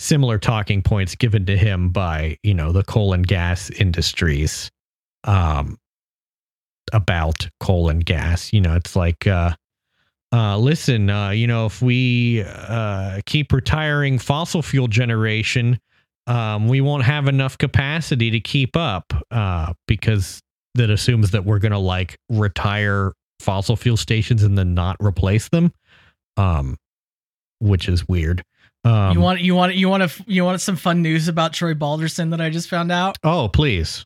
similar 0.00 0.38
talking 0.38 0.82
points 0.82 1.14
given 1.14 1.46
to 1.46 1.56
him 1.56 1.88
by 1.88 2.36
you 2.42 2.52
know 2.52 2.72
the 2.72 2.84
coal 2.84 3.14
and 3.14 3.26
gas 3.26 3.70
industries 3.70 4.70
um 5.24 5.78
about 6.92 7.48
coal 7.60 7.88
and 7.88 8.04
gas 8.04 8.52
you 8.52 8.60
know 8.60 8.74
it's 8.76 8.94
like 8.96 9.26
uh 9.26 9.52
uh, 10.32 10.56
listen, 10.56 11.10
uh, 11.10 11.30
you 11.30 11.46
know, 11.46 11.66
if 11.66 11.82
we 11.82 12.42
uh, 12.42 13.20
keep 13.26 13.52
retiring 13.52 14.18
fossil 14.18 14.62
fuel 14.62 14.88
generation, 14.88 15.78
um, 16.26 16.68
we 16.68 16.80
won't 16.80 17.04
have 17.04 17.28
enough 17.28 17.58
capacity 17.58 18.30
to 18.30 18.40
keep 18.40 18.76
up 18.76 19.12
uh, 19.30 19.74
because 19.86 20.40
that 20.74 20.88
assumes 20.88 21.32
that 21.32 21.44
we're 21.44 21.58
going 21.58 21.72
to 21.72 21.78
like 21.78 22.16
retire 22.30 23.12
fossil 23.40 23.76
fuel 23.76 23.96
stations 23.96 24.42
and 24.42 24.56
then 24.56 24.72
not 24.72 24.96
replace 25.00 25.48
them, 25.48 25.72
um, 26.36 26.78
which 27.60 27.88
is 27.88 28.08
weird. 28.08 28.42
Um, 28.84 29.12
you 29.12 29.20
want 29.20 29.40
you 29.40 29.54
want 29.54 29.74
you 29.74 29.88
want 29.88 30.10
to 30.10 30.24
you 30.26 30.44
want 30.44 30.60
some 30.60 30.76
fun 30.76 31.02
news 31.02 31.28
about 31.28 31.52
Troy 31.52 31.74
Balderson 31.74 32.30
that 32.30 32.40
I 32.40 32.50
just 32.50 32.68
found 32.68 32.90
out? 32.90 33.16
Oh, 33.22 33.48
please. 33.48 34.04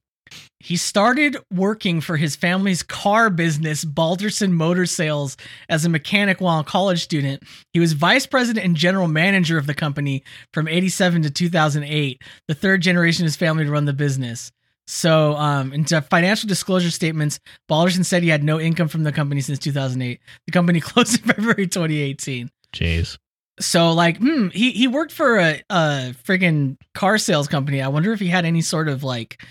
He 0.61 0.77
started 0.77 1.37
working 1.53 2.01
for 2.01 2.17
his 2.17 2.35
family's 2.35 2.83
car 2.83 3.31
business, 3.31 3.85
Balderson 3.85 4.53
Motor 4.53 4.87
Sales, 4.87 5.37
as 5.69 5.85
a 5.85 5.89
mechanic 5.89 6.41
while 6.41 6.61
a 6.61 6.65
college 6.65 7.03
student. 7.03 7.43
He 7.73 7.81
was 7.81 7.93
vice 7.93 8.27
president 8.27 8.65
and 8.65 8.75
general 8.75 9.09
manager 9.09 9.59
of 9.59 9.67
the 9.67 9.75
company 9.75 10.25
from 10.53 10.67
87 10.67 11.23
to 11.23 11.31
2008, 11.31 12.23
the 12.49 12.55
third 12.55 12.81
generation 12.81 13.25
of 13.25 13.29
his 13.29 13.37
family 13.37 13.65
to 13.65 13.71
run 13.71 13.85
the 13.85 13.93
business. 13.93 14.51
So, 14.89 15.35
um, 15.35 15.73
into 15.73 16.01
financial 16.01 16.49
disclosure 16.49 16.91
statements, 16.91 17.41
Balderson 17.69 18.05
said 18.05 18.23
he 18.23 18.29
had 18.29 18.45
no 18.45 18.61
income 18.61 18.89
from 18.89 19.03
the 19.03 19.13
company 19.13 19.41
since 19.41 19.59
2008. 19.59 20.21
The 20.47 20.53
company 20.53 20.81
closed 20.81 21.21
in 21.21 21.33
February 21.33 21.67
2018. 21.67 22.51
Jeez. 22.73 23.19
So, 23.59 23.93
like, 23.93 24.19
hmm, 24.19 24.49
he 24.49 24.73
he 24.73 24.87
worked 24.87 25.13
for 25.13 25.39
a, 25.39 25.63
a 25.71 26.15
friggin' 26.25 26.77
car 26.95 27.19
sales 27.19 27.49
company. 27.49 27.81
I 27.81 27.89
wonder 27.89 28.13
if 28.13 28.21
he 28.21 28.29
had 28.29 28.45
any 28.45 28.61
sort 28.61 28.89
of 28.89 29.03
like 29.03 29.43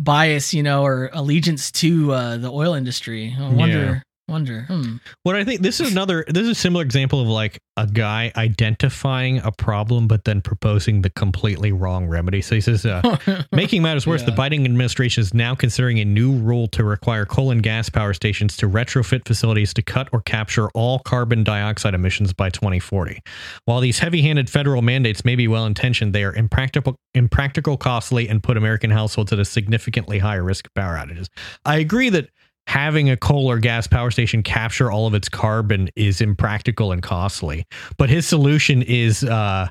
bias, 0.00 0.54
you 0.54 0.62
know, 0.62 0.82
or 0.84 1.10
allegiance 1.12 1.70
to 1.70 2.12
uh, 2.12 2.36
the 2.38 2.50
oil 2.50 2.74
industry. 2.74 3.36
I 3.38 3.48
wonder, 3.52 4.02
wonder. 4.30 4.62
Hmm. 4.62 4.96
What 5.22 5.36
I 5.36 5.44
think 5.44 5.60
this 5.60 5.80
is 5.80 5.92
another 5.92 6.24
this 6.28 6.44
is 6.44 6.50
a 6.50 6.54
similar 6.54 6.82
example 6.82 7.20
of 7.20 7.28
like 7.28 7.60
a 7.76 7.86
guy 7.86 8.30
identifying 8.36 9.38
a 9.38 9.50
problem 9.50 10.06
but 10.06 10.24
then 10.24 10.40
proposing 10.40 11.02
the 11.02 11.10
completely 11.10 11.72
wrong 11.72 12.06
remedy. 12.06 12.42
So 12.42 12.54
he 12.54 12.60
says, 12.60 12.84
uh, 12.84 13.16
making 13.52 13.82
matters 13.82 14.06
worse, 14.06 14.22
the 14.22 14.32
Biden 14.32 14.64
administration 14.64 15.22
is 15.22 15.32
now 15.32 15.54
considering 15.54 15.98
a 15.98 16.04
new 16.04 16.32
rule 16.32 16.68
to 16.68 16.84
require 16.84 17.24
coal 17.24 17.50
and 17.50 17.62
gas 17.62 17.88
power 17.88 18.12
stations 18.12 18.56
to 18.58 18.68
retrofit 18.68 19.26
facilities 19.26 19.72
to 19.74 19.82
cut 19.82 20.08
or 20.12 20.20
capture 20.20 20.68
all 20.70 20.98
carbon 21.00 21.42
dioxide 21.42 21.94
emissions 21.94 22.32
by 22.32 22.50
2040. 22.50 23.20
While 23.64 23.80
these 23.80 23.98
heavy-handed 23.98 24.50
federal 24.50 24.82
mandates 24.82 25.24
may 25.24 25.36
be 25.36 25.48
well-intentioned, 25.48 26.14
they 26.14 26.24
are 26.24 26.34
impractical, 26.34 26.96
impractical, 27.14 27.76
costly, 27.76 28.28
and 28.28 28.42
put 28.42 28.56
American 28.56 28.90
households 28.90 29.32
at 29.32 29.38
a 29.38 29.44
significantly 29.44 30.18
higher 30.18 30.44
risk 30.44 30.66
of 30.66 30.74
power 30.74 30.96
outages. 30.96 31.28
I 31.64 31.78
agree 31.78 32.10
that 32.10 32.28
having 32.66 33.10
a 33.10 33.16
coal 33.16 33.50
or 33.50 33.58
gas 33.58 33.86
power 33.86 34.10
station 34.10 34.42
capture 34.42 34.90
all 34.90 35.06
of 35.06 35.14
its 35.14 35.28
carbon 35.28 35.88
is 35.96 36.20
impractical 36.20 36.92
and 36.92 37.02
costly. 37.02 37.64
But 37.98 38.10
his 38.10 38.26
solution 38.26 38.82
is, 38.82 39.24
uh, 39.24 39.68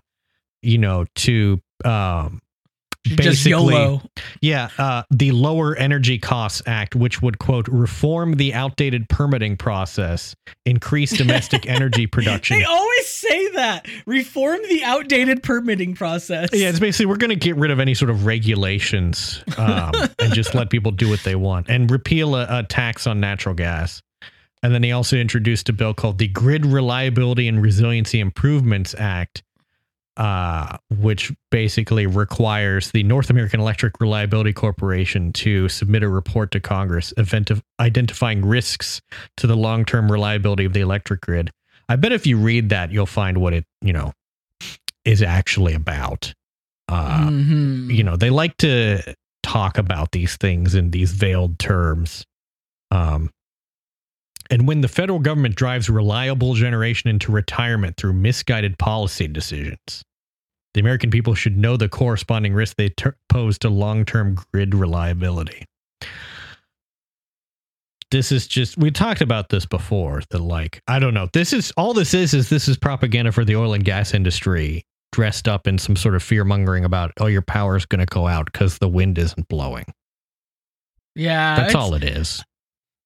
you 0.61 0.77
know, 0.77 1.05
to 1.15 1.61
um, 1.85 2.41
Just 3.09 3.43
basically, 3.43 3.73
YOLO. 3.73 4.01
yeah, 4.41 4.69
uh, 4.77 5.03
the 5.11 5.31
Lower 5.31 5.75
Energy 5.75 6.17
Costs 6.17 6.61
Act, 6.65 6.95
which 6.95 7.21
would 7.21 7.39
quote 7.39 7.67
reform 7.67 8.33
the 8.33 8.53
outdated 8.53 9.09
permitting 9.09 9.57
process, 9.57 10.35
increase 10.65 11.11
domestic 11.11 11.65
energy 11.69 12.07
production. 12.07 12.59
They 12.59 12.65
always 12.65 13.07
say 13.07 13.51
that. 13.51 13.87
Reform 14.05 14.59
the 14.69 14.83
outdated 14.83 15.43
permitting 15.43 15.95
process. 15.95 16.49
Yeah, 16.53 16.69
it's 16.69 16.79
basically 16.79 17.07
we're 17.07 17.17
going 17.17 17.29
to 17.29 17.35
get 17.35 17.55
rid 17.55 17.71
of 17.71 17.79
any 17.79 17.93
sort 17.93 18.09
of 18.09 18.25
regulations 18.25 19.43
um, 19.57 19.91
and 20.19 20.33
just 20.33 20.53
let 20.55 20.69
people 20.69 20.91
do 20.91 21.09
what 21.09 21.23
they 21.23 21.35
want 21.35 21.69
and 21.69 21.89
repeal 21.89 22.35
a, 22.35 22.47
a 22.49 22.63
tax 22.63 23.07
on 23.07 23.19
natural 23.19 23.55
gas. 23.55 24.01
And 24.61 24.73
then 24.73 24.83
he 24.83 24.91
also 24.91 25.15
introduced 25.15 25.69
a 25.69 25.73
bill 25.73 25.93
called 25.93 26.17
the 26.17 26.27
Grid 26.27 26.65
Reliability 26.65 27.47
and 27.47 27.61
Resiliency 27.61 28.19
Improvements 28.19 28.93
Act, 28.97 29.41
uh, 30.19 30.77
which 30.89 31.31
basically 31.49 32.05
requires 32.05 32.91
the 32.91 33.03
North 33.03 33.29
American 33.29 33.61
Electric 33.61 33.99
Reliability 34.01 34.51
Corporation 34.53 35.31
to 35.33 35.69
submit 35.69 36.03
a 36.03 36.09
report 36.09 36.51
to 36.51 36.59
Congress 36.59 37.13
event 37.17 37.49
identifying 37.79 38.45
risks 38.45 39.01
to 39.37 39.47
the 39.47 39.55
long 39.55 39.85
term 39.85 40.11
reliability 40.11 40.65
of 40.65 40.73
the 40.73 40.81
electric 40.81 41.21
grid. 41.21 41.49
I 41.87 41.95
bet 41.95 42.11
if 42.11 42.27
you 42.27 42.37
read 42.37 42.69
that, 42.69 42.91
you'll 42.91 43.05
find 43.05 43.39
what 43.39 43.53
it, 43.53 43.65
you 43.81 43.93
know, 43.93 44.11
is 45.05 45.23
actually 45.23 45.73
about. 45.73 46.33
Uh, 46.89 47.29
Mhm. 47.29 47.95
you 47.95 48.03
know, 48.03 48.17
they 48.17 48.29
like 48.29 48.57
to 48.57 49.01
talk 49.41 49.77
about 49.77 50.11
these 50.11 50.35
things 50.35 50.75
in 50.75 50.91
these 50.91 51.11
veiled 51.11 51.57
terms. 51.59 52.25
Um, 52.91 53.29
and 54.51 54.67
when 54.67 54.81
the 54.81 54.87
federal 54.87 55.19
government 55.19 55.55
drives 55.55 55.89
reliable 55.89 56.55
generation 56.55 57.09
into 57.09 57.31
retirement 57.31 57.95
through 57.95 58.13
misguided 58.13 58.77
policy 58.79 59.27
decisions, 59.27 60.03
the 60.79 60.81
American 60.81 61.11
people 61.11 61.35
should 61.35 61.57
know 61.57 61.75
the 61.75 61.89
corresponding 61.89 62.53
risk 62.53 62.77
they 62.77 62.87
ter- 62.87 63.17
pose 63.27 63.57
to 63.59 63.69
long 63.69 64.05
term 64.05 64.37
grid 64.53 64.73
reliability. 64.73 65.65
This 68.11 68.31
is 68.31 68.47
just, 68.47 68.77
we 68.77 68.89
talked 68.89 69.19
about 69.19 69.49
this 69.49 69.65
before 69.65 70.21
that, 70.29 70.39
like, 70.39 70.81
I 70.87 70.99
don't 70.99 71.13
know. 71.13 71.27
This 71.33 71.51
is 71.51 71.73
all 71.75 71.93
this 71.93 72.13
is, 72.13 72.33
is 72.33 72.47
this 72.47 72.69
is 72.69 72.77
propaganda 72.77 73.33
for 73.33 73.43
the 73.43 73.57
oil 73.57 73.73
and 73.73 73.83
gas 73.83 74.13
industry 74.13 74.85
dressed 75.11 75.49
up 75.49 75.67
in 75.67 75.77
some 75.77 75.97
sort 75.97 76.15
of 76.15 76.23
fear 76.23 76.45
mongering 76.45 76.85
about, 76.85 77.11
oh, 77.19 77.27
your 77.27 77.41
power's 77.41 77.85
going 77.85 77.99
to 77.99 78.05
go 78.05 78.25
out 78.25 78.45
because 78.45 78.77
the 78.77 78.87
wind 78.87 79.17
isn't 79.17 79.49
blowing. 79.49 79.83
Yeah. 81.13 81.57
That's 81.57 81.75
all 81.75 81.93
it 81.93 82.05
is. 82.05 82.41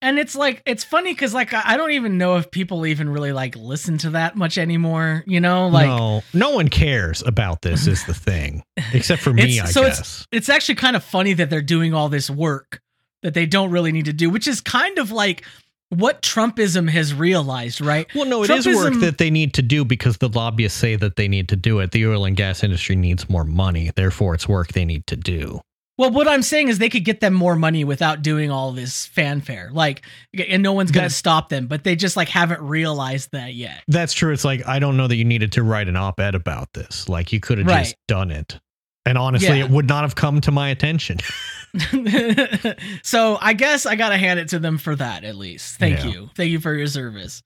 And 0.03 0.19
it's 0.19 0.35
like 0.35 0.61
it's 0.65 0.83
funny 0.83 1.13
because 1.13 1.33
like 1.33 1.53
I 1.53 1.77
don't 1.77 1.91
even 1.91 2.17
know 2.17 2.35
if 2.35 2.51
people 2.51 2.85
even 2.85 3.07
really 3.07 3.31
like 3.31 3.55
listen 3.55 3.97
to 3.99 4.09
that 4.11 4.35
much 4.35 4.57
anymore. 4.57 5.23
You 5.25 5.39
know, 5.39 5.69
like 5.69 5.87
no, 5.87 6.23
no 6.33 6.49
one 6.51 6.67
cares 6.67 7.23
about 7.25 7.61
this, 7.61 7.87
is 7.87 8.05
the 8.05 8.13
thing, 8.13 8.63
except 8.93 9.21
for 9.21 9.31
me, 9.31 9.61
I 9.61 9.65
so 9.65 9.83
guess. 9.83 9.99
it's 9.99 10.27
it's 10.31 10.49
actually 10.49 10.75
kind 10.75 10.97
of 10.97 11.05
funny 11.05 11.31
that 11.33 11.49
they're 11.49 11.61
doing 11.61 11.93
all 11.93 12.09
this 12.09 12.29
work 12.29 12.81
that 13.21 13.33
they 13.33 13.45
don't 13.45 13.71
really 13.71 13.93
need 13.93 14.05
to 14.05 14.13
do, 14.13 14.29
which 14.29 14.45
is 14.45 14.59
kind 14.59 14.99
of 14.99 15.09
like 15.09 15.45
what 15.87 16.21
Trumpism 16.21 16.89
has 16.89 17.13
realized, 17.13 17.79
right? 17.79 18.05
Well, 18.13 18.25
no, 18.25 18.43
it 18.43 18.49
is 18.49 18.67
work 18.67 18.95
that 18.99 19.19
they 19.19 19.29
need 19.29 19.53
to 19.53 19.61
do 19.61 19.85
because 19.85 20.17
the 20.17 20.27
lobbyists 20.27 20.77
say 20.77 20.97
that 20.97 21.15
they 21.15 21.29
need 21.29 21.47
to 21.49 21.55
do 21.55 21.79
it. 21.79 21.91
The 21.91 22.07
oil 22.07 22.25
and 22.25 22.35
gas 22.35 22.61
industry 22.61 22.97
needs 22.97 23.29
more 23.29 23.45
money, 23.45 23.91
therefore, 23.95 24.33
it's 24.33 24.49
work 24.49 24.73
they 24.73 24.85
need 24.85 25.07
to 25.07 25.15
do. 25.15 25.61
Well, 25.97 26.09
what 26.09 26.27
I'm 26.27 26.41
saying 26.41 26.69
is 26.69 26.79
they 26.79 26.89
could 26.89 27.05
get 27.05 27.19
them 27.19 27.33
more 27.35 27.55
money 27.55 27.83
without 27.83 28.23
doing 28.23 28.49
all 28.49 28.71
this 28.71 29.05
fanfare, 29.05 29.69
like, 29.71 30.01
and 30.49 30.63
no 30.63 30.73
one's 30.73 30.89
gonna 30.91 31.09
stop 31.09 31.49
them. 31.49 31.67
But 31.67 31.83
they 31.83 31.95
just 31.95 32.17
like 32.17 32.29
haven't 32.29 32.61
realized 32.61 33.31
that 33.33 33.53
yet. 33.53 33.83
That's 33.87 34.13
true. 34.13 34.33
It's 34.33 34.43
like 34.43 34.67
I 34.67 34.79
don't 34.79 34.97
know 34.97 35.07
that 35.07 35.15
you 35.17 35.23
needed 35.25 35.51
to 35.53 35.61
write 35.63 35.87
an 35.87 35.95
op-ed 35.95 36.33
about 36.33 36.73
this. 36.73 37.07
Like 37.07 37.31
you 37.31 37.39
could 37.39 37.59
have 37.59 37.67
Right. 37.67 37.83
just 37.83 37.95
done 38.07 38.31
it, 38.31 38.59
and 39.05 39.19
honestly, 39.19 39.59
Yeah. 39.59 39.65
it 39.65 39.69
would 39.69 39.87
not 39.87 40.01
have 40.03 40.15
come 40.15 40.41
to 40.41 40.51
my 40.51 40.69
attention. 40.69 41.19
so 43.03 43.37
I 43.41 43.53
guess 43.53 43.85
I 43.85 43.95
gotta 43.95 44.17
hand 44.17 44.39
it 44.39 44.49
to 44.49 44.59
them 44.59 44.77
for 44.77 44.95
that 44.95 45.23
at 45.23 45.35
least. 45.35 45.77
Thank 45.77 45.99
Yeah. 45.99 46.07
you, 46.11 46.29
thank 46.35 46.51
you 46.51 46.59
for 46.59 46.73
your 46.73 46.87
service. 46.87 47.43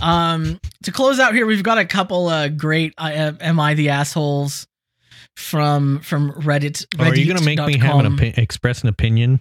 Um, 0.00 0.60
to 0.84 0.92
close 0.92 1.20
out 1.20 1.34
here, 1.34 1.44
we've 1.46 1.62
got 1.62 1.76
a 1.78 1.84
couple 1.84 2.28
uh, 2.28 2.48
great 2.48 2.94
uh, 2.96 3.32
"Am 3.40 3.60
I 3.60 3.74
the 3.74 3.90
assholes?" 3.90 4.66
From 5.36 6.00
from 6.00 6.32
Reddit. 6.32 6.86
Oh, 6.98 7.04
are 7.04 7.14
you 7.14 7.26
going 7.26 7.38
to 7.38 7.44
make 7.44 7.58
me 7.58 7.78
have 7.78 7.98
an 8.04 8.16
opi- 8.16 8.36
express 8.38 8.82
an 8.82 8.88
opinion? 8.88 9.40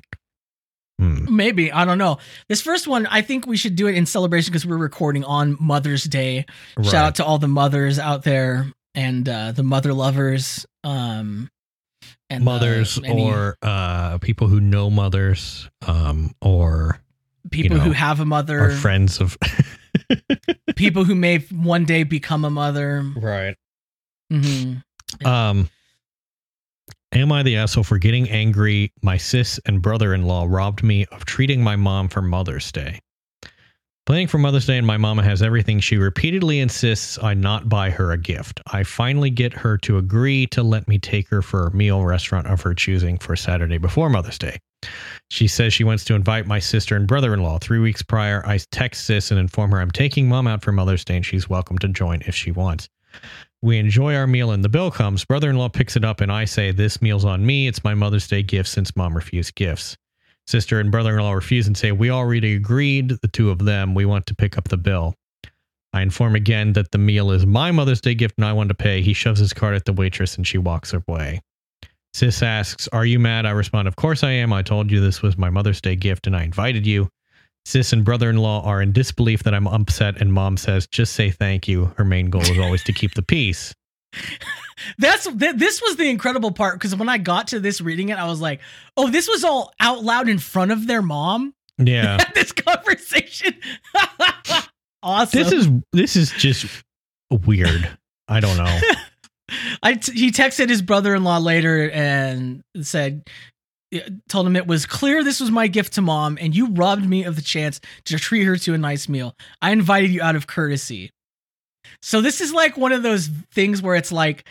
Hmm. 0.99 1.35
Maybe 1.35 1.71
I 1.71 1.85
don't 1.85 1.97
know. 1.97 2.17
This 2.49 2.61
first 2.61 2.87
one, 2.87 3.07
I 3.07 3.21
think 3.21 3.47
we 3.47 3.57
should 3.57 3.75
do 3.75 3.87
it 3.87 3.95
in 3.95 4.05
celebration 4.05 4.51
because 4.51 4.65
we're 4.65 4.77
recording 4.77 5.23
on 5.23 5.57
Mother's 5.59 6.03
Day. 6.03 6.45
Right. 6.77 6.85
Shout 6.85 7.05
out 7.05 7.15
to 7.15 7.25
all 7.25 7.39
the 7.39 7.47
mothers 7.47 7.97
out 7.99 8.23
there 8.23 8.71
and 8.93 9.27
uh, 9.27 9.51
the 9.53 9.63
mother 9.63 9.93
lovers. 9.93 10.65
Um, 10.83 11.49
and 12.29 12.41
uh, 12.43 12.45
mothers 12.45 12.99
any 13.03 13.23
or 13.23 13.57
uh, 13.61 14.17
people 14.19 14.47
who 14.47 14.59
know 14.59 14.89
mothers, 14.89 15.69
um, 15.87 16.33
or 16.41 16.99
people 17.51 17.77
you 17.77 17.83
who 17.83 17.91
have 17.91 18.19
a 18.19 18.25
mother, 18.25 18.65
or 18.65 18.71
friends 18.71 19.19
of. 19.19 19.37
people 20.75 21.03
who 21.03 21.15
may 21.25 21.39
one 21.51 21.85
day 21.85 22.03
become 22.03 22.45
a 22.45 22.49
mother. 22.49 23.03
right. 23.15 23.55
hmm 24.31 24.75
Um, 25.23 25.69
am 27.13 27.31
I 27.31 27.43
the 27.43 27.57
asshole 27.57 27.83
for 27.83 27.97
getting 27.97 28.29
angry? 28.29 28.91
My 29.01 29.17
sis 29.17 29.59
and 29.65 29.81
brother-in-law 29.81 30.47
robbed 30.49 30.83
me 30.83 31.05
of 31.07 31.25
treating 31.25 31.61
my 31.61 31.75
mom 31.75 32.09
for 32.09 32.21
Mother's 32.21 32.71
Day. 32.71 32.99
Planning 34.05 34.27
for 34.27 34.37
Mother's 34.37 34.65
Day, 34.65 34.77
and 34.77 34.85
my 34.85 34.97
mama 34.97 35.23
has 35.23 35.41
everything. 35.41 35.79
She 35.79 35.95
repeatedly 35.95 36.59
insists 36.59 37.17
I 37.23 37.35
not 37.35 37.69
buy 37.69 37.89
her 37.89 38.11
a 38.11 38.17
gift. 38.17 38.59
I 38.67 38.83
finally 38.83 39.29
get 39.29 39.53
her 39.53 39.77
to 39.77 39.97
agree 39.97 40.45
to 40.47 40.61
let 40.61 40.89
me 40.89 40.99
take 40.99 41.29
her 41.29 41.41
for 41.41 41.67
a 41.67 41.75
meal 41.75 42.03
restaurant 42.03 42.47
of 42.47 42.61
her 42.61 42.73
choosing 42.73 43.17
for 43.17 43.37
Saturday 43.37 43.77
before 43.77 44.09
Mother's 44.09 44.37
Day. 44.37 44.59
She 45.29 45.47
says 45.47 45.73
she 45.73 45.85
wants 45.85 46.03
to 46.05 46.15
invite 46.15 46.45
my 46.45 46.59
sister 46.59 46.97
and 46.97 47.07
brother 47.07 47.33
in 47.33 47.41
law. 47.41 47.59
Three 47.59 47.79
weeks 47.79 48.01
prior, 48.01 48.45
I 48.45 48.59
text 48.71 49.05
sis 49.05 49.31
and 49.31 49.39
inform 49.39 49.71
her 49.71 49.79
I'm 49.79 49.91
taking 49.91 50.27
mom 50.27 50.47
out 50.47 50.63
for 50.63 50.73
Mother's 50.73 51.05
Day 51.05 51.15
and 51.15 51.25
she's 51.25 51.47
welcome 51.47 51.77
to 51.77 51.87
join 51.87 52.21
if 52.27 52.35
she 52.35 52.51
wants. 52.51 52.89
We 53.63 53.77
enjoy 53.77 54.13
our 54.13 54.27
meal 54.27 54.51
and 54.51 54.61
the 54.61 54.67
bill 54.67 54.91
comes. 54.91 55.23
Brother 55.23 55.49
in 55.49 55.55
law 55.55 55.69
picks 55.69 55.95
it 55.95 56.03
up 56.03 56.19
and 56.19 56.29
I 56.29 56.43
say, 56.43 56.71
This 56.71 57.01
meal's 57.01 57.23
on 57.23 57.45
me. 57.45 57.65
It's 57.65 57.81
my 57.81 57.93
Mother's 57.93 58.27
Day 58.27 58.43
gift 58.43 58.67
since 58.67 58.93
mom 58.97 59.15
refused 59.15 59.55
gifts. 59.55 59.95
Sister 60.45 60.81
and 60.81 60.91
brother 60.91 61.17
in 61.17 61.23
law 61.23 61.31
refuse 61.31 61.65
and 61.65 61.77
say, 61.77 61.93
We 61.93 62.09
already 62.09 62.55
agreed, 62.55 63.11
the 63.21 63.29
two 63.29 63.51
of 63.51 63.59
them. 63.59 63.95
We 63.95 64.03
want 64.03 64.25
to 64.25 64.35
pick 64.35 64.57
up 64.57 64.67
the 64.67 64.75
bill. 64.75 65.15
I 65.93 66.01
inform 66.01 66.35
again 66.35 66.73
that 66.73 66.91
the 66.91 66.97
meal 66.97 67.31
is 67.31 67.45
my 67.45 67.71
Mother's 67.71 68.01
Day 68.01 68.15
gift 68.15 68.35
and 68.37 68.45
I 68.45 68.51
want 68.51 68.67
to 68.67 68.75
pay. 68.75 69.01
He 69.01 69.13
shoves 69.13 69.39
his 69.39 69.53
card 69.53 69.75
at 69.75 69.85
the 69.85 69.93
waitress 69.93 70.35
and 70.35 70.45
she 70.45 70.57
walks 70.57 70.91
away. 70.91 71.39
Sis 72.13 72.43
asks, 72.43 72.89
Are 72.89 73.05
you 73.05 73.17
mad? 73.17 73.45
I 73.45 73.51
respond, 73.51 73.87
Of 73.87 73.95
course 73.95 74.25
I 74.25 74.31
am. 74.31 74.51
I 74.51 74.61
told 74.61 74.91
you 74.91 74.99
this 74.99 75.21
was 75.21 75.37
my 75.37 75.49
Mother's 75.49 75.79
Day 75.79 75.95
gift 75.95 76.27
and 76.27 76.35
I 76.35 76.43
invited 76.43 76.85
you. 76.85 77.07
Sis 77.65 77.93
and 77.93 78.03
brother 78.03 78.29
in 78.29 78.37
law 78.37 78.63
are 78.63 78.81
in 78.81 78.91
disbelief 78.91 79.43
that 79.43 79.53
I'm 79.53 79.67
upset, 79.67 80.19
and 80.21 80.33
mom 80.33 80.57
says, 80.57 80.85
Just 80.87 81.13
say 81.13 81.31
thank 81.31 81.67
you. 81.67 81.93
Her 81.97 82.03
main 82.03 82.29
goal 82.29 82.41
is 82.41 82.59
always 82.59 82.83
to 82.83 82.93
keep 82.93 83.13
the 83.13 83.21
peace. 83.21 83.73
That's 84.97 85.25
th- 85.25 85.55
this 85.55 85.81
was 85.81 85.95
the 85.95 86.09
incredible 86.09 86.51
part 86.51 86.75
because 86.75 86.95
when 86.95 87.09
I 87.09 87.17
got 87.17 87.47
to 87.49 87.59
this 87.59 87.81
reading 87.81 88.09
it, 88.09 88.17
I 88.17 88.27
was 88.27 88.41
like, 88.41 88.59
"Oh, 88.97 89.09
this 89.09 89.27
was 89.27 89.43
all 89.43 89.73
out 89.79 90.03
loud 90.03 90.29
in 90.29 90.39
front 90.39 90.71
of 90.71 90.87
their 90.87 91.01
mom." 91.01 91.53
Yeah. 91.77 92.17
this 92.35 92.51
conversation. 92.51 93.55
awesome. 95.03 95.39
This 95.39 95.51
is 95.51 95.69
this 95.93 96.15
is 96.15 96.31
just 96.31 96.83
weird. 97.29 97.89
I 98.27 98.39
don't 98.39 98.57
know. 98.57 98.79
I 99.81 99.95
t- 99.95 100.13
he 100.13 100.31
texted 100.31 100.69
his 100.69 100.81
brother-in-law 100.81 101.39
later 101.39 101.89
and 101.91 102.61
said 102.81 103.23
told 104.27 104.47
him 104.47 104.55
it 104.55 104.67
was 104.67 104.85
clear 104.85 105.23
this 105.23 105.39
was 105.39 105.51
my 105.51 105.67
gift 105.67 105.93
to 105.93 106.01
mom 106.01 106.37
and 106.39 106.55
you 106.55 106.67
robbed 106.67 107.07
me 107.07 107.23
of 107.23 107.35
the 107.35 107.41
chance 107.41 107.79
to 108.05 108.17
treat 108.17 108.43
her 108.43 108.57
to 108.57 108.73
a 108.73 108.77
nice 108.77 109.09
meal. 109.09 109.35
I 109.61 109.71
invited 109.71 110.11
you 110.11 110.21
out 110.21 110.35
of 110.35 110.47
courtesy. 110.47 111.11
So 112.01 112.21
this 112.21 112.41
is 112.41 112.53
like 112.53 112.77
one 112.77 112.91
of 112.91 113.03
those 113.03 113.29
things 113.51 113.81
where 113.81 113.95
it's 113.95 114.11
like 114.11 114.45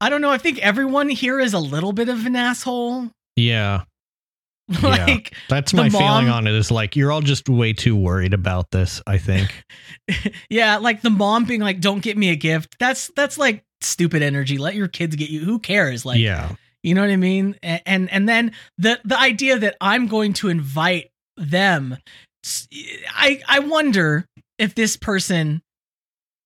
I 0.00 0.10
don't 0.10 0.20
know, 0.20 0.30
I 0.30 0.38
think 0.38 0.58
everyone 0.58 1.08
here 1.08 1.40
is 1.40 1.54
a 1.54 1.58
little 1.58 1.92
bit 1.92 2.08
of 2.08 2.26
an 2.26 2.36
asshole. 2.36 3.10
Yeah. 3.34 3.84
like 4.82 5.30
yeah. 5.30 5.38
that's 5.48 5.72
my 5.72 5.88
feeling 5.88 6.28
on 6.28 6.48
it 6.48 6.54
is 6.54 6.72
like 6.72 6.96
you're 6.96 7.12
all 7.12 7.20
just 7.20 7.48
way 7.48 7.72
too 7.72 7.94
worried 7.94 8.34
about 8.34 8.72
this, 8.72 9.00
I 9.06 9.16
think. 9.16 9.64
yeah, 10.50 10.78
like 10.78 11.02
the 11.02 11.10
mom 11.10 11.44
being 11.44 11.60
like, 11.60 11.80
"Don't 11.80 12.02
get 12.02 12.18
me 12.18 12.30
a 12.30 12.36
gift." 12.36 12.76
That's 12.80 13.08
that's 13.14 13.38
like 13.38 13.62
stupid 13.80 14.22
energy. 14.22 14.58
Let 14.58 14.74
your 14.74 14.88
kids 14.88 15.14
get 15.14 15.30
you. 15.30 15.44
Who 15.44 15.60
cares? 15.60 16.04
Like, 16.04 16.18
yeah. 16.18 16.56
You 16.86 16.94
know 16.94 17.00
what 17.00 17.10
I 17.10 17.16
mean? 17.16 17.56
And 17.64 18.08
and 18.12 18.28
then 18.28 18.52
the 18.78 19.00
the 19.04 19.18
idea 19.18 19.58
that 19.58 19.76
I'm 19.80 20.06
going 20.06 20.34
to 20.34 20.48
invite 20.48 21.10
them, 21.36 21.96
I 23.12 23.42
I 23.48 23.58
wonder 23.58 24.24
if 24.56 24.76
this 24.76 24.96
person 24.96 25.62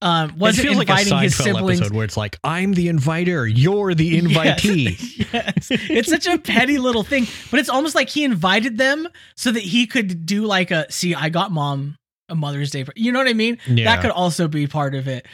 um 0.00 0.38
wasn't 0.38 0.64
it 0.64 0.68
feels 0.70 0.80
inviting 0.80 1.12
like 1.12 1.20
a 1.20 1.24
his 1.24 1.36
siblings. 1.36 1.80
episode 1.82 1.94
where 1.94 2.06
it's 2.06 2.16
like, 2.16 2.38
I'm 2.42 2.72
the 2.72 2.88
inviter, 2.88 3.46
you're 3.46 3.92
the 3.92 4.18
invitee. 4.22 4.96
Yes. 5.30 5.70
yes. 5.70 5.90
It's 5.90 6.08
such 6.08 6.26
a 6.26 6.38
petty 6.38 6.78
little 6.78 7.04
thing, 7.04 7.26
but 7.50 7.60
it's 7.60 7.68
almost 7.68 7.94
like 7.94 8.08
he 8.08 8.24
invited 8.24 8.78
them 8.78 9.08
so 9.36 9.52
that 9.52 9.62
he 9.62 9.86
could 9.86 10.24
do 10.24 10.46
like 10.46 10.70
a 10.70 10.90
see, 10.90 11.14
I 11.14 11.28
got 11.28 11.52
mom 11.52 11.96
a 12.30 12.34
Mother's 12.34 12.70
Day. 12.70 12.84
pre-" 12.84 12.94
You 12.96 13.12
know 13.12 13.18
what 13.18 13.28
I 13.28 13.34
mean? 13.34 13.58
Yeah. 13.68 13.84
That 13.84 14.00
could 14.00 14.10
also 14.12 14.48
be 14.48 14.66
part 14.66 14.94
of 14.94 15.06
it. 15.06 15.26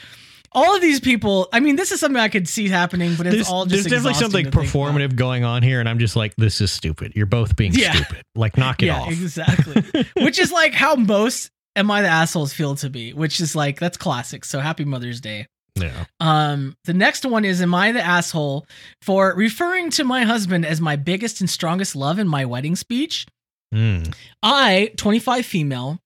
All 0.53 0.75
of 0.75 0.81
these 0.83 1.01
people, 1.01 1.49
I 1.53 1.61
mean, 1.61 1.77
this 1.77 1.93
is 1.93 2.01
something 2.01 2.21
I 2.21 2.29
could 2.29 2.49
see 2.49 2.69
happening, 2.69 3.15
but 3.17 3.27
it's 3.27 3.37
There's, 3.37 3.49
all 3.49 3.67
there's 3.67 3.85
just 3.85 3.91
definitely 3.91 4.15
something 4.15 4.47
performative 4.47 5.17
going 5.17 5.45
on 5.45 5.63
here, 5.63 5.81
and 5.81 5.89
I'm 5.89 5.99
just 5.99 6.17
like, 6.17 6.35
this 6.37 6.61
is 6.61 6.73
stupid. 6.73 7.13
You're 7.15 7.27
both 7.27 7.57
being 7.57 7.73
Yeah. 7.75 7.93
stupid. 7.93 8.23
Like, 8.35 8.57
knock 8.57 8.83
it 8.83 8.87
yeah, 8.87 9.01
off. 9.01 9.11
exactly. 9.11 10.05
which 10.25 10.39
is 10.39 10.53
like 10.53 10.73
how 10.73 10.95
most 10.97 11.51
am 11.75 11.91
I 11.91 12.03
the 12.03 12.09
assholes 12.09 12.53
feel 12.53 12.75
to 12.77 12.91
be, 12.91 13.13
which 13.13 13.41
is 13.41 13.55
like 13.55 13.79
that's 13.79 13.97
classic. 13.97 14.45
So 14.45 14.61
happy 14.61 14.85
Mother's 14.85 15.21
Day. 15.21 15.47
Yeah. 15.79 16.05
Um, 16.21 16.75
the 16.85 16.95
next 16.95 17.25
one 17.27 17.45
is 17.45 17.61
Am 17.61 17.75
I 17.75 17.93
the 17.93 18.01
asshole 18.03 18.67
for 19.03 19.35
referring 19.37 19.91
to 19.91 20.05
my 20.05 20.25
husband 20.25 20.65
as 20.65 20.81
my 20.81 20.97
biggest 20.97 21.41
and 21.41 21.51
strongest 21.51 21.95
love 21.95 22.19
in 22.19 22.27
my 22.27 22.47
wedding 22.47 22.77
speech? 22.77 23.27
Mm. 23.75 24.15
I, 24.43 24.93
25 24.97 25.45
female, 25.45 25.99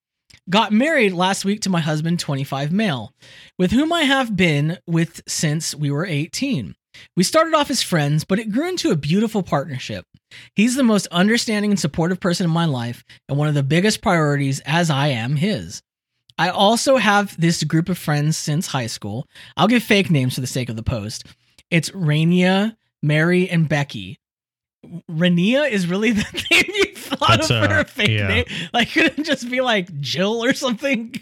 got 0.51 0.73
married 0.73 1.13
last 1.13 1.45
week 1.45 1.61
to 1.63 1.71
my 1.71 1.81
husband, 1.81 2.19
25 2.19 2.73
male, 2.73 3.15
with 3.59 3.71
whom 3.71 3.93
I 3.93 4.03
have 4.03 4.37
been 4.37 4.79
with 4.87 5.23
since 5.27 5.75
we 5.75 5.91
were 5.91 6.05
18. 6.05 6.75
We 7.17 7.23
started 7.23 7.55
off 7.55 7.71
as 7.71 7.83
friends, 7.83 8.25
but 8.25 8.39
it 8.39 8.51
grew 8.51 8.69
into 8.69 8.91
a 8.91 8.97
beautiful 8.97 9.43
partnership. 9.43 10.05
He's 10.55 10.75
the 10.75 10.83
most 10.83 11.07
understanding 11.09 11.71
and 11.71 11.81
supportive 11.81 12.21
person 12.21 12.45
in 12.45 12.51
my 12.51 12.65
life, 12.65 13.05
and 13.29 13.39
one 13.39 13.49
of 13.49 13.55
the 13.55 13.63
biggest 13.63 14.03
priorities, 14.03 14.61
as 14.67 14.91
I 14.91 15.09
am 15.09 15.37
his. 15.37 15.83
I 16.37 16.49
also 16.49 16.97
have 16.97 17.39
this 17.41 17.63
group 17.65 17.89
of 17.89 17.99
friends 17.99 18.37
since 18.37 18.67
high 18.67 18.87
school. 18.87 19.27
I'll 19.57 19.69
give 19.69 19.83
fake 19.83 20.11
names 20.11 20.35
for 20.35 20.41
the 20.41 20.47
sake 20.47 20.69
of 20.69 20.77
the 20.77 20.83
post. 20.83 21.27
It's 21.71 21.91
Rainia, 21.91 22.77
Mary, 23.03 23.49
and 23.49 23.69
Becky. 23.69 24.19
Rania 25.11 25.71
is 25.71 25.87
really 25.87 26.13
the 26.13 26.45
name 26.51 26.65
you 26.67 26.95
thought 26.95 27.29
That's, 27.29 27.51
of 27.51 27.65
for 27.65 27.75
uh, 27.75 27.81
a 27.81 27.85
fake 27.85 28.09
yeah. 28.09 28.29
name. 28.29 28.45
Like, 28.73 28.91
could 28.93 29.19
it 29.19 29.25
just 29.25 29.51
be 29.51 29.61
like 29.61 30.01
Jill 30.01 30.43
or 30.45 30.55
something? 30.55 31.15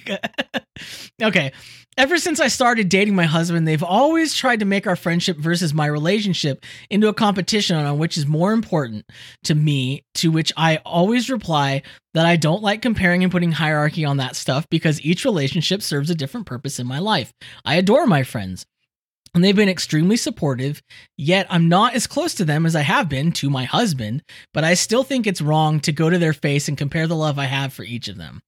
okay. 1.22 1.52
Ever 1.96 2.18
since 2.18 2.38
I 2.38 2.46
started 2.46 2.88
dating 2.88 3.16
my 3.16 3.24
husband, 3.24 3.66
they've 3.66 3.82
always 3.82 4.32
tried 4.32 4.60
to 4.60 4.64
make 4.64 4.86
our 4.86 4.94
friendship 4.94 5.36
versus 5.36 5.74
my 5.74 5.86
relationship 5.86 6.64
into 6.90 7.08
a 7.08 7.14
competition 7.14 7.76
on 7.76 7.98
which 7.98 8.16
is 8.16 8.24
more 8.24 8.52
important 8.52 9.04
to 9.42 9.56
me, 9.56 10.04
to 10.14 10.30
which 10.30 10.52
I 10.56 10.76
always 10.86 11.28
reply 11.28 11.82
that 12.14 12.24
I 12.24 12.36
don't 12.36 12.62
like 12.62 12.82
comparing 12.82 13.24
and 13.24 13.32
putting 13.32 13.50
hierarchy 13.50 14.04
on 14.04 14.18
that 14.18 14.36
stuff 14.36 14.68
because 14.70 15.00
each 15.00 15.24
relationship 15.24 15.82
serves 15.82 16.08
a 16.08 16.14
different 16.14 16.46
purpose 16.46 16.78
in 16.78 16.86
my 16.86 17.00
life. 17.00 17.32
I 17.64 17.74
adore 17.74 18.06
my 18.06 18.22
friends 18.22 18.64
and 19.34 19.42
they've 19.42 19.56
been 19.56 19.68
extremely 19.68 20.16
supportive. 20.16 20.82
Yet 21.16 21.46
I'm 21.50 21.68
not 21.68 21.94
as 21.94 22.06
close 22.06 22.34
to 22.34 22.44
them 22.44 22.66
as 22.66 22.76
I 22.76 22.82
have 22.82 23.08
been 23.08 23.32
to 23.32 23.50
my 23.50 23.64
husband, 23.64 24.22
but 24.52 24.64
I 24.64 24.74
still 24.74 25.02
think 25.02 25.26
it's 25.26 25.40
wrong 25.40 25.80
to 25.80 25.92
go 25.92 26.10
to 26.10 26.18
their 26.18 26.32
face 26.32 26.68
and 26.68 26.78
compare 26.78 27.06
the 27.06 27.16
love 27.16 27.38
I 27.38 27.46
have 27.46 27.72
for 27.72 27.82
each 27.82 28.08
of 28.08 28.16
them. 28.16 28.40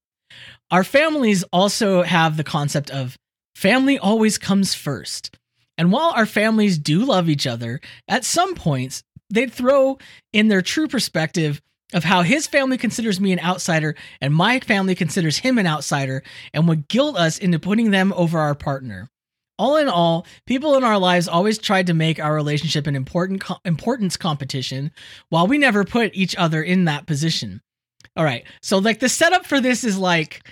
Our 0.71 0.85
families 0.85 1.45
also 1.53 2.03
have 2.03 2.37
the 2.37 2.45
concept 2.45 2.91
of 2.91 3.17
family 3.55 3.99
always 3.99 4.39
comes 4.39 4.75
first. 4.75 5.37
And 5.77 5.91
while 5.91 6.11
our 6.11 6.27
families 6.27 6.79
do 6.79 7.05
love 7.05 7.29
each 7.29 7.47
other, 7.47 7.81
at 8.09 8.25
some 8.25 8.55
points 8.55 9.03
they'd 9.31 9.53
throw 9.53 9.99
in 10.33 10.49
their 10.49 10.63
true 10.63 10.89
perspective 10.89 11.61
of 11.93 12.05
how 12.05 12.23
his 12.23 12.47
family 12.47 12.79
considers 12.79 13.21
me 13.21 13.33
an 13.33 13.41
outsider 13.41 13.97
and 14.21 14.35
my 14.35 14.61
family 14.61 14.95
considers 14.95 15.39
him 15.39 15.59
an 15.59 15.67
outsider 15.67 16.23
and 16.53 16.69
would 16.69 16.89
guilt 16.89 17.17
us 17.17 17.39
into 17.39 17.59
putting 17.59 17.91
them 17.91 18.13
over 18.15 18.39
our 18.39 18.55
partner. 18.55 19.09
All 19.61 19.77
in 19.77 19.89
all, 19.89 20.27
people 20.47 20.75
in 20.77 20.85
our 20.85 20.97
lives 20.97 21.29
always 21.29 21.59
tried 21.59 21.89
to 21.89 21.95
make 21.95 22.19
our 22.19 22.35
relationship 22.35 22.87
an 22.87 22.97
important 22.97 23.43
co- 23.43 23.59
importance 23.67 24.17
competition, 24.17 24.91
while 25.29 25.47
we 25.47 25.59
never 25.59 25.85
put 25.85 26.13
each 26.15 26.35
other 26.35 26.63
in 26.63 26.87
that 26.87 27.07
position. 27.07 27.61
All 28.17 28.25
right, 28.25 28.45
so 28.63 28.79
like 28.79 29.01
the 29.01 29.09
setup 29.11 29.45
for 29.45 29.61
this 29.61 29.85
is 29.85 29.99
like 29.99 30.49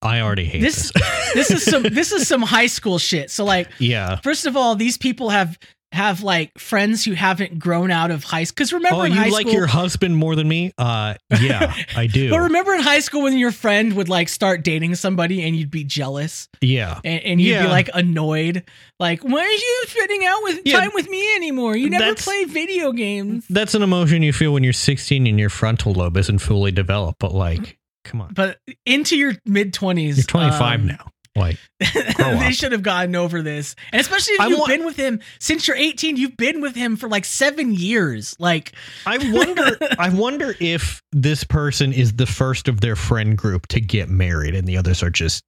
I 0.00 0.20
already 0.20 0.44
hate 0.44 0.60
this. 0.60 0.92
this. 0.92 1.32
This 1.34 1.50
is 1.50 1.64
some 1.64 1.82
this 1.90 2.12
is 2.12 2.28
some 2.28 2.42
high 2.42 2.68
school 2.68 2.98
shit. 2.98 3.32
So 3.32 3.44
like, 3.44 3.68
yeah. 3.80 4.20
first 4.22 4.46
of 4.46 4.56
all, 4.56 4.76
these 4.76 4.96
people 4.96 5.30
have 5.30 5.58
have 5.92 6.22
like 6.22 6.58
friends 6.58 7.04
who 7.04 7.12
haven't 7.12 7.58
grown 7.58 7.90
out 7.90 8.10
of 8.10 8.24
high 8.24 8.44
school. 8.44 8.54
Because 8.54 8.72
remember 8.72 9.00
Oh, 9.02 9.04
you 9.04 9.30
like 9.30 9.42
school, 9.46 9.52
your 9.52 9.66
husband 9.66 10.16
more 10.16 10.34
than 10.34 10.48
me? 10.48 10.72
Uh, 10.78 11.14
yeah, 11.40 11.74
I 11.96 12.06
do. 12.06 12.30
but 12.30 12.40
remember 12.40 12.72
in 12.74 12.80
high 12.80 13.00
school 13.00 13.22
when 13.22 13.36
your 13.36 13.52
friend 13.52 13.92
would 13.94 14.08
like 14.08 14.28
start 14.28 14.64
dating 14.64 14.94
somebody 14.94 15.42
and 15.42 15.54
you'd 15.54 15.70
be 15.70 15.84
jealous 15.84 16.48
yeah. 16.60 16.98
and, 17.04 17.22
and 17.24 17.40
you'd 17.40 17.60
be 17.60 17.68
like 17.68 17.90
annoyed, 17.92 18.64
like 18.98 19.20
why 19.22 19.40
aren't 19.40 19.52
you 19.60 19.82
spending 19.88 20.24
out 20.24 20.42
with 20.44 20.60
Yeah. 20.64 20.80
time 20.80 20.90
with 20.94 21.08
me 21.10 21.36
anymore? 21.36 21.76
You 21.76 21.90
never 21.90 22.04
That's- 22.04 22.24
play 22.24 22.44
video 22.44 22.92
games. 22.92 23.44
That's 23.50 23.74
an 23.74 23.82
emotion 23.82 24.22
you 24.22 24.32
feel 24.32 24.52
when 24.52 24.64
you're 24.64 24.72
16 24.72 25.26
and 25.26 25.38
your 25.38 25.50
frontal 25.50 25.92
lobe 25.92 26.16
isn't 26.16 26.38
fully 26.38 26.72
developed. 26.72 27.18
But 27.18 27.34
like, 27.34 27.78
come 28.04 28.20
on, 28.22 28.32
But 28.34 28.58
into 28.86 29.16
your 29.16 29.34
mid 29.44 29.72
twenties, 29.74 30.16
you're 30.16 30.24
25 30.24 30.84
now. 30.84 31.06
Like, 31.34 31.56
they 31.80 32.52
should 32.52 32.72
have 32.72 32.82
gotten 32.82 33.16
over 33.16 33.40
this, 33.40 33.74
and 33.90 34.00
especially 34.00 34.34
if 34.34 34.40
I 34.40 34.46
you've 34.48 34.58
wa- 34.58 34.66
been 34.66 34.84
with 34.84 34.96
him 34.96 35.20
since 35.38 35.66
you're 35.66 35.76
18. 35.76 36.16
You've 36.18 36.36
been 36.36 36.60
with 36.60 36.74
him 36.74 36.96
for 36.96 37.08
like 37.08 37.24
seven 37.24 37.72
years. 37.72 38.36
Like, 38.38 38.72
I 39.06 39.16
wonder. 39.32 39.78
I 39.98 40.10
wonder 40.10 40.54
if 40.60 41.00
this 41.10 41.42
person 41.44 41.92
is 41.94 42.12
the 42.14 42.26
first 42.26 42.68
of 42.68 42.80
their 42.82 42.96
friend 42.96 43.36
group 43.38 43.66
to 43.68 43.80
get 43.80 44.10
married, 44.10 44.54
and 44.54 44.68
the 44.68 44.76
others 44.76 45.02
are 45.02 45.08
just, 45.10 45.42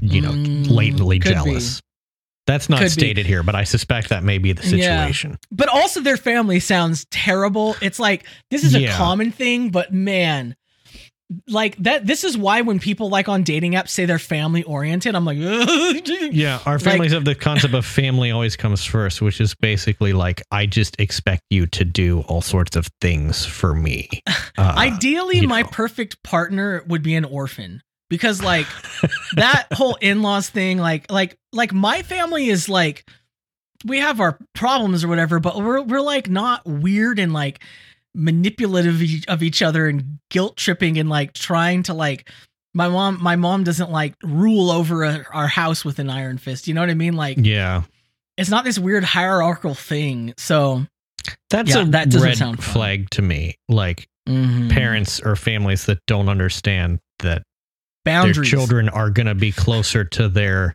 you 0.00 0.20
know, 0.20 0.32
Mm, 0.32 0.68
latently 0.68 1.20
could 1.20 1.28
be. 1.28 1.34
jealous. 1.34 1.80
That's 2.46 2.68
not 2.68 2.78
Could 2.80 2.86
be. 2.86 2.90
stated 2.90 3.26
here, 3.26 3.44
but 3.44 3.54
I 3.54 3.62
suspect 3.62 4.08
that 4.08 4.24
may 4.24 4.38
be 4.38 4.52
the 4.52 4.62
Yeah. 4.76 5.04
situation. 5.06 5.38
but 5.52 5.68
also 5.68 6.00
their 6.00 6.16
family 6.16 6.58
sounds 6.58 7.06
terrible. 7.12 7.76
It's 7.80 8.00
like 8.00 8.24
this 8.50 8.64
is 8.64 8.74
a 8.74 8.88
common 8.88 9.30
thing, 9.30 9.68
but 9.70 9.92
man, 9.94 10.56
like 11.46 11.76
that. 11.76 12.06
This 12.06 12.24
is 12.24 12.36
why 12.36 12.62
when 12.62 12.78
people 12.80 13.08
like 13.08 13.28
on 13.28 13.42
dating 13.44 13.72
apps 13.72 13.90
say 13.90 14.04
they're 14.04 14.18
family 14.18 14.62
oriented, 14.64 15.14
I'm 15.14 15.24
like, 15.24 15.38
Yeah, 16.32 16.58
our 16.66 16.74
Like- 16.74 16.82
families 16.84 17.12
have 17.12 17.24
the 17.24 17.34
concept 17.34 17.74
of 17.74 17.86
family 17.86 18.30
always 18.30 18.56
comes 18.56 18.84
first, 18.84 19.22
which 19.22 19.40
is 19.40 19.54
basically 19.54 20.12
like 20.12 20.42
I 20.50 20.66
just 20.66 20.98
expect 21.00 21.42
you 21.50 21.66
to 21.68 21.84
do 21.84 22.20
all 22.22 22.40
sorts 22.42 22.74
of 22.76 22.88
things 23.00 23.44
for 23.46 23.74
me. 23.74 24.08
Uh, 24.58 24.74
Ideally, 24.76 25.46
my 25.46 25.62
know. 25.62 25.68
perfect 25.72 26.22
partner 26.22 26.84
would 26.86 27.02
be 27.02 27.14
an 27.14 27.24
orphan 27.24 27.82
because 28.10 28.42
like 28.52 28.66
that 29.36 29.68
whole 29.72 29.94
in-laws 30.02 30.50
thing, 30.50 30.76
like 30.78 31.10
like 31.10 31.38
like 31.52 31.72
my 31.72 32.02
family 32.02 32.48
is 32.50 32.68
like 32.68 33.08
we 33.86 33.98
have 34.00 34.20
our 34.20 34.38
problems 34.54 35.02
or 35.02 35.08
whatever, 35.08 35.40
but 35.40 35.56
we're 35.56 35.80
we're 35.80 36.02
like 36.02 36.28
not 36.28 36.66
weird 36.66 37.18
and 37.18 37.32
like 37.32 37.62
manipulative 38.14 39.00
of 39.28 39.42
each- 39.42 39.62
other 39.62 39.88
and 39.88 40.18
guilt 40.30 40.56
tripping 40.56 40.98
and 40.98 41.08
like 41.08 41.32
trying 41.32 41.82
to 41.84 41.94
like 41.94 42.28
My 42.72 42.88
mom, 42.88 43.18
my 43.20 43.34
mom 43.36 43.64
doesn't 43.64 43.90
like 43.90 44.14
rule 44.22 44.70
over 44.70 45.02
a, 45.02 45.24
our 45.32 45.48
house 45.48 45.84
with 45.84 45.98
an 45.98 46.08
iron 46.08 46.38
fist. 46.38 46.68
You 46.68 46.74
know 46.74 46.80
what 46.80 46.90
I 46.90 46.94
mean? 46.94 47.14
Like 47.14 47.36
Yeah. 47.40 47.82
it's 48.36 48.50
not 48.50 48.64
this 48.64 48.78
weird 48.78 49.02
hierarchical 49.04 49.74
thing. 49.74 50.34
So 50.38 50.86
That's 51.50 51.70
Yeah, 51.74 51.82
a 51.82 51.84
that 51.86 52.10
doesn't 52.10 52.28
red 52.28 52.36
sound 52.38 52.62
flag 52.62 53.10
to 53.10 53.22
me. 53.22 53.56
Like 53.68 54.08
mhm. 54.28 54.70
parents 54.70 55.20
or 55.20 55.34
families 55.36 55.86
that 55.86 55.98
don't 56.06 56.28
understand 56.28 57.00
that 57.20 57.42
boundaries. 58.04 58.36
their 58.36 58.44
children 58.44 58.88
are 58.88 59.10
going 59.10 59.26
to 59.26 59.34
be 59.34 59.50
closer 59.52 60.04
to 60.04 60.28
their 60.28 60.74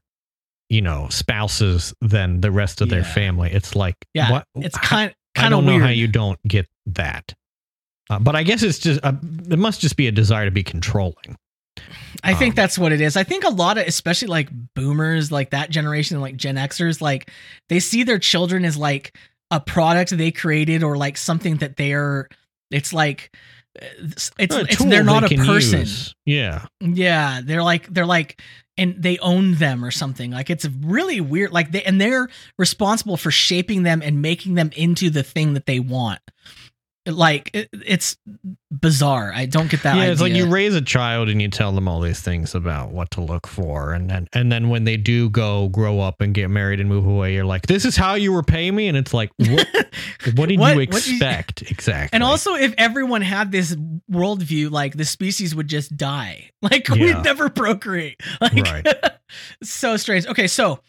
you 0.70 0.82
know 0.82 1.08
spouses 1.10 1.94
than 2.02 2.42
the 2.42 2.52
rest 2.52 2.82
of 2.82 2.90
their 2.90 3.04
family 3.04 3.52
it's 3.52 3.76
like 3.76 3.96
Yeah, 4.14 4.32
what 4.32 4.46
it's 4.56 4.78
kind 4.80 5.14
kind 5.36 5.54
of 5.54 5.58
don't 5.58 5.66
know 5.66 5.74
weird. 5.74 5.84
how 5.84 5.90
you 5.90 6.08
don't 6.08 6.40
get 6.48 6.68
that 6.86 7.34
uh, 8.10 8.20
but 8.20 8.36
i 8.36 8.44
guess 8.44 8.64
it's 8.64 8.80
just 8.80 9.00
uh, 9.04 9.14
it 9.50 9.60
must 9.60 9.82
just 9.82 9.98
be 9.98 10.08
a 10.08 10.12
desire 10.12 10.46
to 10.46 10.52
be 10.52 10.64
controlling 10.64 11.38
I 12.24 12.34
think 12.34 12.54
Um, 12.54 12.56
that's 12.56 12.80
what 12.80 12.92
it 12.92 13.02
is. 13.02 13.18
I 13.18 13.24
think 13.24 13.44
a 13.44 13.50
lot 13.50 13.78
of, 13.78 13.86
especially 13.86 14.30
like 14.30 14.50
boomers, 14.74 15.32
like 15.32 15.50
that 15.52 15.70
generation, 15.70 16.22
like 16.22 16.38
Gen 16.38 16.56
Xers, 16.56 17.02
like 17.02 17.30
they 17.70 17.80
see 17.80 18.04
their 18.04 18.18
children 18.18 18.66
as 18.66 18.78
like 18.78 19.18
a 19.52 19.60
product 19.60 20.18
they 20.18 20.32
created 20.32 20.84
or 20.84 20.98
like 20.98 21.18
something 21.18 21.58
that 21.58 21.76
they're. 21.78 22.30
It's 22.72 22.94
like 22.94 23.36
it's 23.76 24.32
it's, 24.40 24.56
it's 24.56 24.86
they're 24.86 25.04
not 25.04 25.32
a 25.32 25.36
person. 25.36 25.82
use. 25.82 26.16
yeah 26.26 26.66
Yeah, 26.80 27.42
they're 27.44 27.64
like 27.64 27.94
they're 27.94 28.06
like 28.06 28.42
and 28.78 28.96
they 29.02 29.18
own 29.20 29.56
them 29.56 29.84
or 29.84 29.92
something. 29.92 30.32
Like 30.32 30.50
it's 30.50 30.66
really 30.66 31.22
weird. 31.22 31.52
Like 31.52 31.72
they 31.72 31.84
and 31.84 32.00
they're 32.00 32.28
responsible 32.58 33.18
for 33.18 33.32
shaping 33.32 33.84
them 33.84 34.02
and 34.02 34.22
making 34.22 34.56
them 34.56 34.72
into 34.76 35.10
the 35.10 35.24
thing 35.24 35.54
that 35.54 35.66
they 35.66 35.80
want. 35.80 36.20
Like 37.08 37.52
it, 37.54 37.70
it's 37.86 38.18
bizarre. 38.72 39.32
I 39.34 39.46
don't 39.46 39.70
get 39.70 39.84
that. 39.84 39.96
yeah 39.96 40.06
it's 40.12 40.22
like 40.22 40.34
you 40.34 40.48
raise 40.48 40.74
a 40.76 40.82
child 40.82 41.30
and 41.30 41.42
you 41.42 41.48
tell 41.50 41.72
them 41.72 41.88
all 41.88 42.02
these 42.02 42.20
things 42.20 42.56
about 42.56 42.92
what 42.92 43.12
to 43.12 43.22
look 43.22 43.46
for 43.48 43.94
and 43.94 44.10
then 44.10 44.28
and 44.34 44.52
then 44.52 44.70
when 44.70 44.84
they 44.86 44.98
do 44.98 45.30
go 45.30 45.70
grow 45.70 46.00
up 46.00 46.20
and 46.22 46.34
get 46.34 46.50
married 46.50 46.80
and 46.80 46.90
move 46.90 47.06
away 47.06 47.34
you're 47.34 47.46
like 47.46 47.68
this 47.68 47.86
is 47.86 47.96
how 47.96 48.16
you 48.16 48.36
repay 48.36 48.70
me 48.72 48.88
and 48.88 48.98
it's 48.98 49.14
like 49.14 49.32
what, 49.38 49.68
what 50.36 50.50
did 50.50 50.60
What- 50.60 50.76
you 50.78 50.86
did 50.88 51.08
you- 51.08 51.14
expect 51.16 51.62
exactly 51.72 52.16
And 52.16 52.24
also, 52.24 52.56
if 52.56 52.74
everyone 52.78 53.22
had 53.22 53.52
this 53.52 53.76
worldview, 54.12 54.72
like 54.72 54.98
the 54.98 55.06
species 55.06 55.54
would 55.56 55.68
just 55.68 55.96
die. 55.96 56.50
Like 56.62 56.88
Yeah. 56.90 56.96
we'd 56.96 57.24
never 57.24 57.50
procreate. 57.50 58.20
Like 58.42 58.54
Right. 58.66 58.88
so 59.64 59.96
strange. 59.98 60.26
Okay, 60.26 60.48
so 60.48 60.80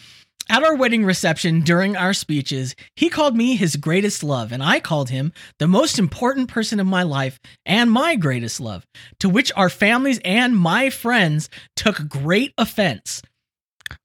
at 0.48 0.62
our 0.62 0.74
wedding 0.76 1.04
reception 1.04 1.60
during 1.60 1.96
our 1.96 2.14
speeches, 2.14 2.74
he 2.94 3.08
called 3.08 3.36
me 3.36 3.56
his 3.56 3.76
greatest 3.76 4.22
love, 4.22 4.52
and 4.52 4.62
I 4.62 4.80
called 4.80 5.10
him 5.10 5.32
the 5.58 5.66
most 5.66 5.98
important 5.98 6.48
person 6.48 6.78
in 6.80 6.86
my 6.86 7.02
life 7.02 7.40
and 7.64 7.90
my 7.90 8.16
greatest 8.16 8.60
love. 8.60 8.86
To 9.20 9.28
which 9.28 9.50
our 9.56 9.68
families 9.68 10.20
and 10.24 10.56
my 10.56 10.90
friends 10.90 11.48
took 11.74 12.08
great 12.08 12.52
offense. 12.58 13.22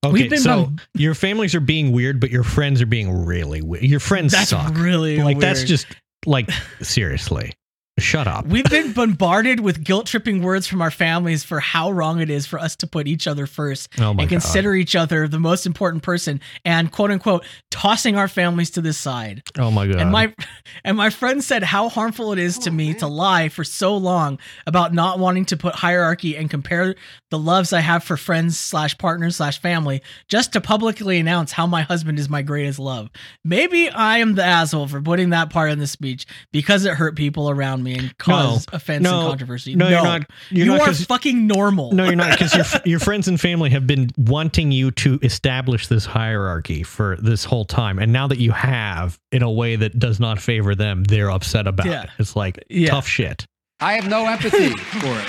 Okay, 0.05 0.30
so 0.35 0.65
bum- 0.65 0.77
your 0.93 1.15
families 1.15 1.55
are 1.55 1.59
being 1.59 1.91
weird, 1.91 2.19
but 2.19 2.30
your 2.30 2.43
friends 2.43 2.81
are 2.81 2.88
being 2.88 3.26
really 3.26 3.61
weird. 3.61 3.84
Your 3.84 3.99
friends 3.99 4.31
That's 4.31 4.49
suck. 4.49 4.76
really 4.76 5.18
like 5.18 5.39
that's 5.39 5.63
just 5.63 5.88
like 6.26 6.49
seriously. 6.81 7.53
Shut 8.02 8.28
up. 8.28 8.45
We've 8.48 8.65
been 8.65 8.94
bombarded 8.94 9.60
with 9.60 9.84
guilt 9.84 10.07
tripping 10.07 10.41
words 10.41 10.68
from 10.68 10.82
our 10.82 10.91
families 10.91 11.44
for 11.44 11.60
how 11.60 11.91
wrong 11.91 12.19
it 12.19 12.30
is 12.30 12.45
for 12.45 12.60
us 12.60 12.76
to 12.78 12.88
put 12.88 13.07
each 13.07 13.28
other 13.28 13.45
first 13.45 13.90
oh 13.99 14.11
and 14.11 14.28
consider 14.28 14.73
each 14.73 14.95
other 14.95 15.28
the 15.28 15.40
most 15.40 15.65
important 15.65 16.03
person 16.03 16.41
and 16.65 16.91
quote 16.91 17.11
unquote 17.11 17.45
tossing 17.69 18.15
our 18.15 18.28
families 18.28 18.72
to 18.72 18.82
the 18.82 18.94
side. 18.94 19.44
Oh 19.57 19.72
my 19.72 19.88
god. 19.88 19.98
And 19.98 20.11
my 20.11 20.34
and 20.84 20.98
my 20.98 21.10
friend 21.10 21.44
said 21.44 21.64
how 21.64 21.90
harmful 21.90 22.34
it 22.34 22.40
is 22.40 22.57
to 22.60 22.72
me 22.72 22.94
to 22.95 23.07
lie 23.07 23.49
for 23.49 23.64
so 23.64 23.95
long 23.95 24.40
about 24.65 24.94
not 24.94 25.19
wanting 25.19 25.45
to 25.45 25.57
put 25.57 25.76
hierarchy 25.76 26.36
and 26.36 26.49
compare 26.49 26.95
the 27.30 27.40
loves 27.40 27.72
I 27.72 27.82
have 27.82 28.03
for 28.03 28.18
friends 28.18 28.60
slash 28.60 28.98
partners 28.98 29.36
slash 29.36 29.61
family 29.61 30.02
just 30.28 30.53
to 30.53 30.61
publicly 30.61 31.19
announce 31.19 31.52
how 31.52 31.68
my 31.68 31.84
husband 31.84 32.19
is 32.19 32.30
my 32.30 32.41
greatest 32.41 32.80
love. 32.80 33.10
Maybe 33.44 33.90
I 33.90 34.18
am 34.18 34.36
the 34.36 34.44
asshole 34.44 34.88
for 34.88 35.02
putting 35.02 35.30
that 35.30 35.49
part 35.49 35.72
in 35.72 35.80
the 35.80 35.88
speech 35.88 36.26
because 36.52 36.86
it 36.86 36.95
hurt 36.95 37.15
people 37.15 37.49
around 37.49 37.84
me 37.84 37.90
and 37.97 38.18
caused 38.18 38.73
offense 38.73 39.03
no, 39.03 39.19
and 39.22 39.30
controversy. 39.30 39.76
no, 39.76 39.88
you're 39.89 40.03
not. 40.03 40.23
You're 40.49 40.65
you 40.65 40.72
not 40.72 40.81
are 40.81 40.85
'cause- 40.88 41.05
fucking 41.05 41.47
normal. 41.47 41.91
no, 41.91 42.05
you're 42.05 42.15
not 42.15 42.31
because 42.31 42.55
your 42.55 42.65
your 42.85 42.99
friends 42.99 43.27
and 43.27 43.39
family 43.39 43.69
have 43.72 43.85
been 43.88 44.09
wanting 44.18 44.72
you 44.72 44.91
to 44.91 45.19
establish 45.22 45.88
this 45.88 46.05
hierarchy 46.05 46.84
for 46.84 47.18
this 47.22 47.43
whole 47.43 47.65
time, 47.65 47.99
and 47.99 48.11
now 48.11 48.27
that 48.27 48.39
you 48.39 48.51
have, 48.51 49.18
in 49.31 49.43
a 49.43 49.51
way 49.51 49.76
that 49.76 49.97
does 49.99 50.19
not 50.19 50.39
favor 50.41 50.76
them, 50.76 51.03
they're 51.03 51.31
upset 51.31 51.68
about 51.68 51.85
Yeah. 51.88 52.03
it. 52.03 52.09
It's 52.19 52.35
like 52.35 52.63
Yeah. 52.69 52.89
tough 52.89 53.07
shit, 53.07 53.45
I 53.80 53.93
have 53.93 54.07
no 54.09 54.27
empathy 54.27 54.69
for 54.69 55.19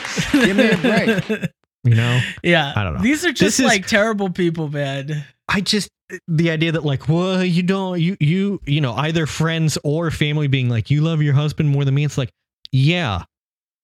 it. 0.40 0.44
Give 0.46 0.56
me 0.56 0.70
a 0.70 0.76
break. 0.76 1.50
you 1.84 1.94
know. 1.94 2.20
Yeah. 2.42 2.72
I 2.76 2.84
don't 2.84 2.94
know. 2.94 3.02
These 3.02 3.24
are 3.24 3.32
just 3.32 3.40
This 3.40 3.60
is- 3.60 3.66
like 3.66 3.86
terrible 3.86 4.30
people, 4.30 4.68
man. 4.68 5.24
I 5.48 5.60
just 5.60 5.88
the 6.28 6.50
idea 6.50 6.72
that 6.72 6.84
like, 6.84 7.08
well, 7.08 7.42
you 7.44 7.62
don't 7.62 7.98
you 8.00 8.16
you 8.20 8.60
you 8.66 8.80
know 8.82 8.92
either 8.94 9.26
friends 9.26 9.78
or 9.82 10.10
family 10.10 10.46
being 10.46 10.68
like, 10.68 10.90
you 10.90 11.00
love 11.00 11.22
your 11.22 11.32
husband 11.34 11.70
more 11.70 11.84
than 11.86 11.94
me. 11.94 12.04
It's 12.04 12.18
like, 12.18 12.30
yeah, 12.72 13.24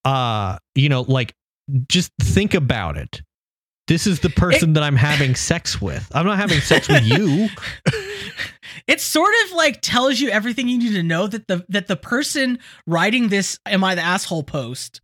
uh, 0.05 0.59
you 0.75 0.89
know, 0.89 1.03
like 1.03 1.35
just 1.89 2.13
think 2.21 2.55
about 2.55 2.97
it. 2.97 3.23
This 3.87 4.07
is 4.07 4.21
the 4.21 4.31
person 4.31 4.75
that 4.75 4.83
I'm 4.83 4.97
having 4.97 5.35
sex 5.35 5.81
with. 5.81 6.11
I'm 6.15 6.27
not 6.27 6.39
having 6.39 6.61
sex 6.61 6.89
with 6.89 7.05
you. 7.05 7.49
it 8.87 9.01
sort 9.01 9.33
of 9.45 9.53
like 9.53 9.81
tells 9.81 10.21
you 10.21 10.29
everything 10.29 10.69
you 10.69 10.79
need 10.79 10.93
to 10.93 11.03
know 11.03 11.27
that 11.27 11.47
the 11.49 11.65
that 11.69 11.87
the 11.87 11.97
person 11.97 12.59
writing 12.87 13.29
this 13.29 13.59
am 13.65 13.85
I 13.85 13.95
the 13.95 14.03
asshole 14.03 14.43
post 14.43 15.01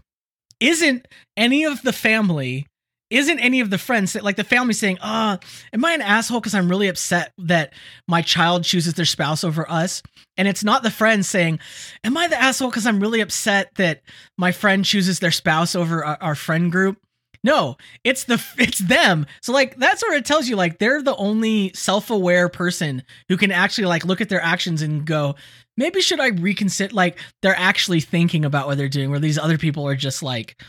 isn't 0.61 1.09
any 1.37 1.65
of 1.65 1.83
the 1.83 1.93
family 1.93 2.67
isn't 3.15 3.39
any 3.39 3.61
of 3.61 3.71
the 3.71 3.79
friends 3.79 4.15
like 4.15 4.37
the 4.37 4.45
family 4.45 4.75
saying, 4.75 4.99
"Uh, 5.01 5.39
am 5.73 5.85
I 5.85 5.93
an 5.93 6.03
asshole 6.03 6.41
because 6.41 6.55
I'm 6.55 6.69
really 6.69 6.89
upset 6.89 7.33
that 7.39 7.73
my 8.09 8.23
child 8.23 8.65
chooses 8.65 8.95
their 8.95 9.05
spouse 9.05 9.45
over 9.45 9.71
us?" 9.71 10.03
And 10.37 10.49
it's 10.49 10.65
not 10.65 10.83
the 10.83 10.91
friends 10.91 11.29
saying, 11.29 11.61
"Am 12.03 12.17
I 12.17 12.29
the 12.29 12.41
asshole 12.41 12.71
because 12.71 12.87
I'm 12.87 13.01
really 13.01 13.21
upset 13.21 13.71
that 13.77 14.03
my 14.37 14.53
friend 14.53 14.85
chooses 14.85 15.21
their 15.21 15.31
spouse 15.31 15.75
over 15.75 16.05
our, 16.05 16.19
our 16.21 16.35
friend 16.35 16.71
group?" 16.71 16.99
No, 17.45 17.77
it's 18.05 18.25
the 18.25 18.43
it's 18.59 18.79
them. 18.79 19.27
So 19.43 19.53
like 19.53 19.77
that 19.77 20.01
sort 20.01 20.17
of 20.17 20.25
tells 20.25 20.49
you 20.49 20.57
like 20.57 20.79
they're 20.79 21.03
the 21.03 21.17
only 21.17 21.73
self-aware 21.75 22.49
person 22.49 23.03
who 23.29 23.37
can 23.37 23.53
actually 23.53 23.87
like 23.87 24.05
look 24.05 24.21
at 24.21 24.31
their 24.31 24.43
actions 24.43 24.83
and 24.83 25.05
go, 25.05 25.37
maybe 25.77 26.01
should 26.01 26.21
I 26.21 26.29
reconsider 26.29 26.95
like 26.95 27.19
they're 27.43 27.59
actually 27.59 28.01
thinking 28.01 28.45
about 28.45 28.67
what 28.67 28.79
they're 28.79 28.89
doing 28.89 29.11
where 29.11 29.21
these 29.21 29.39
other 29.39 29.59
people 29.59 29.87
are 29.87 29.95
just 29.95 30.23
like 30.23 30.61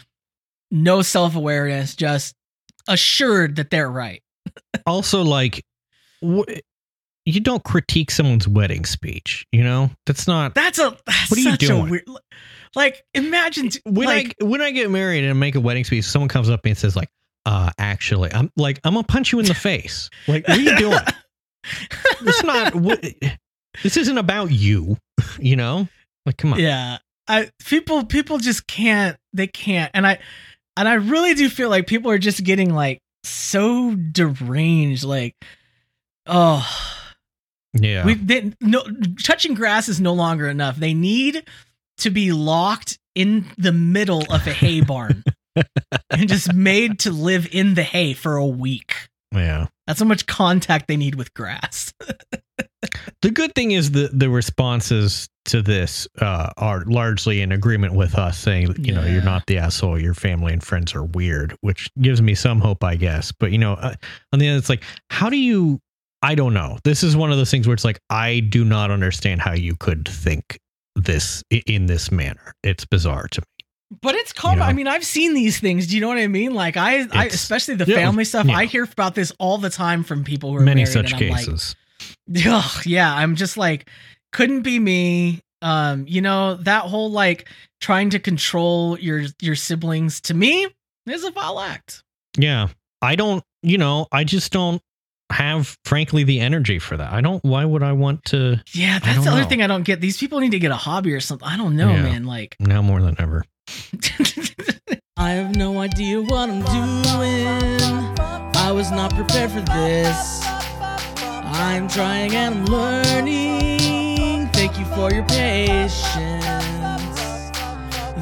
no 0.72 1.02
self-awareness, 1.02 1.96
just 1.96 2.36
assured 2.88 3.58
that 3.58 3.70
they're 3.70 3.90
right. 3.90 4.22
Also, 4.86 5.24
like, 5.24 5.66
wh- 6.24 6.44
you 7.26 7.40
don't 7.40 7.64
critique 7.64 8.12
someone's 8.12 8.48
wedding 8.48 8.86
speech. 8.86 9.46
You 9.52 9.64
know, 9.64 9.90
that's 10.06 10.28
not. 10.28 10.54
That's 10.54 10.78
a 10.78 10.96
that's 11.08 11.32
What 11.32 11.40
are 11.40 11.42
you 11.42 11.58
doing? 11.58 11.88
a 11.88 11.90
weird 11.90 12.04
like 12.76 13.04
imagine 13.14 13.70
t- 13.70 13.80
when 13.86 14.06
like 14.08 14.36
I 14.42 14.46
when 14.46 14.62
I 14.62 14.72
get 14.72 14.92
married 14.92 15.24
and 15.24 15.40
make 15.40 15.56
a 15.56 15.60
wedding 15.60 15.84
speech, 15.86 16.06
someone 16.06 16.30
comes 16.30 16.50
up 16.50 16.62
to 16.62 16.68
me 16.68 16.72
and 16.72 16.78
says 16.78 16.96
like, 16.96 17.10
uh, 17.46 17.72
actually, 17.80 18.32
I'm 18.34 18.52
like, 18.58 18.80
I'm 18.84 18.94
gonna 18.94 19.06
punch 19.08 19.32
you 19.32 19.40
in 19.40 19.46
the 19.46 19.54
face. 19.56 20.10
Like, 20.28 20.48
what 20.48 20.58
are 20.58 20.62
you 20.62 20.78
doing? 20.78 21.00
it's 22.22 22.44
not. 22.44 22.76
What, 22.76 23.04
this 23.82 23.98
isn't 23.98 24.18
about 24.18 24.52
you. 24.52 24.98
You 25.40 25.56
know, 25.56 25.88
like, 26.26 26.38
come 26.38 26.54
on. 26.54 26.60
Yeah. 26.60 26.98
I 27.28 27.50
people 27.66 28.06
people 28.06 28.38
just 28.38 28.68
can't 28.68 29.18
they 29.34 29.48
can't 29.48 29.90
and 29.96 30.06
I 30.06 30.20
and 30.78 30.88
I 30.88 30.96
really 30.96 31.34
do 31.34 31.50
feel 31.50 31.70
like 31.70 31.88
people 31.88 32.12
are 32.12 32.18
just 32.18 32.44
getting 32.44 32.74
like 32.74 33.00
so 33.24 33.96
deranged 33.96 35.04
like 35.04 35.36
oh 36.28 36.68
Yeah. 37.74 38.06
we 38.06 38.16
they, 38.16 38.54
no 38.62 38.84
touching 39.24 39.54
grass 39.56 39.90
is 39.90 40.00
no 40.00 40.14
longer 40.14 40.48
enough 40.48 40.76
they 40.78 40.94
need 40.94 41.44
to 42.00 42.10
be 42.10 42.32
locked 42.32 43.00
in 43.16 43.46
the 43.58 43.72
middle 43.72 44.24
of 44.32 44.46
a 44.46 44.52
hay 44.54 44.82
barn 44.82 45.24
and 46.12 46.28
just 46.28 46.54
made 46.54 47.00
to 47.00 47.12
live 47.12 47.48
in 47.52 47.74
the 47.76 47.84
hay 47.84 48.14
for 48.14 48.36
a 48.36 48.46
week 48.46 48.94
yeah. 49.34 49.68
that's 49.88 50.00
how 50.00 50.06
much 50.06 50.28
contact 50.28 50.88
they 50.88 50.98
need 50.98 51.16
with 51.16 51.34
grass 51.34 51.94
The 53.22 53.32
good 53.32 53.54
thing 53.56 53.72
is 53.72 53.92
the 53.92 54.10
the 54.12 54.30
responses 54.30 55.28
to 55.46 55.62
this 55.62 56.08
uh, 56.20 56.52
are 56.58 56.84
largely 56.86 57.42
in 57.42 57.52
agreement 57.52 57.94
with 57.94 58.16
us, 58.16 58.38
saying 58.38 58.76
you 58.80 58.94
know 58.94 59.06
you're 59.06 59.24
not 59.24 59.46
the 59.48 59.58
asshole. 59.58 60.00
Your 60.00 60.14
family 60.14 60.54
and 60.54 60.64
friends 60.64 60.96
are 60.96 61.04
weird, 61.04 61.56
which 61.62 61.90
gives 62.02 62.22
me 62.22 62.36
some 62.36 62.60
hope, 62.60 62.84
I 62.84 62.96
guess. 62.96 63.32
But 63.32 63.52
you 63.52 63.58
know, 63.58 63.74
uh, 63.74 63.96
on 64.34 64.40
the 64.40 64.50
other, 64.50 64.58
it's 64.58 64.70
like, 64.70 64.84
how 65.10 65.30
do 65.30 65.38
you? 65.38 65.80
I 66.22 66.34
don't 66.34 66.54
know. 66.54 66.80
This 66.84 67.04
is 67.04 67.16
one 67.16 67.32
of 67.32 67.38
those 67.38 67.52
things 67.52 67.68
where 67.68 67.74
it's 67.74 67.86
like 67.86 68.00
I 68.10 68.40
do 68.40 68.66
not 68.66 68.90
understand 68.90 69.42
how 69.42 69.54
you 69.54 69.76
could 69.76 70.08
think 70.08 70.60
this 70.96 71.44
in 71.52 71.86
this 71.86 72.12
manner. 72.12 72.54
It's 72.64 72.86
bizarre 72.86 73.28
to 73.28 73.42
me. 73.42 73.46
But 74.02 74.16
it's 74.16 74.34
common. 74.34 74.58
You 74.58 74.64
know? 74.64 74.70
I 74.70 74.74
mean, 74.74 74.88
I've 74.88 75.06
seen 75.06 75.34
these 75.34 75.60
things. 75.60 75.88
Do 75.88 75.96
you 75.96 76.02
know 76.02 76.08
what 76.08 76.18
I 76.18 76.28
mean? 76.28 76.54
Like 76.54 76.78
I, 76.78 77.06
I 77.12 77.26
especially 77.26 77.76
the 77.76 77.86
yeah, 77.86 77.98
family 77.98 78.26
stuff. 78.26 78.48
yeah. 78.48 78.56
I 78.56 78.66
hear 78.66 78.84
about 78.84 79.14
this 79.14 79.32
all 79.40 79.58
the 79.58 79.70
time 79.70 80.04
from 80.04 80.24
people 80.24 80.52
who 80.52 80.58
are 80.58 80.62
Many 80.62 80.86
such 80.86 81.14
I'm 81.14 81.30
like, 81.30 81.46
cases. 81.46 81.76
Ugh, 82.46 82.86
yeah, 82.86 83.14
I'm 83.14 83.36
just 83.36 83.58
like, 83.58 83.90
couldn't 84.32 84.62
be 84.62 84.80
me. 84.80 85.42
Um, 85.62 86.06
you 86.08 86.22
know, 86.22 86.56
that 86.56 86.84
whole 86.84 87.12
like 87.12 87.48
trying 87.82 88.10
to 88.12 88.20
control 88.20 89.00
your 89.00 89.24
your 89.42 89.56
siblings 89.56 90.22
to 90.22 90.34
me 90.34 90.68
is 91.08 91.24
a 91.24 91.32
foul 91.32 91.60
act. 91.60 92.04
Yeah. 92.38 92.68
I 93.02 93.16
don't, 93.16 93.44
you 93.64 93.78
know, 93.78 94.08
I 94.12 94.24
just 94.24 94.52
don't 94.52 94.82
have, 95.32 95.78
frankly, 95.86 96.24
the 96.24 96.40
energy 96.40 96.80
for 96.80 96.98
that. 96.98 97.12
I 97.14 97.22
don't, 97.22 97.44
why 97.44 97.64
would 97.66 97.82
I 97.84 97.94
want 97.94 98.26
to 98.26 98.62
Yeah, 98.74 99.00
that's 99.00 99.24
the 99.24 99.32
other 99.32 99.42
know. 99.42 99.48
thing 99.48 99.62
I 99.64 99.68
don't 99.68 99.84
get. 99.84 100.02
These 100.02 100.18
people 100.18 100.40
need 100.40 100.52
to 100.52 100.60
get 100.60 100.72
a 100.72 100.76
hobby 100.76 101.14
or 101.14 101.20
something. 101.20 101.48
I 101.48 101.58
don't 101.58 101.76
know, 101.76 101.90
Yeah. 101.90 102.02
man. 102.04 102.26
Like, 102.26 102.56
now 102.60 102.82
more 102.82 103.02
than 103.02 103.16
ever? 103.20 103.44
I 105.18 105.32
have 105.32 105.56
no 105.56 105.80
idea 105.80 106.22
what 106.22 106.50
I'm 106.50 106.62
doing. 106.62 108.16
I 108.58 108.72
was 108.72 108.92
not 108.92 109.14
prepared 109.16 109.52
for 109.52 109.62
this. 109.62 110.46
I'm 111.58 111.88
trying 111.88 112.36
and 112.36 112.56
I'm 112.56 112.66
learning. 112.66 114.50
Thank 114.50 114.78
you 114.78 114.84
for 114.94 115.10
your 115.10 115.24
patience. 115.24 116.46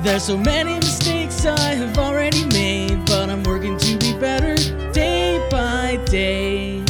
There's 0.04 0.24
so 0.24 0.38
many 0.38 0.76
mistakes 0.76 1.44
I 1.44 1.74
have 1.74 1.98
already 1.98 2.46
made, 2.46 3.04
but 3.06 3.32
I'm 3.32 3.42
working 3.42 3.76
to 3.80 3.98
be 3.98 4.14
better 4.20 4.56
day 4.92 5.46
by 5.50 5.98
day. 6.06 6.84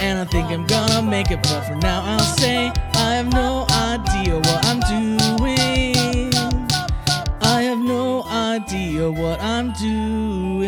And 0.00 0.18
I 0.18 0.24
think 0.24 0.50
I'm 0.50 0.66
gonna 0.66 1.02
make 1.02 1.30
it, 1.30 1.40
but 1.44 1.62
for 1.62 1.76
now 1.76 2.02
I'll 2.04 2.18
say 2.18 2.72
I 2.94 3.14
have 3.14 3.32
no 3.32 3.64
idea 3.70 4.34
what 4.38 4.64
I'm 4.66 4.80
doing. 4.90 6.32
I 7.42 7.62
have 7.62 7.78
no 7.78 8.24
idea 8.24 9.08
what 9.08 9.40
I'm 9.40 9.72
doing. 9.74 10.59